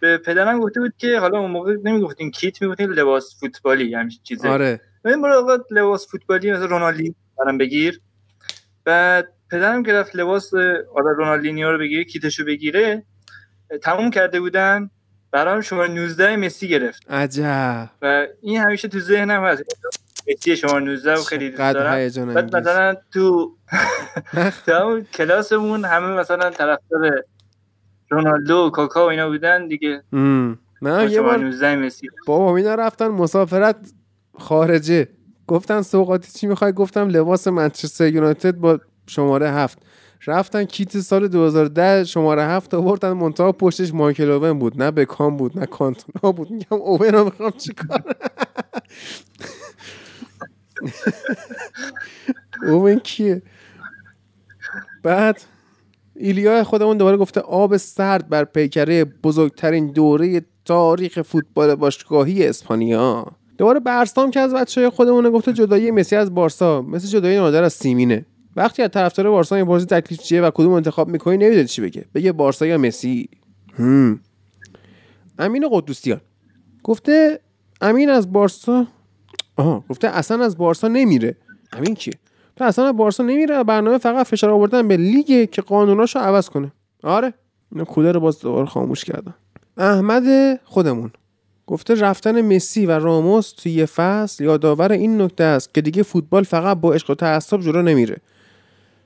به 0.00 0.18
پدرم 0.18 0.60
گفته 0.60 0.80
بود 0.80 0.92
که 0.98 1.18
حالا 1.18 1.38
اون 1.38 1.50
موقع 1.50 1.76
نمی‌گفتین 1.84 2.30
کیت 2.30 2.62
می‌گفتین 2.62 2.90
لباس 2.90 3.40
فوتبالی 3.40 3.94
همین 3.94 4.12
چیزه. 4.22 4.48
آره. 4.48 4.80
من 5.04 5.22
برو 5.22 5.64
لباس 5.70 6.08
فوتبالی 6.10 6.52
مثل 6.52 6.68
رونالدینیو 6.68 7.12
برام 7.38 7.58
بگیر. 7.58 8.00
بعد 8.84 9.32
پدرم 9.50 9.82
که 9.82 9.92
رفت 9.92 10.16
لباس 10.16 10.54
آره 10.94 11.14
رونالدینیو 11.16 11.72
رو 11.72 11.78
بگیره 11.78 12.04
کیتشو 12.04 12.44
بگیره 12.44 13.02
تموم 13.82 14.10
کرده 14.10 14.40
بودن. 14.40 14.90
برام 15.32 15.60
شماره 15.60 15.88
19 15.88 16.36
مسی 16.36 16.68
گرفت. 16.68 17.10
عجب. 17.10 17.90
و 18.02 18.26
این 18.42 18.60
همیشه 18.60 18.88
تو 18.88 19.00
ذهنم 19.00 19.44
هست. 19.44 19.62
مسی 20.28 20.56
شماره 20.56 20.84
19 20.84 21.14
رو 21.14 21.22
خیلی 21.22 21.50
دوست 21.50 21.58
دارم. 21.58 22.34
بعد. 22.34 22.56
مثلا 22.56 22.94
تو 23.12 23.56
تو 24.66 25.02
کلاسمون 25.14 25.84
همه 25.84 26.06
مثلا 26.06 26.50
طرفدار 26.50 27.24
رونالدو 28.10 28.56
و 28.56 28.70
کاکا 28.70 29.06
و 29.06 29.10
اینا 29.10 29.28
بودن 29.28 29.68
دیگه. 29.68 30.02
ام. 30.12 30.58
نه 30.82 31.02
یه 31.02 31.08
شماره 31.08 31.22
بار 31.22 31.38
19 31.38 31.76
مسی. 31.76 32.08
بابا 32.26 32.56
اینا 32.56 32.74
رفتن 32.74 33.08
مسافرت 33.08 33.92
خارجه. 34.38 35.08
گفتن 35.46 35.82
سوقاتی 35.82 36.32
چی 36.32 36.46
می‌خوای؟ 36.46 36.72
گفتم 36.72 37.08
لباس 37.08 37.48
منچستر 37.48 38.08
یونایتد 38.08 38.54
با 38.54 38.80
شماره 39.06 39.50
هفت. 39.50 39.78
رفتن 40.26 40.64
کیت 40.64 41.00
سال 41.00 41.28
2010 41.28 42.04
شماره 42.04 42.42
هفت 42.42 42.74
آوردن 42.74 43.12
منتها 43.12 43.52
پشتش 43.52 43.94
مایکل 43.94 44.30
اوون 44.30 44.58
بود. 44.58 44.82
نه 44.82 44.90
بکام 44.90 45.36
بود 45.36 45.58
نه 45.58 45.66
کانتونا 45.66 46.32
بود. 46.32 46.50
میگم 46.50 46.78
اوون 46.80 47.08
رو 47.08 47.24
می‌خوام 47.24 47.50
چیکار؟ 47.50 48.02
اوون 52.62 52.98
کیه؟ 52.98 53.42
بعد 55.02 55.42
ایلیا 56.16 56.64
خودمون 56.64 56.96
دوباره 56.96 57.16
گفته 57.16 57.40
آب 57.40 57.76
سرد 57.76 58.28
بر 58.28 58.44
پیکره 58.44 59.04
بزرگترین 59.04 59.92
دوره 59.92 60.42
تاریخ 60.64 61.22
فوتبال 61.22 61.74
باشگاهی 61.74 62.46
اسپانیا. 62.46 63.26
دوباره 63.58 63.80
برسام 63.80 64.30
که 64.30 64.40
از 64.40 64.54
بچه 64.54 64.90
خودمون 64.90 65.30
گفته 65.30 65.52
جدایی 65.52 65.90
مسی 65.90 66.16
از 66.16 66.34
بارسا. 66.34 66.82
مثل 66.82 67.08
جدایی 67.08 67.36
نادر 67.36 67.62
از 67.62 67.72
سیمینه. 67.72 68.26
وقتی 68.56 68.82
از 68.82 68.90
طرفدار 68.90 69.30
بارسا 69.30 69.56
می‌پرسی 69.56 69.86
تکلیف 69.86 70.20
چیه 70.20 70.42
و 70.42 70.50
کدوم 70.50 70.72
انتخاب 70.72 71.08
می‌کنی 71.08 71.36
نمی‌دونی 71.36 71.66
چی 71.66 71.82
بگه. 71.82 72.04
بگه 72.14 72.32
بارسا 72.32 72.66
یا 72.66 72.78
مسی. 72.78 73.28
هم. 73.78 74.20
امین 75.38 75.68
قدوسیان. 75.70 76.20
گفته 76.82 77.40
امین 77.80 78.10
از 78.10 78.32
بارسا 78.32 78.86
آها 79.56 79.84
گفته 79.88 80.08
اصلا 80.08 80.44
از 80.44 80.58
بارسا 80.58 80.88
نمیره. 80.88 81.36
امین 81.72 81.94
کیه؟ 81.94 82.14
تو 82.56 82.64
اصلا 82.64 82.88
از 82.88 82.96
بارسا 82.96 83.22
نمیره 83.22 83.64
برنامه 83.64 83.98
فقط 83.98 84.26
فشار 84.26 84.50
آوردن 84.50 84.88
به 84.88 84.96
لیگه 84.96 85.46
که 85.46 85.62
قانوناشو 85.62 86.18
عوض 86.18 86.48
کنه. 86.48 86.72
آره. 87.02 87.34
اینا 87.72 87.84
کولر 87.84 88.12
رو 88.12 88.20
باز 88.20 88.40
دوباره 88.40 88.66
خاموش 88.66 89.04
کردن. 89.04 89.34
احمد 89.76 90.56
خودمون. 90.64 91.10
گفته 91.66 91.94
رفتن 91.94 92.40
مسی 92.56 92.86
و 92.86 92.90
راموس 92.90 93.52
توی 93.52 93.72
یه 93.72 93.86
فصل 93.86 94.44
یادآور 94.44 94.92
این 94.92 95.20
نکته 95.20 95.44
است 95.44 95.74
که 95.74 95.80
دیگه 95.80 96.02
فوتبال 96.02 96.42
فقط 96.42 96.76
با 96.76 96.92
عشق 96.92 97.10
و 97.10 97.14
تعصب 97.14 97.60
جلو 97.60 97.82
نمیره. 97.82 98.16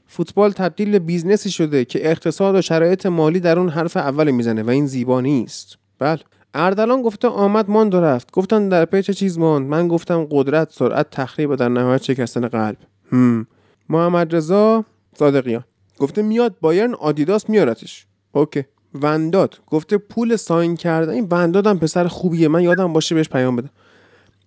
فوتبال 0.06 0.52
تبدیل 0.52 0.90
به 0.90 0.98
بیزنسی 0.98 1.50
شده 1.50 1.84
که 1.84 2.10
اقتصاد 2.10 2.54
و 2.54 2.62
شرایط 2.62 3.06
مالی 3.06 3.40
در 3.40 3.58
اون 3.58 3.68
حرف 3.68 3.96
اول 3.96 4.30
می‌زنه 4.30 4.62
و 4.62 4.70
این 4.70 4.86
زیبا 4.86 5.20
نیست. 5.20 5.78
بله. 5.98 6.20
اردلان 6.54 7.02
گفته 7.02 7.28
آمد 7.28 7.70
ماند 7.70 7.94
و 7.94 8.00
رفت. 8.00 8.30
گفتن 8.30 8.68
در 8.68 8.84
پی 8.84 9.02
چه 9.02 9.14
چیز 9.14 9.38
ماند؟ 9.38 9.68
من 9.68 9.88
گفتم 9.88 10.26
قدرت 10.30 10.72
سرعت 10.72 11.10
تخریب 11.10 11.50
و 11.50 11.56
در 11.56 11.68
نهایت 11.68 12.02
شکستن 12.02 12.48
قلب. 12.48 12.76
هم. 13.12 13.46
محمد 13.88 14.36
رضا 14.36 14.84
صادقیان. 15.18 15.64
گفته 15.98 16.22
میاد 16.22 16.56
بایرن 16.60 16.94
آدیداس 16.94 17.50
میارتش. 17.50 18.06
اوکی. 18.32 18.64
ونداد. 18.94 19.58
گفته 19.66 19.98
پول 19.98 20.36
ساین 20.36 20.76
کردن 20.76 21.12
این 21.12 21.26
ونداد 21.30 21.66
هم 21.66 21.78
پسر 21.78 22.06
خوبیه. 22.06 22.48
من 22.48 22.62
یادم 22.62 22.92
باشه 22.92 23.14
بهش 23.14 23.28
پیام 23.28 23.56
بدم. 23.56 23.70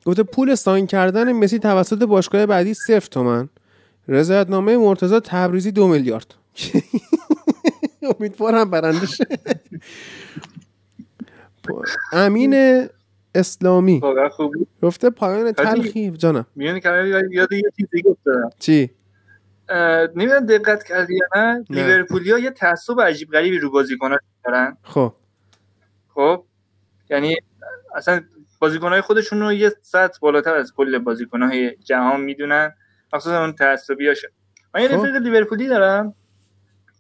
گفته 0.05 0.23
پول 0.23 0.55
ساین 0.55 0.87
کردن 0.87 1.31
مسی 1.31 1.59
توسط 1.59 2.03
باشگاه 2.03 2.45
بعدی 2.45 2.73
صفر 2.73 3.07
تومن. 3.11 3.49
رضایتنامه 4.07 4.77
مرتضی 4.77 5.19
تبریزی 5.19 5.71
دو 5.71 5.87
میلیارد. 5.87 6.33
امیدوارم 8.19 8.69
برنده 8.69 9.05
شه. 9.05 9.25
امین 12.13 12.85
اسلامی. 13.35 14.01
گفته 14.81 15.09
پایان 15.09 15.51
تلخی 15.51 16.11
جانم. 16.11 16.45
میونی 16.55 16.81
که 16.81 16.89
یاد 17.31 17.51
یه 17.51 17.61
چیزی 17.77 18.01
گفتم 18.01 18.49
چی؟ 18.59 18.89
نمی‌دونم 20.15 20.45
دقت 20.45 20.83
کردی 20.83 21.15
یا 21.15 21.27
نه. 21.35 21.53
نه. 21.53 21.65
لیورپولیا 21.69 22.37
یه 22.39 22.49
تعصب 22.49 23.01
عجیب 23.01 23.31
غریبی 23.31 23.59
رو 23.59 23.71
بازیکن‌ها 23.71 24.19
دارن. 24.45 24.77
خب. 24.83 25.13
خب. 26.15 26.43
یعنی 27.09 27.35
اصلا 27.95 28.21
بازیکنهای 28.59 29.01
خودشون 29.01 29.39
رو 29.39 29.53
یه 29.53 29.71
سطح 29.81 30.19
بالاتر 30.21 30.55
از 30.55 30.73
کل 30.73 30.97
بازیکنهای 30.97 31.75
جهان 31.75 32.21
می‌دونن. 32.21 32.73
مخصوصا 33.13 33.41
اون 33.41 33.53
تعصبیاشو 33.53 34.27
من 34.75 34.81
یه 34.81 34.87
خب. 34.87 34.93
رفیق 34.93 35.15
لیورپولی 35.15 35.67
دارم. 35.67 36.13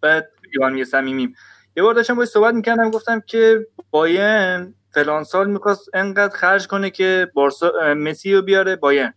بعد 0.01 0.29
یه 0.75 0.85
صمیمیم. 0.85 1.35
یه 1.77 1.83
بار 1.83 1.93
داشتم 1.93 2.15
باید 2.15 2.29
صحبت 2.29 2.53
می‌کردم 2.53 2.91
گفتم 2.91 3.19
که 3.19 3.67
بایرن 3.91 4.73
فلان 4.91 5.23
سال 5.23 5.49
می‌خواست 5.49 5.89
انقدر 5.93 6.35
خرج 6.35 6.67
کنه 6.67 6.89
که 6.89 7.31
بارسا 7.33 7.71
مسی 7.97 8.33
رو 8.33 8.41
بیاره 8.41 8.75
بایرن. 8.75 9.13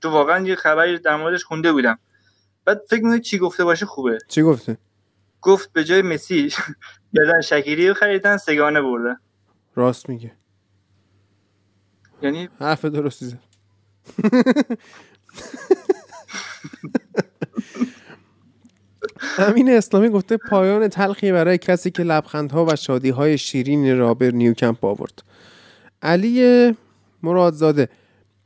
تو 0.00 0.10
واقعا 0.10 0.46
یه 0.46 0.54
خبری 0.54 0.98
در 0.98 1.16
موردش 1.16 1.44
خونده 1.44 1.72
بودم. 1.72 1.98
بعد 2.64 2.80
فکر 2.90 3.04
می‌کنی 3.04 3.20
چی 3.20 3.38
گفته 3.38 3.64
باشه؟ 3.64 3.86
خوبه. 3.86 4.18
چی 4.28 4.42
گفته؟ 4.42 4.78
گفت 5.42 5.72
به 5.72 5.84
جای 5.84 6.02
مسی 6.02 6.54
یادن 7.12 7.40
شکیری 7.40 7.88
رو 7.88 7.94
خریدن 7.94 8.36
سگانه 8.36 8.82
بردن. 8.82 9.16
راست 9.76 10.08
میگه. 10.08 10.32
یعنی 12.22 12.48
حرف 12.60 12.84
درستی 12.84 13.38
امین 19.38 19.70
اسلامی 19.70 20.08
گفته 20.08 20.36
پایان 20.36 20.88
تلخی 20.88 21.32
برای 21.32 21.58
کسی 21.58 21.90
که 21.90 22.02
لبخندها 22.02 22.66
و 22.66 22.76
شادیهای 22.76 23.38
شیرین 23.38 23.98
را 23.98 24.14
به 24.14 24.30
نیوکمپ 24.30 24.84
آورد. 24.84 25.22
علی 26.02 26.74
مرادزاده 27.22 27.88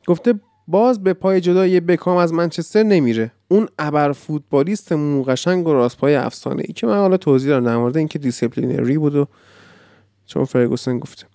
گفته 0.07 0.35
باز 0.69 1.03
به 1.03 1.13
پای 1.13 1.41
جدایی 1.41 1.81
بکام 1.81 2.17
از 2.17 2.33
منچستر 2.33 2.83
نمیره. 2.83 3.33
اون 3.49 3.69
ابر 3.79 4.13
فوتبالیست 4.13 4.93
موقشنگ 4.93 5.67
و 5.67 5.73
راستپای 5.73 6.15
افسانه 6.15 6.63
ای 6.67 6.73
که 6.73 6.87
من 6.87 6.97
حالا 6.97 7.17
توضیح 7.17 7.49
دارم 7.49 7.65
در 7.65 7.77
مورد 7.77 7.97
اینکه 7.97 8.19
disciplinary 8.19 8.99
بود 8.99 9.17
و 9.17 9.27
چون 10.27 10.45
فرگوسن 10.45 10.99
گفته. 10.99 11.27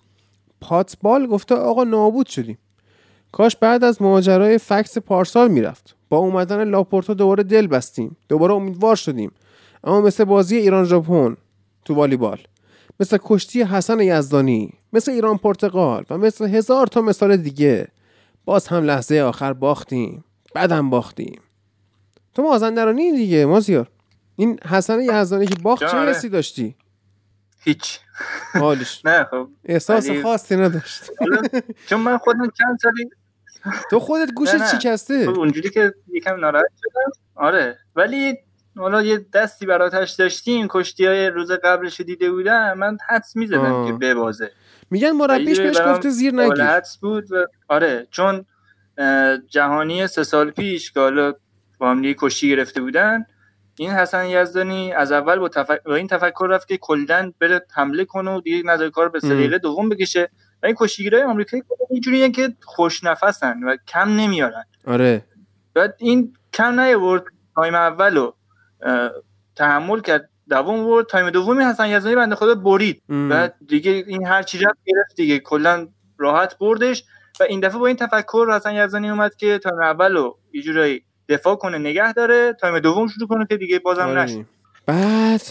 پاتبال 0.60 1.26
گفته 1.26 1.54
آقا 1.54 1.84
نابود 1.84 2.26
شدیم. 2.26 2.58
کاش 3.32 3.56
بعد 3.56 3.84
از 3.84 4.02
ماجرای 4.02 4.58
فکس 4.58 4.98
پارسال 4.98 5.50
می‌رفت. 5.50 5.97
با 6.08 6.16
اومدن 6.16 6.64
لاپورتا 6.68 7.14
دوباره 7.14 7.42
دل 7.42 7.66
بستیم. 7.66 8.16
دوباره 8.28 8.54
امیدوار 8.54 8.96
شدیم. 8.96 9.32
اما 9.84 10.00
مثل 10.00 10.24
بازی 10.24 10.56
ایران 10.56 10.84
ژاپن 10.84 11.36
تو 11.84 11.94
والیبال 11.94 12.38
مثل 13.00 13.18
کشتی 13.24 13.62
حسن 13.62 14.00
یزدانی 14.00 14.72
مثل 14.92 15.12
ایران 15.12 15.38
پرتغال 15.38 16.04
و 16.10 16.18
مثل 16.18 16.48
هزار 16.48 16.86
تا 16.86 17.00
مثال 17.00 17.36
دیگه 17.36 17.88
باز 18.44 18.68
هم 18.68 18.84
لحظه 18.84 19.20
آخر 19.20 19.52
باختیم. 19.52 20.24
بعدم 20.54 20.90
باختیم. 20.90 21.40
تو 22.34 22.42
مازندرانی 22.42 23.12
دیگه 23.12 23.46
مازیار. 23.46 23.90
این 24.36 24.58
حسن 24.58 25.00
یزدانی 25.00 25.46
که 25.46 25.54
باخت 25.62 25.86
چه. 25.86 26.08
حسی 26.08 26.28
داشتی؟ 26.28 26.76
هیچ. 27.60 28.00
حالش. 28.52 29.00
نه 29.06 29.24
خب. 29.24 29.48
احساس 29.64 30.10
خاصی 30.22 30.56
نداشت. 30.56 31.02
چون 31.88 32.00
من 32.00 32.18
خودم 32.18 32.50
چند 32.58 32.78
سالی 32.82 33.10
تو 33.90 34.00
خودت 34.00 34.32
گوشت. 34.32 34.78
شکسته 34.78 35.26
خب 35.26 35.38
اونجوری 35.38 35.70
که 35.70 35.94
یکم 36.12 36.40
ناراحت 36.40 36.72
شدم 36.80 37.12
آره 37.34 37.78
ولی 37.96 38.34
حالا 38.76 39.02
یه 39.02 39.26
دستی 39.32 39.66
براتش 39.66 40.10
داشتیم 40.10 40.66
کشتی 40.70 41.06
های 41.06 41.26
روز 41.26 41.52
قبلش 41.52 42.00
دیده 42.00 42.30
بودم 42.30 42.78
من 42.78 42.98
حدس 43.08 43.36
می‌زدم. 43.36 43.86
که 43.86 43.92
ببازه 43.92 44.50
میگن 44.90 45.10
مربیش 45.10 45.60
بهش 45.60 45.80
گفته 45.86 46.10
زیر 46.10 46.34
نگیر 46.34 46.64
حدس 46.64 46.96
بود 46.96 47.32
و 47.32 47.46
آره 47.68 48.06
چون 48.10 48.44
جهانی 49.48 50.06
سه 50.06 50.24
سال 50.24 50.50
پیش 50.50 50.92
که 50.92 51.00
حالا 51.00 51.34
با 51.78 51.90
هم 51.90 52.02
کشتی 52.02 52.48
گرفته 52.48 52.80
بودن 52.80 53.24
این 53.78 53.90
حسن 53.90 54.26
یزدانی 54.26 54.92
از 54.92 55.12
اول 55.12 55.38
با, 55.38 55.48
تفک... 55.48 55.82
با 55.82 55.94
این 55.94 56.06
تفکر 56.06 56.46
رفت 56.50 56.68
که 56.68 56.76
کلدن 56.76 57.32
بره 57.40 57.66
حمله 57.74 58.04
کنه 58.04 58.30
و 58.30 58.40
دیگه 58.40 58.62
نظر 58.66 58.90
کار 58.90 59.08
به. 59.08 59.18
دقیقه 59.18 59.58
دوم 59.58 59.88
بکشه 59.88 60.30
و 60.62 60.66
این 60.66 60.74
کشتیگیرای 60.78 61.22
آمریکایی 61.22 61.62
اینجوریه 61.90 62.30
که 62.30 62.54
خوش 62.62 63.04
نفسن 63.04 63.62
و 63.62 63.76
کم 63.88 64.08
نمیارن. 64.08 64.64
آره. 64.86 65.24
بعد 65.74 65.94
این 65.98 66.32
کم 66.52 66.80
نیاورد 66.80 67.24
تایم 67.54 67.74
اولو 67.74 68.32
تحمل 69.56 70.00
کرد. 70.00 70.28
دوم 70.50 70.86
ورد 70.86 71.06
تایم 71.06 71.30
دومی 71.30 71.64
حسن 71.64 71.88
یزدانی 71.88 72.16
بنده 72.16 72.34
خدا 72.34 72.54
برید. 72.54 73.02
بعد 73.08 73.54
دیگه 73.68 74.04
این 74.06 74.26
هر 74.26 74.42
چی 74.42 74.58
رفت 74.58 74.78
گرفت 74.86 75.16
دیگه. 75.16 75.38
کلا 75.38 75.88
راحت 76.18 76.58
بردش. 76.58 77.04
و 77.40 77.42
این 77.42 77.60
دفعه 77.60 77.78
با 77.78 77.86
این 77.86 77.96
تفکر 77.96 78.46
حسن 78.52 78.74
یزدانی 78.74 79.10
اومد 79.10 79.34
که 79.36 79.58
تایم 79.58 79.78
اولو 79.78 80.34
یه 80.52 80.62
جورایی 80.62 81.02
دفاع 81.28 81.56
کنه 81.56 81.78
نگه 81.78 82.12
داره. 82.12 82.52
تایم 82.60 82.78
دوم 82.78 83.06
شروع 83.08 83.28
کنه 83.28 83.46
که 83.46 83.56
دیگه 83.56 83.78
بازم 83.78 84.08
آره. 84.08 84.22
نشه. 84.22 84.44
بعد 84.86 85.42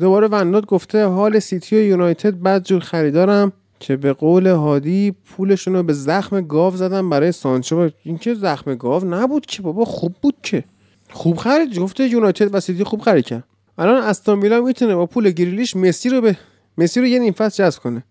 دوباره 0.00 0.28
وناد 0.28 0.66
گفته 0.66 1.04
حال 1.06 1.38
سیتی 1.38 1.76
و 1.76 1.80
یونایتد 1.80 2.42
بد 2.42 2.64
جور 2.64 2.80
خریدارم. 2.80 3.52
که 3.84 3.96
به 3.96 4.12
قول 4.12 4.46
هادی 4.46 5.10
پولشون 5.10 5.74
رو 5.74 5.82
به 5.82 5.92
زخم 5.92 6.40
گاو 6.40 6.76
زدن 6.76 7.10
برای 7.10 7.32
سانچو. 7.32 7.90
این 8.04 8.18
که 8.18 8.34
زخم 8.34 8.74
گاو 8.74 9.04
نبود 9.04 9.46
که 9.46 9.62
بابا 9.62 9.84
خوب 9.84 10.14
بود 10.22 10.34
که. 10.42 10.64
خوب 11.10 11.36
خرید. 11.36 11.78
گفته 11.78 12.08
یونایتد 12.08 12.54
و 12.54 12.60
سیتی 12.60 12.84
خوب 12.84 13.00
خرید 13.00 13.24
کرد. 13.24 13.44
الان 13.78 14.02
استون 14.02 14.40
ویلا 14.40 14.60
می‌تونه 14.60 14.94
با 14.94 15.06
پول 15.06 15.30
گریلیش 15.30 15.76
مسی 15.76 16.08
رو 16.08 16.20
به 16.20 16.36
مسی 16.78 17.00
رو 17.00 17.06
یه 17.06 17.18
نیم 17.18 17.32
فصل 17.32 17.64
جذب 17.64 17.82
کنه. 17.82 18.04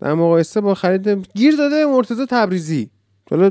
در 0.00 0.14
مقایسه 0.14 0.60
با 0.60 0.74
خرید 0.74 1.08
گیر 1.34 1.56
داده 1.56 1.86
مرتضی 1.86 2.26
تبریزی. 2.26 2.90
حالا 3.30 3.50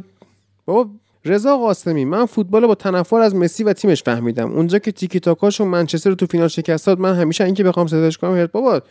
بابا 0.65 0.89
رضا 1.25 1.57
قاسمی 1.57 2.05
من 2.05 2.25
فوتبال 2.25 2.67
با 2.67 2.75
تنفر 2.75 3.19
از 3.19 3.35
مسی 3.35 3.63
و 3.63 3.73
تیمش 3.73 4.03
فهمیدم. 4.03 4.51
اونجا 4.51 4.79
که 4.79 4.91
تیکی 4.91 5.19
تاکاش 5.19 5.61
و 5.61 5.65
منچستر 5.65 6.13
تو 6.13 6.25
فینال 6.25 6.47
شکست 6.47 6.87
داد 6.87 6.99
من 6.99 7.15
همیشه 7.15 7.43
اینکه 7.43 7.63
بخوام 7.63 7.87
صداش 7.87 8.17
کنم 8.17 8.45
بابا 8.45 8.81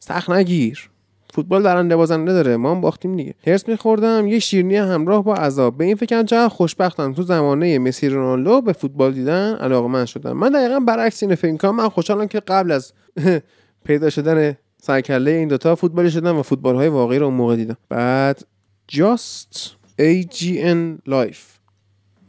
سخت 0.00 0.30
نگیر. 0.30 0.90
فوتبال 1.34 1.62
درنده 1.62 1.96
بازنده 1.96 2.32
داره. 2.32 2.56
ما 2.56 2.70
هم 2.70 2.80
باختیم 2.80 3.16
دیگه. 3.16 3.34
هرس 3.46 3.68
میخوردم 3.68 4.26
یه 4.26 4.38
شیرینی 4.38 4.76
همراه 4.76 5.24
با 5.24 5.34
عذاب. 5.34 5.78
به 5.78 5.84
این 5.84 5.96
فکرم 5.96 6.26
چقدر 6.26 6.48
خوشبختم. 6.48 7.12
تو 7.12 7.22
زمانه 7.22 7.78
مسی 7.78 8.08
رونالدو 8.08 8.60
به 8.60 8.72
فوتبال 8.72 9.12
دیدن 9.12 9.54
علاقه 9.54 9.88
من 9.88 10.04
شدم. 10.04 10.32
من 10.32 10.50
دقیقا 10.50 10.80
برعکس 10.80 11.22
اینو 11.22 11.36
فکر 11.36 11.56
کنم 11.56 11.76
من 11.76 11.88
خوشحالم 11.88 12.28
که 12.28 12.40
قبل 12.40 12.72
از 12.72 12.92
پیدا 13.86 14.10
شدن 14.10 14.56
سرکله 14.82 15.30
این 15.30 15.48
دوتا 15.48 15.74
فوتبالی 15.74 16.10
شدم 16.10 16.38
و 16.38 16.42
فوتبال 16.42 16.76
های 16.76 16.88
واقعی 16.88 17.18
رو 17.18 17.26
اون 17.26 17.34
موقع 17.34 17.56
دیدم. 17.56 17.76
بعد 17.88 18.46
just 18.92 19.58
AGN 20.00 21.10
life. 21.10 21.58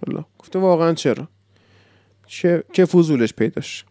حالا 0.06 0.26
گفته 0.40 0.60
واقعا 0.60 0.94
چرا؟ 0.94 1.28
چه 2.28 2.64
که 2.74 2.86
فضولش 2.86 3.34
پیداش. 3.34 3.86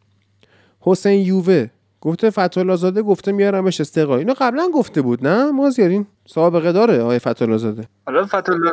حسین 0.81 1.21
یووه. 1.21 1.71
گفته 2.05 2.31
فتح 2.31 2.77
زاده 2.77 3.03
گفته 3.03 3.33
میارمش 3.33 3.81
استقلال. 3.81 4.19
اینو 4.19 4.35
قبلا 4.39 4.71
گفته 4.75 5.03
بود 5.03 5.27
نه؟ 5.27 5.51
مازیارین 5.51 6.07
سابقه 6.27 6.73
داره 6.73 7.01
آقای 7.01 7.19
فتح 7.19 7.57
زاده 7.57 7.89
حالا 8.07 8.27
فتح 8.27 8.53
زاده 8.53 8.71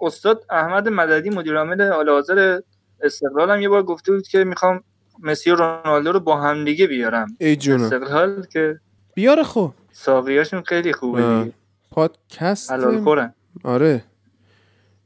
استاد 0.00 0.44
احمد 0.50 0.88
مددی 0.88 1.30
مدیر 1.30 1.56
عامل 1.56 1.92
حال 1.92 2.08
حاضر 2.08 2.60
استقلال 3.02 3.50
هم 3.50 3.60
یه 3.60 3.68
بار 3.68 3.82
گفته 3.82 4.12
بود 4.12 4.28
که 4.28 4.44
می‌خوام 4.44 4.80
مسی 5.18 5.50
و 5.50 5.54
رونالدو 5.54 6.12
رو 6.12 6.20
با 6.20 6.36
هم 6.36 6.64
دیگه 6.64 6.86
بیارم. 6.86 7.36
ای 7.40 7.56
جونم 7.56 7.82
استقلال 7.82 8.46
که 8.52 8.80
بیاره 9.14 9.42
خب. 9.42 9.72
ساقیاشون 9.92 10.62
خیلی 10.62 10.92
خوبه 10.92 11.22
آه. 11.22 11.48
پادکست 11.90 12.72
حلال 12.72 13.00
خورن. 13.00 13.34
آره. 13.64 14.04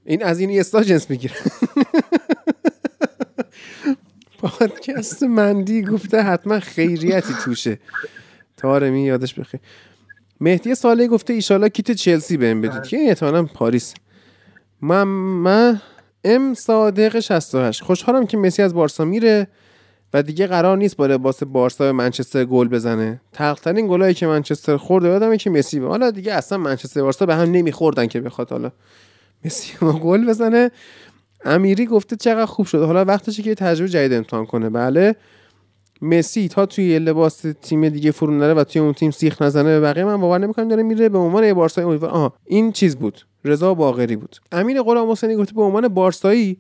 این 0.05 0.25
از 0.25 0.39
این 0.39 0.61
استا 0.61 0.83
جنس 0.83 1.11
می‌گیره. 1.11 1.35
پادکست 4.39 5.23
مندی 5.23 5.83
گفته 5.83 6.23
حتما 6.23 6.61
خیریتی 6.61 7.35
توشه. 7.45 7.79
تارمی 8.57 9.05
یادش 9.05 9.35
بخیر. 9.35 9.61
مهدی 10.41 10.75
ساله 10.75 11.09
گفته 11.09 11.33
ایشالا 11.33 11.69
کیت 11.69 11.91
چلسی 11.91 12.37
بهم 12.37 12.61
بدید. 12.61 12.83
که 12.83 12.97
این 12.97 13.09
احتمالاً 13.09 13.43
پاریس. 13.45 13.95
من 14.81 15.03
من 15.03 15.81
ام 16.25 16.55
صادق 16.55 17.21
68 17.21 17.83
خوشحالم 17.83 18.27
که 18.27 18.37
مسی 18.37 18.63
از 18.63 18.75
بارسا 18.75 19.05
میره 19.05 19.49
و 20.15 20.23
دیگه 20.23 20.47
قرار 20.47 20.77
نیست 20.79 20.97
با 20.97 21.07
لباس 21.07 21.43
بارسا 21.43 21.85
به 21.85 21.93
منچستر 21.93 22.45
گل 22.45 22.69
بزنه. 22.69 23.21
تلخترین 23.33 23.89
گلایی 23.89 24.15
که 24.15 24.27
منچستر 24.27 24.77
خورده 24.77 25.09
یادمه 25.09 25.37
که 25.37 25.51
مسی 25.51 25.81
به 25.81 25.87
حالا 25.89 26.11
دیگه 26.11 26.33
اصلا 26.33 26.59
منچستر 26.59 27.03
بارسا 27.03 27.27
به 27.27 27.35
هم 27.35 27.51
نمیخوردن 27.51 28.07
که 28.07 28.21
بخواد 28.21 28.51
حالا. 28.51 28.73
مسی 29.45 29.73
ما 29.81 29.93
گل 29.93 30.27
بزنه. 30.27 30.71
امیری 31.45 31.87
گفته 31.87 32.17
چقدر 32.17 32.47
خوب 32.47 32.67
شده 32.67 32.85
حالا 32.85 33.05
وقتشه 33.05 33.43
که 33.43 33.55
تجربه 33.55 33.89
جدید 33.89 34.13
امتحان 34.13 34.47
کنه. 34.47 34.71
بله. 34.71 35.17
مسی 36.03 36.49
تا 36.49 36.67
توی 36.67 36.99
لباس 36.99 37.45
تیم 37.63 37.89
دیگه 37.89 38.11
فرو 38.11 38.35
نره 38.39 38.55
و 38.55 38.65
توی 38.65 38.83
اون 38.83 38.93
تیم 38.93 39.11
سیخ 39.11 39.43
نزنه 39.43 39.65
به 39.65 39.81
بقیه 39.81 40.05
من 40.05 40.21
باور 40.21 40.39
نمی‌کنم 40.39 40.69
داره 40.69 40.83
میره 40.83 41.09
به 41.09 41.19
عنوان 41.19 41.55
بارسایی. 41.55 41.87
امیدوار 41.89 42.11
آها 42.11 42.33
این 42.45 42.73
چیز 42.73 42.97
بود. 42.97 43.27
رضا 43.45 43.75
باقری 43.75 44.17
بود. 44.17 44.37
امین 44.53 44.83
غلام 44.83 45.11
حسینی 45.11 45.37
گفته 45.37 45.55
به 45.55 45.63
عنوان 45.63 45.89
بارسایی 45.89 46.59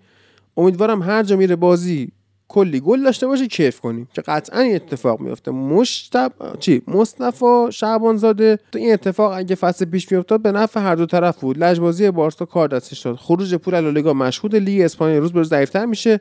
امیدوارم 0.56 1.02
هر 1.02 1.22
جا 1.22 1.36
میره 1.36 1.56
بازی 1.56 2.12
کلی 2.48 2.80
گل 2.80 3.02
داشته 3.02 3.26
باشه 3.26 3.46
کیف 3.46 3.80
کنیم 3.80 4.08
که 4.14 4.22
قطعا 4.22 4.60
این 4.60 4.74
اتفاق 4.74 5.20
میفته 5.20 5.50
مشتب 5.50 6.32
چی؟ 6.60 6.82
مصطفی 6.88 7.66
شعبان 7.70 8.16
زاده 8.16 8.58
تو 8.72 8.78
این 8.78 8.92
اتفاق 8.92 9.32
اگه 9.32 9.54
فصل 9.54 9.84
پیش 9.84 10.12
میافتاد 10.12 10.42
به 10.42 10.52
نفع 10.52 10.80
هر 10.80 10.94
دو 10.94 11.06
طرف 11.06 11.40
بود. 11.40 11.58
لجبازی 11.58 12.10
بارسا 12.10 12.44
کار 12.44 12.68
دستش 12.68 13.00
داد. 13.00 13.16
خروج 13.16 13.54
پول 13.54 13.80
لالیگا 13.80 14.12
مشهود 14.12 14.56
لیگ 14.56 14.80
اسپانیا 14.80 15.18
روز 15.18 15.32
به 15.32 15.38
روز 15.38 15.48
ضعیفتر 15.48 15.86
میشه. 15.86 16.20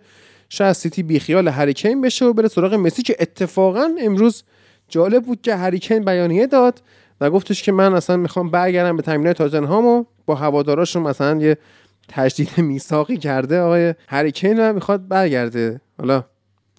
شاید 0.50 0.74
سیتی 0.74 1.04
بیخیال 1.04 1.48
هریکین 1.48 2.02
بشه 2.02 2.26
و 2.26 2.34
بره 2.34 2.48
سراغ 2.48 2.74
مسی 2.74 3.04
که 3.04 3.16
اتفاقا 3.20 3.90
امروز 4.00 4.44
جالب 4.90 5.24
بود 5.24 5.42
که 5.42 5.56
هریکین 5.56 6.06
بیانیه 6.06 6.48
داد 6.48 6.82
و 7.22 7.30
گفتش 7.30 7.64
که 7.64 7.72
من 7.72 7.94
اصلا 7.94 8.18
می‌خوام 8.18 8.50
برگردم 8.50 8.98
به 8.98 9.04
تمرینات 9.04 9.38
تاتنهام 9.38 9.86
و 9.86 10.04
با 10.26 10.36
هواداراشون 10.36 11.04
مثلا 11.04 11.42
یه 11.42 11.58
تجدید 12.08 12.58
میثاقی 12.58 13.18
کرده 13.18 13.60
آقای 13.60 13.96
هریکین 14.08 14.60
و 14.60 14.74
می‌خواد 14.74 15.08
برگرده. 15.08 15.82
حالا 15.98 16.24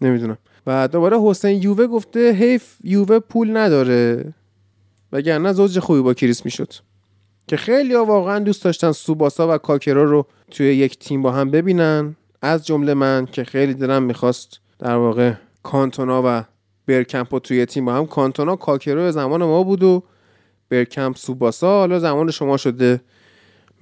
نمی‌دونم. 0.02 0.38
و 0.66 0.88
دوباره 0.88 1.20
حسین 1.20 1.62
یووه 1.62 1.86
گفته 1.86 2.32
حیف 2.32 2.76
یووه 2.84 3.18
پول 3.18 3.56
نداره. 3.56 4.34
وگرنه 5.12 5.52
زوج 5.52 5.78
خوبی 5.78 6.00
با 6.00 6.14
کریس 6.14 6.44
می‌شد. 6.44 6.72
که 7.46 7.56
خیلی 7.56 7.94
ها 7.94 8.04
واقعا 8.04 8.38
دوست 8.38 8.64
داشتن 8.64 8.92
سوباسا 8.92 9.54
و 9.54 9.58
کاکرا 9.58 10.04
رو 10.04 10.26
توی 10.50 10.66
یک 10.66 10.98
تیم 10.98 11.22
با 11.22 11.32
هم 11.32 11.50
ببینن. 11.50 12.16
از 12.42 12.66
جمله 12.66 12.94
من 12.94 13.26
که 13.32 13.44
خیلی 13.44 13.74
دلم 13.74 14.02
می‌خواست 14.02 14.60
در 14.78 14.94
واقع 14.94 15.32
کانتونا 15.62 16.22
و 16.24 16.44
برکمپ 16.86 17.34
رو 17.34 17.40
توی 17.40 17.66
تیم 17.66 17.84
با 17.84 17.94
هم. 17.94 18.06
کانتونا 18.06 18.56
کاکرو 18.56 19.10
زمان 19.10 19.44
ما 19.44 19.62
بود 19.62 19.82
و 19.82 20.02
برکمپ 20.68 21.16
سوباسا 21.16 21.78
حالا 21.78 21.98
زمان 21.98 22.30
شما 22.30 22.56
شده 22.56 23.00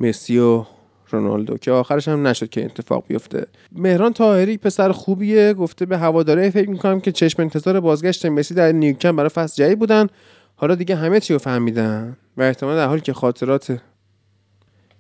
مسی 0.01 0.39
و 0.39 0.65
رونالدو 1.15 1.57
که 1.59 1.71
آخرش 1.71 2.09
هم 2.09 2.27
نشد 2.27 2.49
که 2.49 2.65
اتفاق 2.65 3.05
بیفته. 3.09 3.47
مهران 3.73 4.13
طاهری 4.13 4.59
پسر 4.59 4.93
خوبیه 4.93 5.55
گفته 5.55 5.87
به 5.87 5.99
هواداره 5.99 6.51
فکر 6.51 6.71
می‌کنم 6.71 7.01
که 7.01 7.13
چشم 7.13 7.43
انتظار 7.43 7.81
بازگشت 7.81 8.27
مسی 8.27 8.55
در 8.55 8.73
نیوکمپ 8.73 9.17
برای 9.17 9.29
فصل 9.29 9.65
جدید 9.65 9.79
بودن. 9.79 10.07
حالا 10.57 10.75
دیگه 10.75 10.97
همه 10.97 11.21
چی 11.21 11.33
رو 11.33 11.39
فهمیدن 11.39 12.17
و 12.37 12.43
احتمال 12.43 12.77
در 12.77 12.87
حالی 12.87 13.01
که 13.01 13.13
خاطرات 13.13 13.81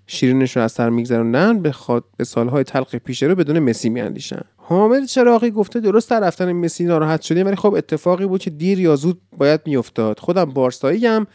شیرینش 0.07 0.57
رو 0.57 0.63
از 0.63 0.73
سر 0.73 0.91
میگذروندن 0.91 1.63
به, 1.63 1.73
خاط... 1.73 2.05
به 2.17 2.25
سالهای 2.25 2.65
تلخ 2.65 2.95
پیش 2.95 3.23
رو 3.23 3.35
بدون 3.35 3.59
مسی 3.59 3.89
میاندیشن. 3.89 4.43
حامد 4.57 5.05
چراقی 5.05 5.51
گفته 5.51 5.81
درست 5.81 6.11
در 6.11 6.21
رفتن 6.21 6.53
مسی 6.53 6.85
ناراحت 6.85 7.23
شدیم 7.23 7.47
ولی 7.47 7.57
خب 7.57 7.75
اتفاقی 7.75 8.27
بود 8.27 8.41
که 8.41 8.51
دیر 8.51 8.81
یا 8.81 8.97
زود 8.97 9.21
باید 9.39 9.61
میافتاد. 9.67 10.19
خودم 10.19 10.45
بارسایی 10.45 11.07
هم 11.07 11.27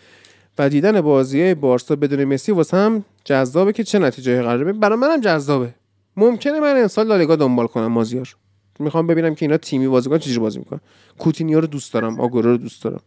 و 0.57 0.69
دیدن 0.69 1.01
بازی 1.01 1.53
بارسا 1.53 1.95
بدون 1.95 2.26
مسی 2.26 2.51
واسم 2.51 3.06
جذابه 3.30 3.73
که 3.73 3.84
چه 3.84 3.99
نتیجه 3.99 4.41
قراره 4.41 4.64
بگیره. 4.64 4.80
برای 4.80 4.97
منم 4.97 5.22
جذابه. 5.22 5.73
ممکنه 6.18 6.60
من 6.60 6.77
امسال 6.81 7.07
لالیگا 7.07 7.35
دنبال 7.35 7.68
کنم 7.68 7.88
مازیار 7.88 8.35
می‌خوام 8.80 9.07
ببینم 9.07 9.35
که 9.35 9.45
اینا 9.45 9.57
تیمی 9.57 9.88
بازی 9.88 10.10
کنن 10.10 10.19
چجوری 10.19 10.39
بازی 10.39 10.60
می‌کنن. 10.60 10.80
کوتینیو 11.18 11.60
رو 11.60 11.68
دوست 11.68 11.93
دارم 11.93 12.22
آگورو 12.22 12.51
رو 12.51 12.57
دوست 12.57 12.84
دارم. 12.84 13.01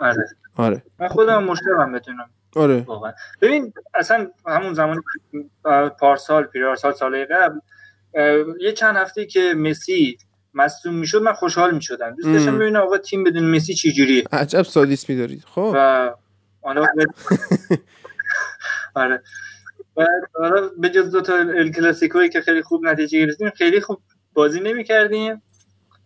آره. 0.00 0.26
آره. 0.56 0.82
من 1.00 1.08
خودم 1.08 1.44
مشکلم 1.44 1.92
بتونم. 1.92 2.30
آره. 2.56 2.86
ببین 3.40 3.72
اصلا 3.94 4.30
همون 4.46 4.74
زمان 4.74 5.02
پارسال 6.00 6.44
پیرارسال 6.44 6.92
سال 6.92 7.24
قبل 7.24 7.58
یه 8.60 8.72
چند 8.72 8.96
هفته 8.96 9.26
که 9.26 9.54
مسی 9.56 10.18
مصدوم 10.54 10.94
می‌شد 10.94 11.22
من 11.22 11.32
خوشحال 11.32 11.74
می‌شدم. 11.74 12.14
دوست 12.14 12.28
داشتم. 12.28 12.58
ببینم 12.58 12.80
آقا 12.80 12.98
تیم 12.98 13.24
بدون 13.24 13.44
مسی 13.56 13.74
چی 13.74 13.92
جوریه 13.92 14.24
عجب 14.32 14.62
سادیس 14.62 15.08
میدارید 15.08 15.44
خب. 15.46 15.72
و 15.74 16.10
آره. 18.94 19.22
و 19.96 20.06
حالا 20.34 20.70
به 20.78 20.88
جز 20.88 21.10
دو 21.10 21.20
تا 21.20 21.36
ال 21.36 21.70
کلاسیکویی 21.72 22.28
که 22.28 22.40
خیلی 22.40 22.62
خوب 22.62 22.86
نتیجه 22.86 23.26
گرفتیم 23.26 23.50
خیلی 23.50 23.80
خوب 23.80 23.98
بازی 24.34 24.60
نمی‌کردیم. 24.60 25.42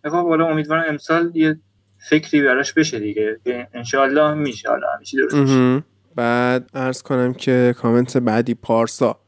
خب 0.05 0.29
حالا 0.29 0.47
امیدوارم 0.47 0.85
امسال 0.89 1.31
یه 1.35 1.61
فکری 2.11 2.43
براش 2.43 2.73
بشه 2.73 2.99
دیگه. 2.99 3.41
که 3.45 3.69
انشالله 3.75 4.35
میشه 4.35 4.69
حالا 4.69 4.87
همیشه 4.97 5.17
درست 5.19 5.35
میشه. 5.35 5.85
بعد 6.15 6.71
عرض 6.75 7.03
کنم 7.03 7.35
که 7.35 7.75
کامنت 7.79 8.17
بعدی 8.17 8.55
پارسا. 8.55 9.19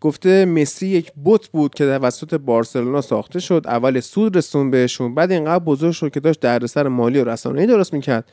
گفته 0.00 0.44
مسی 0.44 0.86
یک 0.86 1.12
بوت 1.24 1.48
بود 1.48 1.74
که 1.74 1.84
توسط 1.84 2.34
بارسلونا 2.34 3.00
ساخته 3.00 3.40
شد. 3.40 3.62
اول 3.66 4.00
سود 4.00 4.36
رسون 4.36 4.70
بهشون 4.70 5.14
بعد 5.14 5.32
اینقدر 5.32 5.64
بزرگ 5.64 5.92
شد 5.92 6.10
که 6.10 6.20
داشت 6.20 6.40
دردسر 6.40 6.88
مالی 6.88 7.20
و 7.20 7.24
رسانه‌ای 7.24 7.66
درست 7.66 7.92
می‌کرد. 7.92 8.30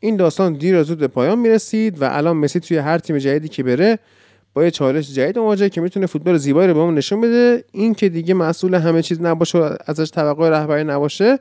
این 0.00 0.16
داستان 0.16 0.52
دیر 0.52 0.74
یا 0.74 0.82
زود 0.82 0.98
به 0.98 1.08
پایان 1.08 1.38
می‌رسید 1.38 2.02
و 2.02 2.04
الان 2.04 2.36
مسی 2.36 2.60
توی 2.60 2.76
هر 2.76 2.98
تیم 2.98 3.18
جدیدی 3.18 3.48
که 3.48 3.62
بره 3.62 3.98
با 4.56 4.64
یه 4.64 4.70
چالش 4.70 5.14
جدید 5.14 5.38
مواجهه 5.38 5.68
که 5.68 5.80
می‌تونه 5.80 6.06
فوتبال 6.06 6.36
زیبایی 6.36 6.68
رو 6.68 6.74
بهمون 6.74 6.94
نشون 6.94 7.20
بده. 7.20 7.64
این 7.72 7.94
که 7.94 8.08
دیگه 8.08 8.34
مسئول 8.34 8.74
همه 8.74 9.02
چیز 9.02 9.20
نباشه 9.20 9.58
و 9.58 9.76
ازش 9.86 10.10
توقع 10.10 10.50
رهبری 10.50 10.84
نباشه 10.84 11.38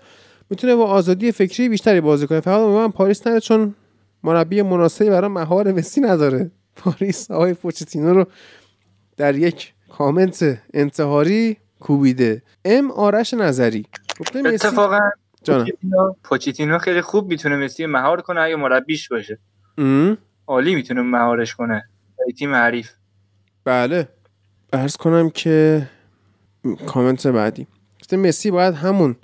می‌تونه 0.50 0.76
با 0.76 0.86
آزادی 0.86 1.32
فکری 1.32 1.70
بیشتری 1.70 2.02
بازی 2.02 2.28
کنه. 2.28 2.40
فقط 2.40 2.60
من 2.60 2.92
پاریس 2.92 3.28
نره 3.28 3.40
چون 3.40 3.76
مربی 4.24 4.62
مناسبی 4.62 5.10
برای 5.10 5.30
مهار 5.30 5.72
مسی 5.72 6.02
نداره. 6.02 6.52
پاریس 6.76 7.32
آقای 7.32 7.54
پوچتینو 7.54 8.14
رو 8.14 8.26
در 9.18 9.36
یک 9.36 9.74
کامنت 9.90 10.58
انتحاری 10.74 11.58
کوبیده. 11.80 12.42
ام 12.66 12.92
آرش 12.92 13.34
نظری. 13.34 13.86
اتفاقا 14.46 15.00
پوچتینو- 16.24 16.78
خیلی 16.78 17.02
خوب 17.02 17.28
می‌تونه 17.28 17.56
مسی 17.56 17.86
مهار 17.86 18.22
کنه 18.22 18.42
اگه 18.42 18.56
مربیش 18.56 19.10
باشه. 19.10 19.40
عالی 20.48 20.76
می‌تونه 20.76 21.02
مهارش 21.02 21.56
کنه. 21.56 21.84
تیم 22.38 22.56
حریف. 22.56 22.92
بله. 23.66 24.08
ارز 24.74 24.98
کنم 24.98 25.30
که 25.30 25.88
کامنت 26.86 27.28
بعدی. 27.28 27.68
گفته 28.02 28.18
مسی 28.18 28.52
باید 28.52 28.74
همون 28.74 29.16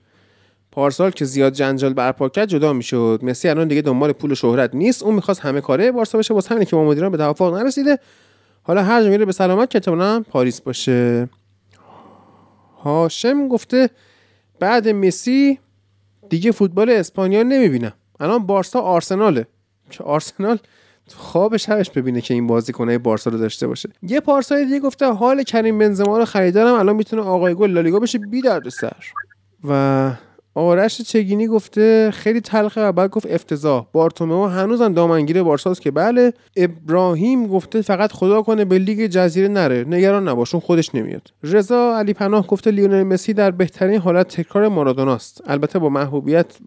پارسال 0.72 1.12
که 1.12 1.26
زیاد 1.26 1.54
جنجال 1.54 1.94
برپا 1.94 2.30
کرد 2.30 2.48
جدا 2.48 2.74
می‌شد. 2.74 3.20
مسی 3.24 3.50
الان 3.50 3.68
دیگه 3.68 3.82
دنبال 3.82 4.12
پول 4.12 4.32
و 4.32 4.36
شهرت 4.36 4.76
نیست. 4.76 5.04
اون 5.04 5.16
می‌خواست 5.16 5.40
همه 5.40 5.62
کاره 5.62 5.92
بارسا 5.92 6.18
بشه. 6.18 6.34
واسه 6.34 6.50
همینه 6.50 6.66
که 6.66 6.76
با 6.76 6.84
مدیران 6.84 7.12
به 7.12 7.18
توافق 7.18 7.54
نرسیده. 7.54 8.00
حالا 8.64 8.84
هر 8.84 9.10
میره 9.10 9.26
به 9.26 9.32
سلامت 9.32 9.70
که 9.70 9.78
احتمالاً 9.78 10.24
پاریس 10.30 10.62
باشه. 10.62 11.30
هاشم 12.84 13.48
گفته 13.48 13.90
بعد 14.60 14.88
مسی 14.90 15.60
دیگه 16.30 16.52
فوتبال 16.52 16.90
اسپانیا 16.90 17.44
نمی‌بینم. 17.44 17.94
الان 18.20 18.46
بارسا 18.46 18.80
آرسناله. 18.80 19.48
که 19.90 20.04
آرسنال؟ 20.04 20.60
خواب 21.16 21.58
شبش 21.58 21.90
ببینه 21.90 22.22
که 22.22 22.34
این 22.34 22.48
بازیکنای 22.48 22.98
بارسا 22.98 23.30
رو 23.30 23.38
داشته 23.38 23.68
باشه. 23.68 23.90
یه 24.02 24.20
پارسای 24.20 24.66
دیگه 24.66 24.80
گفته 24.80 25.06
حال 25.06 25.44
کریم 25.44 25.80
بنزما 25.80 26.18
رو 26.18 26.26
خریدارم 26.26 26.80
الان 26.80 26.96
می‌تونه 26.96 27.22
آقای 27.22 27.56
گل 27.56 27.72
لالیگا 27.72 28.00
بشه 28.00 28.18
بی 28.18 28.42
درد 28.42 28.70
سر 28.70 28.98
و 29.64 30.12
آرش 30.56 31.02
چگینی 31.02 31.48
گفته 31.48 32.12
خیلی 32.12 32.42
تلخه 32.42 32.82
و 32.82 32.92
بعد 32.92 33.10
گفت 33.10 33.26
افتضاح. 33.32 33.86
بارتومئو 33.92 34.46
هنوزم 34.46 34.94
دامنگیر 34.94 35.44
بارساست 35.44 35.82
که 35.82 35.92
بله 35.92 36.34
ابراهیم 36.56 37.48
گفته 37.48 37.82
فقط 37.82 38.12
خدا 38.12 38.42
کنه 38.42 38.66
به 38.66 38.80
لیگ 38.80 39.08
جزیره 39.08 39.48
نره. 39.48 39.84
نگران 39.84 40.28
نباشون 40.28 40.60
خودش 40.60 40.96
نمیاد. 40.96 41.34
رضا 41.44 41.98
علی 41.98 42.14
پناه 42.14 42.48
گفته 42.48 42.72
لیونل 42.72 43.04
مسی 43.04 43.34
در 43.34 43.52
بهترین 43.52 44.00
حالت 44.00 44.28
تکرار 44.28 44.68
مارادوناست 44.68 45.42
البته 45.48 45.80
با 45.80 45.90
محبوبیت 45.90 46.58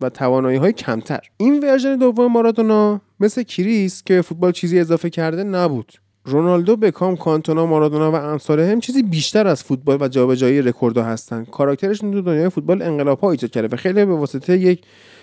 و 0.00 0.08
توانایی 0.08 0.58
های 0.58 0.72
کمتر. 0.72 1.20
این 1.36 1.60
ورژن 1.60 1.96
دوم 1.96 2.32
مارادونا 2.32 3.00
مثل 3.24 3.42
کریس 3.42 4.02
به 4.02 4.22
فوتبال 4.22 4.52
چیزی 4.52 4.80
اضافه 4.80 5.10
کرده 5.10 5.44
نبود. 5.44 5.92
رونالدو 6.24 6.76
بکام 6.76 7.16
کانتونا 7.16 7.66
مارادونا 7.66 8.12
و 8.12 8.14
امثالهم 8.14 8.80
چیزی 8.80 9.02
بیشتر 9.02 9.46
از 9.46 9.62
فوتبال 9.62 9.98
و 10.00 10.08
جابجایی 10.08 10.62
رکوردها 10.62 11.04
هستن. 11.04 11.44
کاراکترشون 11.44 12.12
تو 12.12 12.22
دنیای 12.22 12.48
فوتبال 12.48 12.82
انقلاب 12.82 13.20
ها 13.20 13.30
ایجاد 13.30 13.50
کرده 13.50 13.76
و 13.76 13.76
خیلی 13.76 14.04
به 14.04 14.14
واسطه 14.14 14.58
یک 14.58 14.80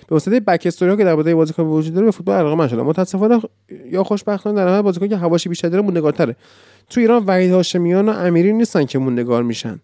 به 0.08 0.16
واسطه 0.16 0.40
بک 0.40 0.66
ها 0.82 0.96
که 0.96 1.04
درباره 1.04 1.36
بازیکن 1.36 1.64
وجود 1.64 1.94
داره 1.94 2.06
به 2.06 2.12
فوتبال 2.12 2.36
علاقه 2.38 2.68
شدن 2.68 2.82
متاسفانه 2.82 3.42
یا 3.92 4.04
خوشبختانه 4.04 4.56
در 4.56 4.66
نهایت 4.66 4.84
بازیکن 4.84 5.08
که 5.08 5.18
حواشی 5.18 5.50
بیشتر 5.50 5.70
داره 5.70 5.84
موندگارتره. 5.84 6.36
تو 6.90 7.02
ایران 7.02 7.24
وحید 7.28 7.52
هاشمیان 7.52 8.10
و 8.10 8.12
امیری 8.12 8.54
نیستن 8.54 8.86
که 8.86 9.00
موندگار 9.00 9.44
میشن. 9.44 9.80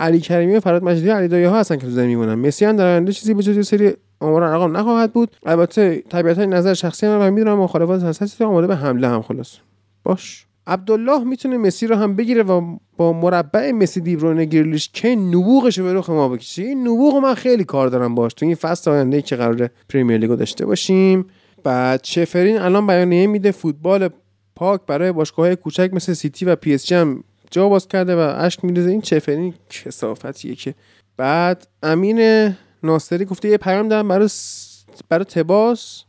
علی 0.00 0.20
کریمی 0.20 0.56
و 0.56 0.60
فرهاد 0.60 0.84
مجیدی 0.84 1.08
و 1.08 1.12
علی 1.12 1.28
دایی 1.28 1.44
ها 1.44 1.60
هستن 1.60 1.76
که 1.76 1.82
تو 1.82 1.90
زمین 1.90 2.08
میمونن. 2.08 2.34
مسی 2.34 2.64
هم 2.64 2.76
در 2.76 2.86
آینده 2.86 3.12
چیزی 3.12 3.34
به 3.34 3.42
جز 3.42 3.68
سری 3.68 3.92
آمار 4.20 4.42
ارقام 4.42 4.76
نخواهد 4.76 5.12
بود. 5.12 5.36
البته 5.46 6.02
طبیعتا 6.08 6.44
نظر 6.44 6.74
شخصی 6.74 7.08
من 7.08 7.30
می‌دونم 7.30 7.58
مخالفا 7.58 8.02
حسابی 8.02 8.44
آماده 8.44 8.66
به 8.66 8.76
حمله 8.76 9.08
هم 9.08 9.22
خلاص. 9.22 9.56
باش. 10.04 10.46
عبدالله 10.66 11.24
می‌تونه 11.24 11.58
مسی 11.58 11.86
رو 11.86 11.96
هم 11.96 12.16
بگیره 12.16 12.42
و 12.42 12.76
با 12.96 13.12
مربع 13.12 13.70
مسی 13.72 14.00
دیبروینه 14.00 14.44
گریلیش 14.44 14.88
که 14.88 15.08
نبوغش 15.08 15.78
رو 15.78 15.84
به 15.84 15.94
رخ 15.94 16.10
ما 16.10 16.28
بکشه. 16.28 16.62
این 16.62 16.80
نبوغ 16.88 17.16
من 17.16 17.34
خیلی 17.34 17.64
کار 17.64 17.88
دارم 17.88 18.14
باش. 18.14 18.34
تو 18.34 18.46
این 18.46 18.54
فصل 18.54 18.90
آینده 18.90 19.22
که 19.22 19.36
قرار 19.36 19.70
پریمیر 19.88 20.16
لیگو 20.16 20.36
داشته 20.36 20.66
باشیم. 20.66 21.26
بعد 21.64 22.02
چفرین 22.02 22.58
الان 22.58 22.86
بیانیه 22.86 23.26
میده. 23.26 23.50
فوتبال 23.50 24.08
پاک 24.56 24.80
برای 24.86 25.12
باشگاه 25.12 25.54
کوچک 25.54 25.90
مثل 25.92 26.12
سیتی 26.12 26.44
و 26.44 26.56
پی 26.56 26.74
اس 26.74 26.86
جی 26.86 26.94
هم 26.94 27.24
جا 27.50 27.68
باز 27.68 27.88
کرده 27.88 28.16
و 28.16 28.34
اشک 28.36 28.64
میریزه. 28.64 28.90
این 28.90 29.00
چفرین 29.00 29.54
کثافتیه 29.70 30.54
که 30.54 30.74
بعد 31.16 31.68
امین 31.82 32.50
ناصری 32.82 33.24
گفته 33.24 33.48
یه 33.48 33.56
پیام 33.56 33.88
دارم 33.88 34.08
برای 34.08 34.28
س... 34.28 34.84
برای 35.08 35.24
تباس. 35.24 36.04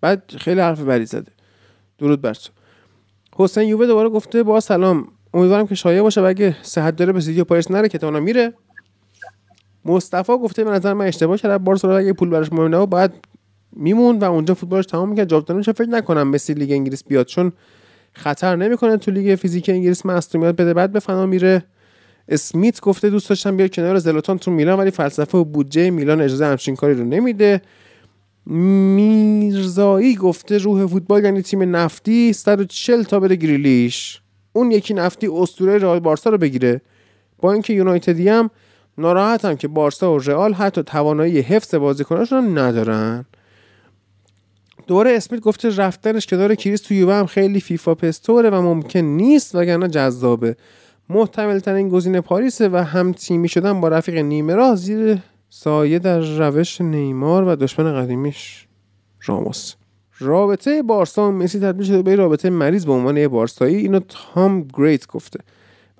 بعد 0.00 0.22
خیلی 0.38 0.60
حرف 0.60 0.80
بری 0.80 1.06
زده. 1.06 1.32
درود 1.98 2.20
بر 2.20 2.34
تو. 2.34 2.50
حسین 3.36 3.68
یووه 3.68 3.86
دوباره 3.86 4.08
گفته 4.08 4.42
با 4.42 4.60
سلام. 4.60 5.08
امیدوارم 5.34 5.66
که 5.66 5.74
شایع 5.74 6.02
باشه 6.02 6.20
و 6.20 6.24
اگه 6.24 6.56
صحت 6.62 6.96
داره 6.96 7.12
به 7.12 7.20
سیتی 7.20 7.40
و 7.40 7.44
پاریس 7.44 7.70
نره 7.70 7.88
که 7.88 7.98
تا 7.98 8.10
میره. 8.10 8.52
مصطفی 9.84 10.32
گفته 10.32 10.64
به 10.64 10.70
نظر 10.70 10.92
من 10.92 11.06
اشتباه 11.06 11.36
کرد. 11.36 11.64
بارسلونا 11.64 11.96
اگه 11.96 12.12
پول 12.12 12.28
براش 12.28 12.52
مهم 12.52 12.74
نبود 12.74 12.90
باید 12.90 13.10
می‌موند 13.72 14.18
و 14.18 14.24
اونجا 14.24 14.54
فوتبالش 14.54 14.86
تمام 14.86 15.08
می‌کرد. 15.08 15.28
جاودانش 15.28 15.68
فکر 15.68 15.88
نکنم 15.88 16.28
مسی 16.28 16.54
لیگ 16.54 16.70
انگلیس 16.70 17.04
بیاد. 17.04 17.26
چون 17.26 17.52
خطر 18.12 18.56
نمی‌کنه 18.56 18.96
تو 18.96 19.10
لیگ 19.10 19.34
فیزیک 19.34 19.68
انگلیس 19.68 20.06
مصدومیت 20.06 20.54
بده. 20.54 20.74
بعد 20.74 20.92
به 20.92 21.00
فنا 21.00 21.26
میره. 21.26 21.64
اسمیت 22.28 22.80
گفته 22.80 23.10
دوست 23.10 23.28
داشتم 23.28 23.56
بیاد 23.56 23.70
کنار 23.70 23.98
زلاتان 23.98 24.38
تو 24.38 24.50
میلان 24.50 24.78
ولی 24.78 24.90
فلسفه 24.90 25.38
و 25.38 25.44
بودجه 25.44 25.90
میلان 25.90 26.20
اجازه 26.20 26.46
همچین 26.46 26.76
کاری 26.76 26.94
رو 26.94 27.04
نمیده. 27.04 27.62
میرزایی 28.46 30.14
گفته 30.14 30.58
روح 30.58 30.86
فوتبال 30.86 31.24
یعنی 31.24 31.42
تیم 31.42 31.76
نفتی. 31.76 32.32
140 32.32 33.02
تا 33.02 33.20
بره 33.20 33.36
گریلیش. 33.36 34.20
اون 34.52 34.70
یکی 34.70 34.94
نفتی 34.94 35.28
اسطوره 35.32 35.78
رئال 35.78 36.00
بارسا 36.00 36.30
رو 36.30 36.38
بگیره. 36.38 36.80
با 37.38 37.52
اینکه 37.52 37.72
یونایتدی 37.72 38.28
هم 38.28 38.50
ناراحتم 38.98 39.54
که 39.54 39.68
بارسا 39.68 40.14
و 40.14 40.18
رئال 40.18 40.52
حتی 40.52 40.82
توانایی 40.82 41.40
حفظ 41.40 41.74
بازیکناشون 41.74 42.38
هم 42.38 42.58
ندارن. 42.58 43.24
دوره 44.86 45.10
اسمیت 45.10 45.40
گفته 45.40 45.76
رفتنش 45.76 46.26
کنار 46.26 46.54
کریس 46.54 46.80
تو 46.80 46.94
یووه 46.94 47.14
هم 47.14 47.26
خیلی 47.26 47.60
فیفا 47.60 47.94
پستوره 47.94 48.50
و 48.50 48.62
ممکن 48.62 49.00
نیست 49.00 49.54
وگرنه 49.54 49.88
جذابه. 49.88 50.56
محتمل 51.08 51.58
ترین 51.58 51.88
گزینه 51.88 52.20
پاریسه 52.20 52.68
و 52.68 52.76
هم 52.76 53.12
تیمی 53.12 53.48
شدن 53.48 53.80
با 53.80 53.88
رفیق 53.88 54.18
نیمه 54.18 54.54
راه 54.54 54.76
زیر 54.76 55.18
سایه 55.50 55.98
در 55.98 56.20
روش 56.20 56.80
نیمار 56.80 57.44
و 57.44 57.56
دشمن 57.56 57.94
قدیمیش 57.94 58.66
راموس. 59.26 59.74
رابطه 60.18 60.82
بارسا 60.82 61.28
و 61.28 61.32
مسی 61.32 61.60
تبدیل 61.60 61.86
شده 61.86 62.02
به 62.02 62.16
رابطه 62.16 62.50
مریض 62.50 62.86
به 62.86 62.92
عنوان 62.92 63.16
یه 63.16 63.28
بارسایی 63.28 63.76
اینو 63.76 64.00
تام 64.08 64.68
گریت 64.74 65.06
گفته. 65.06 65.40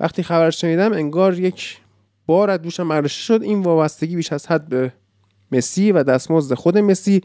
وقتی 0.01 0.23
خبر 0.23 0.51
شنیدم 0.51 0.93
انگار 0.93 1.39
یک 1.39 1.79
بار 2.27 2.51
از 2.51 2.63
دوشم 2.63 3.07
شد. 3.07 3.43
این 3.43 3.63
وابستگی 3.63 4.17
بیش 4.17 4.33
از 4.33 4.47
حد 4.47 4.69
به 4.69 4.93
مسی 5.53 5.93
و 5.93 6.03
دستمزد 6.03 6.55
خود 6.55 6.79
مسی. 6.79 7.23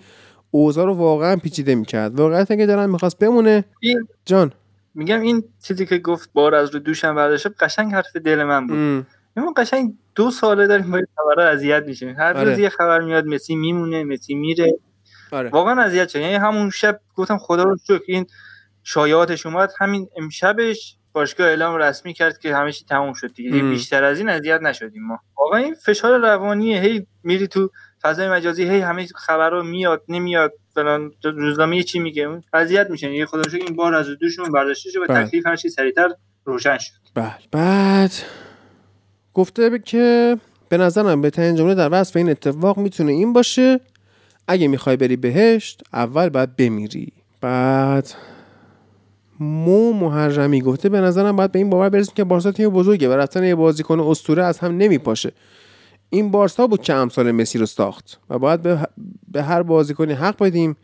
اوضاع 0.52 0.86
رو 0.86 0.94
واقعا 0.94 1.36
پیچیده 1.36 1.76
می‌کرد. 1.76 2.20
واقعیت 2.20 2.52
اگه 2.52 2.66
دارم 2.66 2.90
می‌خواست 2.90 3.20
بمونه 3.20 3.66
این 3.80 4.08
جان. 4.26 4.52
میگم 4.96 5.22
این 5.22 5.44
چیزی 5.64 5.86
که 5.86 5.98
گفت 5.98 6.30
بار 6.34 6.56
از 6.56 6.70
رو 6.70 6.80
دوشم 6.80 7.16
برداشته 7.16 7.50
قشنگ 7.60 7.94
حرف 7.94 8.16
دل 8.16 8.44
من 8.44 8.68
بود. 8.68 9.06
ما 9.36 9.54
قشنگ 9.58 9.94
دو 10.16 10.32
ساله 10.32 10.68
داریم 10.68 10.92
با 10.92 10.98
این 10.98 11.08
خبرها 11.18 11.50
اذیت 11.50 11.84
میشیم. 11.88 12.16
هر 12.18 12.34
روز 12.34 12.42
آره. 12.42 12.60
یه 12.60 12.70
خبر 12.70 13.02
میاد 13.02 13.26
مسی 13.26 13.56
میمونه 13.56 14.04
مسی 14.04 14.36
میره. 14.36 14.80
آره. 15.32 15.50
واقعا 15.50 15.82
اذیت 15.82 16.10
شدم. 16.10 16.22
یعنی 16.22 16.34
همون 16.34 16.70
شب 16.70 17.00
گفتم 17.16 17.38
خدا 17.38 17.64
رو 17.64 17.78
شکر 17.88 18.04
این 18.08 18.26
شایعاتش 18.84 19.46
اومد. 19.46 19.72
همین 19.80 20.08
امشبش 20.18 20.98
باشگاه 21.14 21.48
اعلام 21.48 21.76
رسمی 21.76 22.14
کرد 22.14 22.38
که 22.38 22.56
همه 22.56 22.72
چی 22.72 22.86
تموم 22.86 23.14
شد 23.14 23.34
دیگه, 23.34 23.60
ام. 23.60 23.70
بیشتر 23.70 24.04
از 24.04 24.20
این 24.20 24.30
اذیت 24.30 24.62
نشدیم 24.62 25.04
ما. 25.04 25.20
واقعا 25.38 25.60
این 25.60 25.74
فشار 25.74 26.20
روانیه 26.20 26.82
هی 26.82 27.08
میری 27.24 27.48
تو 27.48 27.72
فضای 28.02 28.30
مجازی 28.30 28.64
هی 28.64 28.80
همه 28.80 29.08
خبرها 29.16 29.62
میاد 29.62 30.04
نمیاد. 30.10 30.54
فلان 30.76 31.12
روزنامه 31.24 31.84
چی 31.84 32.00
میگه؟ 32.00 32.24
اون 32.24 32.44
اذیت 32.54 32.90
میشن. 32.90 33.12
یه 33.12 33.26
خدا 33.26 33.42
رو 33.42 33.60
این 33.68 33.76
بار 33.76 33.96
از 33.96 34.08
دوشون 34.10 34.52
برداشته 34.52 34.90
شد 34.90 35.00
و 35.00 35.06
بله. 35.06 35.26
تکلیف 35.26 35.48
هر 35.48 35.56
چی 35.56 35.70
سریعتر 35.70 36.10
روشن 36.46 36.78
شد. 36.78 36.94
بله. 37.16 37.36
بعد 37.52 38.12
گفته 39.34 39.70
ب- 39.70 39.84
که 39.84 40.38
به 40.70 40.78
نظرم 40.78 41.22
بهترین 41.22 41.56
جمله 41.56 41.76
در 41.76 41.90
وصف 41.92 42.16
این 42.16 42.30
اتفاق 42.30 42.78
می‌تونه 42.78 43.12
این 43.12 43.34
باشه 43.34 43.80
اگه 44.48 44.68
می‌خوای 44.68 44.98
بری 44.98 45.16
بهشت 45.16 45.82
اول 45.94 46.30
باید 46.30 46.56
بمیری. 46.56 47.14
بعد 47.42 48.12
مو 49.40 49.94
محرمی 49.94 50.62
گفته 50.62 50.90
به 50.90 51.02
نظرم 51.02 51.36
باید 51.36 51.52
به 51.52 51.60
این 51.60 51.70
باور 51.70 51.90
برسیم 51.90 52.14
که 52.16 52.24
بارسا 52.24 52.52
تیم 52.52 52.70
بزرگه 52.70 53.10
و 53.10 53.14
رفتن 53.14 53.44
یه 53.44 53.56
بازیکن 53.56 54.00
اسطوره 54.00 54.44
از 54.44 54.60
هم 54.60 54.78
نمیپاشه. 54.78 55.32
این 56.10 56.32
بارسا 56.32 56.68
بود 56.68 56.82
که 56.82 56.94
امثال 56.94 57.32
مسی 57.32 57.58
رو 57.58 57.66
ساخت 57.66 58.20
و 58.30 58.40
باید 58.40 58.62
به, 59.32 59.44
هر 59.44 59.64
بازیکنی 59.64 60.14
حق 60.14 60.44
بدیم 60.44 60.76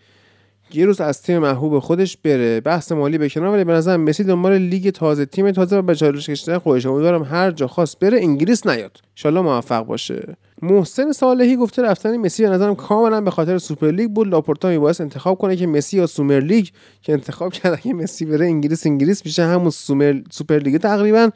یه 0.74 0.86
روز 0.86 1.02
از 1.02 1.22
تیم 1.22 1.40
محبوب 1.40 1.80
خودش 1.80 2.18
بره. 2.18 2.62
بحث 2.62 2.92
مالی 2.92 3.18
به 3.18 3.30
کنار 3.30 3.54
ولی 3.54 3.64
به 3.64 3.74
نظر 3.74 3.98
مسی 3.98 4.24
دنبال 4.24 4.58
لیگ 4.58 4.90
تازه 4.90 5.26
تیم 5.26 5.52
تازه 5.52 5.78
و 5.78 5.82
به 5.82 5.96
چالش 5.96 6.30
کشیدن 6.30 6.58
خودش. 6.58 6.86
امیدوارم 6.86 7.24
هر 7.24 7.52
جا 7.52 7.68
خواست 7.68 8.00
بره 8.00 8.18
انگلیس 8.18 8.68
نیاد. 8.68 8.98
ان 9.26 9.40
موفق 9.40 9.86
باشه. 9.86 10.38
محسن 10.62 11.12
صالحی 11.12 11.56
گفته 11.56 11.82
رفتن 11.82 12.18
مسی 12.18 12.44
به 12.44 12.50
نظرم 12.50 12.76
کاملا 12.76 13.22
به 13.22 13.32
خاطر 13.32 13.58
سوپر 13.58 13.92
لیگ 13.92 14.10
بود. 14.10 14.28
لاپورتا 14.28 14.70
میبایست 14.70 15.02
انتخاب 15.02 15.38
کنه 15.38 15.56
که 15.56 15.68
مسی 15.68 15.98
یا 15.98 16.08
سومر 16.08 16.40
لیگ 16.40 16.68
که 17.02 17.14
انتخاب 17.14 17.54
کرد 17.54 17.80
اگه 17.84 17.94
مسی 17.94 18.26
بره 18.26 18.46
انگلیس 18.46 18.86
انگلیس 18.86 19.26
میشه 19.26 19.44
همون 19.44 19.70
سومر 19.70 20.22
سوپر 20.32 20.58
لیگ. 20.58 20.78
تقریبا 20.78 21.30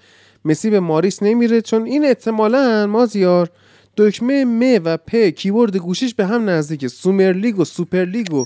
مسی 0.46 0.70
به 0.70 0.80
ماریس 0.80 1.24
نمیره. 1.24 1.62
چون 1.62 1.86
این 1.86 2.06
احتمالا 2.06 2.88
مازیار 2.88 3.50
دکمه 3.98 4.46
م 4.46 4.82
و 4.86 4.98
پ 4.98 5.16
کیبورد 5.16 5.78
گوشیش 5.78 6.16
به 6.16 6.26
هم 6.26 6.50
نزدیکه. 6.50 6.88
سومر 6.88 7.34
لیگ 7.34 7.60
و 7.60 7.66
سوپر 7.66 8.06
لیگ 8.06 8.34
و 8.34 8.46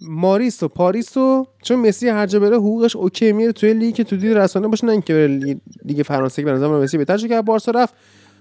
ماریس 0.00 0.62
و 0.62 0.68
پاریس 0.68 1.16
و 1.16 1.46
چون 1.62 1.78
مسی 1.78 2.08
هر 2.08 2.26
جا 2.26 2.40
بره 2.40 2.56
حقوقش 2.56 2.96
اوکی 2.96 3.32
میره 3.32 3.52
توی 3.52 3.74
لیگ 3.74 3.94
که 3.94 4.04
تو 4.04 4.16
دید 4.16 4.38
رسانه 4.38 4.68
باشه 4.68 4.86
نه 4.86 4.92
اینکه 4.92 5.14
بره 5.14 5.56
لیگ, 5.84 6.02
فرانسه 6.02 6.42
که 6.42 6.46
به 6.46 6.52
نظر 6.52 6.68
مسی 6.68 6.98
بهتر 6.98 7.16
شد 7.16 7.28
که 7.28 7.42
بارسا 7.42 7.72
رفت. 7.72 7.94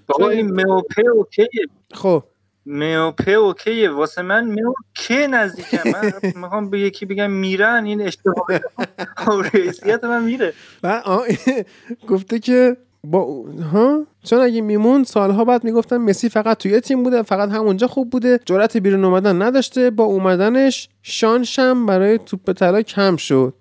بابا 0.08 0.30
این 0.30 0.52
موپه 0.52 1.04
اوکیه. 1.16 1.48
خب. 1.94 2.24
میوپه 2.66 3.32
اوکیه. 3.32 3.90
واسه 3.90 4.22
من 4.22 4.46
میوپه 4.46 5.28
نزدیکم 5.28 5.90
من 5.92 6.12
می‌خوام 6.42 6.70
به 6.70 6.80
یکی 6.80 7.06
بگم 7.06 7.32
میرن 7.32 7.86
این 7.86 8.02
اشتباه 8.02 8.48
رئیسیت 9.54 10.04
من 10.04 10.24
میره. 10.24 10.54
گفته 12.10 12.40
که 12.40 12.78
با 13.08 13.46
ها؟ 13.72 14.06
چون 14.24 14.40
اگه 14.40 14.62
میمون 14.62 15.04
سالها 15.04 15.46
بعد 15.46 15.64
می‌گفتن 15.64 15.98
مسی 15.98 16.30
فقط 16.30 16.58
توی 16.58 16.80
تیم 16.80 17.04
بوده 17.04 17.22
فقط 17.22 17.50
همونجا 17.50 17.88
خوب 17.88 18.10
بوده 18.10 18.40
جرأت 18.46 18.78
بیرون 18.78 19.06
اومدن 19.06 19.42
نداشته 19.42 19.90
با 19.90 20.04
اومدنش 20.04 20.90
شانشم 21.02 21.86
برای 21.86 22.18
توپ 22.18 22.52
طلا 22.52 22.82
کم 22.82 23.16
شد. 23.16 23.54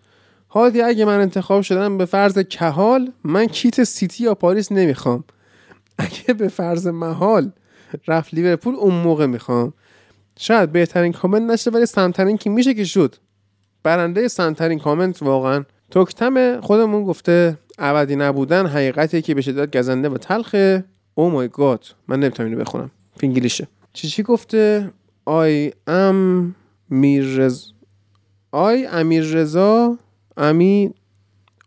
هادی 0.50 0.82
اگه 0.82 1.04
من 1.04 1.20
انتخاب 1.20 1.62
شدم 1.62 1.98
به 1.98 2.04
فرض 2.04 2.38
کهال 2.38 3.12
من 3.24 3.46
کیت 3.46 3.84
سیتی 3.84 4.24
یا 4.24 4.34
پاریس 4.34 4.72
نمی‌خوام. 4.72 5.24
اگه 5.98 6.34
به 6.34 6.48
فرض 6.48 6.86
محال 6.86 7.50
رفت 8.08 8.34
لیورپول 8.34 8.74
اون 8.74 8.94
موقع 8.94 9.26
می‌خوام. 9.26 9.72
شاید 10.38 10.72
بهترین 10.72 11.12
کامنت 11.12 11.50
نشه 11.50 11.70
ولی 11.70 11.86
سمترین 11.86 12.36
که 12.36 12.50
میشه 12.50 12.74
که 12.74 12.84
شد. 12.84 13.14
برنده 13.82 14.28
سمترین 14.28 14.78
کامنت 14.78 15.22
واقعا. 15.22 15.64
توکتم 15.90 16.60
خودمون 16.60 17.04
گفته 17.04 17.58
ابدی 17.82 18.16
نبودن 18.16 18.66
حقیقتی 18.66 19.22
که 19.22 19.34
به 19.34 19.40
شدت 19.40 19.76
گزنده 19.76 20.08
و 20.08 20.18
تلخه. 20.18 20.84
oh 21.14 21.30
my 21.30 21.48
god 21.48 21.84
من 22.08 22.20
نمی‌تونم 22.20 22.48
اینو 22.48 22.60
بخونم. 22.60 22.90
فینگلیشه 23.16 23.68
چی 23.92 24.08
چی 24.08 24.22
گفته؟ 24.22 24.90
آی 25.24 25.72
ام 25.86 26.54
میرز 26.90 27.72
آی 28.52 28.86
امیر 28.86 29.24
رضا 29.24 29.98
امی 30.36 30.94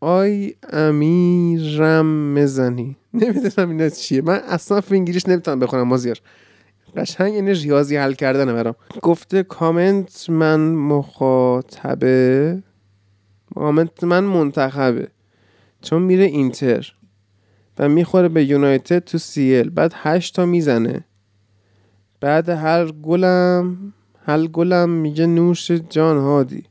آی 0.01 0.53
امیرم 0.73 2.33
مزنی. 2.33 2.95
نمی‌دونم 3.13 3.69
اینا 3.69 3.89
چیه. 3.89 4.21
من 4.21 4.41
اصلا 4.47 4.81
فینگلیش 4.81 5.27
نمی‌تونم 5.27 5.59
بخونم 5.59 5.87
مازیار. 5.87 6.17
قشنگ 6.97 7.33
این 7.33 7.47
ریاضی 7.47 7.97
حل 7.97 8.13
کردنه 8.13 8.53
برام. 8.53 8.75
گفته 9.01 9.43
کامنت 9.43 10.29
من 10.29 10.59
مخاطبه. 10.71 12.63
کامنت 13.55 14.03
من 14.03 14.23
منتخبه. 14.23 15.07
چون 15.85 16.01
میره 16.01 16.23
اینتر 16.23 16.93
و 17.79 17.89
می‌خوره 17.89 18.29
به 18.29 18.45
یونایتد 18.45 18.99
تو 18.99 19.17
سیل 19.17 19.69
بعد 19.69 19.93
هشت 19.95 20.35
تا 20.35 20.45
می‌زنه. 20.45 21.05
بعد 22.19 22.49
هر 22.49 22.91
گلم 22.91 23.93
هر 24.25 24.47
گلم 24.47 24.89
میگه 24.89 25.25
نوش 25.25 25.71
جان 25.71 26.17
هادی. 26.17 26.63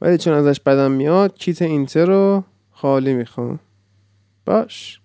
ولی 0.00 0.18
چون 0.18 0.34
ازش 0.34 0.60
بدم 0.60 0.90
میاد 0.90 1.34
کیت 1.38 1.62
اینتر 1.62 2.06
رو 2.06 2.44
خالی 2.70 3.14
می‌خوام. 3.14 3.60
باش. 4.46 5.00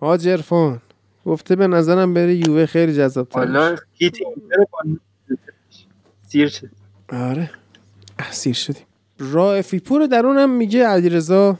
حاج 0.00 0.28
عرفان 0.28 0.82
گفته 1.24 1.56
به 1.56 1.66
نظرم 1.66 2.14
بره 2.14 2.34
یووه 2.34 2.66
خیلی 2.66 2.94
جذاب 2.94 3.28
حالا 3.32 3.76
کیت 3.94 4.16
اینتر 4.20 4.64
سیر 6.28 6.48
شد. 6.48 6.70
آره. 7.12 7.50
اسیر 8.18 8.54
شدیم. 8.54 8.84
رائفی 9.18 9.78
در 10.10 10.26
اونم 10.26 10.50
میگه 10.50 10.86
علیرضا 10.86 11.58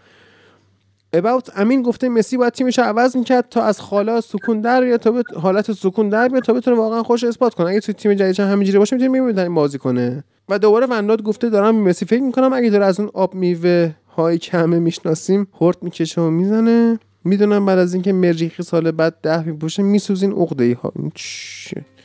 اباوت 1.12 1.50
امین 1.56 1.82
گفته 1.82 2.08
مسی 2.08 2.36
باید 2.36 2.52
تیمش 2.52 2.78
عوض 2.78 3.16
می‌کرد 3.16 3.48
تا 3.50 3.62
از 3.62 3.80
حالت 3.80 4.20
سکون 4.20 4.60
در 4.60 4.86
یا 4.86 4.98
تا 4.98 5.10
به 5.10 5.22
حالت 5.36 5.72
سکون 5.72 6.08
در 6.08 6.28
بیاد 6.28 6.42
تا 6.42 6.52
بتونه 6.52 6.76
واقعا 6.76 7.02
خودشو 7.02 7.24
اثبات 7.24 7.54
کنه. 7.54 7.70
اگه 7.70 7.80
توی 7.80 7.94
تیم 7.94 8.14
جدیدش 8.14 8.40
همینجوری 8.40 8.78
باشه 8.78 8.96
می‌تونه 8.96 9.20
می‌بینه 9.20 9.48
بازی 9.48 9.78
کنه. 9.78 10.24
و 10.48 10.58
دوباره 10.58 10.86
ونداد 10.86 11.22
گفته 11.22 11.50
دارم 11.50 11.76
مسی 11.76 12.04
فکر 12.04 12.22
می‌کنم. 12.22 12.52
اگه 12.52 12.70
داره 12.70 12.84
از 12.84 13.00
اون 13.00 13.10
آب 13.14 13.34
میوه 13.34 13.94
های 14.16 14.38
که 14.38 14.68
ما 14.68 14.78
می‌شناسیم 14.78 15.46
هورت 15.60 15.82
می‌کشه 15.82 16.20
و 16.20 16.30
می‌زنه. 16.30 16.98
می‌دونم 17.24 17.66
بعد 17.66 17.78
از 17.78 17.94
اینکه 17.94 18.12
مریخی 18.12 18.62
سال 18.62 18.90
بعد 18.90 19.14
ده 19.22 19.42
میپوشه 19.42 19.82
میسوزین 19.82 20.32
عقده 20.32 20.64
ای 20.64 20.72
ها؟ 20.72 20.92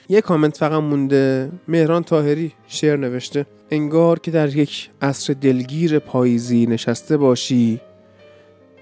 یه 0.09 0.21
کامنت 0.21 0.57
فقط 0.57 0.81
مونده. 0.81 1.51
مهران 1.67 2.03
تاهری 2.03 2.51
شعر 2.67 2.97
نوشته. 2.97 3.45
انگار 3.71 4.19
که 4.19 4.31
در 4.31 4.57
یک 4.57 4.89
عصر 5.01 5.33
دلگیر 5.33 5.99
پاییزی 5.99 6.65
نشسته 6.65 7.17
باشی. 7.17 7.81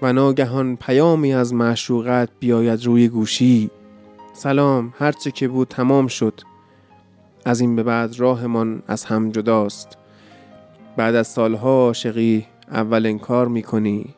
و 0.02 0.12
ناگهان 0.12 0.76
پیامی 0.76 1.34
از 1.34 1.54
معشوقت 1.54 2.28
بیاید 2.40 2.84
روی 2.84 3.08
گوشی. 3.08 3.70
سلام 4.32 4.94
هرچه 4.98 5.30
که 5.30 5.48
بود 5.48 5.68
تمام 5.68 6.06
شد. 6.06 6.40
از 7.44 7.60
این 7.60 7.76
به 7.76 7.82
بعد 7.82 8.20
راهمان 8.20 8.82
از 8.86 9.04
هم 9.04 9.30
جداست. 9.30 9.98
بعد 10.96 11.14
از 11.14 11.26
سالها 11.26 11.86
عاشقی 11.86 12.46
اول 12.70 13.06
انکار 13.06 13.48
می‌کنی 13.48 14.14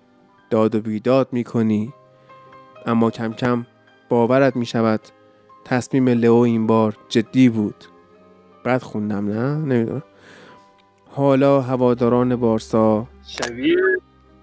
داد 0.50 0.74
و 0.74 0.80
بیداد 0.80 1.28
می‌کنی. 1.32 1.92
اما 2.86 3.10
کم 3.10 3.32
کم 3.32 3.66
باورت 4.08 4.56
می‌شود 4.56 5.00
تصمیم 5.64 6.08
لئو 6.08 6.34
این 6.34 6.66
بار 6.66 6.96
جدی 7.08 7.48
بود. 7.48 7.84
بعد 8.64 8.82
خوندم 8.82 9.28
نه؟ 9.28 9.56
نمی‌دونم. 9.56 10.02
حالا 11.10 11.60
هواداران 11.60 12.36
بارسا. 12.36 13.06
شبیه 13.26 13.76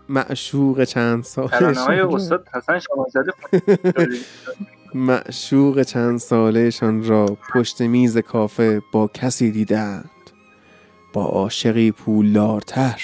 معشوق 0.10 0.84
چند 0.84 1.24
سالشان 1.24 2.14
استاد 2.14 2.48
حسن 2.54 2.80
معشوق 4.94 5.82
چند 5.82 6.20
سالهشان 6.20 7.04
را 7.04 7.38
پشت 7.54 7.82
میز 7.82 8.18
کافه 8.18 8.82
با 8.92 9.08
کسی 9.08 9.52
دیدند. 9.52 10.10
با 11.14 11.26
عاشقی 11.26 11.92
پولدارتر. 11.92 13.02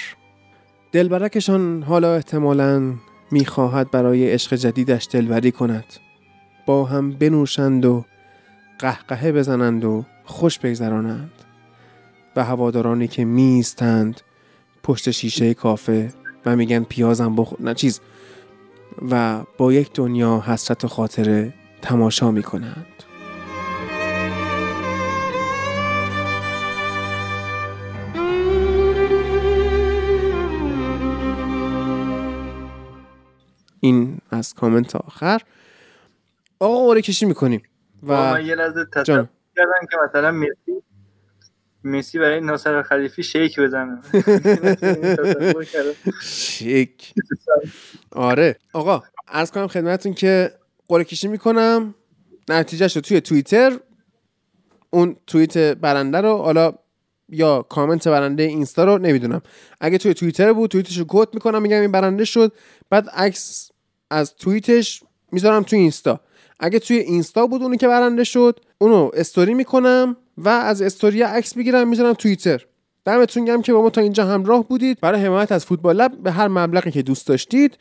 دلبرکشان 0.92 1.82
حالا 1.82 2.14
احتمالا 2.14 2.94
می‌خواهد 3.30 3.90
برای 3.90 4.30
عشق 4.30 4.54
جدیدش 4.54 5.08
دلبری 5.10 5.52
کند. 5.52 5.84
با 6.66 6.84
هم 6.84 7.10
بنوشند 7.10 7.84
و 7.84 8.04
قهقهه 8.78 9.32
بزنند 9.32 9.84
و 9.84 10.04
خوش 10.24 10.58
بگذرانند. 10.58 11.30
و 12.36 12.44
هوادارانی 12.44 13.08
که 13.08 13.24
میستند 13.24 14.20
پشت 14.82 15.10
شیشه 15.10 15.54
کافه 15.54 16.12
و 16.48 16.56
میگن 16.56 16.84
پیازم 16.84 17.36
بخور 17.36 17.62
نه 17.62 17.74
چیز. 17.74 18.00
و 19.10 19.42
با 19.58 19.72
یک 19.72 19.92
دنیا 19.94 20.40
حسرت 20.46 20.84
و 20.84 20.88
خاطره 20.88 21.54
تماشا 21.82 22.30
می‌کنند. 22.30 22.86
این 33.80 34.18
از 34.30 34.54
کامنت 34.54 34.96
آخر. 34.96 35.40
آقا 36.60 36.86
قرعه 36.86 37.02
کشی 37.02 37.26
می‌کنیم. 37.26 37.62
و 38.06 38.12
من 38.12 38.46
یه 38.46 38.54
لحظه 38.54 38.84
تصور. 38.84 39.28
کردم 39.56 39.86
که 39.90 39.96
مثلا 40.08 40.30
مسی 40.30 40.82
مسی 41.84 42.18
برای 42.18 42.40
ناصر 42.40 42.82
خلیفی 42.82 43.22
شیک 43.22 43.60
بزنه. 43.60 43.98
شیک. 46.22 47.14
آره. 48.12 48.56
آقا 48.72 49.02
عرض 49.28 49.50
کنم 49.50 49.66
خدمتتون 49.66 50.14
که 50.14 50.50
قرعه 50.88 51.04
کشی 51.04 51.28
می‌کنم. 51.28 51.94
نتیجهش 52.48 52.96
رو 52.96 53.02
توی 53.02 53.20
توییتر 53.20 53.72
اون 54.90 55.16
توییت 55.26 55.58
برنده 55.58 56.20
رو 56.20 56.36
حالا 56.36 56.72
یا 57.28 57.62
کامنت 57.62 58.08
برنده 58.08 58.42
اینستا 58.42 58.84
رو 58.84 58.98
نمی‌دونم. 58.98 59.42
اگه 59.80 59.98
توی 59.98 60.14
توییتر 60.14 60.52
بود 60.52 60.70
توییتش 60.70 60.98
رو 60.98 61.04
کد 61.08 61.34
می‌کنم 61.34 61.62
میگم 61.62 61.80
این 61.80 61.92
برنده 61.92 62.24
شد. 62.24 62.52
بعد 62.90 63.08
عکس 63.08 63.70
از 64.10 64.36
توییتش 64.36 65.02
می‌ذارم 65.32 65.62
توی 65.62 65.78
اینستا. 65.78 66.20
اگه 66.60 66.78
توی 66.78 66.96
اینستا 66.96 67.46
بود 67.46 67.62
اونی 67.62 67.76
که 67.76 67.88
برنده 67.88 68.24
شد 68.24 68.60
اونو 68.78 69.10
استوری 69.14 69.54
می‌کنم. 69.54 70.16
و 70.38 70.48
از 70.48 70.82
استوری 70.82 71.22
عکس 71.22 71.56
می‌گیرم 71.56 71.88
می‌ذارم 71.88 72.12
توییتر. 72.12 72.66
دمتون 73.04 73.44
گرم 73.44 73.62
که 73.62 73.72
با 73.72 73.82
ما 73.82 73.90
تا 73.90 74.00
اینجا 74.00 74.26
همراه 74.26 74.68
بودید. 74.68 75.00
برای 75.00 75.20
حمایت 75.20 75.52
از 75.52 75.66
فوتبال 75.66 75.96
لب 75.96 76.12
به 76.22 76.32
هر 76.32 76.48
مبلغی 76.48 76.90
که 76.90 77.02
دوست 77.02 77.26
داشتید 77.26 77.78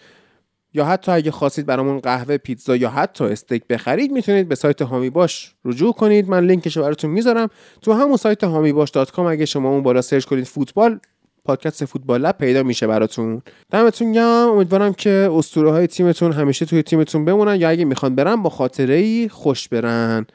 یا 0.74 0.86
حتی 0.86 1.12
اگه 1.12 1.32
خواستید 1.32 1.66
برامون 1.66 2.00
قهوه 2.00 2.38
پیتزا 2.38 2.76
یا 2.76 2.90
حتی 2.90 3.24
استیک 3.24 3.68
بخرید 3.68 4.12
می‌تونید 4.12 4.48
به 4.48 4.56
سایت 4.56 4.82
هامی 4.82 5.10
باش 5.10 5.56
رجوع 5.66 5.94
کنید. 5.94 6.30
من 6.30 6.46
لینکش 6.46 6.78
رو 6.78 6.84
براتون 6.84 7.10
می‌ذارم. 7.10 7.50
تو 7.82 7.94
همون 7.94 8.18
سایت 8.18 8.44
حامی 8.44 8.74
باش 8.74 8.90
dot 8.90 9.12
com 9.12 9.26
اگه 9.26 9.46
شما 9.46 9.70
اون 9.70 9.84
بالا 9.84 10.02
سرچ 10.02 10.26
کنید 10.26 10.46
فوتبال 10.46 11.00
پادکست 11.46 11.86
فوتبال 11.86 12.22
لب 12.22 12.38
پیدا 12.38 12.64
میشه 12.64 12.88
براتون. 12.88 13.42
دمتون 13.72 14.12
گرم. 14.12 14.50
امیدوارم 14.50 14.94
که 14.94 15.30
اسطوره 15.34 15.72
های 15.72 15.88
تیمتون 15.88 16.32
همیشه 16.32 16.66
توی 16.66 16.84
تیمتون 16.84 17.26
بمونن 17.26 17.56
یا 17.56 17.70
اگه 17.70 17.86
می‌خوان 17.86 18.16
برن 18.16 18.36
با 18.36 18.50
خاطره 18.50 18.96
ای 18.96 19.30
خوش 19.30 19.68
برن. 19.68 20.26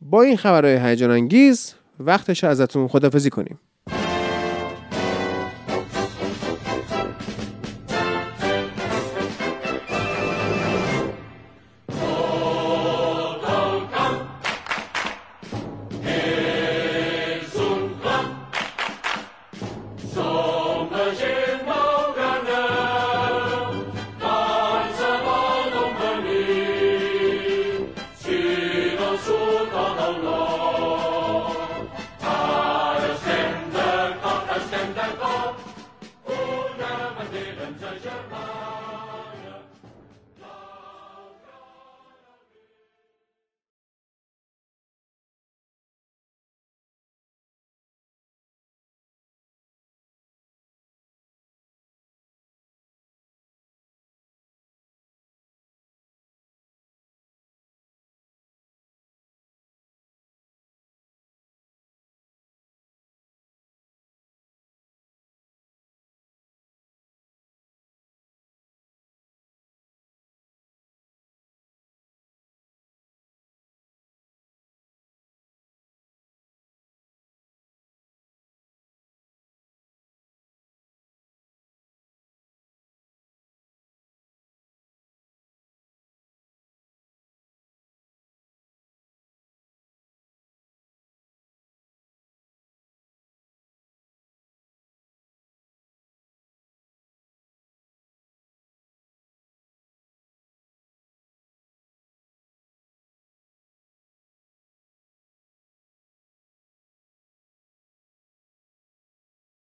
با 0.00 0.22
این 0.22 0.36
خبرهای 0.36 0.76
هیجان 0.76 1.10
انگیز 1.10 1.74
وقتش 2.00 2.44
ازتون 2.44 2.88
خدافزی 2.88 3.30
کنیم. 3.30 3.58